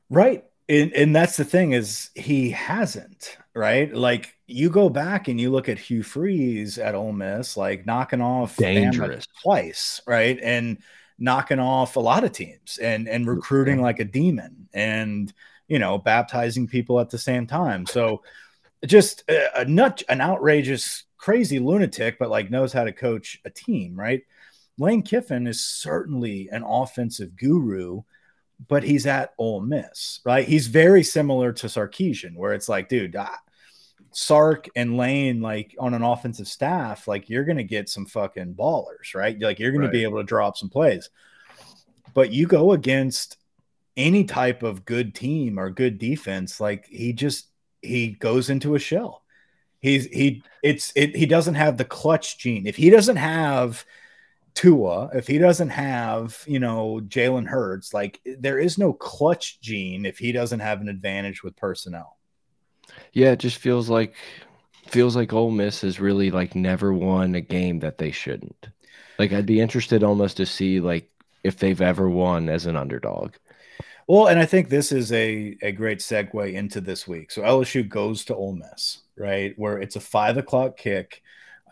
right. 0.10 0.44
And, 0.70 0.94
and 0.94 1.16
that's 1.16 1.38
the 1.38 1.44
thing 1.44 1.74
is 1.74 2.10
he 2.16 2.50
hasn't, 2.52 3.38
right? 3.54 3.94
Like 3.94 4.36
you 4.48 4.70
go 4.70 4.90
back 4.90 5.28
and 5.28 5.40
you 5.40 5.52
look 5.52 5.68
at 5.68 5.78
Hugh 5.78 6.04
Freeze 6.04 6.78
at 6.78 6.96
Ole 6.96 7.12
Miss, 7.12 7.58
like 7.58 7.86
knocking 7.86 8.22
off 8.22 8.56
Dangerous. 8.58 9.28
twice, 9.42 10.02
right? 10.08 10.40
And 10.42 10.78
knocking 11.20 11.60
off 11.60 11.96
a 11.96 12.00
lot 12.00 12.24
of 12.24 12.32
teams 12.32 12.80
and 12.80 13.08
and 13.08 13.28
recruiting 13.28 13.82
like 13.82 14.00
a 14.00 14.06
demon 14.06 14.68
and 14.74 15.32
you 15.68 15.80
know 15.80 15.98
baptizing 15.98 16.68
people 16.68 17.00
at 17.00 17.10
the 17.10 17.18
same 17.18 17.46
time. 17.46 17.86
So 17.86 18.24
just 18.86 19.24
a, 19.30 19.62
a 19.62 19.66
nut, 19.66 20.04
an 20.10 20.22
outrageous, 20.22 21.04
crazy 21.18 21.60
lunatic, 21.60 22.18
but 22.20 22.30
like 22.30 22.52
knows 22.52 22.74
how 22.74 22.84
to 22.84 22.92
coach 22.92 23.40
a 23.46 23.50
team, 23.50 23.96
right? 23.98 24.22
Lane 24.78 25.04
Kiffin 25.04 25.48
is 25.48 25.64
certainly 25.64 26.50
an 26.52 26.64
offensive 26.64 27.36
guru, 27.36 28.02
but 28.68 28.84
he's 28.84 29.06
at 29.06 29.34
Ole 29.38 29.62
Miss, 29.62 30.20
right? 30.26 30.48
He's 30.48 30.68
very 30.68 31.04
similar 31.04 31.52
to 31.54 31.68
Sarkisian, 31.68 32.36
where 32.36 32.54
it's 32.54 32.70
like, 32.70 32.88
dude, 32.90 33.16
ah, 33.16 33.40
Sark 34.12 34.68
and 34.76 34.96
Lane, 34.98 35.42
like 35.42 35.76
on 35.80 35.94
an 35.94 36.04
offensive 36.04 36.48
staff, 36.48 37.08
like 37.08 37.30
you're 37.30 37.46
gonna 37.46 37.64
get 37.64 37.90
some 37.90 38.06
fucking 38.06 38.54
ballers, 38.54 39.16
right? 39.16 39.40
Like 39.40 39.60
you're 39.60 39.72
gonna 39.72 39.86
Right. 39.86 39.92
be 39.92 40.04
able 40.04 40.20
to 40.20 40.24
draw 40.24 40.48
up 40.48 40.58
some 40.58 40.70
plays. 40.70 41.10
But 42.14 42.32
you 42.32 42.46
go 42.48 42.74
against 42.74 43.38
any 43.98 44.24
type 44.24 44.64
of 44.64 44.86
good 44.86 45.14
team 45.16 45.60
or 45.60 45.70
good 45.70 45.98
defense, 45.98 46.60
like 46.60 46.86
he 46.88 47.14
just 47.14 47.48
he 47.82 48.10
goes 48.10 48.50
into 48.50 48.76
a 48.76 48.80
shell. 48.80 49.24
He's 49.80 50.06
he 50.06 50.44
it's 50.62 50.94
it 50.96 51.16
he 51.16 51.26
doesn't 51.26 51.56
have 51.56 51.78
the 51.78 51.86
clutch 51.86 52.38
gene. 52.38 52.68
If 52.68 52.76
he 52.76 52.90
doesn't 52.90 53.18
have 53.18 53.84
Tua, 54.56 55.10
if 55.14 55.28
he 55.28 55.38
doesn't 55.38 55.70
have, 55.70 56.44
you 56.46 56.60
know, 56.60 57.02
Jalen 57.08 57.48
Hurts, 57.48 57.94
like 57.94 58.22
there 58.26 58.60
is 58.60 58.78
no 58.78 58.94
clutch 58.94 59.60
gene 59.62 60.06
if 60.06 60.18
he 60.18 60.32
doesn't 60.32 60.60
have 60.60 60.82
an 60.82 60.90
advantage 60.90 61.44
with 61.44 61.56
personnel. 61.56 62.18
Yeah, 63.14 63.32
it 63.32 63.40
just 63.40 63.58
feels 63.58 63.90
like 63.90 64.16
feels 64.88 65.16
like 65.16 65.34
Ole 65.34 65.52
Miss 65.52 65.82
has 65.82 66.00
really 66.00 66.30
like 66.30 66.56
never 66.56 66.94
won 66.94 67.36
a 67.36 67.42
game 67.42 67.80
that 67.80 67.98
they 67.98 68.12
shouldn't. 68.12 68.68
Like 69.18 69.32
I'd 69.32 69.46
be 69.46 69.62
interested 69.62 70.04
almost 70.04 70.38
to 70.38 70.46
see 70.46 70.80
like 70.80 71.10
if 71.44 71.58
they've 71.58 71.82
ever 71.82 72.10
won 72.10 72.50
as 72.50 72.66
an 72.66 72.76
underdog. 72.76 73.34
Well, 74.08 74.28
and 74.28 74.40
I 74.40 74.46
think 74.46 74.70
this 74.70 74.92
is 74.92 75.12
a, 75.14 75.58
a 75.62 75.72
great 75.72 76.00
segue 76.00 76.54
into 76.54 76.82
this 76.82 77.08
week. 77.08 77.32
So 77.32 77.42
LSU 77.42 77.88
goes 77.88 78.26
to 78.26 78.36
Ole 78.36 78.56
Miss, 78.56 79.02
right? 79.18 79.54
Where 79.58 79.80
it's 79.80 79.96
a 79.96 80.02
five 80.02 80.38
o'clock 80.38 80.78
kick 80.78 81.22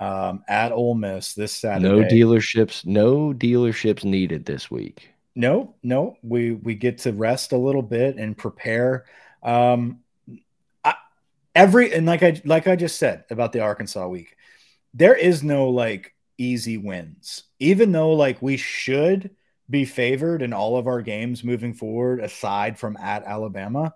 um, 0.01 0.43
at 0.47 0.71
Ole 0.71 0.95
Miss 0.95 1.35
this 1.35 1.53
Saturday. 1.55 1.87
No 1.87 2.03
dealerships, 2.03 2.85
no 2.85 3.33
dealerships 3.33 4.03
needed 4.03 4.45
this 4.45 4.71
week. 4.71 5.09
No, 5.35 5.75
no, 5.83 6.17
we 6.23 6.53
we 6.53 6.73
get 6.73 6.97
to 6.99 7.13
rest 7.13 7.51
a 7.51 7.57
little 7.57 7.83
bit 7.83 8.17
and 8.17 8.35
prepare. 8.35 9.05
Um, 9.43 9.99
I, 10.83 10.95
every 11.55 11.93
and 11.93 12.07
like 12.07 12.23
I 12.23 12.41
like 12.43 12.67
I 12.67 12.75
just 12.75 12.97
said 12.97 13.25
about 13.29 13.53
the 13.53 13.61
Arkansas 13.61 14.07
week, 14.07 14.35
there 14.95 15.15
is 15.15 15.43
no 15.43 15.69
like 15.69 16.15
easy 16.37 16.77
wins. 16.77 17.43
Even 17.59 17.91
though 17.91 18.13
like 18.13 18.41
we 18.41 18.57
should 18.57 19.29
be 19.69 19.85
favored 19.85 20.41
in 20.41 20.51
all 20.51 20.77
of 20.77 20.87
our 20.87 21.01
games 21.03 21.43
moving 21.43 21.75
forward, 21.75 22.19
aside 22.21 22.79
from 22.79 22.97
at 22.97 23.23
Alabama, 23.23 23.93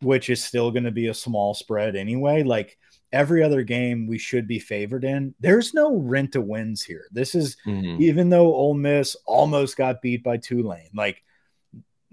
which 0.00 0.30
is 0.30 0.42
still 0.42 0.70
going 0.70 0.84
to 0.84 0.92
be 0.92 1.08
a 1.08 1.14
small 1.14 1.52
spread 1.52 1.96
anyway. 1.96 2.44
Like 2.44 2.78
every 3.12 3.42
other 3.42 3.62
game, 3.62 4.06
we 4.06 4.18
should 4.18 4.46
be 4.46 4.58
favored 4.58 5.04
in. 5.04 5.34
There's 5.40 5.74
no 5.74 5.96
rent 5.96 6.32
to 6.32 6.40
wins 6.40 6.82
here. 6.82 7.06
This 7.12 7.34
is 7.34 7.56
Mhm. 7.66 8.00
even 8.00 8.30
though 8.30 8.54
Ole 8.54 8.74
Miss 8.74 9.16
almost 9.26 9.76
got 9.76 10.02
beat 10.02 10.22
by 10.22 10.36
Tulane, 10.38 10.90
like 10.94 11.22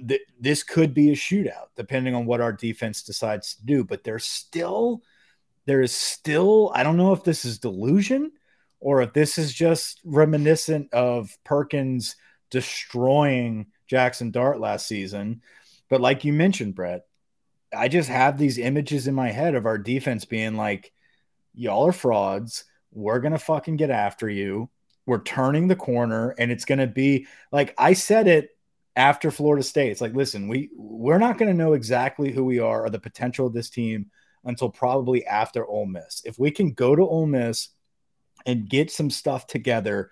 th- 0.08 0.22
this 0.40 0.64
could 0.64 0.94
be 0.94 1.10
a 1.10 1.16
shootout 1.16 1.68
depending 1.76 2.16
on 2.16 2.26
what 2.26 2.42
our 2.42 2.54
defense 2.54 3.04
decides 3.04 3.56
to 3.56 3.66
do. 3.66 3.84
But 3.84 4.04
there's 4.04 4.26
still, 4.26 5.02
there 5.66 5.82
is 5.82 5.92
still, 5.92 6.72
I 6.74 6.84
don't 6.84 6.98
know 6.98 7.14
if 7.14 7.24
this 7.24 7.44
is 7.46 7.60
delusion 7.60 8.32
or 8.80 9.02
if 9.02 9.12
this 9.14 9.38
is 9.38 9.54
just 9.54 10.00
reminiscent 10.06 10.94
of 10.94 11.38
Perkins 11.44 12.16
destroying 12.50 13.68
Jackson 13.88 14.32
Dart 14.32 14.60
last 14.60 14.88
season. 14.88 15.42
But 15.90 16.02
like 16.02 16.24
you 16.24 16.32
mentioned, 16.34 16.76
Brett, 16.76 17.06
I 17.76 17.88
just 17.88 18.10
have 18.10 18.38
these 18.38 18.58
images 18.58 19.08
in 19.08 19.16
my 19.16 19.30
head 19.32 19.56
of 19.56 19.66
our 19.66 19.78
defense 19.78 20.26
being 20.26 20.56
like, 20.56 20.92
y'all 21.54 21.88
are 21.88 21.92
frauds. 21.92 22.66
We're 22.92 23.20
going 23.20 23.34
to 23.34 23.40
fucking 23.40 23.78
get 23.78 23.90
after 23.90 24.30
you. 24.30 24.70
We're 25.06 25.24
turning 25.24 25.68
the 25.68 25.76
corner 25.76 26.36
and 26.38 26.52
it's 26.52 26.66
going 26.66 26.80
to 26.80 26.88
be 26.88 27.26
like 27.52 27.74
I 27.78 27.94
said 27.94 28.28
it 28.28 28.50
after 28.96 29.32
Florida 29.32 29.64
State. 29.64 29.92
It's 29.92 30.02
like, 30.02 30.14
listen, 30.14 30.48
we 30.48 30.70
we're 30.76 31.18
not 31.18 31.38
going 31.38 31.50
to 31.50 31.58
know 31.58 31.74
exactly 31.74 32.32
who 32.32 32.44
we 32.44 32.60
are 32.60 32.86
or 32.86 32.90
the 32.90 33.00
potential 33.00 33.48
of 33.48 33.54
this 33.54 33.70
team 33.70 34.12
until 34.46 34.70
probably 34.70 35.26
after 35.26 35.66
Ole 35.66 35.86
Miss. 35.86 36.22
If 36.26 36.38
we 36.38 36.52
can 36.52 36.74
go 36.74 36.96
to 36.96 37.02
Ole 37.02 37.26
Miss 37.26 37.70
and 38.46 38.70
get 38.70 38.92
some 38.92 39.10
stuff 39.10 39.48
together 39.48 40.12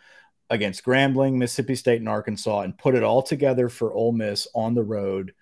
against 0.49 0.83
Grambling, 0.83 1.33
Mississippi 1.33 1.75
State, 1.75 1.99
and 1.99 2.09
Arkansas 2.09 2.61
and 2.61 2.77
put 2.77 2.95
it 2.95 3.03
all 3.03 3.21
together 3.21 3.69
for 3.69 3.93
Ole 3.93 4.13
Miss 4.13 4.47
on 4.55 4.73
the 4.73 4.83
road, 4.83 5.33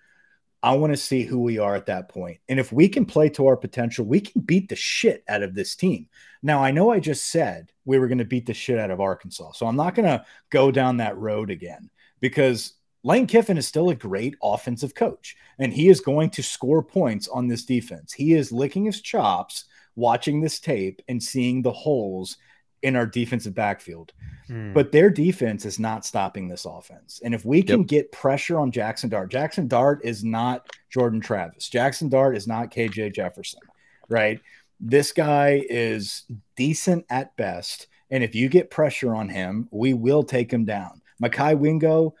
I 0.62 0.74
want 0.74 0.92
to 0.92 0.96
see 0.96 1.22
who 1.22 1.40
we 1.40 1.58
are 1.58 1.74
at 1.74 1.86
that 1.86 2.08
point. 2.08 2.38
And 2.48 2.58
if 2.58 2.72
we 2.72 2.88
can 2.88 3.04
play 3.04 3.28
to 3.30 3.46
our 3.46 3.56
potential, 3.56 4.04
we 4.04 4.20
can 4.20 4.40
beat 4.40 4.68
the 4.68 4.76
shit 4.76 5.22
out 5.28 5.42
of 5.42 5.54
this 5.54 5.76
team. 5.76 6.08
Now, 6.42 6.62
I 6.62 6.70
know 6.70 6.90
I 6.90 6.98
just 6.98 7.26
said 7.26 7.72
we 7.84 7.98
were 7.98 8.08
going 8.08 8.18
to 8.18 8.24
beat 8.24 8.46
the 8.46 8.54
shit 8.54 8.78
out 8.78 8.90
of 8.90 9.00
Arkansas. 9.00 9.52
So 9.52 9.66
I'm 9.66 9.76
not 9.76 9.94
going 9.94 10.06
to 10.06 10.24
go 10.50 10.70
down 10.70 10.96
that 10.96 11.18
road 11.18 11.50
again 11.50 11.90
because 12.20 12.72
Lane 13.04 13.26
Kiffin 13.26 13.58
is 13.58 13.68
still 13.68 13.90
a 13.90 13.94
great 13.94 14.34
offensive 14.42 14.94
coach 14.94 15.36
and 15.58 15.72
he 15.72 15.88
is 15.88 16.00
going 16.00 16.30
to 16.30 16.42
score 16.42 16.82
points 16.82 17.28
on 17.28 17.46
this 17.46 17.64
defense. 17.64 18.12
He 18.12 18.32
is 18.32 18.50
licking 18.50 18.84
his 18.84 19.00
chops 19.00 19.66
watching 19.94 20.40
this 20.40 20.58
tape 20.58 21.00
and 21.08 21.22
seeing 21.22 21.62
the 21.62 21.72
holes 21.72 22.36
in 22.82 22.96
our 22.96 23.06
defensive 23.06 23.54
backfield. 23.54 24.12
Hmm. 24.46 24.72
But 24.72 24.92
their 24.92 25.10
defense 25.10 25.64
is 25.64 25.78
not 25.78 26.04
stopping 26.04 26.48
this 26.48 26.64
offense. 26.64 27.20
And 27.24 27.34
if 27.34 27.44
we 27.44 27.62
can 27.62 27.80
Yep. 27.80 27.88
get 27.88 28.12
pressure 28.12 28.58
on 28.58 28.70
Jackson 28.70 29.08
Dart, 29.10 29.30
Jackson 29.30 29.66
Dart 29.66 30.00
is 30.04 30.22
not 30.24 30.68
Jordan 30.90 31.20
Travis. 31.20 31.68
Jackson 31.68 32.08
Dart 32.08 32.36
is 32.36 32.46
not 32.46 32.70
KJ 32.70 33.10
Jefferson, 33.10 33.60
right? 34.08 34.40
This 34.78 35.12
guy 35.12 35.64
is 35.68 36.24
decent 36.56 37.06
at 37.10 37.34
best. 37.36 37.88
And 38.10 38.22
if 38.22 38.34
you 38.34 38.48
get 38.48 38.70
pressure 38.70 39.14
on 39.14 39.28
him, 39.28 39.68
we 39.70 39.94
will 39.94 40.22
take 40.22 40.52
him 40.52 40.64
down. 40.64 41.00
Mekhi 41.22 41.58
Wingo 41.58 42.14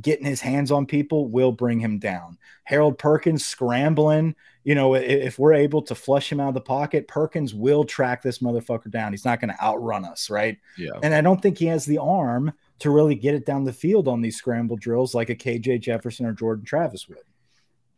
getting 0.00 0.26
his 0.26 0.40
hands 0.40 0.70
on 0.70 0.86
people 0.86 1.26
will 1.28 1.50
bring 1.50 1.80
him 1.80 1.98
down. 1.98 2.38
Harold 2.62 2.98
Perkins 2.98 3.44
scrambling, 3.44 4.36
you 4.64 4.74
know, 4.74 4.94
if 4.94 5.38
we're 5.38 5.52
able 5.52 5.82
to 5.82 5.94
flush 5.94 6.32
him 6.32 6.40
out 6.40 6.48
of 6.48 6.54
the 6.54 6.60
pocket, 6.60 7.06
Perkins 7.06 7.54
will 7.54 7.84
track 7.84 8.22
this 8.22 8.38
motherfucker 8.38 8.90
down. 8.90 9.12
He's 9.12 9.24
not 9.24 9.38
going 9.40 9.50
to 9.50 9.62
outrun 9.62 10.04
us, 10.04 10.30
right? 10.30 10.56
Yeah. 10.78 10.92
And 11.02 11.14
I 11.14 11.20
don't 11.20 11.40
think 11.40 11.58
he 11.58 11.66
has 11.66 11.84
the 11.84 11.98
arm 11.98 12.52
to 12.78 12.90
really 12.90 13.14
get 13.14 13.34
it 13.34 13.44
down 13.44 13.64
the 13.64 13.72
field 13.72 14.08
on 14.08 14.22
these 14.22 14.36
scramble 14.36 14.76
drills 14.76 15.14
like 15.14 15.28
a 15.28 15.36
KJ 15.36 15.80
Jefferson 15.80 16.26
or 16.26 16.32
Jordan 16.32 16.64
Travis 16.64 17.08
would. 17.08 17.18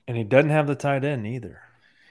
and 0.08 0.16
he 0.16 0.24
doesn't 0.24 0.50
have 0.50 0.66
the 0.66 0.74
tight 0.74 1.04
end 1.04 1.26
either. 1.26 1.60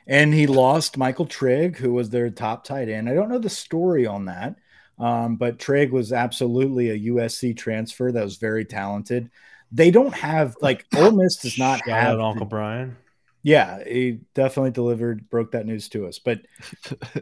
And 0.07 0.34
he 0.34 0.48
lost 0.48 0.98
Michael 0.98 1.26
Trigg, 1.26 1.77
who 1.77 1.94
was 1.94 2.10
their 2.10 2.30
top 2.30 2.64
tight 2.64 2.90
end. 2.90 3.10
I 3.10 3.14
don't 3.14 3.30
know 3.30 3.40
the 3.40 3.49
story 3.49 4.06
on 4.06 4.26
that, 4.26 4.56
um, 4.99 5.36
but 5.36 5.60
Trigg 5.60 5.91
was 5.91 6.14
absolutely 6.14 6.91
a 6.91 7.11
USC 7.11 7.57
transfer 7.57 8.11
that 8.11 8.23
was 8.23 8.38
very 8.38 8.65
talented. 8.65 9.30
They 9.72 9.91
don't 9.91 10.14
have 10.14 10.56
like 10.61 10.86
Ole 10.95 11.11
Miss 11.11 11.38
does 11.38 11.57
not 11.57 11.80
Shout 11.80 11.99
have 11.99 12.14
out 12.14 12.22
Uncle 12.22 12.45
Brian. 12.45 12.95
Yeah, 13.45 13.84
he 13.84 14.22
definitely 14.34 14.72
delivered, 14.72 15.30
broke 15.30 15.51
that 15.51 15.67
news 15.67 15.88
to 15.89 16.07
us. 16.07 16.17
But 16.17 16.41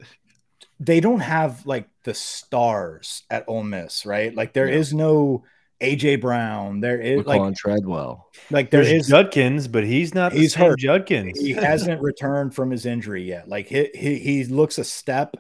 they 0.79 1.01
don't 1.01 1.19
have 1.19 1.65
like 1.65 1.89
the 2.05 2.13
stars 2.13 3.23
at 3.29 3.43
Ole 3.47 3.63
Miss, 3.63 4.05
right? 4.05 4.33
Like 4.33 4.53
there 4.53 4.67
Yeah. 4.69 4.75
is 4.75 4.93
no 4.93 5.43
AJ 5.81 6.21
Brown. 6.21 6.79
There 6.79 6.99
is 7.01 7.21
Laquan 7.25 7.25
like 7.49 7.55
Treadwell. 7.57 8.29
like 8.49 8.71
there 8.71 8.85
There's 8.85 9.01
is 9.03 9.07
Judkins, 9.09 9.67
but 9.67 9.83
he's 9.83 10.13
not 10.15 10.31
the 10.31 10.39
He's 10.39 10.53
same 10.53 10.69
hurt. 10.69 10.79
Judkins. 10.79 11.37
he 11.39 11.51
hasn't 11.51 12.01
returned 12.09 12.55
from 12.55 12.71
his 12.71 12.85
injury 12.85 13.23
yet. 13.23 13.49
Like 13.49 13.67
he, 13.67 13.89
he 13.93 14.17
he 14.19 14.43
looks 14.45 14.77
a 14.77 14.85
step 14.85 15.35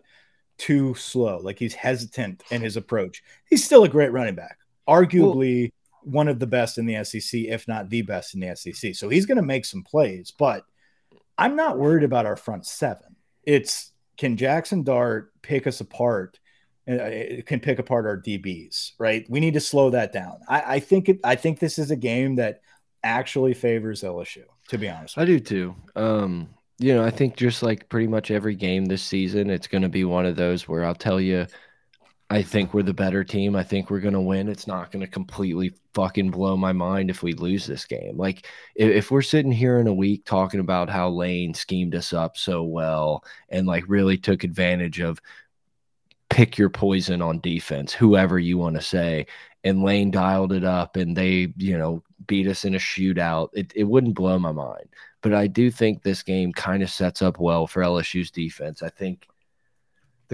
too 0.57 0.95
slow. 0.95 1.37
Like 1.41 1.59
he's 1.59 1.73
hesitant 1.73 2.43
in 2.51 2.61
his 2.61 2.75
approach. 2.75 3.23
He's 3.49 3.63
still 3.63 3.85
a 3.85 3.89
great 3.89 4.11
running 4.11 4.35
back, 4.35 4.57
arguably 4.85 5.71
one 6.03 6.27
of 6.27 6.39
the 6.39 6.47
best 6.47 6.77
in 6.77 6.85
the 6.85 7.01
SEC, 7.05 7.39
if 7.41 7.69
not 7.69 7.89
the 7.89 8.01
best 8.01 8.33
in 8.35 8.41
the 8.41 8.53
SEC. 8.55 8.95
So 8.95 9.07
he's 9.07 9.25
going 9.25 9.37
to 9.37 9.41
make 9.41 9.63
some 9.63 9.83
plays, 9.83 10.33
but 10.37 10.65
I'm 11.37 11.55
not 11.55 11.77
worried 11.77 12.03
about 12.03 12.25
our 12.25 12.35
front 12.35 12.65
seven. 12.65 13.15
It's 13.43 13.91
can 14.17 14.37
Jackson 14.37 14.83
Dart 14.83 15.31
pick 15.41 15.67
us 15.67 15.81
apart? 15.81 16.39
Uh, 16.87 16.95
it 16.95 17.45
can 17.45 17.59
pick 17.59 17.79
apart 17.79 18.05
our 18.05 18.17
DBs, 18.17 18.91
right? 18.99 19.25
We 19.29 19.39
need 19.39 19.53
to 19.53 19.59
slow 19.59 19.89
that 19.91 20.11
down. 20.11 20.39
I, 20.47 20.75
I 20.75 20.79
think 20.79 21.09
it, 21.09 21.19
I 21.23 21.35
think 21.35 21.59
this 21.59 21.79
is 21.79 21.91
a 21.91 21.95
game 21.95 22.35
that 22.35 22.61
actually 23.03 23.53
favors 23.53 24.01
LSU. 24.03 24.43
To 24.69 24.77
be 24.77 24.89
honest, 24.89 25.17
I 25.17 25.25
do 25.25 25.39
too. 25.39 25.75
Um, 25.95 26.49
you 26.79 26.93
know, 26.93 27.03
I 27.03 27.09
think 27.09 27.35
just 27.35 27.63
like 27.63 27.89
pretty 27.89 28.07
much 28.07 28.31
every 28.31 28.55
game 28.55 28.85
this 28.85 29.03
season, 29.03 29.49
it's 29.49 29.67
going 29.67 29.81
to 29.81 29.89
be 29.89 30.03
one 30.03 30.25
of 30.25 30.35
those 30.35 30.67
where 30.67 30.85
I'll 30.85 30.95
tell 30.95 31.19
you, 31.21 31.45
I 32.33 32.41
think 32.41 32.73
we're 32.73 32.81
the 32.81 32.95
better 32.95 33.23
team. 33.23 33.55
I 33.55 33.61
think 33.61 33.91
we're 33.91 33.99
going 33.99 34.15
to 34.15 34.19
win. 34.19 34.49
It's 34.49 34.65
not 34.65 34.91
going 34.91 35.01
to 35.01 35.07
completely 35.07 35.71
fucking 35.93 36.31
blow 36.31 36.57
my 36.57 36.73
mind 36.73 37.11
if 37.11 37.21
we 37.21 37.33
lose 37.33 37.67
this 37.67 37.85
game. 37.85 38.17
Like, 38.17 38.47
if, 38.73 38.89
if 38.89 39.11
we're 39.11 39.21
sitting 39.21 39.51
here 39.51 39.77
in 39.77 39.85
a 39.85 39.93
week 39.93 40.25
talking 40.25 40.59
about 40.59 40.89
how 40.89 41.09
Lane 41.09 41.53
schemed 41.53 41.93
us 41.93 42.11
up 42.11 42.35
so 42.35 42.63
well 42.63 43.23
and 43.49 43.67
like 43.67 43.83
really 43.87 44.17
took 44.17 44.43
advantage 44.43 44.99
of 44.99 45.21
pick 46.31 46.57
your 46.57 46.71
poison 46.71 47.21
on 47.21 47.39
defense, 47.39 47.93
whoever 47.93 48.39
you 48.39 48.57
want 48.57 48.77
to 48.77 48.81
say, 48.81 49.27
and 49.63 49.83
Lane 49.83 50.09
dialed 50.09 50.53
it 50.53 50.63
up 50.63 50.95
and 50.95 51.15
they, 51.15 51.53
you 51.57 51.77
know, 51.77 52.01
beat 52.25 52.47
us 52.47 52.65
in 52.65 52.73
a 52.73 52.79
shootout, 52.79 53.49
it, 53.53 53.71
it 53.75 53.83
wouldn't 53.83 54.15
blow 54.15 54.39
my 54.39 54.51
mind. 54.51 54.89
But 55.21 55.35
I 55.35 55.45
do 55.45 55.69
think 55.69 56.01
this 56.01 56.23
game 56.23 56.51
kind 56.51 56.81
of 56.81 56.89
sets 56.89 57.21
up 57.21 57.39
well 57.39 57.67
for 57.67 57.83
LSU's 57.83 58.31
defense. 58.31 58.81
I 58.81 58.89
think 58.89 59.27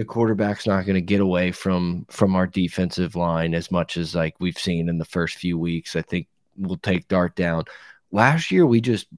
the 0.00 0.04
quarterback's 0.06 0.66
not 0.66 0.86
going 0.86 0.94
to 0.94 1.02
get 1.02 1.20
away 1.20 1.52
from 1.52 2.06
from 2.08 2.34
our 2.34 2.46
defensive 2.46 3.16
line 3.16 3.52
as 3.54 3.70
much 3.70 3.98
as 3.98 4.14
like 4.14 4.34
we've 4.40 4.56
seen 4.56 4.88
in 4.88 4.96
the 4.96 5.04
first 5.04 5.36
few 5.36 5.58
weeks. 5.58 5.94
I 5.94 6.00
think 6.00 6.26
we'll 6.56 6.78
take 6.78 7.06
Dart 7.06 7.36
down. 7.36 7.64
Last 8.10 8.50
year 8.50 8.64
we 8.64 8.80
just 8.80 9.08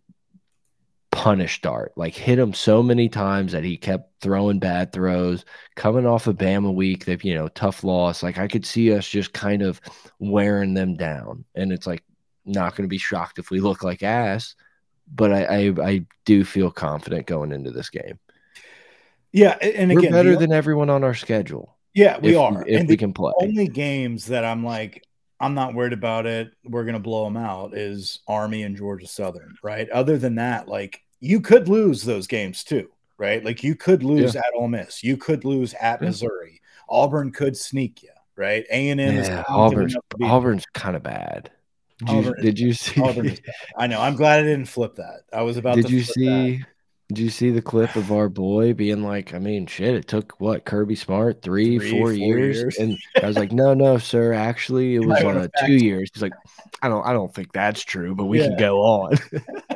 punished 1.12 1.62
Dart, 1.62 1.92
like 1.94 2.16
hit 2.16 2.36
him 2.36 2.52
so 2.52 2.82
many 2.82 3.08
times 3.08 3.52
that 3.52 3.62
he 3.62 3.76
kept 3.76 4.10
throwing 4.20 4.58
bad 4.58 4.92
throws. 4.92 5.44
Coming 5.76 6.04
off 6.04 6.26
of 6.26 6.36
Bama 6.36 6.74
week, 6.74 7.04
that 7.04 7.24
you 7.24 7.36
know, 7.36 7.46
tough 7.46 7.84
loss. 7.84 8.24
Like 8.24 8.38
I 8.38 8.48
could 8.48 8.66
see 8.66 8.92
us 8.92 9.08
just 9.08 9.32
kind 9.32 9.62
of 9.62 9.80
wearing 10.18 10.74
them 10.74 10.96
down, 10.96 11.44
and 11.54 11.70
it's 11.70 11.86
like 11.86 12.02
not 12.44 12.74
going 12.74 12.88
to 12.88 12.92
be 12.92 12.98
shocked 12.98 13.38
if 13.38 13.52
we 13.52 13.60
look 13.60 13.84
like 13.84 14.02
ass. 14.02 14.56
But 15.14 15.32
I, 15.32 15.44
I, 15.44 15.74
I 15.80 16.06
do 16.24 16.42
feel 16.44 16.72
confident 16.72 17.28
going 17.28 17.52
into 17.52 17.70
this 17.70 17.88
game. 17.88 18.18
Yeah, 19.32 19.56
and 19.60 19.90
we're 19.90 20.00
again, 20.00 20.12
better 20.12 20.36
than 20.36 20.52
everyone 20.52 20.90
on 20.90 21.04
our 21.04 21.14
schedule. 21.14 21.76
Yeah, 21.94 22.18
we 22.18 22.34
if, 22.34 22.38
are. 22.38 22.66
If 22.66 22.80
and 22.80 22.88
we 22.88 22.96
can 22.96 23.12
play. 23.12 23.32
Only 23.40 23.66
games 23.68 24.26
that 24.26 24.44
I'm 24.44 24.64
like, 24.64 25.04
I'm 25.40 25.54
not 25.54 25.74
worried 25.74 25.92
about 25.92 26.26
it. 26.26 26.52
We're 26.64 26.84
gonna 26.84 27.00
blow 27.00 27.24
them 27.24 27.36
out. 27.36 27.74
Is 27.76 28.20
Army 28.28 28.62
and 28.62 28.76
Georgia 28.76 29.06
Southern, 29.06 29.56
right? 29.62 29.88
Other 29.90 30.18
than 30.18 30.36
that, 30.36 30.68
like 30.68 31.02
you 31.20 31.40
could 31.40 31.68
lose 31.68 32.02
those 32.02 32.26
games 32.26 32.62
too, 32.62 32.90
right? 33.18 33.44
Like 33.44 33.62
you 33.62 33.74
could 33.74 34.02
lose 34.02 34.34
yeah. 34.34 34.40
at 34.40 34.54
Ole 34.54 34.68
Miss, 34.68 35.02
you 35.02 35.16
could 35.16 35.44
lose 35.44 35.74
at 35.74 36.00
yeah. 36.00 36.08
Missouri. 36.08 36.60
Auburn 36.88 37.32
could 37.32 37.56
sneak 37.56 38.02
you, 38.02 38.10
right? 38.36 38.64
A 38.70 38.90
and 38.90 39.00
M 39.00 39.16
yeah, 39.16 39.44
Auburn's 39.48 39.96
Auburn's 40.22 40.66
kind 40.74 40.94
of 40.94 41.02
bad. 41.02 41.50
Did 41.98 42.08
you, 42.08 42.18
Auburn 42.18 42.42
did 42.42 42.58
you 42.58 42.72
see? 42.74 43.38
I 43.76 43.86
know. 43.86 44.00
I'm 44.00 44.16
glad 44.16 44.40
I 44.40 44.42
didn't 44.42 44.66
flip 44.66 44.96
that. 44.96 45.22
I 45.32 45.42
was 45.42 45.56
about. 45.56 45.76
Did 45.76 45.90
you 45.90 46.02
see? 46.02 46.58
That. 46.58 46.66
Did 47.12 47.24
you 47.24 47.30
see 47.30 47.50
the 47.50 47.60
clip 47.60 47.94
of 47.96 48.10
our 48.10 48.28
boy 48.28 48.72
being 48.72 49.02
like, 49.02 49.34
I 49.34 49.38
mean, 49.38 49.66
shit, 49.66 49.94
it 49.94 50.08
took 50.08 50.40
what 50.40 50.64
Kirby 50.64 50.94
Smart 50.94 51.42
three, 51.42 51.78
three 51.78 51.90
four, 51.90 52.00
four 52.08 52.12
years? 52.12 52.58
years? 52.58 52.76
and 52.78 52.96
I 53.22 53.26
was 53.26 53.36
like, 53.36 53.52
no, 53.52 53.74
no, 53.74 53.98
sir, 53.98 54.32
actually, 54.32 54.94
it 54.94 55.04
was 55.04 55.22
uh, 55.22 55.48
two 55.66 55.74
years. 55.74 56.10
He's 56.12 56.22
like, 56.22 56.32
I 56.80 56.88
don't, 56.88 57.06
I 57.06 57.12
don't 57.12 57.34
think 57.34 57.52
that's 57.52 57.82
true, 57.82 58.14
but 58.14 58.24
we 58.24 58.40
yeah. 58.40 58.48
can 58.48 58.56
go 58.56 58.78
on. 58.80 59.18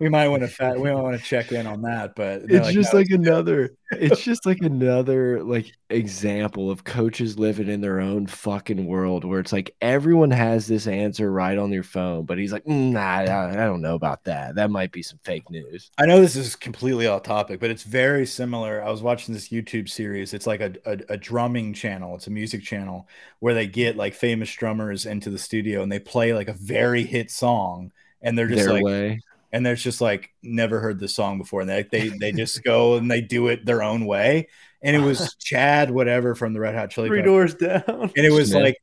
we 0.00 0.08
might 0.08 0.28
want 0.28 0.42
to 0.42 0.74
we 0.78 0.90
might 0.90 1.02
want 1.02 1.16
to 1.16 1.22
check 1.22 1.52
in 1.52 1.66
on 1.66 1.82
that, 1.82 2.14
but 2.16 2.42
it's 2.48 2.66
like, 2.66 2.74
just 2.74 2.94
no, 2.94 3.00
like 3.00 3.10
it's 3.10 3.14
another 3.14 3.76
it's 3.92 4.22
just 4.22 4.46
like 4.46 4.62
another 4.62 5.44
like 5.44 5.72
example 5.90 6.70
of 6.70 6.84
coaches 6.84 7.38
living 7.38 7.68
in 7.68 7.82
their 7.82 8.00
own 8.00 8.26
fucking 8.26 8.86
world 8.86 9.26
where 9.26 9.40
it's 9.40 9.52
like 9.52 9.74
everyone 9.82 10.30
has 10.30 10.66
this 10.66 10.86
answer 10.86 11.30
right 11.30 11.58
on 11.58 11.70
their 11.70 11.82
phone, 11.82 12.24
but 12.24 12.38
he's 12.38 12.50
like, 12.50 12.64
mm, 12.64 12.92
nah, 12.92 13.00
I, 13.00 13.50
I 13.50 13.66
don't 13.66 13.82
know 13.82 13.94
about 13.94 14.24
that. 14.24 14.54
That 14.54 14.70
might 14.70 14.90
be 14.90 15.02
some 15.02 15.18
fake 15.22 15.50
news. 15.50 15.90
I 15.98 16.06
know 16.06 16.18
this 16.18 16.36
is 16.36 16.56
completely 16.56 17.06
off 17.06 17.24
topic, 17.24 17.60
but 17.60 17.68
it's 17.68 17.82
very 17.82 18.24
similar. 18.24 18.82
I 18.82 18.90
was 18.90 19.02
watching 19.02 19.34
this 19.34 19.50
YouTube 19.50 19.90
series. 19.90 20.32
It's 20.32 20.46
like 20.46 20.62
a, 20.62 20.72
a, 20.86 20.98
a 21.10 21.16
drumming 21.18 21.74
channel. 21.74 22.14
It's 22.14 22.26
a 22.26 22.30
music 22.30 22.62
channel 22.62 23.06
where 23.40 23.52
they 23.52 23.66
get 23.66 23.96
like 23.96 24.14
famous 24.14 24.50
drummers 24.54 25.04
into 25.04 25.28
the 25.28 25.38
studio 25.38 25.82
and 25.82 25.92
they 25.92 25.98
play 25.98 26.32
like 26.32 26.48
a 26.48 26.54
very 26.54 27.02
hit 27.02 27.30
song 27.30 27.92
and 28.22 28.38
they're 28.38 28.48
just 28.48 28.64
their 28.64 28.74
like 28.74 28.84
way 28.84 29.20
and 29.52 29.64
there's 29.64 29.82
just 29.82 30.00
like 30.00 30.30
never 30.42 30.80
heard 30.80 30.98
this 30.98 31.14
song 31.14 31.38
before 31.38 31.60
and 31.62 31.70
they 31.70 31.82
they, 31.82 32.08
they 32.08 32.32
just 32.32 32.62
go 32.62 32.94
and 32.96 33.10
they 33.10 33.20
do 33.20 33.48
it 33.48 33.64
their 33.64 33.82
own 33.82 34.06
way. 34.06 34.48
And 34.82 34.96
it 34.96 35.00
was 35.00 35.34
chad 35.38 35.90
whatever 35.90 36.34
from 36.34 36.52
the 36.54 36.60
red 36.60 36.74
hot 36.74 36.90
chili 36.90 37.08
three 37.08 37.22
doors 37.22 37.54
down. 37.54 37.82
And 37.86 38.12
it 38.16 38.32
was 38.32 38.50
smith. 38.50 38.62
like 38.62 38.76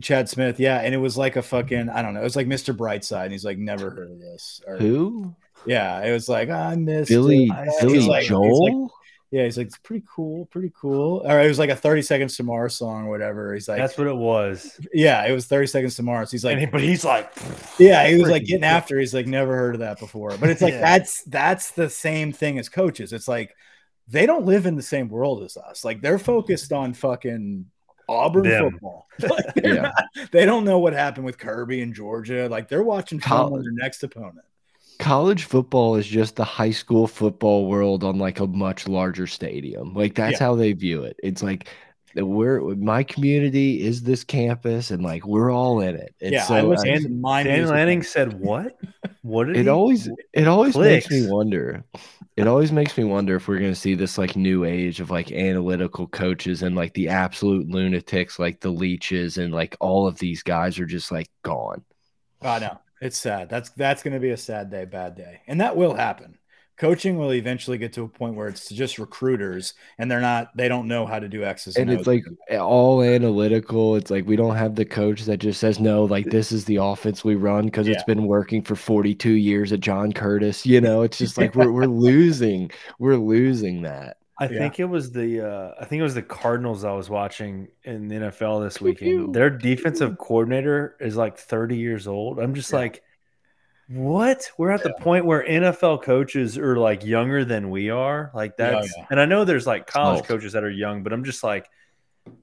chad 0.00 0.30
smith 0.30 0.58
yeah 0.58 0.78
and 0.78 0.94
it 0.94 0.98
was 0.98 1.14
like 1.14 1.36
a 1.36 1.42
fucking 1.42 1.90
i 1.90 2.00
don't 2.00 2.14
know 2.14 2.20
it 2.20 2.24
was 2.24 2.36
like 2.36 2.46
mr 2.46 2.74
brightside 2.74 3.24
and 3.24 3.32
he's 3.32 3.44
like 3.44 3.58
never 3.58 3.90
heard 3.90 4.10
of 4.10 4.18
this 4.18 4.62
or, 4.66 4.78
who? 4.78 5.34
Yeah 5.66 6.02
it 6.02 6.10
was 6.10 6.26
like 6.26 6.48
oh, 6.48 6.54
i 6.54 6.74
missed 6.74 7.10
billy 7.10 7.50
billy 7.82 8.00
like, 8.00 8.24
joel 8.24 8.90
yeah, 9.34 9.42
he's 9.42 9.58
like, 9.58 9.66
it's 9.66 9.78
pretty 9.78 10.06
cool, 10.08 10.46
pretty 10.46 10.70
cool. 10.80 11.18
All 11.26 11.34
right, 11.34 11.44
it 11.44 11.48
was 11.48 11.58
like 11.58 11.68
a 11.68 11.74
30 11.74 12.02
Seconds 12.02 12.36
to 12.36 12.44
Mars 12.44 12.76
song 12.76 13.06
or 13.06 13.10
whatever. 13.10 13.52
He's 13.52 13.66
like, 13.66 13.78
that's 13.78 13.98
what 13.98 14.06
it 14.06 14.14
was. 14.14 14.78
Yeah, 14.92 15.26
it 15.26 15.32
was 15.32 15.46
30 15.46 15.66
Seconds 15.66 15.96
to 15.96 16.04
Mars. 16.04 16.30
He's 16.30 16.44
like, 16.44 16.56
he, 16.56 16.66
but 16.66 16.80
he's 16.80 17.04
like, 17.04 17.32
yeah, 17.76 18.06
he 18.06 18.14
was 18.14 18.30
like 18.30 18.44
getting 18.44 18.62
after. 18.62 18.96
He's 18.96 19.12
like, 19.12 19.26
never 19.26 19.56
heard 19.56 19.74
of 19.74 19.80
that 19.80 19.98
before. 19.98 20.36
But 20.38 20.50
it's 20.50 20.62
like, 20.62 20.74
yeah. 20.74 20.82
that's 20.82 21.24
that's 21.24 21.72
the 21.72 21.90
same 21.90 22.32
thing 22.32 22.60
as 22.60 22.68
coaches. 22.68 23.12
It's 23.12 23.26
like, 23.26 23.56
they 24.06 24.24
don't 24.24 24.46
live 24.46 24.66
in 24.66 24.76
the 24.76 24.82
same 24.82 25.08
world 25.08 25.42
as 25.42 25.56
us. 25.56 25.84
Like, 25.84 26.00
they're 26.00 26.20
focused 26.20 26.72
on 26.72 26.94
fucking 26.94 27.66
Auburn 28.08 28.48
Them. 28.48 28.70
football. 28.70 29.08
Like, 29.20 29.46
yeah. 29.64 29.74
Not, 29.74 30.30
they 30.30 30.44
don't 30.44 30.64
know 30.64 30.78
what 30.78 30.92
happened 30.92 31.26
with 31.26 31.38
Kirby 31.38 31.82
and 31.82 31.92
Georgia. 31.92 32.48
Like, 32.48 32.68
they're 32.68 32.84
watching 32.84 33.18
film 33.18 33.52
on 33.52 33.62
their 33.62 33.72
next 33.72 34.04
opponent 34.04 34.44
college 34.98 35.44
football 35.44 35.96
is 35.96 36.06
just 36.06 36.36
the 36.36 36.44
high 36.44 36.70
school 36.70 37.06
football 37.06 37.66
world 37.66 38.04
on 38.04 38.18
like 38.18 38.40
a 38.40 38.46
much 38.46 38.88
larger 38.88 39.26
stadium. 39.26 39.94
Like 39.94 40.14
that's 40.14 40.40
yeah. 40.40 40.46
how 40.46 40.54
they 40.54 40.72
view 40.72 41.02
it. 41.02 41.18
It's 41.22 41.42
like 41.42 41.68
we're 42.16 42.60
my 42.76 43.02
community 43.02 43.82
is 43.82 44.02
this 44.02 44.22
campus 44.22 44.90
and 44.90 45.02
like 45.02 45.26
we're 45.26 45.50
all 45.50 45.80
in 45.80 45.96
it. 45.96 46.14
And 46.20 46.32
yeah, 46.32 46.44
so 46.44 46.54
I 46.54 46.62
was 46.62 46.82
I, 46.82 46.98
Dan, 46.98 47.22
Dan 47.22 47.68
Lanning 47.68 48.02
said 48.02 48.40
what? 48.40 48.78
What 49.22 49.46
did 49.46 49.56
it 49.56 49.62
he? 49.62 49.68
always 49.68 50.08
it 50.32 50.46
always 50.46 50.74
Clicks. 50.74 51.10
makes 51.10 51.22
me 51.22 51.30
wonder. 51.30 51.84
It 52.36 52.46
always 52.46 52.72
makes 52.72 52.96
me 52.98 53.04
wonder 53.04 53.36
if 53.36 53.48
we're 53.48 53.58
gonna 53.58 53.74
see 53.74 53.94
this 53.94 54.18
like 54.18 54.36
new 54.36 54.64
age 54.64 55.00
of 55.00 55.10
like 55.10 55.32
analytical 55.32 56.06
coaches 56.06 56.62
and 56.62 56.76
like 56.76 56.94
the 56.94 57.08
absolute 57.08 57.68
lunatics 57.68 58.38
like 58.38 58.60
the 58.60 58.70
Leaches 58.70 59.38
and 59.38 59.52
like 59.52 59.76
all 59.80 60.06
of 60.06 60.18
these 60.18 60.42
guys 60.42 60.78
are 60.78 60.86
just 60.86 61.10
like 61.10 61.30
gone. 61.42 61.84
Oh, 62.42 62.48
I 62.50 62.58
know. 62.58 62.78
It's 63.04 63.18
sad. 63.18 63.50
That's 63.50 63.68
that's 63.70 64.02
going 64.02 64.14
to 64.14 64.20
be 64.20 64.30
a 64.30 64.36
sad 64.36 64.70
day, 64.70 64.86
bad 64.86 65.14
day, 65.14 65.42
and 65.46 65.60
that 65.60 65.76
will 65.76 65.92
happen. 65.92 66.38
Coaching 66.78 67.18
will 67.18 67.34
eventually 67.34 67.76
get 67.76 67.92
to 67.92 68.02
a 68.02 68.08
point 68.08 68.34
where 68.34 68.48
it's 68.48 68.70
just 68.70 68.98
recruiters, 68.98 69.74
and 69.98 70.10
they're 70.10 70.22
not. 70.22 70.56
They 70.56 70.68
don't 70.68 70.88
know 70.88 71.04
how 71.04 71.18
to 71.18 71.28
do 71.28 71.44
X's 71.44 71.76
and, 71.76 71.90
and 71.90 71.98
it's 71.98 72.08
like 72.08 72.24
eh, 72.48 72.56
all 72.56 73.02
analytical. 73.02 73.94
It's 73.94 74.10
like 74.10 74.26
we 74.26 74.36
don't 74.36 74.56
have 74.56 74.74
the 74.74 74.86
coach 74.86 75.24
that 75.24 75.36
just 75.36 75.60
says 75.60 75.78
no. 75.78 76.04
Like 76.04 76.30
this 76.30 76.50
is 76.50 76.64
the 76.64 76.76
offense 76.76 77.22
we 77.22 77.34
run 77.34 77.66
because 77.66 77.86
yeah. 77.86 77.92
it's 77.92 78.04
been 78.04 78.24
working 78.24 78.62
for 78.62 78.74
forty 78.74 79.14
two 79.14 79.32
years 79.32 79.70
at 79.70 79.80
John 79.80 80.10
Curtis. 80.10 80.64
You 80.64 80.80
know, 80.80 81.02
it's 81.02 81.18
just 81.18 81.36
like 81.36 81.54
we're 81.54 81.70
we're 81.70 81.84
losing. 81.86 82.70
We're 82.98 83.18
losing 83.18 83.82
that. 83.82 84.16
I 84.38 84.48
yeah. 84.48 84.58
think 84.58 84.80
it 84.80 84.86
was 84.86 85.12
the 85.12 85.48
uh, 85.48 85.74
I 85.80 85.84
think 85.84 86.00
it 86.00 86.02
was 86.02 86.14
the 86.14 86.22
Cardinals 86.22 86.84
I 86.84 86.92
was 86.92 87.08
watching 87.08 87.68
in 87.84 88.08
the 88.08 88.16
NFL 88.16 88.64
this 88.64 88.80
weekend. 88.80 89.34
Their 89.34 89.50
defensive 89.50 90.18
coordinator 90.18 90.96
is 90.98 91.16
like 91.16 91.38
30 91.38 91.76
years 91.76 92.08
old. 92.08 92.40
I'm 92.40 92.54
just 92.54 92.72
yeah. 92.72 92.78
like, 92.78 93.02
what? 93.88 94.50
We're 94.58 94.70
at 94.70 94.80
yeah. 94.80 94.88
the 94.88 95.04
point 95.04 95.24
where 95.24 95.46
NFL 95.46 96.02
coaches 96.02 96.58
are 96.58 96.76
like 96.76 97.04
younger 97.04 97.44
than 97.44 97.70
we 97.70 97.90
are. 97.90 98.32
Like 98.34 98.56
that's 98.56 98.92
and 99.08 99.20
I 99.20 99.24
know 99.24 99.44
there's 99.44 99.68
like 99.68 99.86
college 99.86 100.24
coaches 100.24 100.54
that 100.54 100.64
are 100.64 100.70
young, 100.70 101.04
but 101.04 101.12
I'm 101.12 101.22
just 101.22 101.44
like, 101.44 101.68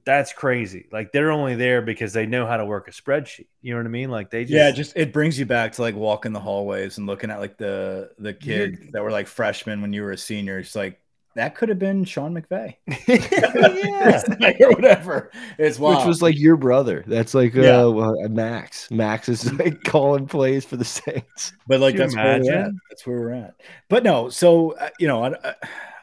that's 0.04 0.32
crazy. 0.32 0.88
Like 0.92 1.12
they're 1.12 1.30
only 1.30 1.56
there 1.56 1.82
because 1.82 2.14
they 2.14 2.24
know 2.24 2.46
how 2.46 2.56
to 2.56 2.64
work 2.64 2.88
a 2.88 2.92
spreadsheet. 2.92 3.48
You 3.60 3.74
know 3.74 3.80
what 3.80 3.86
I 3.86 3.90
mean? 3.90 4.10
Like 4.10 4.30
they 4.30 4.44
just 4.44 4.54
Yeah, 4.54 4.70
just 4.70 4.96
it 4.96 5.12
brings 5.12 5.38
you 5.38 5.44
back 5.44 5.72
to 5.72 5.82
like 5.82 5.94
walking 5.94 6.32
the 6.32 6.40
hallways 6.40 6.96
and 6.96 7.06
looking 7.06 7.30
at 7.30 7.38
like 7.38 7.58
the 7.58 8.12
the 8.18 8.32
kids 8.32 8.78
that 8.92 9.02
were 9.02 9.10
like 9.10 9.26
freshmen 9.26 9.82
when 9.82 9.92
you 9.92 10.02
were 10.02 10.12
a 10.12 10.16
senior. 10.18 10.58
It's 10.58 10.74
like 10.74 11.01
that 11.34 11.54
could 11.54 11.68
have 11.68 11.78
been 11.78 12.04
Sean 12.04 12.34
McVay. 12.34 12.76
yeah. 14.40 14.66
or 14.66 14.70
whatever. 14.72 15.30
It's 15.58 15.78
wild. 15.78 15.98
Which 15.98 16.06
was 16.06 16.22
like 16.22 16.38
your 16.38 16.56
brother. 16.56 17.04
That's 17.06 17.34
like 17.34 17.54
yeah. 17.54 17.84
uh, 17.84 18.28
Max. 18.28 18.90
Max 18.90 19.28
is 19.28 19.52
like 19.58 19.82
calling 19.84 20.26
plays 20.26 20.64
for 20.64 20.76
the 20.76 20.84
Saints. 20.84 21.52
But 21.66 21.80
like 21.80 21.96
that's 21.96 22.14
where 22.14 22.40
we're 22.40 22.52
at. 22.52 22.70
That's 22.90 23.06
where 23.06 23.20
we're 23.20 23.32
at. 23.32 23.54
But 23.88 24.04
no, 24.04 24.28
so 24.28 24.72
uh, 24.72 24.90
you 24.98 25.08
know, 25.08 25.24
I, 25.24 25.54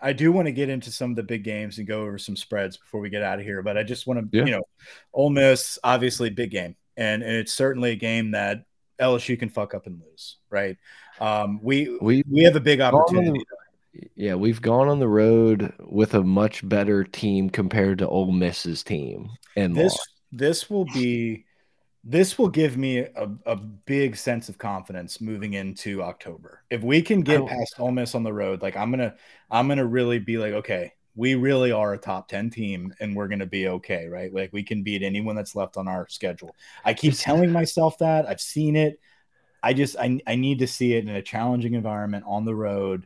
I, 0.02 0.14
do 0.14 0.32
want 0.32 0.48
to 0.48 0.52
get 0.52 0.70
into 0.70 0.92
some 0.92 1.12
of 1.12 1.16
the 1.16 1.24
big 1.24 1.44
games 1.44 1.78
and 1.78 1.88
go 1.88 2.02
over 2.02 2.18
some 2.18 2.36
spreads 2.36 2.78
before 2.78 3.00
we 3.00 3.10
get 3.10 3.22
out 3.22 3.40
of 3.40 3.46
here. 3.46 3.62
But 3.62 3.78
I 3.78 3.84
just 3.84 4.08
want 4.08 4.20
to, 4.20 4.38
yeah. 4.38 4.46
you 4.46 4.52
know, 4.52 4.64
Ole 5.14 5.30
Miss 5.30 5.78
obviously 5.84 6.30
big 6.30 6.52
game, 6.52 6.76
and, 6.98 7.22
and 7.22 7.34
it's 7.34 7.54
certainly 7.54 7.92
a 7.92 7.96
game 7.96 8.32
that 8.32 8.66
LSU 9.00 9.38
can 9.38 9.50
fuck 9.50 9.74
up 9.74 9.86
and 9.86 10.02
lose, 10.02 10.38
right? 10.50 10.78
Um, 11.20 11.60
we 11.62 11.98
we 12.02 12.24
we 12.30 12.44
have 12.44 12.56
a 12.56 12.62
big 12.62 12.82
opportunity 12.82 13.44
yeah, 14.16 14.36
we've 14.36 14.62
gone 14.62 14.88
on 14.88 15.00
the 15.00 15.08
road 15.08 15.74
with 15.80 16.14
a 16.14 16.24
much 16.24 16.68
better 16.68 17.04
team 17.04 17.50
compared 17.50 18.00
to 18.00 18.08
Ole 18.08 18.32
Miss's 18.32 18.84
team, 18.84 19.30
and 19.56 19.76
this 19.76 19.94
lost. 19.94 20.10
this 20.32 20.70
will 20.70 20.86
be 20.86 21.46
this 22.04 22.38
will 22.38 22.50
give 22.50 22.78
me 22.78 23.00
a, 23.00 23.30
a 23.46 23.56
big 23.56 24.16
sense 24.16 24.50
of 24.50 24.58
confidence 24.58 25.20
moving 25.20 25.54
into 25.54 26.02
October. 26.02 26.64
If 26.70 26.82
we 26.82 27.02
can 27.02 27.22
get 27.22 27.46
past 27.46 27.76
Ole 27.80 27.92
Miss 27.92 28.16
on 28.16 28.24
the 28.24 28.34
road, 28.34 28.62
like 28.62 28.76
I'm 28.78 28.92
gonna 28.92 29.16
I'm 29.52 29.68
gonna 29.68 29.86
really 29.86 30.20
be 30.20 30.38
like, 30.38 30.54
okay, 30.54 30.94
we 31.20 31.36
really 31.36 31.72
are 31.72 31.94
a 31.94 31.98
top 31.98 32.30
10 32.30 32.50
team 32.50 32.94
and 33.02 33.14
we're 33.14 33.28
going 33.28 33.40
to 33.40 33.46
be 33.46 33.68
okay, 33.68 34.08
right? 34.08 34.34
Like 34.34 34.54
we 34.54 34.64
can 34.64 34.84
beat 34.84 35.04
anyone 35.04 35.36
that's 35.36 35.54
left 35.54 35.76
on 35.76 35.86
our 35.88 36.08
schedule. 36.08 36.56
I 36.86 36.94
keep 36.94 37.14
telling 37.18 37.52
myself 37.52 37.98
that. 37.98 38.26
I've 38.26 38.40
seen 38.40 38.78
it. 38.78 39.02
I 39.62 39.74
just 39.74 39.98
I, 39.98 40.22
I 40.26 40.36
need 40.36 40.60
to 40.60 40.68
see 40.68 40.94
it 40.94 41.04
in 41.04 41.10
a 41.10 41.22
challenging 41.22 41.74
environment 41.74 42.24
on 42.26 42.46
the 42.46 42.56
road 42.56 43.06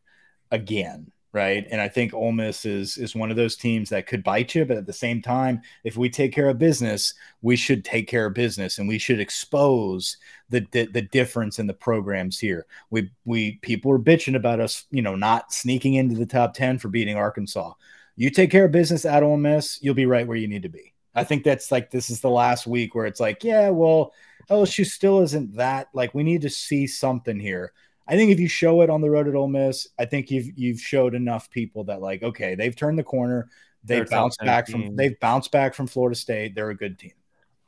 again, 0.53 1.11
right? 1.33 1.65
And 1.69 1.81
I 1.81 1.89
think 1.89 2.13
Ole 2.13 2.31
Miss 2.31 2.63
is 2.63 2.97
is 2.97 3.15
one 3.15 3.31
of 3.31 3.35
those 3.35 3.57
teams 3.57 3.89
that 3.89 4.07
could 4.07 4.23
bite 4.23 4.55
you, 4.55 4.63
but 4.63 4.77
at 4.77 4.85
the 4.85 4.93
same 4.93 5.21
time, 5.21 5.61
if 5.83 5.97
we 5.97 6.09
take 6.09 6.31
care 6.31 6.47
of 6.47 6.57
business, 6.59 7.13
we 7.41 7.57
should 7.57 7.83
take 7.83 8.07
care 8.07 8.27
of 8.27 8.33
business, 8.33 8.77
and 8.77 8.87
we 8.87 8.99
should 8.99 9.19
expose 9.19 10.15
the 10.49 10.65
the, 10.71 10.85
the 10.85 11.01
difference 11.01 11.59
in 11.59 11.67
the 11.67 11.73
programs 11.73 12.39
here. 12.39 12.65
We 12.91 13.09
we 13.25 13.53
people 13.63 13.91
are 13.91 13.99
bitching 13.99 14.35
about 14.35 14.61
us, 14.61 14.85
you 14.91 15.01
know, 15.01 15.15
not 15.15 15.51
sneaking 15.51 15.95
into 15.95 16.15
the 16.15 16.25
top 16.25 16.53
ten 16.53 16.77
for 16.79 16.87
beating 16.87 17.17
Arkansas. 17.17 17.73
You 18.15 18.29
take 18.29 18.51
care 18.51 18.65
of 18.65 18.71
business 18.71 19.05
at 19.05 19.23
Ole 19.23 19.37
Miss, 19.37 19.79
you'll 19.81 19.95
be 19.95 20.05
right 20.05 20.27
where 20.27 20.37
you 20.37 20.47
need 20.47 20.63
to 20.63 20.69
be. 20.69 20.93
I 21.15 21.23
think 21.23 21.43
that's 21.43 21.71
like 21.71 21.89
this 21.89 22.09
is 22.09 22.21
the 22.21 22.29
last 22.29 22.67
week 22.67 22.95
where 22.95 23.05
it's 23.05 23.19
like, 23.19 23.43
yeah, 23.43 23.69
well, 23.69 24.13
LSU 24.49 24.85
still 24.85 25.21
isn't 25.21 25.55
that 25.55 25.87
like 25.93 26.13
we 26.13 26.23
need 26.23 26.41
to 26.41 26.49
see 26.49 26.87
something 26.87 27.39
here. 27.39 27.73
I 28.07 28.15
think 28.15 28.31
if 28.31 28.39
you 28.39 28.47
show 28.47 28.81
it 28.81 28.89
on 28.89 29.01
the 29.01 29.09
road 29.09 29.27
at 29.27 29.35
Ole 29.35 29.47
Miss, 29.47 29.87
I 29.97 30.05
think 30.05 30.29
you've 30.31 30.49
you've 30.57 30.79
showed 30.79 31.15
enough 31.15 31.49
people 31.49 31.85
that 31.85 32.01
like, 32.01 32.23
okay, 32.23 32.55
they've 32.55 32.75
turned 32.75 32.99
the 32.99 33.03
corner. 33.03 33.49
They're 33.83 34.05
They've 34.05 34.09
bounced 34.09 34.39
back 34.43 34.67
team. 34.67 34.87
from 34.87 34.95
they've 34.95 35.19
bounced 35.19 35.51
back 35.51 35.73
from 35.73 35.87
Florida 35.87 36.15
State. 36.15 36.55
They're 36.55 36.69
a 36.69 36.75
good 36.75 36.99
team. 36.99 37.13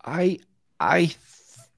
I 0.03 0.39
I 0.79 1.15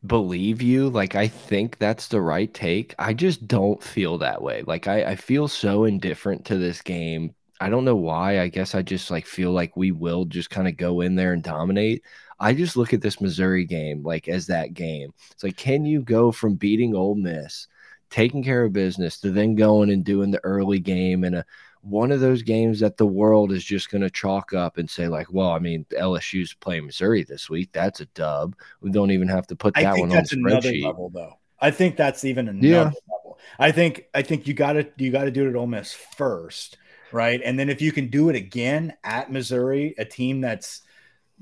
believe 0.06 0.62
you. 0.62 0.90
Like 0.90 1.16
I 1.16 1.28
think 1.28 1.78
that's 1.78 2.08
the 2.08 2.22
right 2.22 2.54
take. 2.54 2.94
I 3.00 3.14
just 3.14 3.48
don't 3.48 3.82
feel 3.82 4.18
that 4.20 4.42
way. 4.42 4.64
Like 4.66 4.88
I, 4.88 5.04
I 5.12 5.16
feel 5.16 5.48
so 5.48 5.86
indifferent 5.86 6.46
to 6.46 6.58
this 6.58 6.82
game. 6.82 7.34
I 7.60 7.70
don't 7.70 7.86
know 7.86 7.96
why. 7.96 8.40
I 8.42 8.48
guess 8.50 8.76
I 8.76 8.82
just 8.84 9.10
like 9.12 9.26
feel 9.26 9.52
like 9.52 9.76
we 9.76 9.92
will 9.92 10.26
just 10.26 10.50
kind 10.50 10.68
of 10.68 10.78
go 10.78 11.02
in 11.02 11.16
there 11.16 11.34
and 11.34 11.44
dominate. 11.44 12.04
I 12.40 12.54
just 12.54 12.78
look 12.78 12.94
at 12.94 13.02
this 13.02 13.20
Missouri 13.20 13.66
game 13.66 14.04
like 14.04 14.28
as 14.28 14.46
that 14.48 14.74
game. 14.76 15.12
It's 15.32 15.44
like, 15.44 15.58
can 15.58 15.86
you 15.86 16.02
go 16.04 16.32
from 16.32 16.56
beating 16.56 16.96
Ole 16.96 17.16
Miss, 17.16 17.68
taking 18.10 18.44
care 18.44 18.64
of 18.64 18.74
business, 18.74 19.20
to 19.22 19.32
then 19.32 19.56
going 19.56 19.90
and 19.92 20.04
doing 20.04 20.32
the 20.32 20.44
early 20.44 20.80
game 20.80 21.24
and 21.24 21.36
a 21.38 21.46
one 21.82 22.12
of 22.12 22.20
those 22.20 22.42
games 22.42 22.80
that 22.82 22.98
the 22.98 23.06
world 23.06 23.52
is 23.52 23.64
just 23.64 23.90
going 23.90 24.02
to 24.02 24.10
chalk 24.10 24.54
up 24.54 24.78
and 24.78 24.90
say 24.90 25.08
like, 25.08 25.32
well, 25.32 25.52
I 25.52 25.60
mean, 25.60 25.86
LSU's 25.98 26.54
playing 26.54 26.86
Missouri 26.86 27.24
this 27.24 27.50
week. 27.50 27.70
That's 27.72 28.02
a 28.02 28.06
dub. 28.08 28.56
We 28.82 28.92
don't 28.92 29.12
even 29.12 29.28
have 29.30 29.48
to 29.48 29.56
put 29.56 29.76
I 29.76 29.80
that 29.80 29.94
think 29.94 29.98
one 29.98 30.12
on 30.12 30.22
that's 30.22 30.34
the 30.34 30.34
another 30.34 30.74
spreadsheet. 30.74 30.82
level, 30.82 31.10
though. 31.10 31.40
I 31.62 31.72
think 31.72 31.98
that's 31.98 32.26
even 32.26 32.48
another 32.50 32.90
Yeah. 32.90 32.92
level. 33.10 33.40
I 33.60 33.72
think 33.72 34.06
I 34.14 34.22
think 34.24 34.48
you 34.48 34.54
got 34.54 34.74
to 34.74 34.90
you 34.98 35.12
got 35.12 35.26
to 35.26 35.32
do 35.32 35.46
it 35.48 35.50
at 35.52 35.56
Ole 35.56 35.68
Miss 35.68 35.94
first, 35.94 36.78
right? 37.12 37.42
And 37.44 37.60
then 37.60 37.70
if 37.70 37.82
you 37.82 37.92
can 37.92 38.10
do 38.10 38.30
it 38.30 38.36
again 38.36 38.96
at 39.04 39.32
Missouri, 39.32 39.96
a 39.98 40.06
team 40.06 40.42
that's 40.42 40.82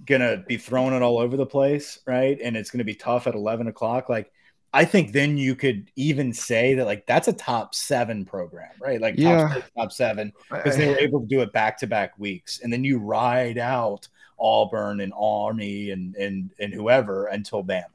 gonna 0.05 0.43
be 0.47 0.57
throwing 0.57 0.93
it 0.95 1.01
all 1.03 1.19
over 1.19 1.37
the 1.37 1.45
place, 1.45 1.99
right? 2.07 2.39
And 2.41 2.57
it's 2.57 2.71
gonna 2.71 2.83
be 2.85 2.95
tough 2.95 3.27
at 3.27 3.35
eleven 3.35 3.67
o'clock. 3.67 4.09
Like 4.09 4.31
I 4.75 4.83
think 4.83 5.13
then 5.13 5.37
you 5.37 5.55
could 5.55 5.89
even 5.95 6.33
say 6.33 6.73
that 6.73 6.85
like 6.85 7.05
that's 7.05 7.29
a 7.29 7.33
top 7.33 7.73
seven 7.73 8.25
program, 8.25 8.71
right? 8.81 8.99
Like 8.99 9.15
Yeah. 9.17 9.47
top 9.47 9.53
six, 9.53 9.71
top 9.77 9.91
seven 9.93 10.33
because 10.49 10.75
they 10.75 10.89
were 10.89 10.99
able 10.99 11.21
to 11.21 11.27
do 11.27 11.41
it 11.41 11.53
back 11.53 11.77
to 11.77 11.87
back 11.87 12.19
weeks, 12.19 12.59
and 12.61 12.73
then 12.73 12.83
you 12.83 12.99
ride 12.99 13.57
out 13.57 14.09
Auburn 14.37 14.99
and 14.99 15.13
Army 15.17 15.91
and 15.91 16.13
and 16.15 16.51
and 16.59 16.73
whoever 16.73 17.27
until 17.27 17.63
Bama. 17.63 17.85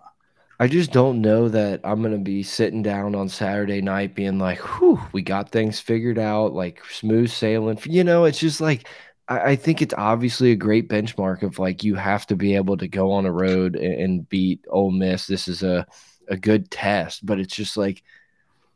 I 0.59 0.69
just 0.69 0.91
don't 0.91 1.21
know 1.21 1.51
that 1.51 1.81
I'm 1.85 2.01
gonna 2.01 2.17
be 2.17 2.43
sitting 2.43 2.83
down 2.83 3.15
on 3.15 3.29
Saturday 3.29 3.83
night 3.83 4.15
being 4.15 4.39
like, 4.39 4.59
"Whew, 4.59 5.01
we 5.13 5.21
got 5.21 5.51
things 5.51 5.81
figured 5.81 6.19
out, 6.19 6.55
like 6.55 6.83
smooth 6.87 7.29
sailing." 7.31 7.79
You 7.85 8.05
know, 8.05 8.25
it's 8.25 8.39
just 8.39 8.63
like 8.63 8.89
I, 9.29 9.51
I 9.51 9.57
think 9.57 9.83
it's 9.83 9.95
obviously 9.99 10.53
a 10.53 10.57
great 10.57 10.89
benchmark 10.89 11.43
of 11.43 11.59
like 11.59 11.85
you 11.85 11.95
have 11.95 12.27
to 12.29 12.37
be 12.37 12.57
able 12.57 12.79
to 12.79 12.89
go 12.89 13.13
on 13.13 13.27
a 13.27 13.33
road 13.33 13.77
and, 13.77 13.95
and 14.01 14.29
beat 14.31 14.65
Ole 14.71 14.91
Miss. 14.91 15.27
This 15.27 15.47
is 15.47 15.63
a 15.63 15.87
a 16.29 16.37
good 16.37 16.71
test, 16.71 17.25
but 17.25 17.41
it's 17.41 17.55
just 17.55 17.77
like 17.77 18.03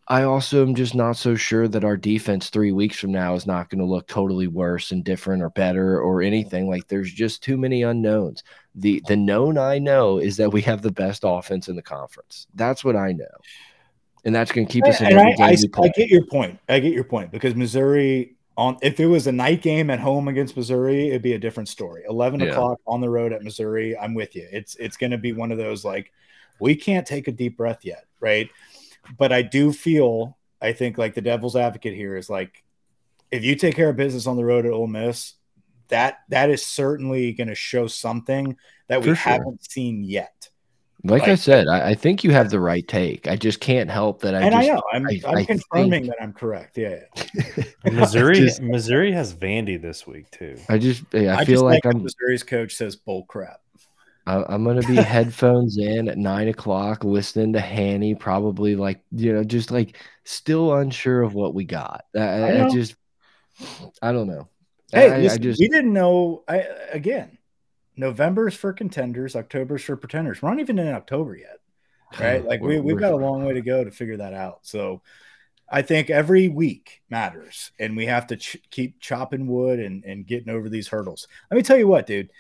I 0.07 0.25
also 0.25 0.63
am 0.63 0.75
just 0.75 0.95
not 0.95 1.17
so 1.17 1.35
sure 1.35 1.67
that 1.67 1.85
our 1.85 1.97
defense 1.97 2.51
three 2.51 2.73
weeks 2.73 2.99
from 2.99 3.13
now 3.13 3.35
is 3.35 3.47
not 3.47 3.71
going 3.71 3.79
to 3.79 3.87
look 3.87 4.07
totally 4.07 4.49
worse 4.49 4.91
and 4.91 5.03
different 5.03 5.43
or 5.43 5.49
better 5.51 5.99
or 5.99 6.21
anything. 6.21 6.69
Like 6.69 6.89
there's 6.89 7.11
just 7.11 7.43
too 7.43 7.57
many 7.57 7.83
unknowns. 7.83 8.43
The 8.75 9.03
the 9.09 9.17
known 9.17 9.57
I 9.57 9.79
know 9.79 10.19
is 10.19 10.37
that 10.37 10.53
we 10.53 10.61
have 10.63 10.83
the 10.83 10.93
best 10.93 11.23
offense 11.25 11.69
in 11.69 11.77
the 11.77 11.83
conference. 11.83 12.47
That's 12.55 12.85
what 12.85 12.97
I 12.97 13.13
know. 13.13 13.25
And 14.27 14.35
that's 14.35 14.53
going 14.53 14.67
to 14.67 14.73
keep 14.73 14.87
us 14.87 15.01
in 15.01 15.07
every 15.07 15.33
I, 15.35 15.55
game 15.55 15.71
I. 15.77 15.83
I 15.83 15.89
get 15.89 16.09
your 16.09 16.25
point. 16.27 16.59
I 16.69 16.81
get 16.81 16.93
your 16.93 17.05
point 17.05 17.31
because 17.31 17.55
Missouri 17.55 18.37
on 18.57 18.77
if 18.83 19.01
it 19.01 19.07
was 19.07 19.27
a 19.27 19.33
night 19.33 19.63
game 19.63 19.91
at 19.91 20.01
home 20.01 20.29
against 20.29 20.57
Missouri, 20.57 21.09
it'd 21.09 21.23
be 21.23 21.33
a 21.33 21.39
different 21.39 21.69
story. 21.69 22.05
Eleven 22.09 22.41
Yeah. 22.41 22.49
o'clock 22.49 22.81
on 22.87 23.01
the 23.01 23.09
road 23.09 23.33
at 23.33 23.43
Missouri, 23.43 23.97
I'm 23.97 24.15
with 24.15 24.37
you. 24.37 24.47
It's 24.53 24.77
it's 24.77 24.97
going 24.97 25.13
to 25.13 25.19
be 25.19 25.33
one 25.33 25.51
of 25.51 25.59
those 25.59 25.85
like 25.85 26.13
we 26.61 26.75
can't 26.75 27.07
take 27.07 27.29
a 27.29 27.33
deep 27.33 27.57
breath 27.57 27.85
yet, 27.85 28.05
right? 28.21 28.49
But 29.19 29.33
I 29.33 29.43
do 29.43 29.73
feel 29.73 30.39
I 30.61 30.73
think 30.73 30.97
like 30.99 31.15
the 31.15 31.21
devil's 31.21 31.57
advocate 31.57 31.95
here 31.95 32.17
is 32.17 32.31
like 32.31 32.63
if 33.31 33.45
you 33.45 33.55
take 33.57 33.75
care 33.77 33.89
of 33.91 33.97
business 33.97 34.27
on 34.27 34.37
the 34.37 34.45
road 34.45 34.65
at 34.67 34.73
Ole 34.73 34.87
Miss, 34.87 35.35
that 35.89 36.19
that 36.31 36.51
is 36.51 36.65
certainly 36.65 37.33
going 37.33 37.49
to 37.49 37.55
show 37.55 37.87
something 37.87 38.57
that 38.89 39.01
we 39.01 39.07
sure. 39.09 39.15
haven't 39.15 39.71
seen 39.71 40.05
yet. 40.05 40.49
like 41.03 41.25
I 41.29 41.35
said, 41.35 41.67
I, 41.69 41.91
I 41.91 41.95
think 41.95 42.25
you 42.25 42.31
have 42.31 42.49
the 42.49 42.61
right 42.61 42.87
take. 42.89 43.29
I 43.29 43.37
just 43.37 43.61
can't 43.61 43.91
help 43.91 44.23
that 44.23 44.35
I 44.35 44.41
and 44.41 44.53
just 44.53 44.71
I 44.71 44.73
know 44.73 44.83
I'm, 44.93 45.07
I- 45.07 45.21
I'm 45.27 45.37
I 45.39 45.45
confirming 45.45 45.91
think- 45.91 46.07
that 46.07 46.17
I'm 46.23 46.33
correct. 46.33 46.79
Yeah. 46.79 47.01
yeah. 47.35 47.65
Missouri, 47.93 48.37
just- 48.37 48.63
Missouri 48.63 49.13
has 49.13 49.35
Vandy 49.35 49.81
this 49.81 50.07
week 50.07 50.31
too. 50.31 50.57
I 50.71 50.79
just 50.79 51.03
yeah, 51.13 51.37
I, 51.37 51.41
I 51.41 51.45
feel 51.45 51.57
just 51.57 51.65
like 51.65 51.85
like 51.85 51.95
I'm 51.95 52.03
Missouri's 52.03 52.43
coach 52.43 52.75
says 52.75 52.97
bull 52.97 53.25
crap. 53.25 53.61
I- 54.27 54.45
I'm 54.49 54.65
gonna 54.65 54.87
be 54.87 54.97
headphones 54.97 55.77
in 55.79 56.09
at 56.09 56.19
nine 56.19 56.49
o'clock, 56.49 57.05
listening 57.05 57.53
to 57.53 57.61
Hanny. 57.61 58.15
Probably 58.15 58.75
like 58.77 59.03
you 59.13 59.33
know, 59.33 59.45
just 59.45 59.71
like 59.71 59.99
still 60.25 60.75
unsure 60.75 61.23
of 61.23 61.35
what 61.35 61.55
we 61.55 61.65
got. 61.65 62.05
I, 62.17 62.21
I, 62.21 62.67
I 62.67 62.71
just, 62.71 62.95
I 64.01 64.13
don't 64.13 64.27
know. 64.27 64.49
Hey, 64.93 65.11
I, 65.11 65.19
listen, 65.19 65.43
just 65.43 65.61
we 65.61 65.69
didn't 65.69 65.93
know. 65.93 66.45
I 66.49 66.67
again, 66.91 67.37
November's 67.97 68.55
for 68.55 68.73
contenders, 68.73 69.37
October's 69.37 69.83
for 69.83 69.97
pretenders. 69.97 70.41
We're 70.41 70.51
not 70.51 70.61
even 70.61 70.79
in 70.79 70.89
October 70.89 71.37
yet, 71.37 71.59
right? 72.21 72.45
Like 72.45 72.61
we 72.61 72.81
we've 72.81 72.99
got 72.99 73.13
a 73.13 73.17
long 73.17 73.45
way 73.45 73.55
to 73.55 73.63
go 73.63 73.85
to 73.85 73.91
figure 73.91 74.17
that 74.19 74.33
out. 74.33 74.61
So, 74.63 75.03
I 75.69 75.83
think 75.83 76.09
every 76.11 76.49
week 76.49 77.03
matters, 77.11 77.73
and 77.79 77.97
we 77.97 78.07
have 78.07 78.27
to 78.29 78.37
ch 78.37 78.57
keep 78.71 79.01
chopping 79.01 79.47
wood 79.47 79.81
and 79.81 80.05
and 80.05 80.27
getting 80.27 80.49
over 80.49 80.69
these 80.69 80.89
hurdles. 80.89 81.29
Let 81.51 81.57
me 81.57 81.63
tell 81.63 81.77
you 81.77 81.89
what, 81.89 82.07
dude. 82.07 82.31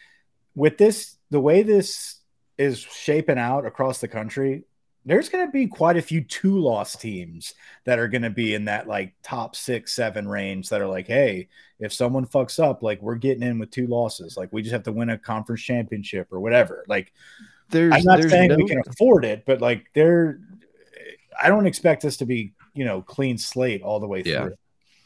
With 0.56 0.78
this, 0.78 1.16
the 1.34 1.40
way 1.40 1.64
this 1.64 2.20
is 2.58 2.78
shaping 2.78 3.38
out 3.38 3.66
across 3.66 4.00
the 4.00 4.06
country, 4.06 4.62
there's 5.04 5.28
going 5.28 5.44
to 5.44 5.50
be 5.50 5.66
quite 5.66 5.96
a 5.96 6.02
few 6.02 6.20
two 6.22 6.60
loss 6.60 6.94
teams 6.94 7.54
that 7.86 7.98
are 7.98 8.06
going 8.06 8.22
to 8.22 8.30
be 8.30 8.54
in 8.54 8.66
that 8.66 8.86
like 8.86 9.12
top 9.24 9.56
six, 9.56 9.92
seven 9.92 10.28
range 10.28 10.68
that 10.68 10.80
are 10.80 10.86
like, 10.86 11.08
hey, 11.08 11.48
if 11.80 11.92
someone 11.92 12.24
fucks 12.24 12.62
up, 12.62 12.84
like 12.84 13.02
we're 13.02 13.16
getting 13.16 13.42
in 13.42 13.58
with 13.58 13.72
two 13.72 13.88
losses. 13.88 14.36
Like 14.36 14.52
we 14.52 14.62
just 14.62 14.72
have 14.72 14.84
to 14.84 14.92
win 14.92 15.10
a 15.10 15.18
conference 15.18 15.62
championship 15.62 16.32
or 16.32 16.38
whatever. 16.38 16.84
Like 16.86 17.12
there's 17.68 17.94
I'm 17.94 18.04
not 18.04 18.20
there's 18.20 18.30
saying 18.30 18.50
no, 18.50 18.56
we 18.56 18.68
can 18.68 18.80
afford 18.86 19.24
it, 19.24 19.42
but 19.44 19.60
like 19.60 19.86
they're, 19.92 20.38
I 21.42 21.48
don't 21.48 21.66
expect 21.66 22.02
this 22.02 22.16
to 22.18 22.26
be, 22.26 22.52
you 22.74 22.84
know, 22.84 23.02
clean 23.02 23.38
slate 23.38 23.82
all 23.82 23.98
the 23.98 24.06
way 24.06 24.22
Yeah. 24.24 24.44
through. 24.44 24.54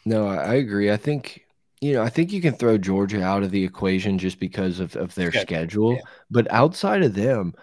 no. 0.05 0.29
I 0.29 0.37
I 0.37 0.55
agree. 0.57 0.93
I 0.93 0.99
think 0.99 1.47
you 1.81 1.95
know. 1.95 2.03
I 2.03 2.09
think 2.09 2.33
you 2.33 2.41
can 2.41 2.55
throw 2.55 2.79
Georgia 2.79 3.23
out 3.23 3.43
of 3.43 3.51
the 3.51 3.65
equation 3.65 4.19
just 4.19 4.39
because 4.39 4.81
of 4.81 4.97
of 4.97 5.15
their 5.15 5.31
Schedule, 5.31 5.47
schedule. 5.47 5.93
yeah. 5.95 6.01
But 6.31 6.53
outside 6.53 7.03
of 7.03 7.15
them, 7.15 7.55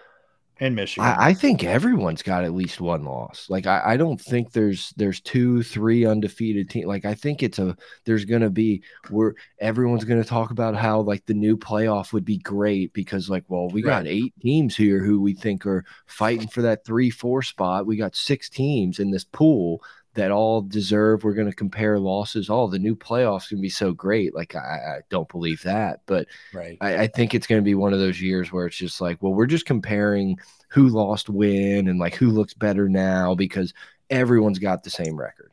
and 0.58 0.74
Michigan. 0.74 1.04
I, 1.06 1.28
I 1.28 1.34
think 1.34 1.64
everyone's 1.64 2.22
got 2.22 2.44
at 2.44 2.54
least 2.54 2.80
one 2.80 3.04
loss. 3.04 3.46
Like 3.50 3.66
I, 3.66 3.82
I 3.84 3.96
don't 3.98 4.18
think 4.18 4.52
there's 4.52 4.94
there's 4.96 5.20
two, 5.20 5.62
three 5.62 6.06
undefeated 6.06 6.70
teams. 6.70 6.86
Like 6.86 7.04
I 7.04 7.12
think 7.14 7.42
it's 7.42 7.58
a 7.58 7.76
there's 8.06 8.24
gonna 8.24 8.48
be 8.48 8.82
where 9.10 9.34
everyone's 9.58 10.04
gonna 10.04 10.24
talk 10.24 10.50
about 10.50 10.74
how 10.74 11.00
like 11.00 11.26
the 11.26 11.34
new 11.34 11.58
playoff 11.58 12.12
would 12.14 12.24
be 12.24 12.38
great 12.38 12.92
because 12.94 13.28
like 13.28 13.44
well 13.48 13.68
we 13.68 13.82
got 13.82 14.06
eight 14.06 14.32
teams 14.40 14.74
here 14.74 15.04
who 15.04 15.20
we 15.20 15.34
think 15.34 15.66
are 15.66 15.84
fighting 16.06 16.48
for 16.48 16.62
that 16.62 16.86
three 16.86 17.10
four 17.10 17.42
spot. 17.42 17.86
We 17.86 17.96
got 17.96 18.16
six 18.16 18.48
teams 18.48 18.98
in 18.98 19.10
this 19.10 19.24
pool 19.24 19.82
that 20.16 20.30
all 20.30 20.60
deserve. 20.60 21.24
We're 21.24 21.34
gonna 21.34 21.52
compare 21.52 21.98
losses. 21.98 22.50
All 22.50 22.68
the 22.68 22.78
new 22.78 22.96
playoffs 22.96 23.48
can 23.48 23.60
be 23.60 23.68
so 23.68 23.92
great. 23.92 24.34
Like 24.34 24.54
I, 24.54 24.58
I 24.58 25.00
don't 25.08 25.28
believe 25.28 25.62
that, 25.62 26.00
but 26.06 26.26
right. 26.52 26.76
I, 26.80 27.02
I 27.02 27.06
think 27.06 27.34
it's 27.34 27.46
going 27.46 27.60
to 27.60 27.64
be 27.64 27.74
one 27.74 27.92
of 27.92 27.98
those 27.98 28.20
years 28.20 28.52
where 28.52 28.66
it's 28.66 28.76
just 28.76 29.00
like, 29.00 29.22
well, 29.22 29.34
we're 29.34 29.46
just 29.46 29.66
comparing 29.66 30.38
who 30.68 30.88
lost 30.88 31.28
when 31.28 31.88
and 31.88 31.98
like 31.98 32.14
who 32.14 32.30
looks 32.30 32.54
better 32.54 32.88
now 32.88 33.34
because 33.34 33.72
everyone's 34.10 34.58
got 34.58 34.82
the 34.82 34.90
same 34.90 35.16
record. 35.16 35.52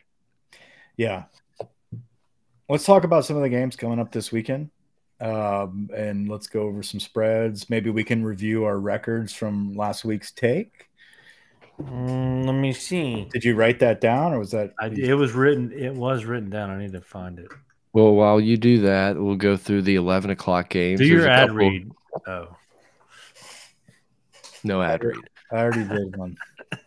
Yeah. 0.98 1.23
Let's 2.69 2.85
talk 2.85 3.03
about 3.03 3.26
some 3.26 3.35
of 3.35 3.41
the 3.41 3.49
games 3.49 3.76
coming 3.76 3.99
up 3.99 4.11
this 4.11 4.31
weekend. 4.31 4.69
Um, 5.22 5.90
and 5.95 6.27
let's 6.27 6.48
go 6.48 6.64
over 6.64 6.84
some 6.84 6.99
spreads. 6.99 7.69
Maybe 7.69 7.90
we 7.90 8.03
can 8.03 8.23
review 8.23 8.65
our 8.65 8.80
records 8.80 9.34
from 9.34 9.76
last 9.76 10.03
week's 10.03 10.31
take. 10.31 10.90
Mm, 11.82 12.45
let 12.45 12.54
me 12.54 12.72
see. 12.74 13.28
Did 13.32 13.44
you 13.44 13.56
write 13.56 13.80
that 13.80 14.00
down 14.00 14.34
or 14.34 14.40
was 14.40 14.52
that 14.52 14.74
I, 14.80 14.88
it 14.88 15.14
was 15.14 15.34
written. 15.34 15.72
It 15.72 15.94
was 15.94 16.26
written 16.26 16.50
down. 16.50 16.70
I 16.70 16.78
need 16.78 16.94
to 16.94 17.02
find 17.02 17.40
it. 17.40 17.48
Well, 17.94 18.14
while 18.14 18.40
you 18.40 18.58
do 18.58 18.82
that, 18.82 19.18
we'll 19.18 19.36
go 19.36 19.56
through 19.58 19.84
the 19.84 19.95
11 19.95 20.32
o'clock 20.32 20.70
games. 20.70 21.00
Do 21.00 21.08
There's 21.08 21.22
your 21.24 21.30
ad 21.30 21.50
couple- 21.50 21.56
read. 21.56 21.91
Oh, 22.28 22.48
No 24.64 24.82
ad 24.82 25.04
read. 25.04 25.18
I 25.52 25.58
already 25.58 25.84
did 25.84 26.16
one. 26.16 26.38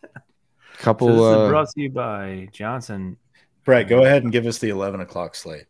Couple. 0.79 1.09
so 1.09 1.15
this 1.15 1.23
is 1.23 1.37
uh, 1.37 1.49
brought 1.49 1.69
to 1.71 1.81
you 1.81 1.91
by 1.91 2.49
Johnson. 2.53 3.17
Brett, 3.65 3.89
go 3.89 4.05
ahead 4.05 4.25
and 4.25 4.31
give 4.33 4.47
us 4.47 4.59
the 4.59 4.69
11 4.69 5.01
o'clock 5.01 5.35
slate. 5.35 5.65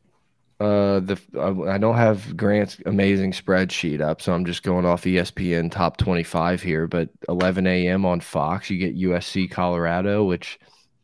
Uh, 0.59 1.01
the 1.01 1.21
I 1.69 1.77
don't 1.77 1.97
have 1.97 2.35
Grant's 2.37 2.79
amazing 2.87 3.33
spreadsheet 3.33 4.01
up, 4.01 4.23
so 4.23 4.33
I'm 4.33 4.47
just 4.47 4.63
going 4.63 4.87
off 4.87 5.05
ESPN 5.05 5.71
top 5.71 5.99
25 5.99 6.63
here. 6.63 6.87
But 6.87 7.11
11 7.29 7.67
a.m. 7.67 8.07
on 8.07 8.21
Fox, 8.21 8.71
you 8.71 8.79
get 8.79 8.97
USC 8.97 9.51
Colorado, 9.51 10.25
which 10.25 10.59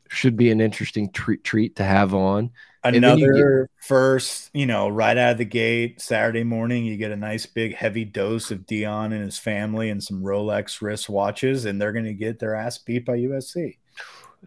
should 0.09 0.37
be 0.37 0.51
an 0.51 0.61
interesting 0.61 1.11
treat 1.13 1.45
treat 1.45 1.77
to 1.77 1.85
have 1.85 2.15
on. 2.15 2.51
And 2.85 2.97
then 2.97 3.19
you 3.19 3.27
get- 3.27 3.35
Another 3.35 3.71
first, 3.83 4.51
you 4.55 4.67
know, 4.67 4.89
right 4.89 5.17
out 5.17 5.33
of 5.33 5.39
the 5.39 5.45
gate, 5.45 6.01
Saturday 6.01 6.43
morning, 6.45 6.85
you 6.85 6.97
get 6.97 7.13
a 7.13 7.17
nice 7.17 7.47
big 7.47 7.75
heavy 7.75 8.05
dose 8.05 8.51
of 8.51 8.61
Deion 8.67 9.13
and 9.13 9.23
his 9.23 9.39
family 9.39 9.89
and 9.91 10.03
some 10.03 10.23
Rolex 10.23 10.81
wrist 10.83 11.09
watches, 11.09 11.65
and 11.65 11.81
they're 11.81 11.93
going 11.93 12.07
to 12.07 12.15
get 12.15 12.39
their 12.41 12.55
ass 12.55 12.79
beat 12.79 13.05
by 13.05 13.19
USC. 13.19 13.77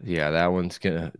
Yeah, 0.02 0.30
that 0.32 0.52
one's 0.52 0.78
gonna. 0.78 1.12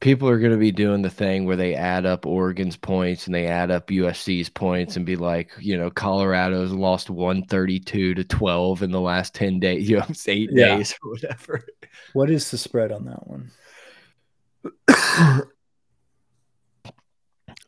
People 0.00 0.28
are 0.28 0.38
gonna 0.38 0.56
be 0.58 0.72
doing 0.72 1.02
the 1.02 1.10
thing 1.10 1.46
where 1.46 1.56
they 1.56 1.74
add 1.74 2.04
up 2.06 2.26
Oregon's 2.26 2.76
points 2.76 3.26
and 3.26 3.34
they 3.34 3.46
add 3.46 3.70
up 3.70 3.88
USC's 3.88 4.48
points 4.50 4.96
and 4.96 5.06
be 5.06 5.16
like, 5.16 5.50
you 5.58 5.76
know, 5.76 5.90
Colorado's 5.90 6.70
lost 6.72 7.08
one 7.10 7.44
thirty 7.46 7.80
two 7.80 8.14
to 8.14 8.22
twelve 8.24 8.82
in 8.82 8.90
the 8.90 9.00
last 9.00 9.34
ten 9.34 9.58
days, 9.58 9.88
you 9.90 9.96
know, 9.96 10.06
eight 10.28 10.50
Yeah. 10.52 10.76
days 10.76 10.94
or 11.02 11.12
whatever. 11.12 11.64
What 12.12 12.30
is 12.30 12.50
the 12.50 12.58
spread 12.58 12.92
on 12.92 13.04
that 13.06 13.26
one? 13.26 13.50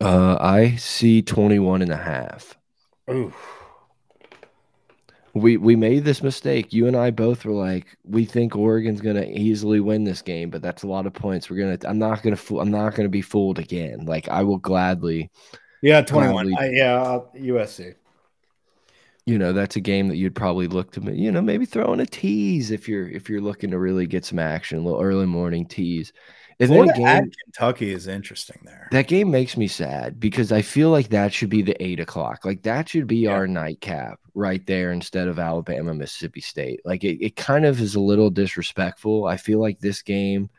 Uh, 0.00 0.36
I 0.40 0.76
see 0.76 1.22
21 1.22 1.82
and 1.82 1.90
a 1.90 1.96
half. 1.96 2.56
Ooh, 3.10 3.32
We 5.34 5.56
we 5.56 5.76
made 5.76 6.04
this 6.04 6.22
mistake. 6.22 6.72
You 6.72 6.86
and 6.86 6.96
I 6.96 7.10
both 7.10 7.44
were 7.44 7.52
like, 7.52 7.86
we 8.04 8.24
think 8.24 8.56
Oregon's 8.56 9.00
gonna 9.00 9.26
easily 9.26 9.80
win 9.80 10.04
this 10.04 10.22
game, 10.22 10.50
but 10.50 10.62
that's 10.62 10.82
a 10.82 10.86
lot 10.88 11.06
of 11.06 11.12
points. 11.12 11.50
We're 11.50 11.60
gonna. 11.60 11.78
I'm 11.88 11.98
not 11.98 12.22
gonna. 12.22 12.36
fool- 12.36 12.60
I'm 12.60 12.70
not 12.70 12.94
gonna 12.94 13.08
be 13.08 13.22
fooled 13.22 13.58
again. 13.58 14.04
Like 14.06 14.28
I 14.28 14.42
will 14.42 14.58
gladly. 14.58 15.30
yeah, 15.82 16.00
21. 16.00 16.46
Gladly. 16.46 16.56
I, 16.58 16.70
yeah, 16.70 17.00
uh, 17.02 17.24
USC. 17.36 17.94
You 19.28 19.38
know, 19.38 19.52
that's 19.52 19.76
a 19.76 19.80
game 19.80 20.08
that 20.08 20.16
you'd 20.16 20.34
probably 20.34 20.66
look 20.68 20.92
to. 20.92 21.00
You 21.14 21.30
know, 21.32 21.42
maybe 21.42 21.66
throw 21.66 21.92
in 21.92 22.00
a 22.00 22.06
tease 22.06 22.70
if 22.70 22.88
you're 22.88 23.08
if 23.08 23.28
you're 23.28 23.40
looking 23.40 23.70
to 23.72 23.78
really 23.78 24.06
get 24.06 24.24
some 24.24 24.38
action, 24.38 24.78
a 24.78 24.82
little 24.82 25.00
early 25.02 25.26
morning 25.26 25.66
tease. 25.66 26.12
And 26.60 26.70
then 26.72 26.88
a 26.88 26.94
Florida 26.94 27.02
at 27.04 27.22
game, 27.22 27.32
Kentucky 27.44 27.92
is 27.92 28.08
interesting 28.08 28.60
there. 28.64 28.88
that 28.90 29.06
game 29.06 29.30
makes 29.30 29.56
me 29.56 29.68
sad 29.68 30.18
because 30.18 30.50
I 30.50 30.62
feel 30.62 30.90
like 30.90 31.08
that 31.10 31.32
should 31.32 31.50
be 31.50 31.62
the 31.62 31.80
eight 31.82 32.00
o'clock. 32.00 32.44
Like 32.44 32.62
that 32.62 32.88
should 32.88 33.06
be 33.06 33.18
Yeah. 33.18 33.32
our 33.32 33.46
nightcap 33.46 34.18
right 34.34 34.64
there 34.66 34.90
instead 34.92 35.28
of 35.28 35.38
Alabama, 35.38 35.94
Mississippi 35.94 36.40
State. 36.40 36.80
Like 36.84 37.04
it, 37.04 37.24
it 37.24 37.36
kind 37.36 37.64
of 37.66 37.80
is 37.80 37.94
a 37.94 38.00
little 38.00 38.30
disrespectful. 38.30 39.26
I 39.26 39.36
feel 39.36 39.60
like 39.60 39.78
this 39.78 40.02
game 40.02 40.50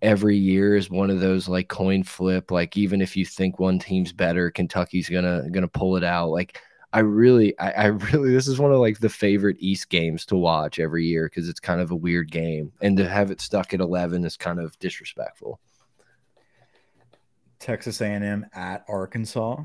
every 0.00 0.36
year 0.36 0.76
is 0.76 0.88
one 0.88 1.10
of 1.10 1.20
those 1.20 1.48
like 1.48 1.68
coin 1.68 2.04
flip. 2.04 2.50
Like 2.50 2.76
even 2.76 3.02
if 3.02 3.16
you 3.16 3.26
think 3.26 3.58
one 3.58 3.78
team's 3.78 4.12
better, 4.12 4.50
Kentucky's 4.50 5.08
gonna 5.10 5.50
gonna 5.50 5.68
pull 5.68 5.96
it 5.96 6.04
out. 6.04 6.30
Like 6.30 6.60
I 6.92 7.00
really, 7.00 7.58
I, 7.58 7.70
I 7.72 7.86
really, 7.86 8.30
this 8.32 8.48
is 8.48 8.58
one 8.58 8.72
of 8.72 8.78
like 8.78 8.98
the 8.98 9.08
favorite 9.08 9.56
East 9.60 9.88
games 9.90 10.24
to 10.26 10.36
watch 10.36 10.78
every 10.78 11.04
year 11.06 11.26
because 11.26 11.48
it's 11.48 11.60
kind 11.60 11.80
of 11.80 11.90
a 11.90 11.96
weird 11.96 12.30
game, 12.30 12.72
and 12.80 12.96
to 12.96 13.08
have 13.08 13.30
it 13.30 13.40
stuck 13.40 13.74
at 13.74 13.80
eleven 13.80 14.24
is 14.24 14.36
kind 14.36 14.58
of 14.58 14.78
disrespectful. 14.78 15.60
Texas 17.58 18.00
A&M 18.00 18.46
at 18.54 18.84
Arkansas. 18.88 19.64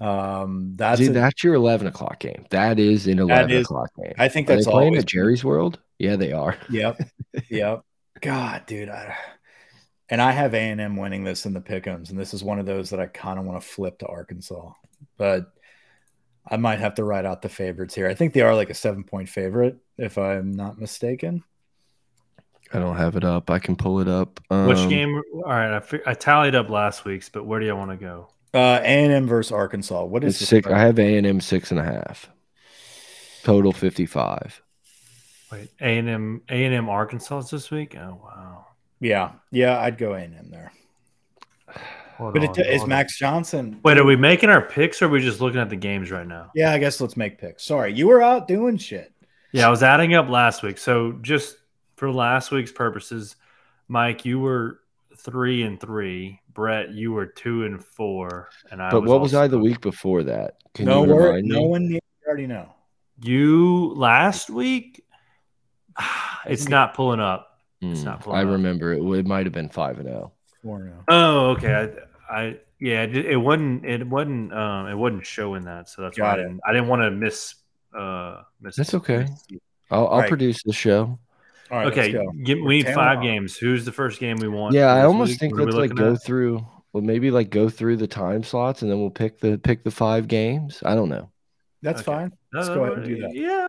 Um, 0.00 0.74
that's 0.76 1.00
Dude, 1.00 1.10
a- 1.10 1.12
that's 1.14 1.42
your 1.42 1.54
eleven 1.54 1.86
o'clock 1.86 2.20
game. 2.20 2.46
That 2.50 2.78
is 2.78 3.06
an 3.06 3.18
eleven 3.18 3.50
is- 3.50 3.64
o'clock 3.64 3.90
game. 4.00 4.12
I 4.18 4.28
think 4.28 4.48
Are 4.48 4.54
that's 4.54 4.66
they 4.66 4.70
playing 4.72 4.96
at 4.96 5.06
Jerry's 5.06 5.44
World? 5.44 5.78
Yeah, 5.98 6.16
they 6.16 6.32
are. 6.32 6.56
Yep. 6.70 7.00
Yep. 7.50 7.82
God, 8.20 8.66
dude. 8.66 8.88
I, 8.88 9.16
and 10.08 10.20
I 10.20 10.30
have 10.32 10.54
A&M 10.54 10.96
winning 10.96 11.24
this 11.24 11.46
in 11.46 11.52
the 11.54 11.60
pickums, 11.60 12.10
and 12.10 12.18
this 12.18 12.34
is 12.34 12.42
one 12.44 12.58
of 12.58 12.66
those 12.66 12.90
that 12.90 13.00
I 13.00 13.06
kind 13.06 13.38
of 13.38 13.44
want 13.44 13.60
to 13.60 13.66
flip 13.66 13.98
to 14.00 14.06
Arkansas, 14.06 14.72
but 15.16 15.52
I 16.48 16.56
might 16.56 16.78
have 16.80 16.94
to 16.94 17.04
write 17.04 17.24
out 17.26 17.42
the 17.42 17.48
favorites 17.48 17.94
here. 17.94 18.08
I 18.08 18.14
think 18.14 18.32
they 18.32 18.40
are 18.40 18.54
like 18.54 18.70
a 18.70 18.74
seven 18.74 19.04
point 19.04 19.28
favorite, 19.28 19.76
if 19.98 20.18
I'm 20.18 20.52
not 20.52 20.78
mistaken. 20.78 21.44
I 22.72 22.78
don't 22.78 22.96
have 22.96 23.16
it 23.16 23.24
up. 23.24 23.50
I 23.50 23.58
can 23.58 23.74
pull 23.76 24.00
it 24.00 24.08
up. 24.08 24.40
Which 24.48 24.78
Um, 24.78 24.88
game? 24.88 25.20
All 25.34 25.42
right, 25.50 25.76
I, 25.76 25.80
fi- 25.80 26.02
I 26.06 26.14
tallied 26.14 26.54
up 26.54 26.70
last 26.70 27.04
week's, 27.04 27.28
but 27.28 27.44
where 27.44 27.58
do 27.60 27.66
you 27.66 27.74
want 27.76 27.90
to 27.90 27.96
go? 27.96 28.28
Uh, 28.54 28.80
A&M 28.82 29.26
versus 29.26 29.52
Arkansas. 29.52 30.04
What 30.04 30.24
is 30.24 30.36
six. 30.38 30.64
spread? 30.66 30.76
I 30.76 30.80
have 30.80 30.98
A 30.98 31.16
and 31.16 31.26
M 31.26 31.40
six 31.40 31.70
and 31.70 31.78
a 31.80 31.84
half. 31.84 32.28
Total 33.42 33.72
fifty-five. 33.72 34.60
Wait, 35.52 35.70
A 35.80 35.98
and 35.98 36.08
M, 36.08 36.42
A 36.48 36.64
and 36.64 36.74
M, 36.74 36.88
Arkansas 36.88 37.42
this 37.42 37.70
week. 37.70 37.96
Oh 37.96 38.20
wow! 38.22 38.66
Yeah, 39.00 39.32
yeah, 39.50 39.80
I'd 39.80 39.98
go 39.98 40.14
A&M 40.14 40.50
there. 40.50 40.72
Hold 42.20 42.34
But 42.34 42.44
on, 42.44 42.50
it, 42.50 42.58
is 42.58 42.66
hold 42.66 42.82
on. 42.82 42.88
Max 42.90 43.18
Johnson? 43.18 43.80
Wait, 43.82 43.96
are 43.98 44.04
we 44.04 44.14
making 44.16 44.50
our 44.50 44.60
picks 44.62 45.00
or 45.00 45.06
are 45.06 45.08
we 45.08 45.20
just 45.20 45.40
looking 45.40 45.58
at 45.60 45.70
the 45.70 45.76
games 45.76 46.10
right 46.10 46.26
now? 46.26 46.50
Yeah, 46.54 46.72
I 46.72 46.78
guess 46.78 47.00
let's 47.00 47.16
make 47.16 47.38
picks. 47.38 47.64
Sorry, 47.64 47.92
you 47.94 48.06
were 48.08 48.22
out 48.22 48.46
doing 48.46 48.76
shit. 48.76 49.12
Yeah, 49.52 49.66
I 49.66 49.70
was 49.70 49.82
adding 49.82 50.14
up 50.14 50.28
last 50.28 50.62
week. 50.62 50.78
So 50.78 51.12
just 51.22 51.56
for 51.96 52.10
last 52.12 52.50
week's 52.50 52.70
purposes, 52.72 53.36
Mike, 53.88 54.24
you 54.24 54.38
were 54.38 54.80
three 55.16 55.62
and 55.62 55.80
three. 55.80 56.40
Brett, 56.52 56.90
you 56.90 57.12
were 57.12 57.26
two 57.26 57.64
and 57.64 57.82
four. 57.82 58.50
And 58.70 58.82
I 58.82 58.90
But 58.90 59.04
what 59.04 59.20
was 59.20 59.34
I 59.34 59.48
the 59.48 59.58
week 59.58 59.80
before 59.80 60.22
that? 60.24 60.54
Can 60.74 60.84
no 60.86 61.04
you 61.04 61.14
remind 61.14 61.46
No 61.46 61.60
me? 61.60 61.66
one 61.68 61.88
needs 61.88 62.04
you 62.22 62.28
already 62.28 62.46
know. 62.46 62.74
You 63.22 63.92
last 63.94 64.50
week? 64.50 65.02
It's 66.46 66.68
not 66.68 66.94
pulling 66.94 67.20
up. 67.20 67.58
It's 67.82 68.00
Hmm, 68.00 68.06
not 68.06 68.26
I 68.28 68.42
up. 68.44 68.48
remember 68.48 68.94
it. 68.94 69.02
It 69.02 69.26
might 69.26 69.44
have 69.44 69.52
been 69.52 69.68
five 69.68 69.98
and 69.98 70.08
oh. 70.08 70.12
zero. 70.12 70.32
Four 70.62 70.78
now. 70.84 71.04
Oh, 71.08 71.46
okay. 71.50 71.92
I, 72.30 72.40
I 72.40 72.56
yeah, 72.78 73.02
it, 73.02 73.16
it 73.16 73.36
wasn't 73.36 73.84
it 73.84 74.06
wasn't 74.06 74.52
um 74.54 74.86
it 74.86 74.94
wasn't 74.94 75.26
showing 75.26 75.64
that, 75.64 75.88
so 75.88 76.02
that's 76.02 76.18
why 76.18 76.32
I 76.32 76.36
didn't 76.36 76.60
I 76.66 76.72
didn't 76.72 76.88
want 76.88 77.02
to 77.02 77.10
miss 77.10 77.54
uh 77.96 78.42
miss. 78.60 78.76
That's 78.76 78.94
okay. 78.94 79.18
miss- 79.24 79.46
I'll, 79.90 80.08
I'll 80.08 80.18
Right. 80.20 80.28
produce 80.28 80.62
the 80.62 80.72
show. 80.72 81.18
All 81.70 81.78
right, 81.78 81.86
Okay, 81.88 82.12
let's 82.12 82.36
give, 82.44 82.58
we 82.60 82.78
need 82.78 82.86
Tail 82.86 82.94
five 82.96 83.18
off. 83.18 83.24
games. 83.24 83.56
Who's 83.56 83.84
the 83.84 83.92
first 83.92 84.20
game 84.20 84.36
we 84.38 84.48
want? 84.48 84.74
Yeah, 84.74 84.92
I 84.92 85.04
almost 85.04 85.30
week? 85.30 85.38
think 85.40 85.52
What 85.54 85.64
let's 85.66 85.76
like 85.76 85.94
go 85.94 86.12
at? 86.14 86.22
through. 86.24 86.66
Well, 86.92 87.02
maybe 87.02 87.30
like 87.30 87.50
go 87.50 87.68
through 87.68 87.96
the 87.98 88.08
time 88.08 88.42
slots 88.42 88.82
and 88.82 88.90
then 88.90 88.98
we'll 89.00 89.10
pick 89.10 89.38
the 89.40 89.58
pick 89.58 89.84
the 89.84 89.90
five 89.92 90.26
games. 90.26 90.82
I 90.84 90.94
don't 90.94 91.08
know. 91.08 91.30
That's 91.82 92.00
Okay. 92.00 92.12
fine. 92.12 92.32
Let's 92.52 92.68
No, 92.68 92.74
go 92.74 92.84
ahead 92.84 92.98
and 92.98 93.06
do 93.06 93.20
that. 93.22 93.34
Yeah, 93.34 93.66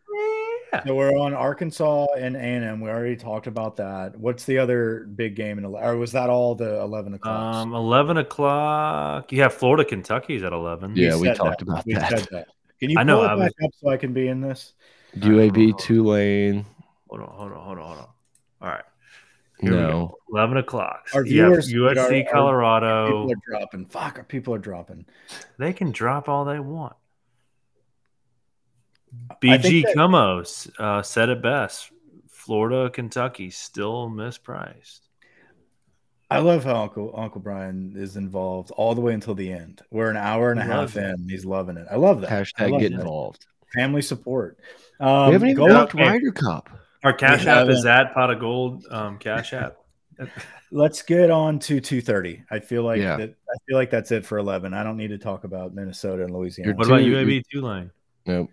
yeah. 0.73 0.83
So 0.85 0.95
we're 0.95 1.17
on 1.17 1.33
Arkansas 1.33 2.07
and 2.17 2.35
A&M. 2.35 2.81
We 2.81 2.89
already 2.89 3.15
talked 3.15 3.47
about 3.47 3.75
that. 3.77 4.17
What's 4.17 4.43
the 4.45 4.57
other 4.57 5.05
big 5.15 5.35
game 5.35 5.57
in? 5.57 5.65
ele- 5.65 5.77
Or 5.77 5.97
was 5.97 6.11
that 6.13 6.29
all 6.29 6.55
the 6.55 6.79
eleven 6.81 7.13
o'clock? 7.13 7.55
Um, 7.55 7.73
eleven 7.73 8.17
o'clock. 8.17 9.31
You 9.31 9.41
have 9.43 9.53
Florida, 9.53 9.85
Kentucky's 9.85 10.43
at 10.43 10.51
eleven. 10.53 10.93
Yeah, 10.95 11.17
we 11.17 11.33
talked 11.33 11.61
about 11.61 11.85
we 11.85 11.93
that. 11.93 12.09
Said 12.09 12.27
that. 12.31 12.47
Can 12.79 12.89
you 12.89 12.99
I 12.99 13.03
know, 13.03 13.23
it 13.23 13.27
I 13.27 13.35
back 13.37 13.51
up 13.63 13.71
so 13.79 13.89
I 13.89 13.97
can 13.97 14.11
be 14.13 14.27
in 14.27 14.41
this? 14.41 14.73
UAB 15.17 15.77
Tulane. 15.77 16.65
Hold 17.09 17.21
on, 17.21 17.27
hold 17.29 17.51
on, 17.51 17.59
hold 17.63 17.77
on, 17.77 17.85
hold 17.85 17.97
on. 17.99 18.07
All 18.61 18.67
right. 18.69 18.83
Here 19.59 19.71
we. 19.71 19.77
No, 19.77 20.15
Eleven 20.33 20.57
o'clock. 20.57 21.07
Our 21.13 21.25
You 21.25 21.41
have 21.43 21.49
viewers- 21.65 21.71
USC, 21.95 22.23
our- 22.25 22.27
our 22.29 22.33
Colorado. 22.33 23.05
People 23.27 23.31
are 23.33 23.35
dropping. 23.59 23.85
Fuck, 23.87 24.17
our 24.17 24.23
people 24.23 24.55
are 24.55 24.59
dropping. 24.59 25.05
They 25.59 25.73
can 25.73 25.91
drop 25.91 26.27
all 26.29 26.45
they 26.45 26.59
want. 26.59 26.93
I 29.29 29.35
BG 29.41 29.61
think 29.61 29.85
that- 29.87 29.95
Cumos 29.97 30.71
uh, 30.79 31.01
said 31.01 31.29
it 31.29 31.41
best. 31.41 31.91
Florida, 32.29 32.89
Kentucky 32.89 33.49
still 33.49 34.09
mispriced. 34.09 34.99
I 36.29 36.39
love 36.39 36.63
how 36.63 36.83
Uncle 36.83 37.13
Uncle 37.15 37.41
Brian 37.41 37.93
is 37.95 38.15
involved 38.15 38.71
all 38.71 38.95
the 38.95 39.01
way 39.01 39.13
until 39.13 39.35
the 39.35 39.51
end. 39.51 39.81
We're 39.91 40.09
an 40.09 40.15
hour 40.17 40.49
and 40.51 40.59
a 40.59 40.63
half 40.63 40.95
loves 40.95 40.97
it. 40.97 41.03
in. 41.03 41.29
He's 41.29 41.45
loving 41.45 41.75
it. 41.77 41.87
I 41.91 41.97
love 41.97 42.21
that. 42.21 42.29
Hashtag 42.29 42.71
love 42.71 42.79
get 42.79 42.91
that. 42.93 43.01
involved. 43.01 43.45
Family 43.75 44.01
support. 44.01 44.57
Um, 44.99 45.27
we 45.27 45.33
haven't 45.33 45.49
even 45.49 45.65
go- 45.65 45.73
talked 45.73 45.93
okay. 45.95 46.07
Ryder 46.07 46.31
Cup. 46.31 46.69
Our 47.03 47.13
Cash 47.13 47.45
App 47.47 47.67
is 47.67 47.83
haven't. 47.83 48.07
at 48.07 48.13
Pot 48.13 48.31
of 48.31 48.39
Gold. 48.39 48.85
Um, 48.89 49.17
Cash 49.17 49.51
App. 49.53 49.75
Let's 50.71 51.01
get 51.01 51.29
on 51.31 51.59
to 51.59 51.81
2:30. 51.81 52.43
I 52.49 52.59
feel 52.59 52.83
like 52.83 52.99
Yeah. 53.01 53.17
that. 53.17 53.29
I 53.31 53.55
feel 53.67 53.75
like 53.77 53.89
that's 53.89 54.11
it 54.11 54.25
for 54.25 54.37
11. 54.37 54.73
I 54.73 54.83
don't 54.83 54.97
need 54.97 55.09
to 55.09 55.17
talk 55.17 55.43
about 55.43 55.73
Minnesota 55.73 56.23
and 56.23 56.33
Louisiana. 56.33 56.73
What 56.75 56.87
about 56.87 57.01
UAB 57.01 57.43
Two- 57.51 57.61
line? 57.61 57.91
Tulane? 58.25 58.39
Nope. 58.39 58.49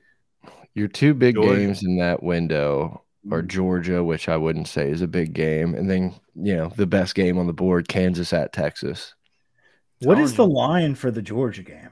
Your 0.75 0.89
two 0.89 1.15
big 1.15 1.35
Georgia. 1.35 1.57
games 1.57 1.83
in 1.83 1.99
that 1.99 2.23
window 2.23 3.03
are 3.31 3.39
mm-hmm. 3.39 3.49
Georgia, 3.49 4.05
which 4.05 4.29
I 4.29 4.37
wouldn't 4.37 4.69
say 4.69 4.91
is 4.91 5.03
a 5.03 5.09
big 5.09 5.33
game, 5.33 5.75
and 5.75 5.91
then 5.91 6.15
you 6.35 6.57
know 6.57 6.73
the 6.77 6.87
best 6.87 7.15
game 7.15 7.39
on 7.39 7.47
the 7.47 7.53
board, 7.53 7.89
Kansas 7.89 8.33
at 8.33 8.53
Texas. 8.53 9.15
What 10.01 10.19
is 10.19 10.33
the 10.33 10.37
Telling 10.37 10.51
you. 10.51 10.57
line 10.57 10.95
for 10.95 11.11
the 11.11 11.23
Georgia 11.23 11.63
game? 11.63 11.91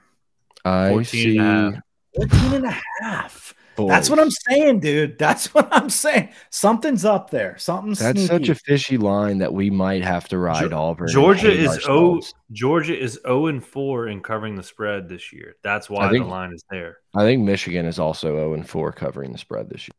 I 0.65 0.91
14 0.91 1.05
see. 1.05 1.39
and 1.39 1.41
a 1.41 1.73
half. 1.73 1.83
14 2.17 2.55
and 2.55 2.67
a 2.67 2.81
half. 3.01 3.55
That's 3.77 4.09
what 4.11 4.19
I'm 4.19 4.31
saying, 4.31 4.81
dude. 4.81 5.19
That's 5.19 5.47
what 5.55 5.69
I'm 5.71 5.91
saying. 5.91 6.31
Something's 6.51 7.05
up 7.05 7.31
there. 7.31 7.57
Something's 7.59 7.99
That's 7.99 8.19
sneaky. 8.19 8.47
such 8.47 8.49
a 8.49 8.55
fishy 8.55 8.97
line 8.97 9.39
that 9.39 9.53
we 9.53 9.69
might 9.71 10.03
have 10.03 10.29
to 10.29 10.39
ride 10.39 10.71
Ge- 10.71 10.73
Auburn. 10.73 11.09
Oh, 11.11 11.13
Georgia 11.13 11.51
is 11.53 11.69
oh 11.69 11.73
ourselves. 11.75 12.35
Georgia 12.53 12.99
is 12.99 13.21
0 13.27 13.47
and 13.47 13.65
4 13.65 14.09
in 14.09 14.21
covering 14.23 14.57
the 14.57 14.63
spread 14.63 15.09
this 15.09 15.33
year. 15.33 15.57
That's 15.63 15.91
why 15.91 16.09
think- 16.11 16.25
the 16.25 16.31
line 16.31 16.53
is 16.53 16.65
there. 16.71 16.99
I 17.15 17.23
think 17.25 17.43
Michigan 17.43 17.87
is 17.87 17.99
also 17.99 18.29
0 18.37 18.55
and 18.55 18.69
4 18.69 18.93
covering 18.93 19.33
the 19.33 19.39
spread 19.39 19.69
this 19.69 19.87
year. 19.89 19.95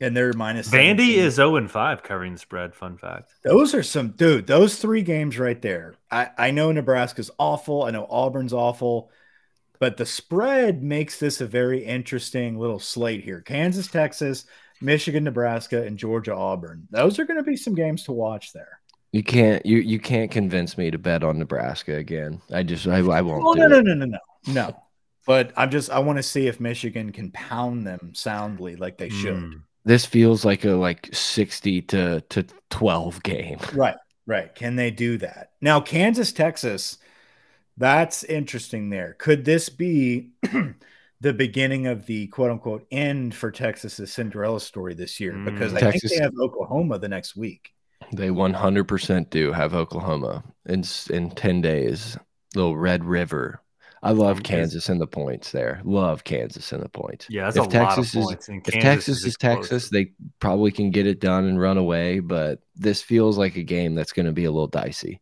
and 0.00 0.16
they're 0.16 0.32
minus 0.32 0.68
Vandy 0.68 0.98
17. 1.14 1.18
is 1.18 1.34
0 1.34 1.56
and 1.56 1.70
5 1.70 2.02
covering 2.02 2.32
the 2.34 2.38
spread. 2.38 2.74
Fun 2.74 2.96
fact. 2.98 3.30
Those 3.42 3.74
are 3.74 3.82
some 3.82 4.10
dude. 4.10 4.46
Those 4.46 4.76
three 4.76 5.02
games 5.02 5.38
right 5.38 5.60
there. 5.60 5.94
I 6.10 6.28
I 6.38 6.50
know 6.52 6.70
Nebraska's 6.72 7.30
awful. 7.38 7.82
I 7.84 7.90
know 7.90 8.06
Auburn's 8.08 8.52
awful, 8.52 9.10
but 9.78 9.96
the 9.96 10.06
spread 10.06 10.82
makes 10.82 11.18
this 11.18 11.40
a 11.40 11.46
very 11.46 11.84
interesting 11.84 12.58
little 12.58 12.78
slate 12.78 13.24
here. 13.24 13.40
Kansas, 13.40 13.88
Texas, 13.88 14.44
Michigan, 14.80 15.24
Nebraska, 15.24 15.84
and 15.84 15.98
Georgia, 15.98 16.34
Auburn. 16.34 16.86
Those 16.90 17.18
are 17.18 17.24
going 17.24 17.36
to 17.38 17.42
be 17.42 17.56
some 17.56 17.74
games 17.74 18.04
to 18.04 18.12
watch 18.12 18.52
there. 18.52 18.80
You 19.12 19.22
can't 19.22 19.64
you 19.64 19.78
you 19.78 19.98
can't 19.98 20.30
convince 20.30 20.76
me 20.76 20.90
to 20.90 20.98
bet 20.98 21.24
on 21.24 21.38
Nebraska 21.38 21.96
again. 21.96 22.42
I 22.52 22.62
just 22.62 22.86
I, 22.86 22.98
I 22.98 23.22
won't. 23.22 23.42
Oh 23.44 23.54
do 23.54 23.60
no 23.60 23.68
no 23.68 23.80
no 23.80 23.94
no 23.94 24.04
no 24.04 24.18
no. 24.48 24.82
But 25.26 25.52
I'm 25.56 25.70
just 25.70 25.90
I 25.90 25.98
want 25.98 26.18
to 26.18 26.22
see 26.22 26.46
if 26.46 26.60
Michigan 26.60 27.12
can 27.12 27.30
pound 27.30 27.86
them 27.86 28.12
soundly 28.14 28.76
like 28.76 28.98
they 28.98 29.08
should. 29.08 29.36
Mm. 29.36 29.62
This 29.84 30.04
feels 30.04 30.44
like 30.44 30.66
a 30.66 30.72
like 30.72 31.08
sixty 31.14 31.80
to 31.82 32.20
to 32.28 32.44
twelve 32.68 33.22
game. 33.22 33.58
Right, 33.72 33.96
right. 34.26 34.54
Can 34.54 34.76
they 34.76 34.90
do 34.90 35.16
that? 35.18 35.52
Now, 35.62 35.80
Kansas, 35.80 36.30
Texas, 36.30 36.98
that's 37.78 38.24
interesting 38.24 38.90
there. 38.90 39.14
Could 39.18 39.44
this 39.44 39.68
be 39.68 40.30
the 41.20 41.32
beginning 41.32 41.86
of 41.86 42.06
the 42.06 42.26
quote 42.28 42.50
unquote 42.50 42.86
end 42.90 43.34
for 43.34 43.50
Texas's 43.50 44.12
Cinderella 44.12 44.60
story 44.60 44.94
this 44.94 45.18
year? 45.20 45.32
Because 45.32 45.72
Mm. 45.72 45.76
I 45.76 45.80
think 45.80 45.92
Texas- 45.94 46.10
they 46.18 46.22
have 46.22 46.34
Oklahoma 46.40 46.98
the 46.98 47.08
next 47.08 47.36
week. 47.36 47.72
They 48.12 48.30
one 48.30 48.54
hundred 48.54 48.84
percent 48.84 49.30
do 49.30 49.52
have 49.52 49.74
Oklahoma 49.74 50.42
in 50.66 50.82
in 51.10 51.30
ten 51.30 51.60
days. 51.60 52.16
Little 52.54 52.76
Red 52.76 53.04
River. 53.04 53.60
I 54.02 54.12
love 54.12 54.36
Um, 54.38 54.42
Kansas 54.44 54.88
and 54.88 55.00
the 55.00 55.06
points 55.08 55.50
there. 55.50 55.82
Love 55.84 56.22
Kansas 56.24 56.70
and 56.72 56.82
the 56.82 56.88
points. 56.88 57.26
Yeah, 57.28 57.44
that's 57.50 57.56
if 57.56 57.62
a 57.64 57.64
lot 57.66 57.96
Texas 57.96 58.14
of 58.14 58.20
is 58.20 58.26
points. 58.26 58.48
and 58.48 58.66
if 58.68 58.74
Texas 58.80 59.24
is 59.24 59.36
Texas, 59.36 59.90
they 59.90 60.12
probably 60.38 60.70
can 60.70 60.90
get 60.90 61.06
it 61.06 61.20
done 61.20 61.46
and 61.46 61.60
run 61.60 61.76
away. 61.76 62.20
But 62.20 62.60
this 62.76 63.02
feels 63.02 63.36
like 63.36 63.56
a 63.56 63.62
game 63.64 63.94
that's 63.96 64.12
going 64.12 64.26
to 64.26 64.32
be 64.32 64.44
a 64.44 64.50
little 64.52 64.68
dicey. 64.68 65.20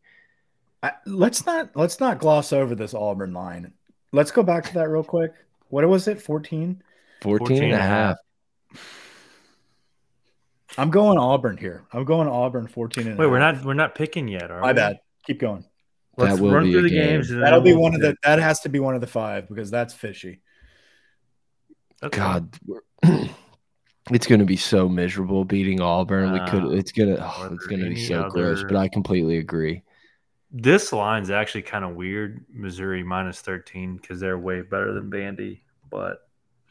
I, 0.87 0.93
let's 1.07 1.45
not 1.47 1.71
let's 1.75 2.01
not 2.01 2.19
gloss 2.19 2.53
over 2.53 2.75
this 2.75 2.95
Auburn 2.95 3.33
line. 3.33 3.73
Let's 4.13 4.31
go 4.31 4.43
back 4.43 4.65
to 4.67 4.75
that 4.75 4.89
real 4.89 5.03
quick. 5.05 5.33
What 5.69 5.87
was 5.89 6.07
it? 6.09 6.21
14? 6.23 6.83
14 7.23 7.63
and 7.65 7.73
a 7.73 7.77
half. 7.79 8.17
I'm 10.79 10.91
going 10.91 11.19
Auburn 11.19 11.57
here. 11.57 11.85
I'm 11.93 12.05
going 12.05 12.29
Auburn 12.29 12.67
14 12.67 13.07
and 13.07 13.17
a 13.17 13.21
Wait, 13.21 13.27
we're 13.31 13.41
half. 13.41 13.57
not 13.57 13.65
we're 13.65 13.75
not 13.75 13.95
picking 13.95 14.29
yet, 14.29 14.51
are 14.51 14.61
My 14.61 14.69
we? 14.69 14.75
bad. 14.75 14.99
Keep 15.27 15.41
going. 15.41 15.65
That 16.19 16.25
Let's 16.25 16.41
will 16.41 16.53
run 16.53 16.65
be 16.65 16.73
through 16.73 16.81
a 16.81 16.83
the 16.85 16.89
game. 16.91 17.07
games. 17.09 17.31
and 17.31 17.43
That'll 17.43 17.61
be 17.61 17.75
one 17.75 17.95
of 17.95 18.01
the 18.01 18.11
pick. 18.11 18.21
that 18.23 18.39
has 18.39 18.61
to 18.61 18.69
be 18.69 18.79
one 18.79 18.95
of 18.95 19.01
the 19.01 19.07
five 19.07 19.49
because 19.49 19.71
that's 19.71 19.93
fishy. 19.95 20.41
Okay. 22.03 22.17
God, 22.17 22.55
it's 24.11 24.27
going 24.27 24.39
to 24.39 24.45
be 24.47 24.57
so 24.57 24.89
miserable 24.89 25.45
beating 25.45 25.81
Auburn. 25.81 26.33
we 26.33 26.39
could. 26.51 26.65
Uh, 26.65 26.71
It's 26.71 26.93
gonna. 26.93 27.17
Oh, 27.19 27.49
it's 27.53 27.67
going 27.67 27.81
to 27.81 27.87
be 27.87 27.93
any 27.97 28.05
so 28.07 28.29
gross. 28.31 28.59
other- 28.61 28.69
But 28.69 28.77
I 28.77 28.89
completely 28.89 29.39
agree. 29.39 29.83
This 30.59 30.93
line's 30.93 31.31
actually 31.31 31.63
kind 31.63 31.85
of 31.85 31.95
weird. 31.97 32.45
Missouri 32.51 33.03
minus 33.03 33.41
13 33.43 33.97
because 33.97 34.21
they're 34.21 34.39
way 34.39 34.63
better 34.63 34.93
than 34.95 35.11
Vandy, 35.11 35.61
But 35.91 36.21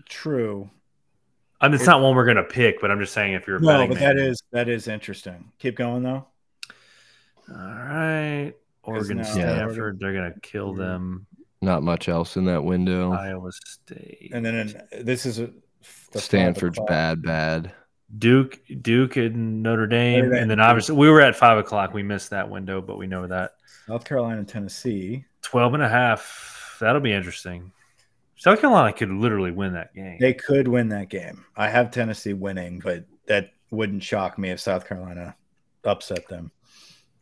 True. 0.10 0.70
I 1.62 1.68
mean, 1.68 1.76
it's 1.76 1.86
not 1.86 2.02
one 2.02 2.16
we're 2.16 2.26
going 2.26 2.38
to 2.38 2.44
pick, 2.44 2.82
but 2.82 2.92
I'm 2.92 3.00
just 3.00 3.14
saying 3.14 3.34
if 3.34 3.48
you're 3.48 3.60
No, 3.60 3.68
betting 3.68 3.90
but 3.90 4.00
that 4.00 4.16
man- 4.18 4.26
is 4.26 4.42
that 4.52 4.68
is 4.70 4.88
interesting. 4.88 5.52
Keep 5.60 5.78
going 5.78 6.04
though. 6.04 6.26
All 7.50 7.56
right. 7.56 8.54
Oregon, 8.84 9.18
now- 9.18 9.24
Stanford, 9.24 10.00
they're 10.00 10.14
going 10.14 10.34
to 10.34 10.40
kill 10.42 10.74
them. 10.74 11.28
Not 11.62 11.82
much 11.84 12.10
else 12.10 12.38
in 12.38 12.46
that 12.46 12.64
window. 12.64 13.12
Iowa 13.14 13.52
State. 13.52 14.32
And 14.34 14.46
then 14.46 14.56
in, 14.92 15.06
this 15.06 15.26
is 15.26 15.40
a, 15.40 15.50
the 16.12 16.20
Stanford's 16.20 16.80
bad, 16.88 17.22
bad. 17.24 17.72
Duke, 18.20 18.60
Duke, 18.82 19.16
and 19.18 19.64
Notre 19.64 19.88
Dame, 19.88 20.20
Notre 20.20 20.34
Dame. 20.34 20.42
and 20.44 20.52
then 20.52 20.60
obviously 20.60 20.96
we 20.96 21.10
were 21.10 21.22
at 21.22 21.36
five 21.36 21.58
o'clock. 21.58 21.94
We 21.94 22.04
missed 22.04 22.30
that 22.30 22.50
window, 22.50 22.82
but 22.82 22.98
we 22.98 23.08
know 23.08 23.26
that 23.26 23.54
South 23.88 24.06
Carolina, 24.06 24.40
and 24.40 24.48
Tennessee. 24.48 25.26
12 25.44 25.76
and 25.76 25.84
a 25.84 25.90
half. 25.90 26.78
That'll 26.80 27.02
be 27.02 27.14
interesting. 27.14 27.72
South 28.36 28.60
Carolina 28.60 28.92
could 28.94 29.12
literally 29.12 29.52
win 29.52 29.74
that 29.74 29.94
game. 29.94 30.18
They 30.20 30.34
could 30.34 30.68
win 30.68 30.90
that 30.90 31.10
game. 31.10 31.46
I 31.56 31.70
have 31.70 31.92
Tennessee 31.92 32.34
winning, 32.34 32.80
but 32.80 33.06
that 33.28 33.52
wouldn't 33.72 34.04
shock 34.04 34.38
me 34.38 34.50
if 34.50 34.60
South 34.60 34.88
Carolina 34.88 35.36
upset 35.84 36.28
them. 36.28 36.52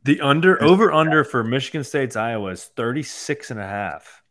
the 0.05 0.21
under 0.21 0.61
over 0.63 0.91
under 0.91 1.23
for 1.23 1.43
Michigan 1.43 1.83
State's 1.83 2.15
Iowa 2.15 2.51
is 2.51 2.65
36 2.75 3.51
and 3.51 3.59
a 3.59 3.67
half. 3.67 4.23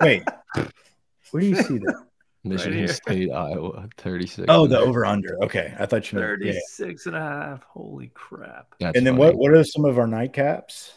Wait, 0.00 0.22
where 1.30 1.40
do 1.40 1.46
you 1.46 1.56
see 1.56 1.78
that? 1.78 2.06
Michigan 2.42 2.78
here. 2.78 2.88
State, 2.88 3.30
Iowa, 3.30 3.88
36. 3.98 4.46
Oh, 4.48 4.66
the 4.66 4.78
over 4.78 5.04
under. 5.04 5.36
Okay, 5.44 5.74
I 5.78 5.86
thought 5.86 6.10
you 6.10 6.18
meant 6.18 6.42
yeah. 6.42 6.52
and 6.78 7.16
a 7.16 7.20
half. 7.20 7.62
Holy 7.64 8.08
crap. 8.14 8.74
That's 8.80 8.96
And 8.96 9.06
then 9.06 9.14
funny. 9.16 9.26
what? 9.26 9.36
What 9.36 9.52
are 9.52 9.64
some 9.64 9.84
of 9.84 9.98
our 9.98 10.06
nightcaps? 10.06 10.92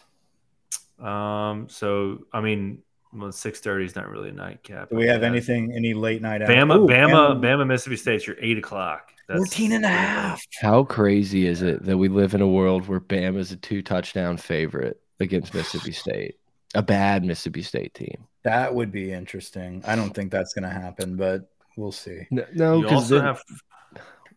Um, 0.99 1.67
so 1.67 2.25
I 2.31 2.39
mean, 2.39 2.81
well, 3.13 3.29
6:30 3.29 3.85
is 3.85 3.95
not 3.95 4.09
really 4.09 4.29
a 4.29 4.33
nightcap. 4.33 4.89
Do 4.89 4.95
we 4.95 5.07
have 5.07 5.23
anything? 5.23 5.73
Any 5.75 5.93
late 5.93 6.21
night? 6.21 6.41
Bama, 6.41 6.77
Ooh, 6.77 6.87
Bama, 6.87 7.39
Bama, 7.39 7.67
Mississippi 7.67 7.97
State's 7.97 8.25
your 8.25 8.37
eight 8.39 8.57
o'clock. 8.57 9.11
That's 9.27 9.39
14 9.39 9.71
and 9.73 9.85
a 9.85 9.89
half. 9.89 10.41
How 10.61 10.83
crazy 10.83 11.47
is 11.47 11.61
it 11.61 11.83
that 11.83 11.97
we 11.97 12.09
live 12.09 12.33
in 12.33 12.41
a 12.41 12.47
world 12.47 12.87
where 12.87 12.99
Bama 12.99 13.37
is 13.37 13.51
a 13.51 13.57
two 13.57 13.81
touchdown 13.81 14.37
favorite 14.37 14.99
against 15.19 15.53
Mississippi 15.53 15.91
State? 15.91 16.35
A 16.75 16.81
bad 16.81 17.23
Mississippi 17.23 17.61
State 17.61 17.93
team. 17.93 18.27
That 18.43 18.73
would 18.73 18.91
be 18.91 19.11
interesting. 19.11 19.83
I 19.85 19.95
don't 19.95 20.11
think 20.11 20.31
that's 20.31 20.53
going 20.53 20.63
to 20.63 20.69
happen, 20.69 21.15
but 21.15 21.49
we'll 21.77 21.91
see. 21.91 22.27
No, 22.31 22.45
no, 22.53 22.81
because 22.81 23.11
also 23.11 23.21
have 23.21 23.41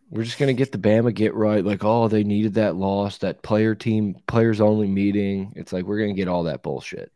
we're 0.09 0.23
just 0.23 0.39
gonna 0.39 0.53
get 0.53 0.71
the 0.71 0.77
Bama 0.77 1.13
get 1.13 1.33
right. 1.33 1.63
Like, 1.63 1.83
oh, 1.83 2.07
they 2.07 2.23
needed 2.23 2.53
that 2.53 2.75
loss, 2.75 3.17
that 3.19 3.41
player 3.41 3.75
team, 3.75 4.15
players 4.27 4.61
only 4.61 4.87
meeting. 4.87 5.53
It's 5.55 5.73
like 5.73 5.85
we're 5.85 5.99
gonna 5.99 6.13
get 6.13 6.27
all 6.27 6.43
that 6.43 6.63
bullshit. 6.63 7.11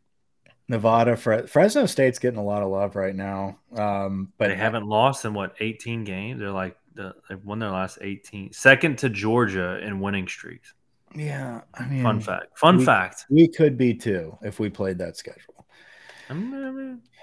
Nevada, 0.68 1.16
Fre- 1.16 1.46
Fresno 1.46 1.86
State's 1.86 2.18
getting 2.18 2.38
a 2.38 2.44
lot 2.44 2.62
of 2.62 2.70
love 2.70 2.94
right 2.96 3.14
now. 3.14 3.58
Um, 3.74 4.32
but 4.38 4.48
they 4.48 4.56
haven't 4.56 4.86
lost 4.86 5.24
in 5.24 5.34
what 5.34 5.54
18 5.60 6.04
games. 6.04 6.40
They're 6.40 6.50
like 6.50 6.76
the, 6.94 7.14
they've 7.28 7.44
won 7.44 7.58
their 7.58 7.70
last 7.70 7.98
18. 8.00 8.52
Second 8.52 8.98
to 8.98 9.08
Georgia 9.08 9.80
in 9.82 10.00
winning 10.00 10.28
streaks. 10.28 10.74
Yeah, 11.14 11.62
I 11.74 11.86
mean, 11.86 12.02
Fun 12.02 12.20
fact. 12.20 12.58
Fun 12.58 12.78
we- 12.78 12.84
fact. 12.84 13.26
We 13.28 13.48
could 13.48 13.76
be 13.76 13.94
too 13.94 14.38
if 14.42 14.60
we 14.60 14.70
played 14.70 14.98
that 14.98 15.16
schedule. 15.16 15.61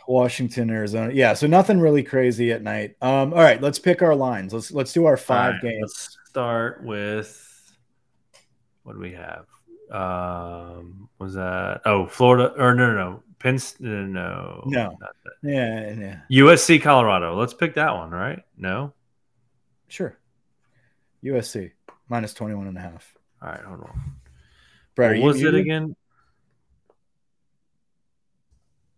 Washington, 0.07 0.69
Arizona. 0.69 1.13
Yeah, 1.13 1.33
so 1.33 1.47
nothing 1.47 1.79
really 1.79 2.03
crazy 2.03 2.51
at 2.51 2.63
night. 2.63 2.95
Um, 3.01 3.33
all 3.33 3.41
right, 3.41 3.61
let's 3.61 3.79
pick 3.79 4.01
our 4.01 4.15
lines. 4.15 4.53
Let's 4.53 4.71
let's 4.71 4.93
do 4.93 5.05
our 5.05 5.17
five 5.17 5.53
right, 5.53 5.61
games. 5.61 5.81
Let's 5.81 6.17
start 6.29 6.83
with 6.83 7.45
what 8.83 8.93
do 8.93 8.99
we 8.99 9.13
have? 9.13 9.45
Um, 9.91 11.09
was 11.19 11.33
that 11.35 11.81
oh 11.85 12.07
Florida 12.07 12.53
or 12.57 12.75
no 12.75 12.93
no 12.93 12.95
no 12.95 13.23
Penn 13.39 13.59
no 13.79 14.05
no 14.05 14.63
No. 14.65 14.97
Yeah, 15.41 15.93
yeah, 15.93 16.19
USC 16.31 16.81
Colorado. 16.81 17.35
Let's 17.35 17.53
pick 17.53 17.75
that 17.75 17.93
one, 17.93 18.11
right? 18.11 18.43
No. 18.57 18.93
sure. 19.87 20.17
USC 21.23 21.71
minus 22.07 22.33
21 22.33 22.67
and 22.67 22.77
a 22.77 22.81
half. 22.81 23.15
All 23.41 23.49
right, 23.49 23.61
hold 23.61 23.81
on. 23.81 24.15
Are 24.97 25.07
what 25.07 25.17
you 25.17 25.23
was 25.23 25.37
it 25.37 25.43
muted? 25.43 25.61
again? 25.61 25.95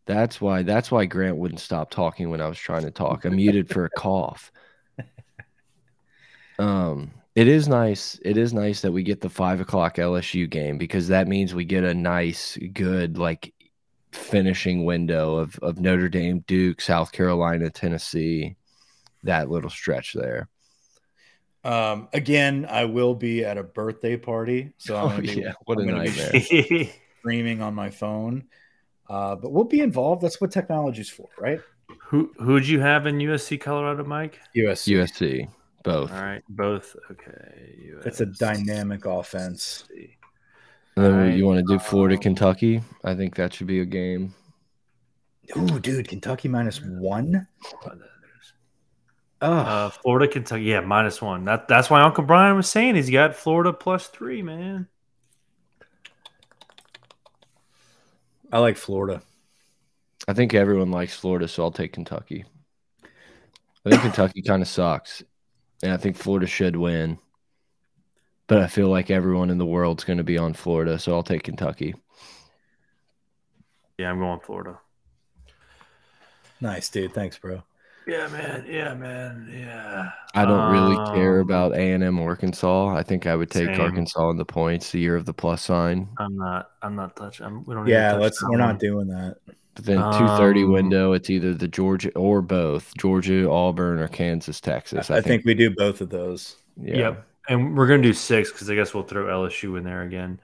That's 0.06 0.42
why. 0.42 0.64
That's 0.64 0.92
why 0.92 1.06
Grant 1.06 1.38
wouldn't 1.38 1.60
stop 1.60 1.90
talking 1.92 2.30
when 2.30 2.42
I 2.42 2.48
was 2.48 2.58
trying 2.58 2.84
to 2.84 2.92
talk. 2.92 3.26
I 3.26 3.30
muted 3.30 3.70
for 3.70 3.86
a 3.86 3.90
cough. 3.90 4.52
Um, 6.60 7.12
it 7.36 7.48
is 7.48 7.68
nice. 7.68 8.20
It 8.24 8.38
is 8.38 8.54
nice 8.54 8.82
that 8.82 8.92
we 8.92 9.04
get 9.04 9.22
the 9.22 9.30
five 9.30 9.62
o'clock 9.62 9.96
LSU 9.96 10.50
game 10.50 10.78
because 10.78 11.08
that 11.08 11.28
means 11.28 11.56
we 11.56 11.66
get 11.66 11.84
a 11.84 11.94
nice, 11.94 12.58
good 12.74 13.18
like 13.18 13.54
finishing 14.12 14.84
window 14.86 15.38
of 15.38 15.58
of 15.60 15.80
Notre 15.80 16.10
Dame, 16.10 16.40
Duke, 16.48 16.82
South 16.82 17.12
Carolina, 17.12 17.70
Tennessee. 17.70 18.56
That 19.24 19.50
little 19.50 19.70
stretch 19.70 20.14
there. 20.14 20.50
Um, 21.64 22.10
again, 22.14 22.66
I 22.70 22.86
will 22.86 23.14
be 23.14 23.46
at 23.46 23.58
a 23.58 23.64
birthday 23.64 24.18
party, 24.18 24.74
so 24.78 24.98
I'm 24.98 25.06
Oh 25.06 25.10
gonna 25.10 25.22
be, 25.22 25.30
yeah, 25.30 25.54
what 25.66 25.78
a 25.78 25.82
I'm 25.82 25.88
gonna 25.88 26.02
be 26.02 26.10
nightmare. 26.10 26.90
streaming 27.20 27.62
on 27.62 27.76
my 27.76 27.92
phone. 27.92 28.46
Uh, 29.12 29.36
but 29.36 29.52
we'll 29.52 29.66
be 29.66 29.82
involved. 29.82 30.22
That's 30.22 30.40
what 30.40 30.52
technology's 30.52 31.10
for, 31.10 31.28
right? 31.38 31.60
Who 32.04 32.32
who'd 32.40 32.66
you 32.66 32.80
have 32.80 33.08
in 33.08 33.18
USC 33.18 33.60
Colorado, 33.60 34.06
Mike? 34.06 34.40
USC. 34.56 34.96
USC, 34.96 35.50
both. 35.84 36.14
All 36.14 36.22
right, 36.22 36.42
both. 36.48 36.96
Okay, 37.12 37.76
USC. 37.90 38.06
It's 38.06 38.22
a 38.22 38.28
dynamic 38.28 39.06
offense. 39.06 39.84
And 40.96 41.06
then 41.06 41.38
you 41.38 41.46
want 41.46 41.60
to 41.60 41.74
do 41.74 41.78
Florida, 41.78 42.16
um, 42.16 42.22
Kentucky? 42.22 42.82
I 43.04 43.14
think 43.14 43.36
that 43.36 43.54
should 43.54 43.68
be 43.68 43.82
a 43.82 43.86
game. 43.86 44.34
Ooh, 45.58 45.80
dude, 45.80 46.08
Kentucky 46.08 46.48
minus 46.48 46.82
one. 46.82 47.48
Uh, 47.86 47.90
Oh, 49.44 49.90
Florida, 49.90 50.32
Kentucky, 50.32 50.64
yeah, 50.64 50.82
minus 50.82 51.22
one. 51.22 51.44
That 51.46 51.68
that's 51.68 51.90
why 51.90 52.02
Uncle 52.02 52.24
Brian 52.24 52.56
was 52.56 52.70
saying 52.70 52.96
he's 52.96 53.10
got 53.10 53.36
Florida 53.36 53.74
plus 53.74 54.08
three, 54.08 54.42
man. 54.42 54.88
I 58.52 58.60
like 58.60 58.78
Florida. 58.78 59.22
I 60.28 60.34
think 60.34 60.54
everyone 60.54 60.92
likes 60.92 61.16
Florida, 61.16 61.48
so 61.48 61.64
I'll 61.64 61.72
take 61.72 61.94
Kentucky. 61.94 62.46
I 63.86 63.90
think 63.90 64.02
Kentucky 64.02 64.42
kind 64.48 64.62
of 64.62 64.68
sucks, 64.68 65.24
and 65.82 65.92
I 65.92 65.98
think 65.98 66.16
Florida 66.16 66.48
should 66.48 66.76
win. 66.76 67.18
But 68.48 68.60
I 68.60 68.68
feel 68.68 68.90
like 68.90 69.10
everyone 69.10 69.50
in 69.50 69.58
the 69.58 69.66
world's 69.66 70.04
going 70.04 70.18
to 70.18 70.24
be 70.24 70.38
on 70.38 70.54
Florida, 70.54 71.00
so 71.00 71.14
I'll 71.14 71.24
take 71.24 71.44
Kentucky. 71.44 71.96
Yeah, 73.98 74.12
I'm 74.12 74.20
going 74.20 74.42
Florida. 74.42 74.80
Nice, 76.60 76.90
dude. 76.90 77.14
Thanks, 77.14 77.38
bro. 77.38 77.64
Yeah, 78.12 78.28
man. 78.28 78.66
Yeah, 78.68 78.94
man. 78.94 79.50
Yeah. 79.58 80.10
I 80.34 80.44
don't 80.46 80.72
really 80.72 80.98
care 81.16 81.40
Um, 81.40 81.46
about 81.46 81.74
A 81.76 81.94
and 81.94 82.04
M 82.04 82.20
Arkansas. 82.20 82.88
I 82.94 83.04
think 83.04 83.26
I 83.26 83.36
would 83.38 83.50
take 83.50 83.68
Same. 83.68 83.80
Arkansas 83.80 84.30
in 84.32 84.38
the 84.38 84.44
points, 84.46 84.92
the 84.92 85.00
year 85.00 85.16
of 85.16 85.26
the 85.26 85.34
plus 85.34 85.62
sign. 85.62 86.10
I'm 86.18 86.36
not. 86.36 86.72
I'm 86.82 86.96
not 86.96 87.16
touching. 87.16 87.46
I'm, 87.46 87.64
we 87.64 87.74
don't. 87.74 87.88
Yeah, 87.88 88.16
let's. 88.16 88.42
We're 88.44 88.50
one. 88.50 88.60
not 88.60 88.80
doing 88.80 89.08
that. 89.08 89.38
But 89.76 89.86
then 89.86 89.98
two 89.98 90.28
thirty 90.36 90.64
Um, 90.64 90.74
window, 90.74 91.14
it's 91.14 91.30
either 91.30 91.54
the 91.54 91.70
Georgia 91.70 92.12
or 92.18 92.42
both 92.42 92.92
Georgia, 92.98 93.50
Auburn, 93.50 94.00
or 94.00 94.10
Kansas, 94.10 94.60
Texas. 94.60 95.10
I, 95.10 95.22
think 95.22 95.46
we 95.46 95.54
do 95.54 95.70
both 95.70 96.02
of 96.02 96.10
those. 96.10 96.58
yeah. 96.82 96.98
Yep. 96.98 97.28
And 97.48 97.78
we're 97.78 97.88
gonna 97.88 98.04
do 98.04 98.14
six 98.14 98.52
because 98.52 98.70
I 98.70 98.76
guess 98.76 98.94
we'll 98.94 99.04
throw 99.04 99.26
LSU 99.26 99.78
in 99.78 99.86
there 99.86 100.02
again. 100.02 100.42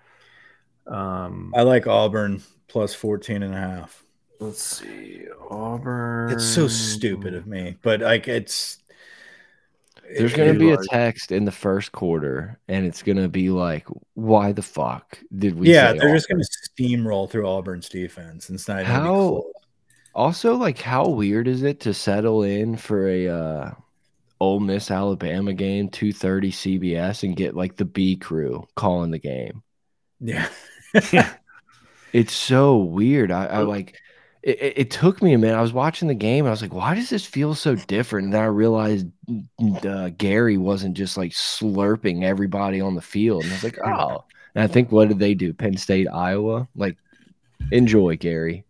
Um, 0.87 1.53
I 1.55 1.63
like 1.63 1.85
Auburn 1.85 2.41
plus 2.69 2.93
14 2.93 3.43
and 3.43 3.53
a 3.53 3.57
half. 3.57 4.03
Let's 4.39 4.61
see, 4.61 5.25
Auburn. 5.49 6.31
It's 6.31 6.45
so 6.45 6.67
stupid 6.67 7.33
of 7.33 7.47
me, 7.47 7.77
but 7.81 8.01
like 8.01 8.27
it's. 8.27 8.77
There's 10.17 10.33
gonna 10.33 10.51
it- 10.51 10.59
be 10.59 10.71
a 10.71 10.77
text 10.89 11.31
in 11.33 11.43
the 11.43 11.51
first 11.51 11.91
quarter, 11.91 12.59
and 12.69 12.85
it's 12.85 13.03
gonna 13.03 13.27
be 13.27 13.49
like, 13.49 13.85
"Why 14.13 14.53
the 14.53 14.61
fuck 14.61 15.19
did 15.37 15.59
we?" 15.59 15.69
yeah, 15.73 15.91
say 15.91 15.99
they're 15.99 16.15
just 16.15 16.29
going 16.29 16.41
to 16.41 16.47
steamroll 16.81 17.29
through 17.29 17.45
Auburn's 17.45 17.89
defense. 17.89 18.47
And 18.47 18.55
it's 18.55 18.67
not 18.69 18.81
even 18.81 18.91
gonna 18.91 19.03
be 19.03 19.07
How- 19.07 19.27
close. 19.29 19.43
Also, 20.15 20.55
like, 20.55 20.79
how 20.79 21.07
weird 21.09 21.47
is 21.47 21.61
it 21.61 21.79
to 21.81 21.93
settle 21.93 22.41
in 22.41 22.75
for 22.77 23.07
a 23.07 23.27
uh, 23.27 23.71
Ole 24.39 24.59
Miss 24.61 24.89
Alabama 24.89 25.53
game, 25.53 25.89
two 25.89 26.11
thirty 26.13 26.51
CBS, 26.51 27.23
and 27.23 27.35
get 27.35 27.53
like 27.55 27.75
the 27.75 27.85
B 27.85 28.15
crew 28.15 28.65
calling 28.75 29.11
the 29.11 29.19
game? 29.19 29.61
Yeah. 30.21 30.47
Yeah. 31.11 31.33
It's 32.13 32.33
so 32.33 32.77
weird. 32.77 33.31
I, 33.31 33.45
I 33.47 33.59
like. 33.63 33.99
It, 34.47 34.61
it, 34.61 34.73
it 34.77 34.91
took 34.91 35.21
me 35.21 35.33
a 35.33 35.37
minute. 35.37 35.57
I 35.57 35.61
was 35.61 35.73
watching 35.73 36.07
the 36.07 36.15
game. 36.15 36.45
And 36.45 36.47
I 36.47 36.51
was 36.51 36.61
like, 36.61 36.73
"Why 36.73 36.95
does 36.95 37.09
this 37.09 37.25
feel 37.25 37.53
so 37.53 37.75
different?" 37.75 38.25
And 38.25 38.33
then 38.33 38.41
I 38.41 38.45
realized 38.45 39.07
uh, 39.85 40.09
Gary 40.17 40.57
wasn't 40.57 40.95
just 40.95 41.17
like 41.17 41.33
slurping 41.33 42.23
everybody 42.23 42.79
on 42.79 42.95
the 42.95 43.01
field. 43.01 43.43
And 43.43 43.51
I 43.51 43.55
was 43.55 43.63
like, 43.65 43.79
"Oh." 43.85 44.23
And 44.55 44.63
I 44.63 44.67
think 44.67 44.89
what 44.89 45.09
did 45.09 45.19
they 45.19 45.33
do? 45.33 45.53
Penn 45.53 45.75
State, 45.75 46.07
Iowa. 46.07 46.67
Like, 46.75 46.97
enjoy, 47.71 48.15
Gary. 48.15 48.63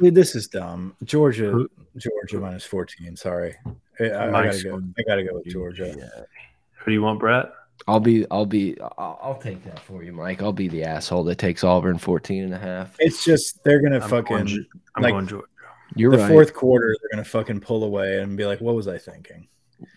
Dude, 0.00 0.16
this 0.16 0.34
is 0.34 0.48
dumb. 0.48 0.96
Georgia, 1.04 1.66
Georgia 1.96 2.40
minus 2.40 2.64
14. 2.64 3.16
Sorry. 3.16 3.54
I, 4.00 4.04
I, 4.04 4.28
I 4.28 4.44
gotta 4.46 4.62
go. 4.64 4.82
I 4.98 5.02
gotta 5.06 5.22
go 5.22 5.34
with 5.34 5.46
Georgia. 5.46 5.92
Who 5.92 6.84
do 6.86 6.92
you 6.92 7.02
want, 7.02 7.20
Brett? 7.20 7.52
I'll 7.86 8.00
be, 8.00 8.26
I'll 8.30 8.46
be, 8.46 8.80
I'll, 8.80 9.18
I'll 9.22 9.38
take 9.38 9.62
that 9.64 9.78
for 9.78 10.02
you, 10.02 10.12
Mike. 10.12 10.42
I'll 10.42 10.52
be 10.52 10.68
the 10.68 10.84
asshole 10.84 11.24
that 11.24 11.38
takes 11.38 11.64
Auburn 11.64 11.98
14 11.98 12.44
and 12.44 12.54
a 12.54 12.58
half. 12.58 12.96
It's 12.98 13.24
just 13.24 13.62
they're 13.64 13.82
gonna 13.82 14.00
I'm 14.00 14.08
fucking 14.08 14.36
going, 14.36 14.46
Ge- 14.46 14.68
I'm 14.96 15.02
like- 15.02 15.12
going 15.12 15.26
Georgia. 15.26 15.48
You're 15.96 16.12
the 16.12 16.18
right. 16.18 16.30
fourth 16.30 16.54
quarter. 16.54 16.96
They're 17.00 17.10
gonna 17.18 17.24
fucking 17.24 17.60
pull 17.60 17.84
away 17.84 18.18
and 18.20 18.36
be 18.36 18.46
like, 18.46 18.60
"What 18.60 18.74
was 18.74 18.88
I 18.88 18.98
thinking?" 18.98 19.48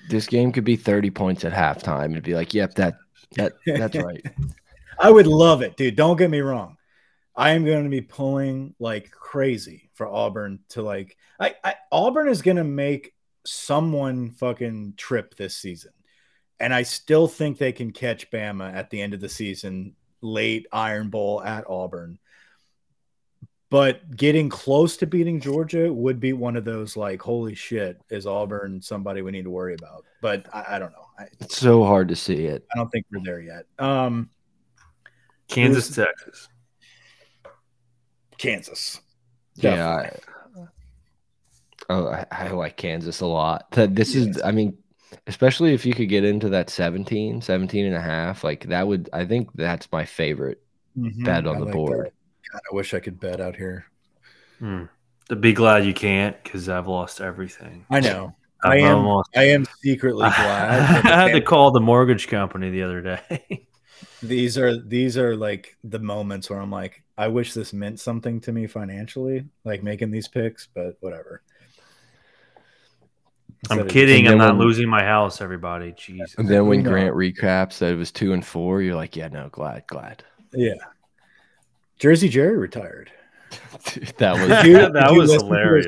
This 0.09 0.27
game 0.27 0.51
could 0.51 0.63
be 0.63 0.75
30 0.75 1.09
points 1.11 1.45
at 1.45 1.53
halftime. 1.53 2.11
It'd 2.11 2.23
be 2.23 2.33
like, 2.35 2.53
yep, 2.53 2.73
that, 2.75 2.97
that, 3.35 3.53
that's 3.65 3.95
right. 4.03 4.25
I 4.99 5.09
would 5.11 5.27
love 5.27 5.61
it, 5.61 5.77
dude. 5.77 5.95
Don't 5.95 6.17
get 6.17 6.29
me 6.29 6.41
wrong. 6.41 6.77
I 7.35 7.51
am 7.51 7.63
going 7.65 7.83
to 7.83 7.89
be 7.89 8.01
pulling 8.01 8.73
like 8.79 9.11
crazy 9.11 9.89
for 9.93 10.07
Auburn 10.07 10.59
to 10.69 10.81
like. 10.81 11.15
I, 11.39 11.55
I 11.63 11.75
Auburn 11.91 12.29
is 12.29 12.41
going 12.41 12.57
to 12.57 12.63
make 12.63 13.13
someone 13.45 14.31
fucking 14.31 14.95
trip 14.97 15.35
this 15.35 15.55
season, 15.55 15.91
and 16.59 16.73
I 16.73 16.83
still 16.83 17.27
think 17.27 17.57
they 17.57 17.71
can 17.71 17.91
catch 17.91 18.29
Bama 18.31 18.73
at 18.73 18.89
the 18.89 19.01
end 19.01 19.13
of 19.13 19.19
the 19.21 19.29
season, 19.29 19.95
late 20.21 20.65
Iron 20.71 21.09
Bowl 21.09 21.41
at 21.43 21.65
Auburn. 21.69 22.19
But 23.69 24.15
getting 24.15 24.47
close 24.47 24.95
to 24.97 25.05
beating 25.05 25.41
Georgia 25.41 25.91
would 25.91 26.21
be 26.21 26.31
one 26.31 26.55
of 26.55 26.63
those 26.63 26.95
like, 26.95 27.21
holy 27.21 27.53
shit, 27.53 28.01
is 28.09 28.25
Auburn 28.25 28.81
somebody 28.81 29.21
we 29.21 29.31
need 29.31 29.43
to 29.43 29.49
worry 29.49 29.73
about? 29.75 30.05
But 30.21 30.45
I, 30.53 30.75
I 30.75 30.79
don't 30.79 30.93
know. 30.93 31.05
I, 31.19 31.25
It's 31.41 31.57
so 31.57 31.83
hard 31.83 32.07
to 32.07 32.15
see 32.15 32.45
it. 32.45 32.65
I 32.73 32.77
don't 32.77 32.89
think 32.89 33.05
we're 33.11 33.21
there 33.23 33.41
yet. 33.41 33.65
Um, 33.77 34.29
Kansas, 35.49 35.93
Who's- 35.93 36.07
Texas. 36.07 36.47
Kansas. 38.37 39.01
Yeah. 39.55 39.87
I, 39.87 40.11
oh, 41.89 42.07
I, 42.07 42.25
I 42.31 42.47
like 42.49 42.77
Kansas 42.77 43.21
a 43.21 43.25
lot. 43.25 43.69
This 43.71 44.15
is, 44.15 44.27
Yes. 44.27 44.41
I 44.45 44.51
mean, 44.51 44.77
especially 45.27 45.73
if 45.73 45.85
you 45.85 45.93
could 45.93 46.09
get 46.09 46.23
into 46.23 46.49
that 46.49 46.69
17, 46.69 47.41
17 47.41 47.85
and 47.85 47.95
a 47.95 48.01
half, 48.01 48.43
like 48.43 48.65
that 48.67 48.87
would, 48.87 49.09
I 49.13 49.25
think 49.25 49.49
that's 49.53 49.91
my 49.91 50.05
favorite 50.05 50.61
Mhm, 50.97 51.23
bet 51.25 51.45
on 51.47 51.57
I 51.57 51.59
the 51.59 51.65
like 51.65 51.73
board. 51.73 52.05
that. 52.07 52.13
God, 52.51 52.61
I 52.71 52.75
wish 52.75 52.93
I 52.93 52.99
could 52.99 53.19
bet 53.19 53.39
out 53.41 53.55
here. 53.55 53.85
Hmm. 54.59 54.83
To 55.29 55.35
be 55.35 55.53
glad 55.53 55.85
you 55.85 55.93
can't 55.93 56.41
because 56.43 56.69
I've 56.69 56.87
lost 56.87 57.21
everything. 57.21 57.85
I 57.89 57.99
know. 57.99 58.33
I've 58.63 58.71
I 58.71 58.77
am. 58.77 58.97
almost- 58.97 59.29
I 59.35 59.43
am 59.49 59.65
secretly 59.83 60.21
glad. 60.35 61.05
i 61.05 61.21
had 61.27 61.33
to 61.33 61.41
call 61.41 61.71
the 61.71 61.79
mortgage 61.81 62.27
company 62.27 62.69
the 62.71 62.83
other 62.83 63.01
day. 63.01 63.67
these 64.23 64.57
are 64.57 64.77
these 64.81 65.17
are 65.17 65.35
like 65.35 65.75
the 65.83 65.99
moments 65.99 66.49
where 66.49 66.59
I'm 66.59 66.71
like, 66.71 67.03
I 67.17 67.27
wish 67.27 67.53
this 67.53 67.73
meant 67.73 67.99
something 67.99 68.39
to 68.41 68.51
me 68.51 68.65
financially, 68.67 69.45
like 69.63 69.83
making 69.83 70.11
these 70.11 70.27
picks, 70.27 70.67
but 70.73 70.97
whatever. 71.01 71.43
I'm 73.69 73.87
kidding. 73.87 74.27
I'm 74.27 74.37
not 74.37 74.57
when- 74.57 74.67
losing 74.67 74.87
my 74.89 75.03
house, 75.03 75.41
everybody. 75.41 75.93
Jesus. 75.97 76.35
And 76.37 76.47
then 76.47 76.67
when 76.67 76.83
No. 76.83 76.89
Grant 76.91 77.15
recaps 77.15 77.79
that 77.79 77.91
it 77.91 77.95
was 77.95 78.11
two 78.11 78.33
and 78.33 78.45
four, 78.45 78.81
you're 78.81 78.95
like, 78.95 79.15
yeah, 79.15 79.27
no, 79.27 79.49
glad, 79.51 79.83
glad. 79.87 80.23
yeah. 80.53 80.73
Jersey 81.99 82.29
Jerry 82.29 82.57
retired. 82.57 83.11
Dude, 83.93 84.13
that 84.17 84.33
was 84.39 84.47
That 84.49 84.63
Did 84.63 84.67
you- 85.11 85.19
was 85.19 85.29
listen 85.31 85.49
to 85.49 85.75
his 85.75 85.85
hilarious. 85.85 85.87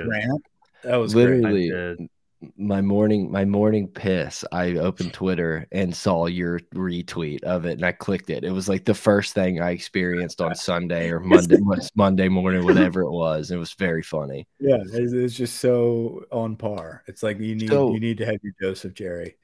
That 0.84 0.96
was 0.96 1.14
literally 1.16 1.72
I 1.72 1.76
did. 1.76 2.10
My 2.56 2.82
morning 2.82 3.32
my 3.32 3.44
morning 3.44 3.88
piss. 3.88 4.46
I 4.52 4.76
opened 4.78 5.14
Twitter 5.14 5.68
and 5.72 5.96
saw 5.96 6.28
your 6.28 6.60
retweet 6.74 7.44
of 7.44 7.66
it, 7.66 7.74
and 7.74 7.86
I 7.86 7.92
clicked 7.92 8.30
it. 8.30 8.44
It 8.44 8.52
was 8.52 8.70
like 8.70 8.86
the 8.86 8.94
first 8.94 9.34
thing 9.34 9.62
I 9.62 9.72
experienced 9.72 10.40
on 10.40 10.56
Sunday 10.56 11.10
or 11.12 11.20
Monday 11.22 11.58
Monday 11.96 12.30
morning, 12.30 12.64
whatever 12.64 13.02
it 13.02 13.12
was. 13.12 13.52
It 13.52 13.58
was 13.58 13.74
very 13.74 14.04
funny. 14.04 14.48
Yeah, 14.60 14.78
it's, 14.94 15.14
it's 15.14 15.36
just 15.36 15.58
so 15.58 16.24
on 16.32 16.56
par. 16.56 17.04
It's 17.08 17.24
like 17.24 17.40
you 17.40 17.56
need 17.56 17.70
So- 17.70 17.94
you 17.94 18.00
need 18.00 18.18
to 18.20 18.26
have 18.26 18.38
your 18.42 18.54
dose 18.62 18.86
of 18.86 18.94
Jerry. 18.94 19.36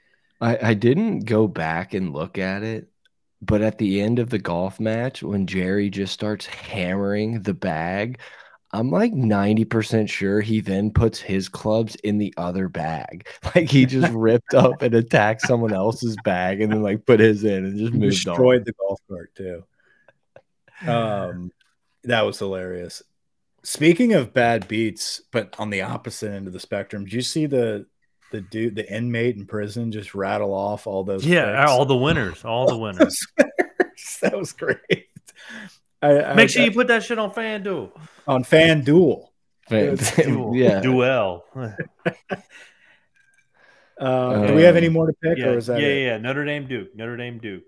I, 0.41 0.69
I 0.69 0.73
didn't 0.73 1.21
go 1.21 1.47
back 1.47 1.93
and 1.93 2.13
look 2.13 2.37
at 2.37 2.61
it, 2.61 2.89
but 3.41 3.61
at 3.61 3.77
the 3.77 4.01
end 4.01 4.19
of 4.19 4.29
the 4.29 4.37
golf 4.39 4.79
match, 4.81 5.23
when 5.23 5.47
Jerry 5.47 5.89
just 5.89 6.13
starts 6.13 6.45
hammering 6.45 7.41
the 7.41 7.53
bag, 7.53 8.19
I'm 8.71 8.89
like 8.91 9.13
90% 9.13 10.09
sure 10.09 10.41
he 10.41 10.59
then 10.59 10.91
puts 10.91 11.19
his 11.19 11.47
clubs 11.47 11.95
in 12.03 12.17
the 12.17 12.33
other 12.37 12.67
bag. 12.67 13.27
Like 13.55 13.69
he 13.69 13.85
just 13.85 14.11
ripped 14.11 14.53
up 14.53 14.81
and 14.81 14.93
attacked 14.93 15.41
someone 15.41 15.71
else's 15.73 16.17
bag 16.25 16.59
and 16.61 16.71
then 16.71 16.81
like 16.83 17.05
put 17.05 17.19
his 17.21 17.43
in 17.45 17.63
and 17.65 17.77
just 17.77 17.93
He 17.93 17.99
moved 17.99 18.27
on. 18.27 18.33
destroyed 18.33 18.65
the 18.65 18.73
golf 18.73 18.99
cart 19.09 19.31
too. 19.35 19.63
Um, 20.85 21.51
that 22.03 22.21
was 22.23 22.37
hilarious. 22.39 23.01
Speaking 23.63 24.13
of 24.13 24.33
bad 24.33 24.67
beats, 24.67 25.21
but 25.31 25.55
on 25.57 25.69
the 25.69 25.81
opposite 25.83 26.31
end 26.31 26.47
of 26.47 26.53
the 26.53 26.59
spectrum, 26.59 27.05
did 27.05 27.13
you 27.13 27.21
see 27.21 27.45
the 27.45 27.85
the 28.31 28.41
dude, 28.41 28.75
the 28.75 28.91
inmate 28.93 29.37
in 29.37 29.45
prison, 29.45 29.91
just 29.91 30.13
rattle 30.13 30.53
off 30.53 30.85
all 30.87 31.03
those? 31.03 31.25
Yeah, 31.25 31.61
picks? 31.61 31.71
all 31.71 31.85
the 31.85 31.95
winners. 31.95 32.43
All 32.43 32.67
the 32.67 32.77
winners. 32.77 33.17
that 34.21 34.37
was 34.37 34.51
great. 34.53 35.07
I, 36.01 36.21
I- 36.21 36.33
Make 36.35 36.49
sure 36.49 36.61
I- 36.61 36.65
you 36.65 36.71
put 36.71 36.87
that 36.87 37.03
shit 37.03 37.17
on 37.19 37.31
FanDuel. 37.31 37.91
on 38.27 38.43
FanDuel. 38.43 39.27
Fan- 39.67 39.95
Duel. 39.95 40.55
yeah. 40.55 40.79
Duel. 40.81 41.45
Uh, 43.97 44.47
do 44.47 44.55
we 44.55 44.63
have 44.63 44.73
Um, 44.75 44.77
any 44.77 44.89
more 44.89 45.07
to 45.07 45.13
pick, 45.13 45.37
Yeah, 45.37 45.45
or 45.51 45.57
is 45.57 45.67
that 45.67 45.79
yeah, 45.79 45.87
it? 45.87 46.05
yeah. 46.05 46.17
Notre 46.17 46.43
Dame 46.43 46.67
Duke. 46.67 46.93
Notre 46.97 47.15
Dame 47.15 47.37
Duke. 47.39 47.63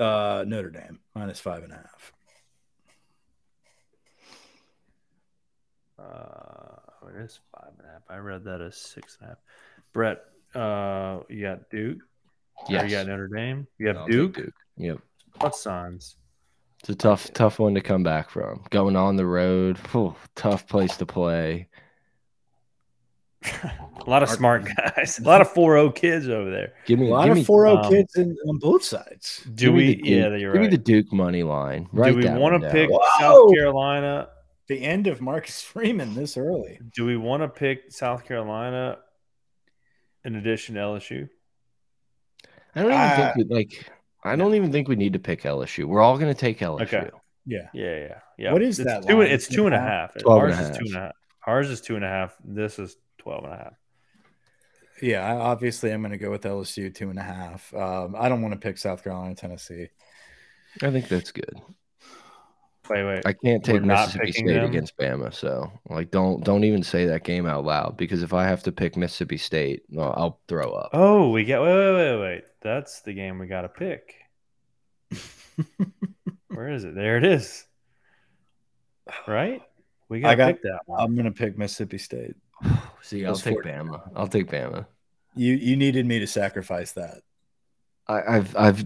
Uh, 0.00 0.44
Notre 0.48 0.70
Dame 0.70 0.98
minus 1.14 1.38
five 1.38 1.62
and 1.62 1.72
a 1.72 1.76
half. 1.76 2.12
Uh, 5.98 7.08
it 7.08 7.20
is 7.22 7.38
five 7.54 7.70
and 7.78 7.86
a 7.88 7.92
half. 7.92 8.02
I 8.08 8.16
read 8.18 8.44
that 8.44 8.60
as 8.60 8.76
six 8.76 9.16
and 9.20 9.26
a 9.26 9.30
half. 9.30 9.38
Brett, 9.92 10.24
uh, 10.54 11.20
you 11.28 11.42
got 11.42 11.70
Duke. 11.70 11.98
Or 12.56 12.72
Yes. 12.72 12.84
You 12.90 12.96
got 12.96 13.06
Notre 13.06 13.28
Dame. 13.28 13.66
You 13.78 13.88
have 13.88 13.96
I'll 13.98 14.06
Duke. 14.08 14.34
Duke. 14.36 14.54
Yep. 14.76 14.98
Plus 15.38 15.60
signs. 15.62 16.16
It's 16.88 16.94
a 16.94 16.96
tough, 16.96 17.30
tough 17.34 17.58
one 17.58 17.74
to 17.74 17.82
come 17.82 18.02
back 18.02 18.30
from. 18.30 18.64
Going 18.70 18.96
on 18.96 19.16
the 19.16 19.26
road, 19.26 19.76
whew, 19.92 20.14
tough 20.34 20.66
place 20.66 20.96
to 20.96 21.04
play. 21.04 21.68
A 23.44 24.08
lot 24.08 24.22
of 24.22 24.30
smart 24.30 24.66
guys. 24.74 25.18
A 25.18 25.22
lot 25.22 25.42
of 25.42 25.52
4-0 25.52 25.94
kids 25.94 26.28
over 26.30 26.50
there. 26.50 26.72
Give 26.86 26.98
me 26.98 27.10
A 27.10 27.12
lot 27.12 27.24
give 27.24 27.32
of 27.32 27.36
me, 27.38 27.44
four 27.44 27.66
zero 27.66 27.76
um, 27.82 27.92
kids 27.92 28.16
in, 28.16 28.34
on 28.48 28.56
both 28.56 28.82
sides. 28.82 29.42
Do 29.54 29.66
give 29.66 29.74
we? 29.74 29.86
the 29.86 29.94
Duke- 29.96 30.06
Yeah, 30.06 30.28
you're 30.36 30.52
give 30.54 30.62
right. 30.62 30.70
me 30.70 30.76
the 30.76 30.82
Duke 30.82 31.12
money 31.12 31.42
line. 31.42 31.88
Do 31.94 32.16
we 32.16 32.26
want 32.26 32.62
to 32.62 32.70
pick 32.70 32.88
Whoa! 32.90 33.00
South 33.18 33.52
Carolina? 33.54 34.28
The 34.68 34.82
end 34.82 35.08
of 35.08 35.20
Marcus 35.20 35.60
Freeman 35.60 36.14
this 36.14 36.38
early. 36.38 36.80
Do 36.94 37.04
we 37.04 37.18
want 37.18 37.42
to 37.42 37.48
pick 37.48 37.92
South 37.92 38.24
Carolina 38.24 38.96
in 40.24 40.36
addition 40.36 40.76
to 40.76 40.80
LSU? 40.80 41.28
I 42.74 42.80
don't 42.82 42.92
even 42.92 43.00
Uh, 43.02 43.32
think 43.34 43.50
we 43.50 43.54
like. 43.54 43.90
I 44.24 44.36
don't 44.36 44.54
even 44.54 44.72
think 44.72 44.88
we 44.88 44.96
need 44.96 45.12
to 45.12 45.18
pick 45.18 45.42
LSU. 45.42 45.84
We're 45.84 46.00
all 46.00 46.18
going 46.18 46.32
to 46.32 46.38
take 46.38 46.58
LSU. 46.58 46.82
Okay. 46.82 47.10
Yeah. 47.46 47.68
Yeah, 47.72 47.96
yeah, 47.96 48.18
yeah. 48.36 48.52
What 48.52 48.62
is 48.62 48.78
it's 48.78 48.88
that 48.90 49.06
Two, 49.06 49.18
line? 49.18 49.28
it's 49.28 49.46
two 49.48 49.66
and 49.66 49.74
a 49.74 49.80
half. 49.80 50.12
two 50.14 50.28
and 50.30 50.42
and 50.42 50.50
a 50.50 50.54
a 50.54 50.56
half? 50.56 50.66
half. 50.66 50.68
Ours 50.68 50.70
is 50.70 50.76
two 50.78 50.84
and 50.86 50.96
a 50.96 51.00
half. 51.00 51.12
Ours 51.46 51.70
is 51.70 51.80
two 51.80 51.96
and 51.96 52.04
a 52.04 52.08
half. 52.08 52.36
This 52.44 52.78
is 52.78 52.96
12 53.18 53.44
and 53.44 53.52
a 53.52 53.56
half. 53.56 53.72
Yeah, 55.00 55.24
I, 55.26 55.36
obviously 55.38 55.92
I'm 55.92 56.02
going 56.02 56.12
to 56.12 56.18
go 56.18 56.30
with 56.30 56.42
LSU 56.42 56.94
two 56.94 57.08
and 57.10 57.18
a 57.18 57.22
half. 57.22 57.72
Um, 57.72 58.14
I 58.18 58.28
don't 58.28 58.42
want 58.42 58.52
to 58.52 58.60
pick 58.60 58.76
South 58.78 59.02
Carolina, 59.04 59.34
Tennessee. 59.34 59.88
I 60.82 60.90
think 60.90 61.08
that's 61.08 61.30
good. 61.32 61.60
Wait, 62.90 63.04
wait. 63.04 63.22
I 63.26 63.32
can't 63.32 63.66
We're 63.66 63.74
take 63.74 63.82
Mississippi 63.84 64.32
State 64.32 64.46
them? 64.46 64.64
against 64.64 64.96
Bama, 64.96 65.32
so 65.34 65.70
like 65.90 66.10
don't 66.10 66.42
don't 66.44 66.64
even 66.64 66.82
say 66.82 67.06
that 67.06 67.24
game 67.24 67.46
out 67.46 67.64
loud 67.64 67.96
because 67.96 68.22
if 68.22 68.32
I 68.32 68.44
have 68.44 68.62
to 68.64 68.72
pick 68.72 68.96
Mississippi 68.96 69.36
State, 69.38 69.82
well, 69.90 70.14
I'll 70.16 70.40
throw 70.48 70.72
up. 70.72 70.90
Oh, 70.92 71.30
we 71.30 71.44
get 71.44 71.60
wait, 71.60 71.74
wait, 71.76 71.94
wait, 71.94 72.20
wait. 72.20 72.44
That's 72.62 73.02
the 73.02 73.12
game 73.12 73.38
we 73.38 73.46
got 73.46 73.62
to 73.62 73.68
pick. 73.68 74.14
Where 76.48 76.68
is 76.70 76.84
it? 76.84 76.94
There 76.94 77.16
it 77.16 77.24
is. 77.24 77.64
Right? 79.26 79.62
We 80.08 80.20
got 80.20 80.30
I 80.30 80.34
to 80.34 80.36
got- 80.36 80.46
pick 80.54 80.62
that 80.62 80.80
one. 80.86 81.00
I'm 81.00 81.14
going 81.14 81.26
to 81.26 81.30
pick 81.32 81.56
Mississippi 81.58 81.98
State. 81.98 82.36
See, 83.02 83.24
I'll 83.24 83.32
Those 83.32 83.42
take 83.42 83.54
four- 83.54 83.62
Bama. 83.62 84.00
I'll 84.16 84.28
take 84.28 84.50
Bama. 84.50 84.86
You 85.34 85.54
you 85.54 85.76
needed 85.76 86.04
me 86.06 86.18
to 86.20 86.26
sacrifice 86.26 86.92
that. 86.92 87.18
I, 88.08 88.22
I've 88.36 88.56
I've 88.56 88.84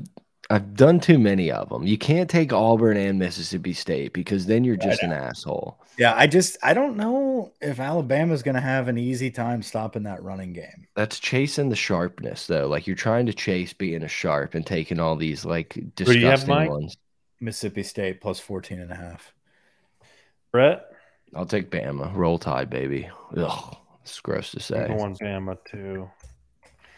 I've 0.53 0.75
done 0.75 1.01
too 1.01 1.19
many 1.19 1.51
of 1.51 1.71
them. 1.71 1.87
You 1.87 1.97
can't 1.97 2.29
take 2.29 2.53
Auburn 2.53 2.99
and 2.99 3.19
Mississippi 3.19 3.73
State 3.73 4.13
because 4.13 4.45
then 4.45 4.65
you're 4.65 4.77
just 4.77 5.03
an 5.03 5.11
asshole. 5.11 5.79
Yeah, 5.99 6.13
I 6.15 6.27
just 6.27 6.59
I 6.63 6.75
don't 6.75 6.99
know 6.99 7.53
if 7.63 7.81
Alabama's 7.81 8.43
going 8.43 8.57
to 8.57 8.61
have 8.61 8.89
an 8.89 8.99
easy 8.99 9.31
time 9.31 9.63
stopping 9.63 10.03
that 10.03 10.23
running 10.23 10.53
game. 10.53 10.87
That's 10.95 11.19
chasing 11.19 11.71
the 11.71 11.77
sharpness 11.77 12.47
though. 12.47 12.69
Like 12.69 12.87
you're 12.87 12.97
trying 12.97 13.25
to 13.27 13.33
chase 13.33 13.73
being 13.73 14.03
a 14.03 14.09
sharp 14.09 14.55
and 14.55 14.67
taking 14.67 15.01
all 15.01 15.17
these 15.17 15.47
like 15.47 15.73
do 15.73 15.81
you 15.81 16.27
have, 16.27 16.41
disgusting 16.41 16.55
Mike? 16.55 16.71
ones. 16.71 16.97
Mississippi 17.41 17.83
State 17.83 18.21
plus 18.21 18.39
14 18.39 18.79
and 18.79 18.93
a 18.93 18.95
half. 18.95 19.33
Brett, 20.51 20.85
I'll 21.35 21.47
take 21.47 21.71
Bama. 21.71 22.15
Roll 22.15 22.39
Tide, 22.39 22.69
baby. 22.69 23.09
Ugh, 23.35 23.77
it's 24.03 24.21
gross 24.21 24.51
to 24.51 24.61
say. 24.61 24.85
I'm 24.85 25.15
Bama 25.15 25.57
too. 25.65 26.11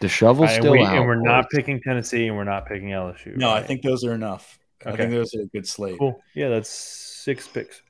The 0.05 0.09
shovel's 0.09 0.51
And, 0.51 0.61
still 0.61 0.73
we, 0.73 0.83
out. 0.83 0.95
and 0.97 1.07
we're 1.07 1.15
not 1.15 1.49
picking 1.49 1.81
Tennessee 1.81 2.27
and 2.27 2.37
we're 2.37 2.43
not 2.43 2.67
picking 2.67 2.89
LSU. 2.89 3.35
No, 3.35 3.49
I 3.49 3.63
think 3.63 3.81
those 3.81 4.03
are 4.03 4.13
enough. 4.13 4.59
I 4.85 4.95
think 4.95 5.09
those 5.09 5.33
are 5.33 5.41
a 5.41 5.45
good 5.47 5.67
slate. 5.67 5.97
cool. 5.97 6.21
Yeah, 6.35 6.49
that's 6.49 6.69
six 6.69 7.47
picks. 7.47 7.81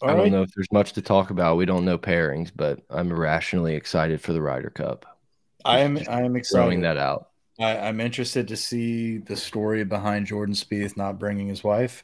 All 0.00 0.08
I 0.08 0.14
don't 0.14 0.30
know 0.32 0.40
if 0.40 0.50
there's 0.56 0.72
much 0.72 0.94
to 0.94 1.02
talk 1.02 1.28
about. 1.28 1.58
We 1.58 1.66
don't 1.66 1.84
know 1.84 1.98
pairings, 1.98 2.50
but 2.56 2.80
I'm 2.88 3.10
irrationally 3.10 3.74
excited 3.74 4.22
for 4.22 4.32
the 4.32 4.40
Ryder 4.40 4.70
Cup. 4.70 5.18
I 5.62 5.80
am 5.80 5.98
I 6.08 6.22
am 6.22 6.40
Throwing 6.42 6.78
excited. 6.78 6.84
that 6.84 6.96
out. 6.96 7.28
I, 7.60 7.76
I'm 7.76 8.00
interested 8.00 8.48
to 8.48 8.56
see 8.56 9.18
the 9.18 9.36
story 9.36 9.84
behind 9.84 10.26
Jordan 10.26 10.54
Spieth 10.54 10.96
not 10.96 11.18
bringing 11.18 11.48
his 11.48 11.62
wife 11.62 12.02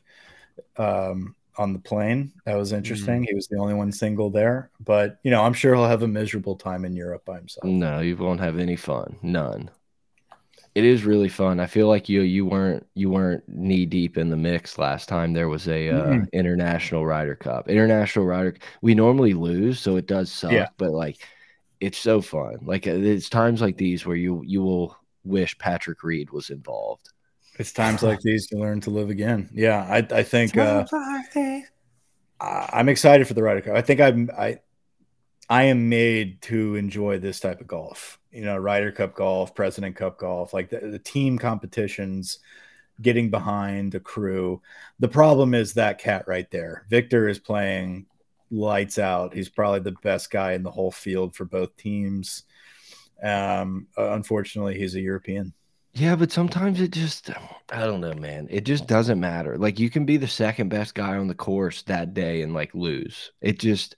um, 0.76 1.34
on 1.56 1.72
the 1.72 1.78
plane. 1.78 2.32
That 2.46 2.56
was 2.56 2.72
interesting. 2.72 3.22
He 3.24 3.34
was 3.34 3.48
the 3.48 3.58
only 3.58 3.74
one 3.74 3.92
single 3.92 4.30
there, 4.30 4.70
but 4.80 5.18
you 5.22 5.30
know, 5.30 5.42
I'm 5.42 5.52
sure 5.52 5.74
he'll 5.74 5.86
have 5.86 6.02
a 6.02 6.08
miserable 6.08 6.56
time 6.56 6.84
in 6.84 6.94
Europe 6.96 7.24
by 7.24 7.36
himself. 7.36 7.64
No, 7.64 8.00
you 8.00 8.16
won't 8.16 8.40
have 8.40 8.58
any 8.58 8.76
fun. 8.76 9.16
None. 9.22 9.70
It 10.74 10.84
is 10.84 11.04
really 11.04 11.28
fun. 11.28 11.60
I 11.60 11.66
feel 11.66 11.86
like 11.86 12.08
you 12.08 12.22
you 12.22 12.44
weren't 12.44 12.84
you 12.94 13.08
weren't 13.08 13.44
knee 13.48 13.86
deep 13.86 14.18
in 14.18 14.28
the 14.28 14.36
mix 14.36 14.76
last 14.76 15.08
time 15.08 15.32
there 15.32 15.48
was 15.48 15.68
a 15.68 15.88
uh, 15.90 16.06
Mm-mm. 16.06 16.32
international 16.32 17.06
Ryder 17.06 17.36
Cup. 17.36 17.68
International 17.68 18.26
Ryder 18.26 18.56
we 18.82 18.94
normally 18.94 19.34
lose, 19.34 19.78
so 19.78 19.96
it 19.96 20.06
does 20.06 20.32
suck, 20.32 20.50
Yeah. 20.52 20.66
but 20.76 20.90
like 20.90 21.18
it's 21.80 21.98
so 21.98 22.20
fun. 22.20 22.58
Like 22.62 22.88
uh, 22.88 22.90
it's 22.92 23.28
times 23.28 23.60
like 23.60 23.76
these 23.76 24.04
where 24.04 24.16
you 24.16 24.42
you 24.44 24.62
will 24.62 24.96
wish 25.22 25.56
Patrick 25.58 26.02
Reed 26.02 26.30
was 26.30 26.50
involved. 26.50 27.08
It's 27.58 27.72
times 27.72 28.02
like 28.02 28.20
these 28.22 28.48
you 28.50 28.58
learn 28.58 28.80
to 28.82 28.90
live 28.90 29.10
again. 29.10 29.50
Yeah, 29.52 29.86
I, 29.88 29.98
I 30.18 30.22
think 30.22 30.56
uh, 30.56 30.84
I- 32.40 32.68
I'm 32.72 32.88
excited 32.88 33.26
for 33.26 33.34
the 33.34 33.42
Ryder 33.42 33.60
Cup. 33.62 33.76
I 33.76 33.82
think 33.82 34.00
I'm 34.00 34.30
I 34.36 34.60
I 35.48 35.64
am 35.64 35.88
made 35.88 36.40
to 36.42 36.74
enjoy 36.76 37.18
this 37.18 37.40
type 37.40 37.60
of 37.60 37.66
golf. 37.66 38.18
You 38.32 38.44
know, 38.44 38.56
Ryder 38.56 38.92
Cup 38.92 39.14
golf, 39.14 39.54
President 39.54 39.94
Cup 39.96 40.18
golf, 40.18 40.54
like 40.54 40.70
the, 40.70 40.80
the 40.80 40.98
team 40.98 41.38
competitions, 41.38 42.38
getting 43.02 43.30
behind 43.30 43.94
a 43.94 44.00
crew. 44.00 44.62
The 45.00 45.08
problem 45.08 45.54
is 45.54 45.74
that 45.74 45.98
cat 45.98 46.26
right 46.26 46.50
there. 46.50 46.86
Victor 46.88 47.28
is 47.28 47.38
playing 47.38 48.06
lights 48.50 48.98
out. 48.98 49.34
He's 49.34 49.48
probably 49.48 49.80
the 49.80 49.96
best 50.02 50.30
guy 50.30 50.52
in 50.52 50.62
the 50.62 50.70
whole 50.70 50.90
field 50.92 51.36
for 51.36 51.44
both 51.44 51.76
teams. 51.76 52.44
Um, 53.22 53.88
unfortunately, 53.96 54.78
he's 54.78 54.94
a 54.94 55.00
European. 55.00 55.52
Yeah, 55.94 56.16
but 56.16 56.32
sometimes 56.32 56.80
it 56.80 56.90
just 56.90 57.30
I 57.70 57.86
don't 57.86 58.00
know, 58.00 58.14
man. 58.14 58.48
It 58.50 58.64
just 58.64 58.86
doesn't 58.88 59.20
matter. 59.20 59.56
Like 59.56 59.78
you 59.78 59.90
can 59.90 60.04
be 60.04 60.16
the 60.16 60.26
second 60.28 60.68
best 60.68 60.94
guy 60.94 61.16
on 61.16 61.28
the 61.28 61.34
course 61.34 61.82
that 61.82 62.14
day 62.14 62.42
and 62.42 62.52
like 62.52 62.74
lose. 62.74 63.30
It 63.40 63.60
just 63.60 63.94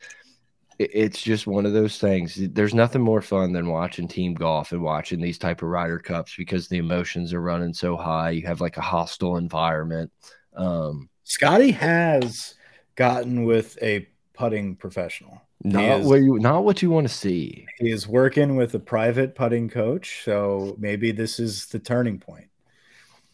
it's 0.79 1.23
just 1.23 1.47
one 1.47 1.65
of 1.65 1.73
those 1.73 1.99
things. 1.99 2.35
There's 2.53 2.75
nothing 2.75 3.01
more 3.01 3.23
fun 3.23 3.53
than 3.53 3.69
watching 3.71 4.09
team 4.09 4.35
golf 4.35 4.73
and 4.73 4.83
watching 4.83 5.23
these 5.23 5.39
type 5.39 5.63
of 5.63 5.69
Ryder 5.69 5.99
Cups 5.99 6.35
because 6.37 6.69
the 6.69 6.77
emotions 6.77 7.33
are 7.33 7.41
running 7.41 7.73
so 7.73 7.97
high. 7.97 8.31
You 8.31 8.47
have 8.47 8.61
like 8.61 8.77
a 8.77 8.83
hostile 8.83 9.39
environment. 9.39 10.13
Um 10.55 11.09
Scotty 11.25 11.71
has 11.73 12.55
gotten 12.95 13.45
with 13.45 13.79
a 13.83 14.07
putting 14.35 14.77
professional. 14.77 15.46
He 15.63 15.71
not 15.71 16.01
is- 16.01 16.07
what 16.07 16.21
you 16.21 16.39
not 16.39 16.65
what 16.65 16.83
you 16.83 16.91
want 16.91 17.09
to 17.09 17.13
see. 17.15 17.67
He 17.79 17.91
is 17.91 18.07
working 18.07 18.57
with 18.57 18.75
a 18.75 18.79
private 18.79 19.35
putting 19.35 19.69
coach, 19.69 20.23
so 20.25 20.77
maybe 20.79 21.13
this 21.13 21.39
is 21.41 21.67
the 21.67 21.79
turning 21.79 22.19
point. 22.19 22.49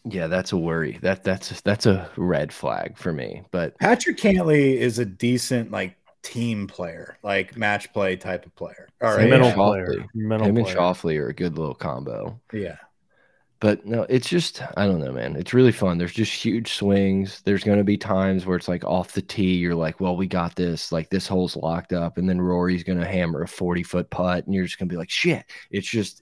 Yeah, 0.05 0.27
that's 0.27 0.51
a 0.51 0.57
worry. 0.57 0.99
That 1.01 1.23
that's 1.23 1.61
that's 1.61 1.85
a 1.85 2.09
red 2.17 2.51
flag 2.51 2.97
for 2.97 3.13
me. 3.13 3.43
But 3.51 3.77
Patrick 3.79 4.17
Cantlay 4.17 4.75
is 4.75 4.99
a 4.99 5.05
decent 5.05 5.71
like 5.71 5.95
team 6.23 6.67
player, 6.67 7.17
like 7.23 7.55
match 7.57 7.91
play 7.93 8.15
type 8.15 8.45
of 8.45 8.55
player. 8.55 8.87
All 9.01 9.11
Same 9.11 9.19
right, 9.21 9.29
Mental 9.29 9.47
with 9.49 9.55
player. 9.55 10.05
Mental 10.13 10.47
him 10.49 10.57
and 10.57 10.65
player. 10.65 10.75
Schauffele 10.77 11.19
are 11.19 11.27
a 11.27 11.33
good 11.33 11.57
little 11.57 11.75
combo. 11.75 12.39
yeah, 12.51 12.77
But 13.63 13.85
no, 13.85 14.05
it's 14.09 14.27
just 14.27 14.61
I 14.75 14.85
don't 14.85 14.99
know, 14.99 15.13
man. 15.13 15.37
It's 15.37 15.53
really 15.53 15.71
fun. 15.71 15.97
There's 15.97 16.11
just 16.11 16.33
huge 16.33 16.73
swings. 16.73 17.41
There's 17.45 17.63
going 17.63 17.77
to 17.77 17.85
be 17.85 17.95
times 17.95 18.45
where 18.45 18.57
it's 18.57 18.67
like 18.67 18.83
off 18.83 19.13
the 19.13 19.21
tee, 19.21 19.53
you're 19.55 19.73
like, 19.73 20.01
"Well, 20.01 20.17
we 20.17 20.27
got 20.27 20.53
this. 20.57 20.91
Like 20.91 21.09
this 21.09 21.27
hole's 21.29 21.55
locked 21.55 21.93
up," 21.93 22.17
and 22.17 22.27
then 22.27 22.41
Rory's 22.41 22.83
going 22.83 22.99
to 22.99 23.05
hammer 23.07 23.41
a 23.41 23.47
40 23.47 23.81
foot 23.83 24.09
putt, 24.09 24.45
and 24.45 24.53
you're 24.53 24.65
just 24.65 24.77
going 24.79 24.89
to 24.89 24.93
be 24.93 24.97
like, 24.97 25.09
"Shit!" 25.09 25.45
It's 25.71 25.87
just 25.89 26.21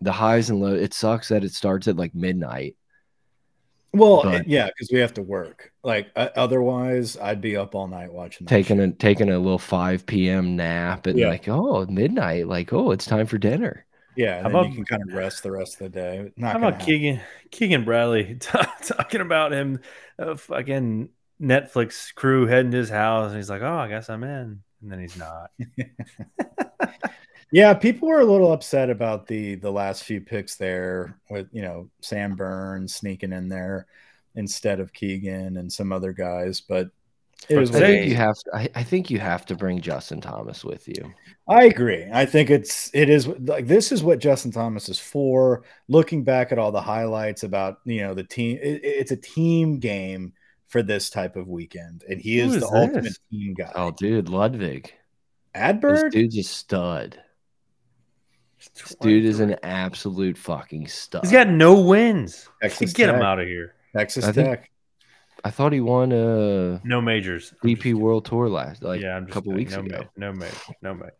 the 0.00 0.12
highs 0.12 0.48
and 0.50 0.60
lows. 0.60 0.80
It 0.80 0.94
sucks 0.94 1.26
that 1.30 1.42
it 1.42 1.50
starts 1.52 1.88
at 1.88 1.96
like 1.96 2.14
midnight. 2.14 2.76
well, 3.92 4.22
But- 4.22 4.46
yeah, 4.46 4.66
because 4.68 4.90
we 4.92 5.00
have 5.00 5.14
to 5.14 5.22
work. 5.22 5.72
Like 5.82 6.12
uh, 6.14 6.28
otherwise, 6.36 7.16
I'd 7.18 7.40
be 7.40 7.56
up 7.56 7.74
all 7.74 7.88
night 7.88 8.12
watching. 8.12 8.46
Taking 8.46 8.76
shit. 8.76 8.90
a 8.90 8.92
taking 8.92 9.28
a 9.28 9.38
little 9.40 9.58
5 9.58 10.06
p.m. 10.06 10.54
nap 10.54 11.06
and 11.06 11.18
Yeah. 11.18 11.30
like, 11.30 11.48
oh, 11.48 11.84
midnight. 11.86 12.46
Like, 12.46 12.72
oh, 12.72 12.92
it's 12.92 13.06
time 13.06 13.26
for 13.26 13.38
dinner. 13.38 13.84
Yeah, 14.16 14.36
and 14.38 14.42
How 14.42 14.48
then 14.48 14.60
about- 14.60 14.68
you 14.70 14.76
can 14.76 14.84
kind 14.84 15.02
of 15.10 15.14
rest 15.16 15.42
the 15.42 15.50
rest 15.52 15.74
of 15.74 15.78
the 15.80 15.88
day. 15.88 16.32
Not 16.36 16.52
How 16.52 16.58
about 16.58 16.72
happen. 16.74 16.86
Keegan 16.86 17.20
Keegan 17.50 17.84
Bradley 17.84 18.36
talking 18.40 19.20
about 19.20 19.52
him, 19.52 19.80
uh, 20.18 20.36
fucking 20.36 21.08
Netflix 21.40 22.14
crew 22.14 22.46
heading 22.46 22.70
to 22.72 22.76
his 22.78 22.90
house, 22.90 23.28
and 23.28 23.36
he's 23.36 23.48
like, 23.50 23.62
"Oh, 23.62 23.76
I 23.78 23.88
guess 23.88 24.10
I'm 24.10 24.24
in," 24.24 24.62
and 24.82 24.92
then 24.92 25.00
he's 25.00 25.16
not. 25.16 25.50
Yeah, 27.52 27.74
people 27.74 28.06
were 28.06 28.20
a 28.20 28.24
little 28.24 28.52
upset 28.52 28.90
about 28.90 29.26
the 29.26 29.56
the 29.56 29.72
last 29.72 30.04
few 30.04 30.20
picks 30.20 30.54
there 30.54 31.18
with 31.30 31.48
you 31.50 31.62
know 31.62 31.90
Sam 32.00 32.36
Burns 32.36 32.94
sneaking 32.94 33.32
in 33.32 33.48
there 33.48 33.86
instead 34.36 34.78
of 34.78 34.92
Keegan 34.92 35.56
and 35.56 35.72
some 35.72 35.90
other 35.92 36.12
guys, 36.12 36.60
but 36.60 36.90
it 37.48 37.56
was 37.56 37.74
I 37.74 37.80
think 37.80 38.08
you 38.08 38.16
have 38.16 38.36
to, 38.44 38.50
I, 38.54 38.68
I 38.76 38.82
think 38.84 39.10
you 39.10 39.18
have 39.18 39.44
to 39.46 39.54
bring 39.56 39.80
Justin 39.80 40.20
Thomas 40.20 40.64
with 40.64 40.86
you. 40.86 41.12
I 41.48 41.64
agree. 41.64 42.06
I 42.12 42.26
think 42.26 42.50
it's 42.50 42.90
it 42.94 43.08
is 43.08 43.26
like 43.26 43.66
this 43.66 43.90
is 43.92 44.02
what 44.02 44.18
Justin 44.20 44.52
Thomas 44.52 44.88
is 44.88 44.98
for. 45.00 45.64
Looking 45.88 46.22
back 46.22 46.52
at 46.52 46.58
all 46.58 46.70
the 46.70 46.80
highlights 46.82 47.42
about 47.42 47.78
you 47.84 48.02
know 48.02 48.14
the 48.14 48.24
team, 48.24 48.58
it, 48.62 48.80
it's 48.84 49.10
a 49.10 49.16
team 49.16 49.78
game 49.78 50.32
for 50.68 50.82
this 50.82 51.10
type 51.10 51.34
of 51.34 51.48
weekend, 51.48 52.04
and 52.08 52.20
he 52.20 52.38
Who 52.38 52.48
is 52.48 52.54
is 52.56 52.60
the 52.62 52.66
this? 52.66 52.74
ultimate 52.74 53.18
team 53.30 53.54
guy. 53.54 53.72
Oh, 53.74 53.90
dude, 53.90 54.28
Ludvig. 54.28 54.92
This 55.54 56.04
dude's 56.12 56.38
a 56.38 56.42
stud. 56.44 57.18
This 58.74 58.94
dude 59.00 59.24
is 59.24 59.40
an 59.40 59.56
absolute 59.64 60.36
fucking 60.38 60.86
stud. 60.86 61.22
He's 61.24 61.32
got 61.32 61.48
no 61.48 61.80
wins. 61.80 62.48
Texas 62.62 62.92
Get 62.92 63.08
him 63.08 63.22
out 63.22 63.40
of 63.40 63.48
here. 63.48 63.74
Texas 63.96 64.24
I 64.26 64.32
think- 64.32 64.48
Tech. 64.48 64.69
I 65.44 65.50
thought 65.50 65.72
he 65.72 65.80
won 65.80 66.12
a 66.12 66.80
No 66.84 67.00
majors. 67.00 67.54
I'm 67.62 67.70
DP. 67.70 67.94
World 67.94 68.24
Tour 68.26 68.48
last 68.48 68.82
like 68.82 69.00
yeah, 69.00 69.16
I'm 69.16 69.24
a 69.24 69.26
couple 69.26 69.52
kidding. 69.52 69.56
weeks 69.56 69.72
no 69.74 69.80
ago. 69.80 69.98
ma- 70.16 70.26
no 70.26 70.32
major. 70.32 70.56
No 70.82 70.94
major. 70.94 71.14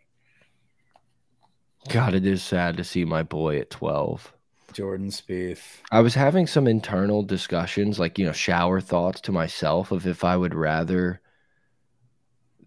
God, 1.88 2.14
it 2.14 2.26
is 2.26 2.42
sad 2.42 2.76
to 2.76 2.84
see 2.84 3.04
my 3.04 3.22
boy 3.22 3.58
at 3.58 3.70
12. 3.70 4.32
Jordan 4.74 5.08
Spieth. 5.08 5.78
I 5.90 6.00
was 6.00 6.14
having 6.14 6.46
some 6.46 6.66
internal 6.68 7.22
discussions, 7.22 7.98
like 7.98 8.18
you 8.18 8.26
know, 8.26 8.32
shower 8.32 8.80
thoughts 8.80 9.20
to 9.22 9.32
myself 9.32 9.90
of 9.90 10.06
if 10.06 10.22
I 10.22 10.36
would 10.36 10.54
rather 10.54 11.20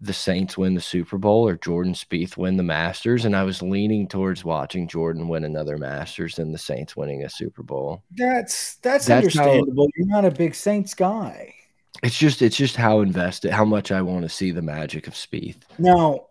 the 0.04 0.12
Saints 0.12 0.56
win 0.58 0.74
the 0.74 0.80
Super 0.80 1.18
Bowl 1.18 1.48
or 1.48 1.56
Jordan 1.56 1.94
Spieth 1.94 2.36
win 2.36 2.56
the 2.56 2.62
Masters, 2.62 3.24
and 3.24 3.34
I 3.34 3.42
was 3.44 3.62
leaning 3.62 4.06
towards 4.06 4.44
watching 4.44 4.86
Jordan 4.88 5.28
win 5.28 5.44
another 5.44 5.78
Masters 5.78 6.36
than 6.36 6.52
the 6.52 6.58
Saints 6.58 6.96
winning 6.96 7.24
a 7.24 7.30
Super 7.30 7.62
Bowl. 7.62 8.02
That's 8.10 8.76
that's, 8.76 9.06
That's 9.06 9.34
how- 9.36 9.44
understandable. 9.44 9.88
You're 9.96 10.06
not 10.08 10.24
a 10.24 10.30
big 10.30 10.54
Saints 10.54 10.94
guy. 10.94 11.54
It's 12.02 12.18
just, 12.18 12.42
it's 12.42 12.56
just 12.56 12.76
how 12.76 13.00
invested, 13.00 13.52
how 13.52 13.64
much 13.64 13.92
I 13.92 14.02
want 14.02 14.22
to 14.22 14.28
see 14.28 14.50
the 14.50 14.60
magic 14.60 15.06
of 15.06 15.14
Spieth. 15.14 15.60
Now, 15.78 16.26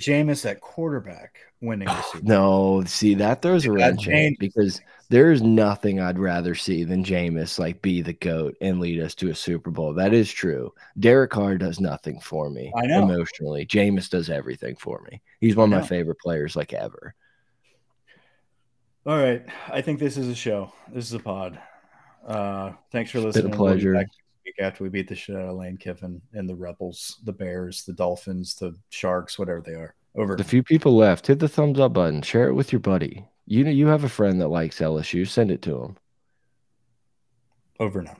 Jameis 0.00 0.48
at 0.48 0.60
quarterback 0.60 1.38
winning 1.60 1.86
the 1.88 2.02
Super 2.02 2.24
Bowl. 2.24 2.78
No, 2.80 2.84
see 2.84 3.14
that 3.14 3.42
throws 3.42 3.64
a 3.66 3.72
wrench 3.72 4.08
in 4.08 4.36
because 4.38 4.80
there's 5.10 5.42
nothing 5.42 6.00
I'd 6.00 6.18
rather 6.18 6.54
see 6.54 6.84
than 6.84 7.02
Jameis 7.04 7.58
like 7.58 7.80
be 7.82 8.02
the 8.02 8.12
goat 8.12 8.56
and 8.60 8.78
lead 8.80 9.00
us 9.00 9.14
to 9.16 9.30
a 9.30 9.34
Super 9.34 9.70
Bowl. 9.70 9.94
That 9.94 10.12
is 10.12 10.30
true. 10.30 10.72
Derek 10.98 11.30
Carr 11.30 11.56
does 11.58 11.80
nothing 11.80 12.20
for 12.20 12.50
me 12.50 12.72
I 12.76 12.86
know. 12.86 13.02
emotionally. 13.02 13.64
Jameis 13.66 14.10
does 14.10 14.28
everything 14.30 14.76
for 14.76 15.02
me. 15.10 15.20
He's 15.40 15.56
one 15.56 15.72
of 15.72 15.80
my 15.80 15.86
favorite 15.86 16.18
players 16.20 16.56
like 16.56 16.72
ever. 16.72 17.14
All 19.06 19.16
right. 19.16 19.44
I 19.68 19.80
think 19.80 19.98
this 19.98 20.18
is 20.18 20.28
a 20.28 20.34
show. 20.34 20.72
This 20.92 21.06
is 21.06 21.14
a 21.14 21.18
pod. 21.18 21.58
Uh, 22.26 22.72
thanks 22.92 23.10
for 23.10 23.18
It's 23.18 23.36
been 23.36 23.46
a 23.46 23.48
listening. 23.48 23.58
We'll 23.58 23.74
be 23.74 23.80
pleasure. 23.80 24.06
week 24.44 24.56
after 24.60 24.84
we 24.84 24.90
beat 24.90 25.08
the 25.08 25.14
shit 25.14 25.34
out 25.36 25.48
of 25.48 25.56
Lane 25.56 25.78
Kiffin 25.78 26.20
and 26.34 26.46
the 26.46 26.54
Rebels, 26.54 27.18
the 27.24 27.32
Bears, 27.32 27.84
the 27.84 27.94
Dolphins, 27.94 28.54
the 28.56 28.76
Sharks, 28.90 29.38
whatever 29.38 29.62
they 29.62 29.72
are. 29.72 29.94
Over. 30.16 30.36
The 30.36 30.44
few 30.44 30.62
people 30.62 30.96
left, 30.96 31.26
hit 31.26 31.38
the 31.38 31.48
thumbs 31.48 31.78
up 31.78 31.92
button. 31.92 32.22
Share 32.22 32.48
it 32.48 32.54
with 32.54 32.72
your 32.72 32.80
buddy. 32.80 33.26
You 33.46 33.64
know 33.64 33.70
you 33.70 33.86
have 33.86 34.04
a 34.04 34.08
friend 34.08 34.40
that 34.40 34.48
likes 34.48 34.80
LSU. 34.80 35.26
Send 35.26 35.50
it 35.50 35.62
to 35.62 35.82
him. 35.82 35.96
Over 37.80 38.02
now. 38.02 38.16